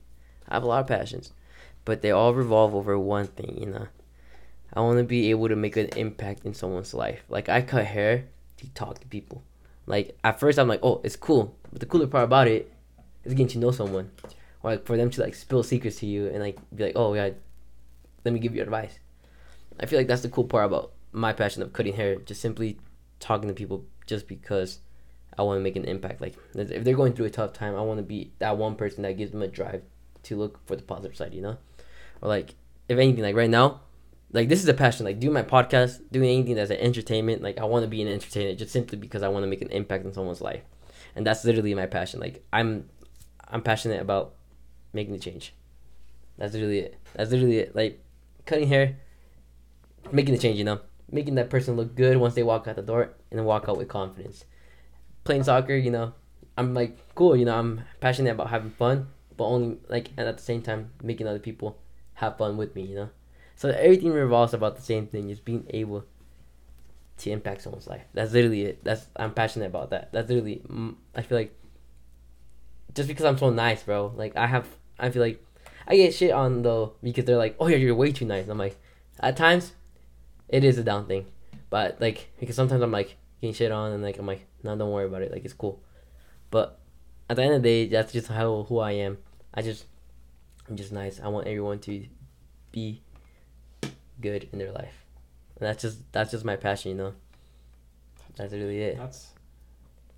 I 0.47 0.53
have 0.53 0.63
a 0.63 0.67
lot 0.67 0.79
of 0.79 0.87
passions, 0.87 1.33
but 1.83 2.01
they 2.01 2.11
all 2.11 2.33
revolve 2.33 2.73
over 2.73 2.97
one 2.97 3.27
thing. 3.27 3.57
You 3.59 3.65
know, 3.65 3.87
I 4.73 4.79
want 4.79 4.99
to 4.99 5.03
be 5.03 5.29
able 5.29 5.49
to 5.49 5.57
make 5.57 5.75
an 5.75 5.89
impact 5.97 6.45
in 6.45 6.53
someone's 6.53 6.93
life. 6.93 7.21
Like 7.27 7.49
I 7.49 7.61
cut 7.61 7.83
hair 7.83 8.23
to 8.59 8.69
talk 8.69 8.99
to 8.99 9.07
people. 9.07 9.43
Like 9.89 10.17
at 10.23 10.39
first, 10.39 10.59
I'm 10.59 10.67
like, 10.67 10.81
oh, 10.83 11.01
it's 11.03 11.15
cool, 11.15 11.57
but 11.71 11.79
the 11.79 11.87
cooler 11.87 12.07
part 12.07 12.23
about 12.23 12.47
it 12.47 12.71
is 13.25 13.33
getting 13.33 13.47
to 13.47 13.57
know 13.57 13.71
someone 13.71 14.11
or 14.61 14.71
like 14.71 14.85
for 14.85 14.95
them 14.95 15.09
to 15.09 15.21
like 15.21 15.33
spill 15.33 15.63
secrets 15.63 15.97
to 15.97 16.05
you 16.05 16.27
and 16.27 16.39
like 16.39 16.57
be 16.73 16.83
like, 16.83 16.95
oh 16.95 17.13
yeah, 17.15 17.31
let 18.23 18.33
me 18.33 18.39
give 18.39 18.55
you 18.55 18.61
advice. 18.61 18.99
I 19.79 19.87
feel 19.87 19.99
like 19.99 20.07
that's 20.07 20.21
the 20.21 20.29
cool 20.29 20.43
part 20.43 20.65
about 20.65 20.93
my 21.11 21.33
passion 21.33 21.63
of 21.63 21.73
cutting 21.73 21.95
hair, 21.95 22.17
just 22.17 22.39
simply 22.39 22.77
talking 23.19 23.47
to 23.47 23.53
people 23.55 23.83
just 24.05 24.27
because 24.27 24.79
I 25.37 25.41
want 25.41 25.57
to 25.57 25.63
make 25.63 25.75
an 25.75 25.85
impact. 25.85 26.21
Like 26.21 26.35
if 26.53 26.83
they're 26.83 26.95
going 26.95 27.13
through 27.13 27.25
a 27.25 27.31
tough 27.31 27.53
time, 27.53 27.75
I 27.75 27.81
want 27.81 27.97
to 27.97 28.03
be 28.03 28.31
that 28.37 28.57
one 28.57 28.75
person 28.75 29.01
that 29.03 29.17
gives 29.17 29.31
them 29.31 29.41
a 29.41 29.47
drive 29.47 29.81
to 30.23 30.35
look 30.35 30.59
for 30.67 30.75
the 30.75 30.83
positive 30.83 31.17
side, 31.17 31.33
you 31.33 31.41
know? 31.41 31.57
Or 32.21 32.29
like 32.29 32.53
if 32.87 32.99
anything, 32.99 33.23
like 33.23 33.35
right 33.35 33.49
now, 33.49 33.81
like 34.31 34.49
this 34.49 34.61
is 34.61 34.67
a 34.67 34.73
passion. 34.73 35.05
Like 35.05 35.19
doing 35.19 35.33
my 35.33 35.43
podcast, 35.43 36.01
doing 36.11 36.29
anything 36.29 36.55
that's 36.55 36.71
an 36.71 36.77
entertainment. 36.77 37.41
Like 37.41 37.57
I 37.57 37.65
want 37.65 37.83
to 37.83 37.87
be 37.87 38.01
an 38.01 38.07
entertainer 38.07 38.55
just 38.55 38.71
simply 38.71 38.97
because 38.97 39.23
I 39.23 39.27
want 39.27 39.43
to 39.43 39.47
make 39.47 39.61
an 39.61 39.71
impact 39.71 40.05
in 40.05 40.13
someone's 40.13 40.41
life, 40.41 40.61
and 41.15 41.25
that's 41.25 41.43
literally 41.45 41.73
my 41.73 41.87
passion. 41.87 42.19
Like 42.19 42.43
I'm, 42.53 42.89
I'm 43.47 43.61
passionate 43.61 44.01
about 44.01 44.35
making 44.93 45.13
the 45.13 45.19
change. 45.19 45.53
That's 46.37 46.53
literally 46.53 46.79
it. 46.79 46.97
That's 47.15 47.31
literally 47.31 47.57
it. 47.57 47.75
Like 47.75 48.03
cutting 48.45 48.67
hair, 48.67 48.97
making 50.11 50.35
the 50.35 50.39
change. 50.39 50.57
You 50.57 50.65
know, 50.65 50.81
making 51.11 51.35
that 51.35 51.49
person 51.49 51.75
look 51.75 51.95
good 51.95 52.17
once 52.17 52.35
they 52.35 52.43
walk 52.43 52.67
out 52.67 52.75
the 52.75 52.81
door 52.81 53.13
and 53.31 53.45
walk 53.45 53.65
out 53.67 53.77
with 53.77 53.87
confidence. 53.87 54.45
Playing 55.23 55.43
soccer, 55.43 55.75
you 55.75 55.91
know, 55.91 56.13
I'm 56.57 56.73
like 56.73 57.15
cool. 57.15 57.35
You 57.35 57.45
know, 57.45 57.57
I'm 57.57 57.81
passionate 57.99 58.31
about 58.31 58.49
having 58.49 58.71
fun, 58.71 59.07
but 59.35 59.45
only 59.45 59.79
like 59.89 60.09
and 60.17 60.27
at 60.27 60.37
the 60.37 60.43
same 60.43 60.61
time 60.61 60.91
making 61.01 61.27
other 61.27 61.39
people 61.39 61.79
have 62.13 62.37
fun 62.37 62.57
with 62.57 62.75
me. 62.75 62.83
You 62.83 62.95
know, 62.95 63.09
so 63.59 63.67
everything 63.67 64.13
revolves 64.13 64.53
about 64.53 64.77
the 64.77 64.81
same 64.81 65.05
thing: 65.05 65.29
is 65.29 65.41
being 65.41 65.65
able 65.71 66.05
to 67.17 67.29
impact 67.29 67.61
someone's 67.61 67.87
life. 67.87 68.05
That's 68.13 68.31
literally 68.31 68.63
it. 68.63 68.85
That's 68.85 69.05
I'm 69.17 69.33
passionate 69.33 69.65
about 69.65 69.89
that. 69.89 70.13
That's 70.13 70.29
literally. 70.29 70.61
mm, 70.65 70.95
I 71.13 71.23
feel 71.23 71.37
like 71.37 71.53
just 72.95 73.09
because 73.09 73.25
I'm 73.25 73.37
so 73.37 73.49
nice, 73.49 73.83
bro. 73.83 74.13
Like 74.15 74.37
I 74.37 74.47
have, 74.47 74.65
I 74.97 75.09
feel 75.09 75.21
like 75.21 75.45
I 75.85 75.97
get 75.97 76.13
shit 76.13 76.31
on 76.31 76.61
though 76.61 76.93
because 77.03 77.25
they're 77.25 77.35
like, 77.35 77.57
"Oh 77.59 77.67
yeah, 77.67 77.75
you're 77.75 77.95
way 77.95 78.13
too 78.13 78.23
nice." 78.23 78.47
I'm 78.47 78.57
like, 78.57 78.79
at 79.19 79.35
times, 79.35 79.73
it 80.47 80.63
is 80.63 80.77
a 80.77 80.83
down 80.83 81.05
thing, 81.07 81.25
but 81.69 81.99
like 81.99 82.31
because 82.39 82.55
sometimes 82.55 82.81
I'm 82.81 82.93
like 82.93 83.17
getting 83.41 83.53
shit 83.53 83.73
on 83.73 83.91
and 83.91 84.01
like 84.01 84.19
I'm 84.19 84.25
like, 84.25 84.45
no, 84.63 84.77
don't 84.77 84.93
worry 84.93 85.07
about 85.07 85.21
it. 85.21 85.33
Like 85.33 85.43
it's 85.43 85.53
cool, 85.53 85.83
but 86.49 86.79
at 87.29 87.35
the 87.35 87.43
end 87.43 87.55
of 87.55 87.61
the 87.61 87.67
day, 87.67 87.89
that's 87.89 88.13
just 88.13 88.29
how 88.29 88.65
who 88.69 88.79
I 88.79 88.91
am. 88.93 89.17
I 89.53 89.63
just, 89.63 89.83
I'm 90.69 90.77
just 90.77 90.93
nice. 90.93 91.19
I 91.19 91.27
want 91.27 91.45
everyone 91.45 91.79
to 91.79 92.05
be 92.71 93.01
good 94.21 94.49
in 94.51 94.59
their 94.59 94.71
life, 94.71 95.05
and 95.59 95.67
that's 95.67 95.81
just 95.81 96.11
that's 96.11 96.31
just 96.31 96.45
my 96.45 96.55
passion, 96.55 96.91
you 96.91 96.97
know. 96.97 97.13
That's 98.35 98.53
really 98.53 98.81
it. 98.81 98.97
That's 98.97 99.33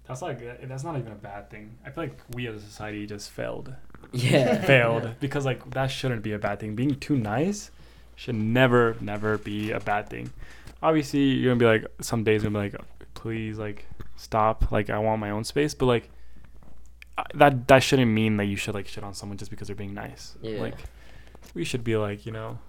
that's 0.07 0.21
like 0.21 0.39
uh, 0.39 0.65
that's 0.65 0.83
not 0.83 0.97
even 0.97 1.11
a 1.11 1.15
bad 1.15 1.49
thing. 1.49 1.77
I 1.85 1.89
feel 1.89 2.03
like 2.03 2.19
we 2.33 2.47
as 2.47 2.55
a 2.55 2.59
society 2.59 3.07
just 3.07 3.31
failed. 3.31 3.73
Yeah. 4.11 4.61
failed 4.65 5.15
because 5.19 5.45
like 5.45 5.69
that 5.71 5.87
shouldn't 5.87 6.21
be 6.21 6.33
a 6.33 6.39
bad 6.39 6.59
thing. 6.59 6.75
Being 6.75 6.95
too 6.95 7.17
nice 7.17 7.71
should 8.15 8.35
never 8.35 8.95
never 8.99 9.37
be 9.37 9.71
a 9.71 9.79
bad 9.79 10.09
thing. 10.09 10.31
Obviously, 10.83 11.21
you're 11.21 11.55
gonna 11.55 11.59
be 11.59 11.79
like 11.79 11.91
some 12.01 12.23
days 12.23 12.43
you're 12.43 12.51
gonna 12.51 12.69
be 12.69 12.77
like, 12.77 12.85
please 13.13 13.57
like 13.57 13.85
stop. 14.15 14.71
Like 14.71 14.89
I 14.89 14.99
want 14.99 15.21
my 15.21 15.29
own 15.29 15.43
space, 15.43 15.73
but 15.73 15.85
like 15.85 16.09
that 17.35 17.67
that 17.67 17.83
shouldn't 17.83 18.11
mean 18.11 18.37
that 18.37 18.45
you 18.45 18.55
should 18.55 18.73
like 18.73 18.87
shit 18.87 19.03
on 19.03 19.13
someone 19.13 19.37
just 19.37 19.51
because 19.51 19.67
they're 19.67 19.75
being 19.75 19.93
nice. 19.93 20.35
Yeah. 20.41 20.59
Like 20.59 20.77
we 21.53 21.63
should 21.63 21.83
be 21.83 21.95
like 21.95 22.25
you 22.25 22.31
know 22.31 22.59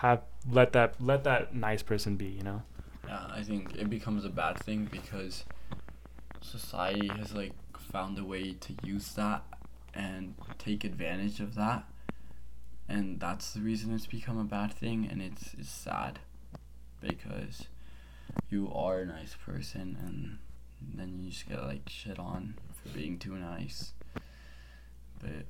have 0.00 0.22
let 0.50 0.72
that 0.72 0.94
let 1.00 1.24
that 1.24 1.54
nice 1.54 1.82
person 1.82 2.16
be. 2.16 2.26
You 2.26 2.42
know. 2.42 2.62
Yeah, 3.06 3.26
I 3.30 3.42
think 3.42 3.76
it 3.76 3.88
becomes 3.88 4.24
a 4.24 4.28
bad 4.28 4.58
thing 4.58 4.88
because 4.90 5.44
society 6.40 7.08
has 7.08 7.34
like 7.34 7.52
found 7.78 8.18
a 8.18 8.24
way 8.24 8.52
to 8.52 8.74
use 8.82 9.12
that 9.14 9.44
and 9.94 10.34
take 10.58 10.84
advantage 10.84 11.40
of 11.40 11.54
that. 11.54 11.84
And 12.88 13.18
that's 13.18 13.52
the 13.52 13.60
reason 13.60 13.94
it's 13.94 14.06
become 14.06 14.38
a 14.38 14.44
bad 14.44 14.72
thing 14.72 15.08
and 15.10 15.20
it's 15.22 15.54
it's 15.58 15.70
sad 15.70 16.18
because 17.00 17.66
you 18.50 18.70
are 18.72 19.00
a 19.00 19.06
nice 19.06 19.34
person 19.44 19.96
and 20.04 20.38
then 20.96 21.18
you 21.20 21.30
just 21.30 21.48
get 21.48 21.62
like 21.62 21.88
shit 21.88 22.18
on 22.18 22.54
for 22.82 22.90
being 22.90 23.18
too 23.18 23.34
nice. 23.34 23.92
But 25.20 25.46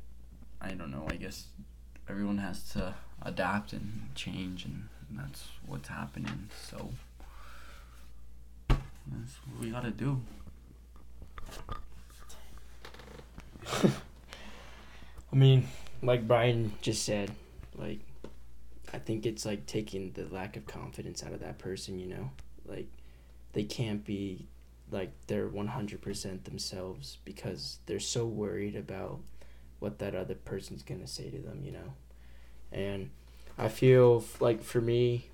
I 0.61 0.71
don't 0.73 0.91
know, 0.91 1.07
I 1.11 1.17
guess 1.17 1.47
everyone 2.09 2.39
has 2.39 2.63
to 2.71 2.95
adapt 3.23 3.73
and 3.73 4.11
change 4.15 4.65
and 4.65 4.89
that's 5.11 5.45
what's 5.67 5.89
happening. 5.89 6.49
So 6.69 6.91
that's 8.69 9.35
what 9.47 9.61
we 9.61 9.71
gotta 9.71 9.91
do. 9.91 10.21
I 15.33 15.37
mean, 15.37 15.67
like 16.03 16.27
Bryan 16.27 16.73
just 16.83 17.05
said, 17.05 17.31
like 17.75 18.01
I 18.93 18.99
think 18.99 19.27
it's 19.27 19.45
like 19.45 19.67
taking 19.67 20.13
the 20.13 20.27
lack 20.31 20.57
of 20.57 20.67
confidence 20.67 21.23
out 21.25 21.33
of 21.33 21.41
that 21.41 21.59
person, 21.59 21.99
you 21.99 22.07
know? 22.07 22.31
Like 22.65 22.87
they 23.53 23.65
can't 23.65 24.05
be 24.05 24.47
like 24.91 25.11
they're 25.27 25.49
100% 25.49 26.45
themselves 26.45 27.19
because 27.25 27.79
they're 27.87 27.99
so 28.01 28.27
worried 28.27 28.77
about 28.77 29.21
what 29.79 29.99
that 29.99 30.15
other 30.15 30.35
person's 30.35 30.83
going 30.83 31.01
to 31.01 31.07
say 31.07 31.31
to 31.31 31.39
them, 31.39 31.63
you 31.65 31.73
know? 31.73 31.95
And 32.73 33.11
I 33.59 33.69
feel 33.69 34.25
like 34.41 34.63
for 34.63 34.81
me 34.81 35.31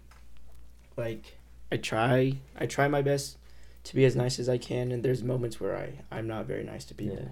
like 0.97 1.37
I 1.71 1.77
try 1.79 2.35
I 2.59 2.67
try 2.67 2.87
my 2.89 3.03
best 3.03 3.39
to 3.85 3.95
be 3.95 4.05
as 4.05 4.15
nice 4.15 4.39
as 4.39 4.49
I 4.49 4.59
can 4.59 4.93
and 4.93 5.03
there's 5.03 5.23
moments 5.25 5.59
where 5.61 5.77
I 5.77 5.95
I'm 6.11 6.27
not 6.29 6.47
very 6.47 6.63
nice 6.65 6.85
to 6.87 6.95
people 6.95 7.17
Yeah. 7.17 7.29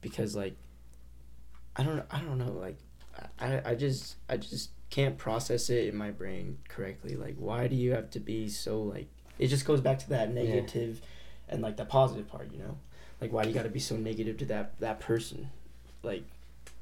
because 0.00 0.34
like 0.36 0.54
I 1.76 1.82
don't 1.84 2.02
I 2.10 2.18
don't 2.20 2.38
know 2.38 2.52
like 2.52 2.76
I, 3.40 3.70
I 3.70 3.74
just 3.74 4.16
I 4.28 4.36
just 4.36 4.70
can't 4.90 5.16
process 5.16 5.70
it 5.70 5.86
in 5.88 5.96
my 5.96 6.10
brain 6.10 6.58
correctly 6.68 7.16
like 7.16 7.36
why 7.38 7.68
do 7.68 7.76
you 7.76 7.92
have 7.92 8.10
to 8.10 8.20
be 8.20 8.48
so 8.48 8.82
like 8.82 9.08
it 9.38 9.46
just 9.46 9.64
goes 9.64 9.80
back 9.80 9.98
to 10.00 10.08
that 10.10 10.32
negative 10.32 11.00
and 11.48 11.62
like 11.62 11.76
the 11.76 11.84
positive 11.84 12.28
part 12.28 12.50
you 12.52 12.58
know 12.58 12.76
like 13.20 13.32
why 13.32 13.42
do 13.44 13.48
you 13.48 13.54
got 13.54 13.62
to 13.62 13.68
be 13.70 13.80
so 13.80 13.96
negative 13.96 14.36
to 14.38 14.44
that 14.44 14.78
that 14.80 15.00
person 15.00 15.48
like 16.02 16.24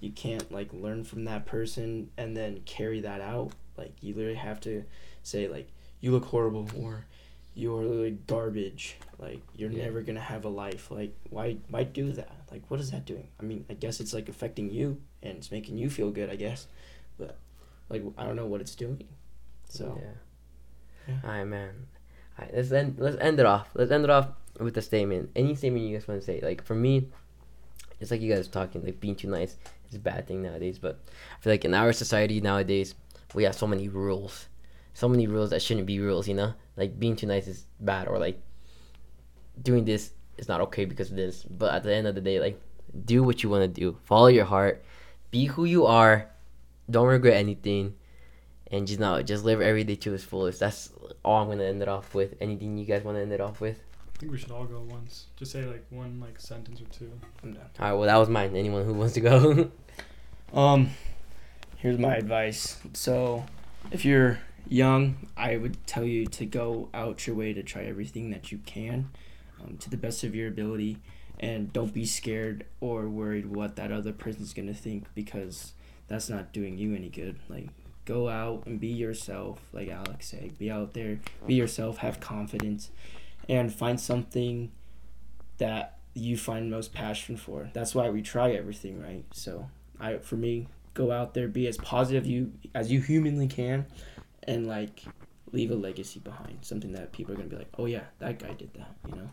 you 0.02 0.10
can't 0.10 0.50
like 0.52 0.72
learn 0.72 1.04
from 1.04 1.24
that 1.24 1.46
person 1.46 2.10
and 2.18 2.36
then 2.36 2.60
carry 2.66 3.00
that 3.00 3.20
out 3.20 3.52
like 3.78 3.92
you 4.02 4.12
literally 4.14 4.36
have 4.36 4.60
to 4.60 4.84
say 5.22 5.46
like 5.48 5.68
you 6.00 6.10
look 6.10 6.24
horrible 6.26 6.68
or 6.78 7.06
you're 7.54 7.82
literally 7.84 8.18
garbage 8.26 8.96
like 9.18 9.40
you're 9.56 9.70
Yeah. 9.70 9.84
never 9.84 10.02
gonna 10.02 10.20
have 10.20 10.44
a 10.44 10.48
life 10.48 10.90
like 10.90 11.14
why 11.30 11.56
why 11.68 11.84
do 11.84 12.10
that 12.12 12.32
like 12.50 12.62
what 12.68 12.80
is 12.80 12.90
that 12.90 13.04
doing 13.06 13.28
i 13.40 13.44
mean 13.44 13.64
i 13.70 13.74
guess 13.74 14.00
it's 14.00 14.12
like 14.12 14.28
affecting 14.28 14.70
you 14.70 15.00
and 15.22 15.38
it's 15.38 15.50
making 15.52 15.78
you 15.78 15.88
feel 15.88 16.10
good 16.10 16.28
i 16.30 16.36
guess 16.36 16.66
but 17.18 17.38
like 17.88 18.02
i 18.18 18.24
don't 18.24 18.36
know 18.36 18.46
what 18.46 18.60
it's 18.60 18.74
doing 18.74 19.04
so 19.68 19.98
yeah. 20.02 20.10
Yeah. 21.08 21.14
All 21.24 21.30
right, 21.30 21.44
man. 21.44 21.86
All 22.38 22.44
right, 22.44 22.54
let's 22.54 22.70
end. 22.70 22.94
Let's 22.96 23.16
end 23.20 23.40
it 23.40 23.46
off. 23.46 23.70
Let's 23.74 23.90
end 23.90 24.04
it 24.04 24.10
off 24.10 24.28
with 24.60 24.76
a 24.76 24.82
statement. 24.82 25.30
Any 25.34 25.56
statement 25.56 25.84
you 25.84 25.96
guys 25.98 26.06
want 26.06 26.20
to 26.20 26.24
say? 26.24 26.38
Like 26.40 26.62
for 26.62 26.76
me, 26.76 27.08
it's 27.98 28.12
like 28.12 28.20
you 28.20 28.32
guys 28.32 28.46
talking. 28.46 28.84
Like 28.84 29.00
being 29.00 29.16
too 29.16 29.28
nice 29.28 29.56
is 29.92 29.98
a 29.98 30.02
bad 30.02 30.26
thing 30.26 30.42
nowadays. 30.42 30.78
But 30.78 31.00
I 31.08 31.42
feel 31.42 31.52
like 31.52 31.64
in 31.64 31.74
our 31.74 31.92
society 31.92 32.40
nowadays, 32.40 32.94
we 33.34 33.44
have 33.44 33.54
so 33.54 33.66
many 33.66 33.88
rules, 33.88 34.48
so 34.94 35.08
many 35.08 35.26
rules 35.26 35.50
that 35.50 35.62
shouldn't 35.62 35.86
be 35.86 36.00
rules. 36.00 36.28
You 36.28 36.34
know, 36.34 36.54
like 36.76 36.98
being 36.98 37.16
too 37.16 37.26
nice 37.26 37.46
is 37.46 37.64
bad, 37.80 38.08
or 38.08 38.18
like 38.18 38.40
doing 39.60 39.84
this 39.84 40.12
is 40.38 40.48
not 40.48 40.60
okay 40.62 40.84
because 40.84 41.10
of 41.10 41.16
this. 41.16 41.44
But 41.44 41.74
at 41.74 41.82
the 41.82 41.94
end 41.94 42.06
of 42.06 42.14
the 42.14 42.20
day, 42.20 42.40
like 42.40 42.60
do 43.04 43.22
what 43.22 43.42
you 43.42 43.48
want 43.48 43.62
to 43.62 43.80
do. 43.80 43.96
Follow 44.04 44.28
your 44.28 44.44
heart. 44.44 44.84
Be 45.30 45.46
who 45.46 45.64
you 45.64 45.86
are. 45.86 46.28
Don't 46.90 47.06
regret 47.06 47.36
anything 47.36 47.94
and 48.72 48.86
just 48.86 48.98
now 48.98 49.20
just 49.22 49.44
live 49.44 49.60
every 49.60 49.84
day 49.84 49.94
to 49.96 50.14
its 50.14 50.24
fullest. 50.24 50.58
That's 50.58 50.90
all 51.24 51.42
I'm 51.42 51.48
gonna 51.48 51.64
end 51.64 51.82
it 51.82 51.88
off 51.88 52.14
with. 52.14 52.34
Anything 52.40 52.78
you 52.78 52.86
guys 52.86 53.04
want 53.04 53.18
to 53.18 53.22
end 53.22 53.32
it 53.32 53.40
off 53.40 53.60
with? 53.60 53.78
I 54.22 54.24
think 54.24 54.34
we 54.34 54.38
should 54.38 54.52
all 54.52 54.66
go 54.66 54.80
once. 54.88 55.26
Just 55.36 55.50
say 55.50 55.64
like 55.64 55.84
one 55.90 56.20
like 56.20 56.38
sentence 56.38 56.80
or 56.80 56.84
two. 56.96 57.10
I'm 57.42 57.54
done. 57.54 57.64
All 57.80 57.86
right, 57.86 57.92
well 57.92 58.06
that 58.06 58.16
was 58.18 58.28
mine. 58.28 58.54
Anyone 58.54 58.84
who 58.84 58.94
wants 58.94 59.14
to 59.14 59.20
go? 59.20 59.70
Um, 60.54 60.90
here's 61.78 61.98
my 61.98 62.14
advice. 62.14 62.78
So, 62.92 63.46
if 63.90 64.04
you're 64.04 64.38
young, 64.68 65.16
I 65.34 65.56
would 65.56 65.86
tell 65.86 66.04
you 66.04 66.26
to 66.26 66.44
go 66.44 66.90
out 66.92 67.26
your 67.26 67.34
way 67.34 67.54
to 67.54 67.62
try 67.62 67.84
everything 67.84 68.28
that 68.32 68.52
you 68.52 68.58
can, 68.66 69.08
um, 69.62 69.78
to 69.78 69.88
the 69.88 69.96
best 69.96 70.24
of 70.24 70.34
your 70.34 70.48
ability, 70.48 70.98
and 71.40 71.72
don't 71.72 71.94
be 71.94 72.04
scared 72.04 72.66
or 72.80 73.08
worried 73.08 73.46
what 73.46 73.76
that 73.76 73.90
other 73.90 74.12
person's 74.12 74.52
gonna 74.52 74.74
think 74.74 75.06
because 75.14 75.72
that's 76.08 76.28
not 76.28 76.52
doing 76.52 76.76
you 76.76 76.94
any 76.94 77.08
good. 77.08 77.38
Like, 77.48 77.70
go 78.04 78.28
out 78.28 78.66
and 78.66 78.78
be 78.78 78.88
yourself, 78.88 79.58
like 79.72 79.88
Alex 79.88 80.28
said. 80.28 80.58
Be 80.58 80.70
out 80.70 80.92
there, 80.92 81.18
be 81.46 81.54
yourself, 81.54 81.96
have 81.96 82.20
confidence, 82.20 82.90
and 83.48 83.72
find 83.72 84.00
something 84.00 84.70
that 85.58 85.98
you 86.14 86.36
find 86.36 86.70
most 86.70 86.92
passion 86.92 87.36
for. 87.36 87.70
That's 87.72 87.94
why 87.94 88.10
we 88.10 88.22
try 88.22 88.52
everything, 88.52 89.00
right? 89.00 89.24
So 89.32 89.68
I 90.00 90.18
for 90.18 90.36
me, 90.36 90.68
go 90.94 91.10
out 91.10 91.34
there, 91.34 91.48
be 91.48 91.66
as 91.66 91.76
positive 91.78 92.26
you 92.26 92.52
as 92.74 92.90
you 92.90 93.00
humanly 93.00 93.48
can, 93.48 93.86
and 94.44 94.66
like 94.66 95.02
leave 95.52 95.70
a 95.70 95.74
legacy 95.74 96.20
behind. 96.20 96.58
Something 96.62 96.92
that 96.92 97.12
people 97.12 97.34
are 97.34 97.36
gonna 97.36 97.48
be 97.48 97.56
like, 97.56 97.72
oh 97.78 97.86
yeah, 97.86 98.04
that 98.18 98.38
guy 98.38 98.52
did 98.54 98.72
that, 98.74 98.94
you 99.08 99.16
know. 99.16 99.30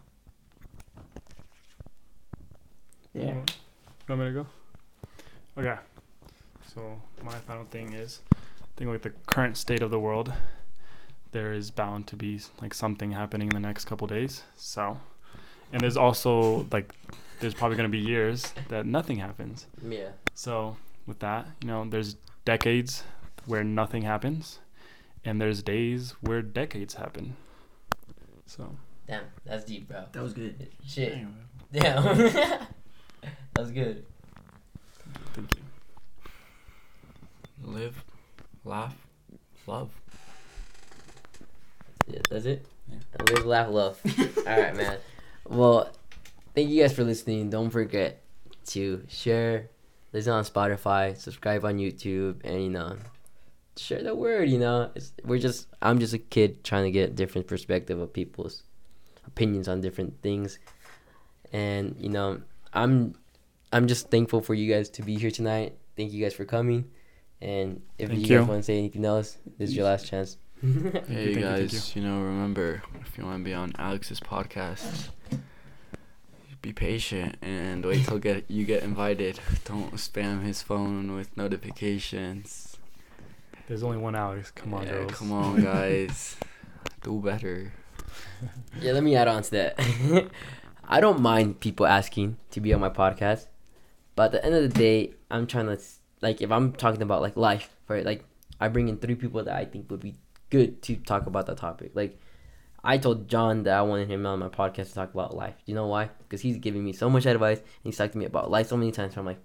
Yeah. 3.13 3.31
Mm-hmm. 3.31 3.39
You 3.39 4.15
want 4.15 4.21
me 4.21 4.27
to 4.27 4.33
go? 4.33 4.47
Okay. 5.57 5.79
So 6.73 7.01
my 7.23 7.33
final 7.33 7.65
thing 7.65 7.93
is, 7.93 8.21
think 8.77 8.89
like 8.89 9.01
the 9.01 9.11
current 9.27 9.57
state 9.57 9.81
of 9.81 9.91
the 9.91 9.99
world, 9.99 10.31
there 11.31 11.53
is 11.53 11.71
bound 11.71 12.07
to 12.07 12.15
be 12.15 12.39
like 12.61 12.73
something 12.73 13.11
happening 13.11 13.47
in 13.47 13.53
the 13.53 13.59
next 13.59 13.85
couple 13.85 14.07
days. 14.07 14.43
So, 14.55 14.99
and 15.71 15.81
there's 15.81 15.97
also 15.97 16.65
like, 16.71 16.93
there's 17.39 17.53
probably 17.53 17.77
gonna 17.77 17.89
be 17.89 17.99
years 17.99 18.53
that 18.69 18.85
nothing 18.85 19.17
happens. 19.17 19.67
yeah. 19.87 20.09
So 20.35 20.77
with 21.05 21.19
that, 21.19 21.47
you 21.61 21.67
know, 21.67 21.85
there's 21.89 22.15
decades 22.45 23.03
where 23.45 23.63
nothing 23.63 24.03
happens, 24.03 24.59
and 25.25 25.39
there's 25.41 25.61
days 25.63 26.15
where 26.21 26.41
decades 26.41 26.93
happen. 26.95 27.35
So 28.45 28.75
Damn, 29.07 29.23
that's 29.43 29.63
deep, 29.65 29.87
bro. 29.87 30.05
That 30.11 30.21
was 30.21 30.33
good. 30.33 30.67
Shit. 30.85 31.17
Damn. 31.71 32.17
that 32.17 32.67
was 33.57 33.71
good. 33.71 34.05
thank 35.33 35.51
you. 35.55 35.61
Live, 37.63 38.03
laugh, 38.63 38.95
love. 39.67 39.89
Yeah, 42.09 42.19
that's 42.29 42.45
it. 42.45 42.65
Yeah. 42.89 43.33
Live, 43.33 43.45
laugh, 43.45 43.69
love. 43.69 44.01
All 44.37 44.59
right, 44.59 44.75
man. 44.75 44.97
Well, 45.47 45.89
thank 46.55 46.69
you 46.69 46.81
guys 46.81 46.93
for 46.93 47.03
listening. 47.03 47.49
Don't 47.49 47.69
forget 47.69 48.21
to 48.67 49.03
share, 49.07 49.69
listen 50.13 50.33
on 50.33 50.43
Spotify, 50.43 51.15
subscribe 51.17 51.65
on 51.65 51.77
YouTube, 51.77 52.37
and 52.43 52.63
you 52.63 52.69
know, 52.69 52.97
share 53.77 54.01
the 54.01 54.15
word. 54.15 54.49
You 54.49 54.59
know, 54.59 54.91
it's, 54.95 55.13
we're 55.23 55.39
just 55.39 55.67
I'm 55.81 55.99
just 55.99 56.13
a 56.13 56.17
kid 56.17 56.63
trying 56.63 56.85
to 56.85 56.91
get 56.91 57.15
different 57.15 57.47
perspective 57.47 57.99
of 57.99 58.11
people's 58.11 58.63
opinions 59.27 59.67
on 59.67 59.81
different 59.81 60.21
things, 60.21 60.57
and 61.53 61.95
you 61.99 62.09
know, 62.09 62.41
I'm 62.73 63.15
I'm 63.71 63.87
just 63.87 64.09
thankful 64.09 64.41
for 64.41 64.53
you 64.53 64.73
guys 64.73 64.89
to 64.91 65.03
be 65.03 65.17
here 65.17 65.31
tonight. 65.31 65.75
Thank 65.95 66.11
you 66.11 66.23
guys 66.23 66.33
for 66.33 66.45
coming. 66.45 66.89
And 67.41 67.81
if 67.97 68.09
Thank 68.09 68.27
you 68.27 68.37
guys 68.39 68.47
want 68.47 68.59
to 68.59 68.63
say 68.63 68.77
anything 68.77 69.05
else, 69.05 69.37
this 69.57 69.69
is 69.69 69.75
your 69.75 69.85
last 69.85 70.07
chance. 70.07 70.37
Hey 70.61 70.67
you, 70.67 70.91
thank 70.91 71.07
you, 71.07 71.41
guys, 71.41 71.95
you 71.95 72.01
know, 72.01 72.19
remember 72.19 72.83
if 72.99 73.17
you 73.17 73.23
want 73.23 73.37
to 73.37 73.43
be 73.45 73.53
on 73.53 73.71
Alex's 73.79 74.19
podcast, 74.19 75.07
be 76.61 76.73
patient 76.73 77.37
and 77.41 77.85
wait 77.85 78.03
till 78.03 78.19
get 78.19 78.43
you 78.51 78.65
get 78.65 78.83
invited. 78.83 79.39
Don't 79.63 79.93
spam 79.93 80.43
his 80.43 80.61
phone 80.61 81.15
with 81.15 81.37
notifications. 81.37 82.77
There's 83.69 83.83
only 83.83 83.99
one 83.99 84.15
Alex. 84.15 84.51
Come 84.51 84.73
on, 84.73 84.83
yeah, 84.83 84.91
girls. 84.91 85.11
come 85.13 85.31
on, 85.31 85.61
guys, 85.63 86.35
do 87.03 87.21
better. 87.21 87.71
Yeah, 88.81 88.93
let 88.93 89.03
me 89.03 89.15
add 89.15 89.27
on 89.27 89.43
to 89.43 89.51
that. 89.51 89.79
I 90.87 90.99
don't 90.99 91.21
mind 91.21 91.59
people 91.59 91.85
asking 91.85 92.35
to 92.51 92.59
be 92.59 92.73
on 92.73 92.81
my 92.81 92.89
podcast, 92.89 93.47
but 94.15 94.23
at 94.23 94.31
the 94.31 94.45
end 94.45 94.55
of 94.55 94.63
the 94.63 94.77
day, 94.77 95.13
I'm 95.31 95.47
trying 95.47 95.67
to 95.67 95.77
like 96.21 96.41
if 96.41 96.51
I'm 96.51 96.73
talking 96.73 97.01
about 97.01 97.21
like 97.21 97.37
life, 97.37 97.75
right? 97.87 98.03
Like 98.05 98.25
I 98.59 98.67
bring 98.67 98.89
in 98.89 98.97
three 98.97 99.15
people 99.15 99.41
that 99.43 99.55
I 99.55 99.63
think 99.63 99.89
would 99.91 100.01
be 100.01 100.15
good 100.49 100.81
to 100.83 100.95
talk 100.95 101.27
about 101.27 101.45
that 101.47 101.57
topic. 101.57 101.91
Like 101.93 102.19
I 102.83 102.97
told 102.97 103.27
Jon 103.27 103.63
that 103.63 103.77
I 103.77 103.81
wanted 103.81 104.09
him 104.09 104.25
on 104.25 104.39
my 104.39 104.49
podcast 104.49 104.89
to 104.89 104.93
talk 104.95 105.13
about 105.13 105.35
life. 105.35 105.55
Do 105.65 105.71
you 105.71 105.75
know 105.75 105.87
why? 105.87 106.09
Because 106.19 106.41
he's 106.41 106.57
giving 106.57 106.83
me 106.83 106.93
so 106.93 107.09
much 107.09 107.25
advice 107.25 107.59
and 107.59 107.67
he's 107.83 107.97
talked 107.97 108.13
to 108.13 108.17
me 108.17 108.25
about 108.25 108.49
life 108.49 108.67
so 108.67 108.77
many 108.77 108.91
times. 108.91 109.15
So 109.15 109.19
I'm 109.19 109.25
like, 109.25 109.39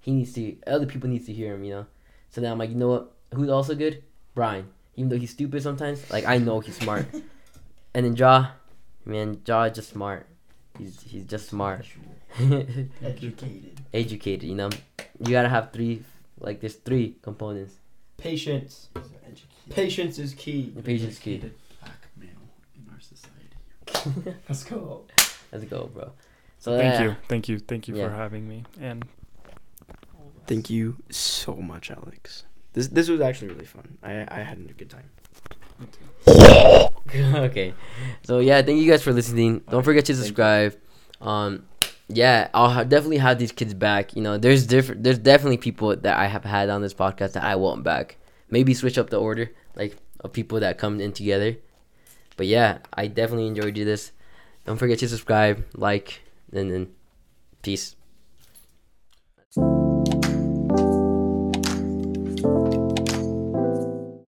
he 0.00 0.12
needs 0.12 0.32
to. 0.34 0.56
Other 0.66 0.86
people 0.86 1.08
needs 1.08 1.26
to 1.26 1.32
hear 1.32 1.54
him, 1.54 1.64
you 1.64 1.72
know. 1.72 1.86
So 2.30 2.40
then 2.40 2.52
I'm 2.52 2.58
like, 2.58 2.70
you 2.70 2.76
know 2.76 2.88
what? 2.88 3.12
Who's 3.34 3.48
also 3.48 3.74
good? 3.74 4.02
Bryan. 4.34 4.68
Even 4.96 5.08
though 5.08 5.18
he's 5.18 5.30
stupid 5.30 5.62
sometimes, 5.62 6.10
like 6.10 6.26
I 6.26 6.38
know 6.38 6.60
he's 6.60 6.76
smart. 6.76 7.06
and 7.94 8.04
then 8.04 8.14
Jaw, 8.14 8.52
man, 9.04 9.40
Jaw 9.44 9.64
is 9.64 9.76
just 9.76 9.90
smart. 9.90 10.26
He's 10.78 11.00
he's 11.02 11.24
just 11.24 11.48
smart. 11.48 11.86
Educated. 13.02 13.80
Educated, 13.92 14.48
you 14.48 14.54
know. 14.54 14.70
You 15.18 15.30
gotta 15.30 15.48
have 15.48 15.72
three. 15.72 16.02
Like 16.38 16.60
there's 16.60 16.76
three 16.76 17.16
components. 17.22 17.74
Patience. 18.16 18.88
Patience 19.70 20.18
is 20.18 20.34
key. 20.34 20.72
The 20.74 20.82
patience 20.82 21.14
is 21.14 21.18
key. 21.18 21.38
Black 21.38 22.08
male 22.18 22.28
in 22.76 22.92
our 22.92 23.00
society. 23.00 24.36
Let's 24.48 24.64
go. 24.64 25.04
Let's 25.52 25.64
go, 25.64 25.90
bro. 25.92 26.12
So 26.58 26.76
Thank 26.76 26.94
yeah. 26.94 27.02
you, 27.02 27.16
thank 27.28 27.48
you, 27.48 27.58
thank 27.58 27.88
you 27.88 27.96
Yeah. 27.96 28.08
for 28.08 28.14
having 28.14 28.46
me. 28.46 28.64
And 28.80 29.04
Thank 30.46 30.68
you 30.68 30.96
so 31.10 31.54
much, 31.54 31.90
Alex. 31.90 32.44
This 32.72 32.88
this 32.88 33.08
was 33.08 33.20
actually 33.20 33.48
really 33.48 33.64
fun. 33.66 33.98
I 34.02 34.26
I 34.28 34.40
had 34.42 34.58
a 34.58 34.72
good 34.72 34.90
time. 34.90 35.08
okay. 37.48 37.72
So 38.22 38.40
yeah, 38.40 38.60
thank 38.62 38.80
you 38.80 38.90
guys 38.90 39.02
for 39.02 39.12
listening. 39.12 39.62
Don't 39.70 39.84
forget 39.84 40.04
to 40.06 40.14
subscribe. 40.14 40.76
Um, 41.20 41.66
yeah, 42.08 42.48
I'll 42.52 42.68
ha- 42.70 42.84
definitely 42.84 43.18
have 43.18 43.38
these 43.38 43.52
kids 43.52 43.74
back. 43.74 44.16
You 44.16 44.22
know, 44.22 44.38
there's 44.38 44.66
different. 44.66 45.02
There's 45.04 45.18
definitely 45.18 45.58
people 45.58 45.94
that 45.96 46.18
I 46.18 46.26
have 46.26 46.44
had 46.44 46.68
on 46.68 46.82
this 46.82 46.94
podcast 46.94 47.32
that 47.32 47.44
I 47.44 47.54
want 47.56 47.84
back. 47.84 48.16
Maybe 48.50 48.74
switch 48.74 48.98
up 48.98 49.10
the 49.10 49.20
order, 49.20 49.50
like 49.74 49.96
of 50.20 50.32
people 50.32 50.60
that 50.60 50.78
come 50.78 51.00
in 51.00 51.12
together. 51.12 51.56
But 52.36 52.46
yeah, 52.46 52.78
I 52.92 53.06
definitely 53.06 53.46
enjoyed 53.46 53.74
this. 53.74 54.12
Don't 54.66 54.78
forget 54.78 54.98
to 55.00 55.08
subscribe, 55.08 55.64
like, 55.74 56.20
and 56.52 56.70
then 56.70 56.88
peace. 57.62 57.96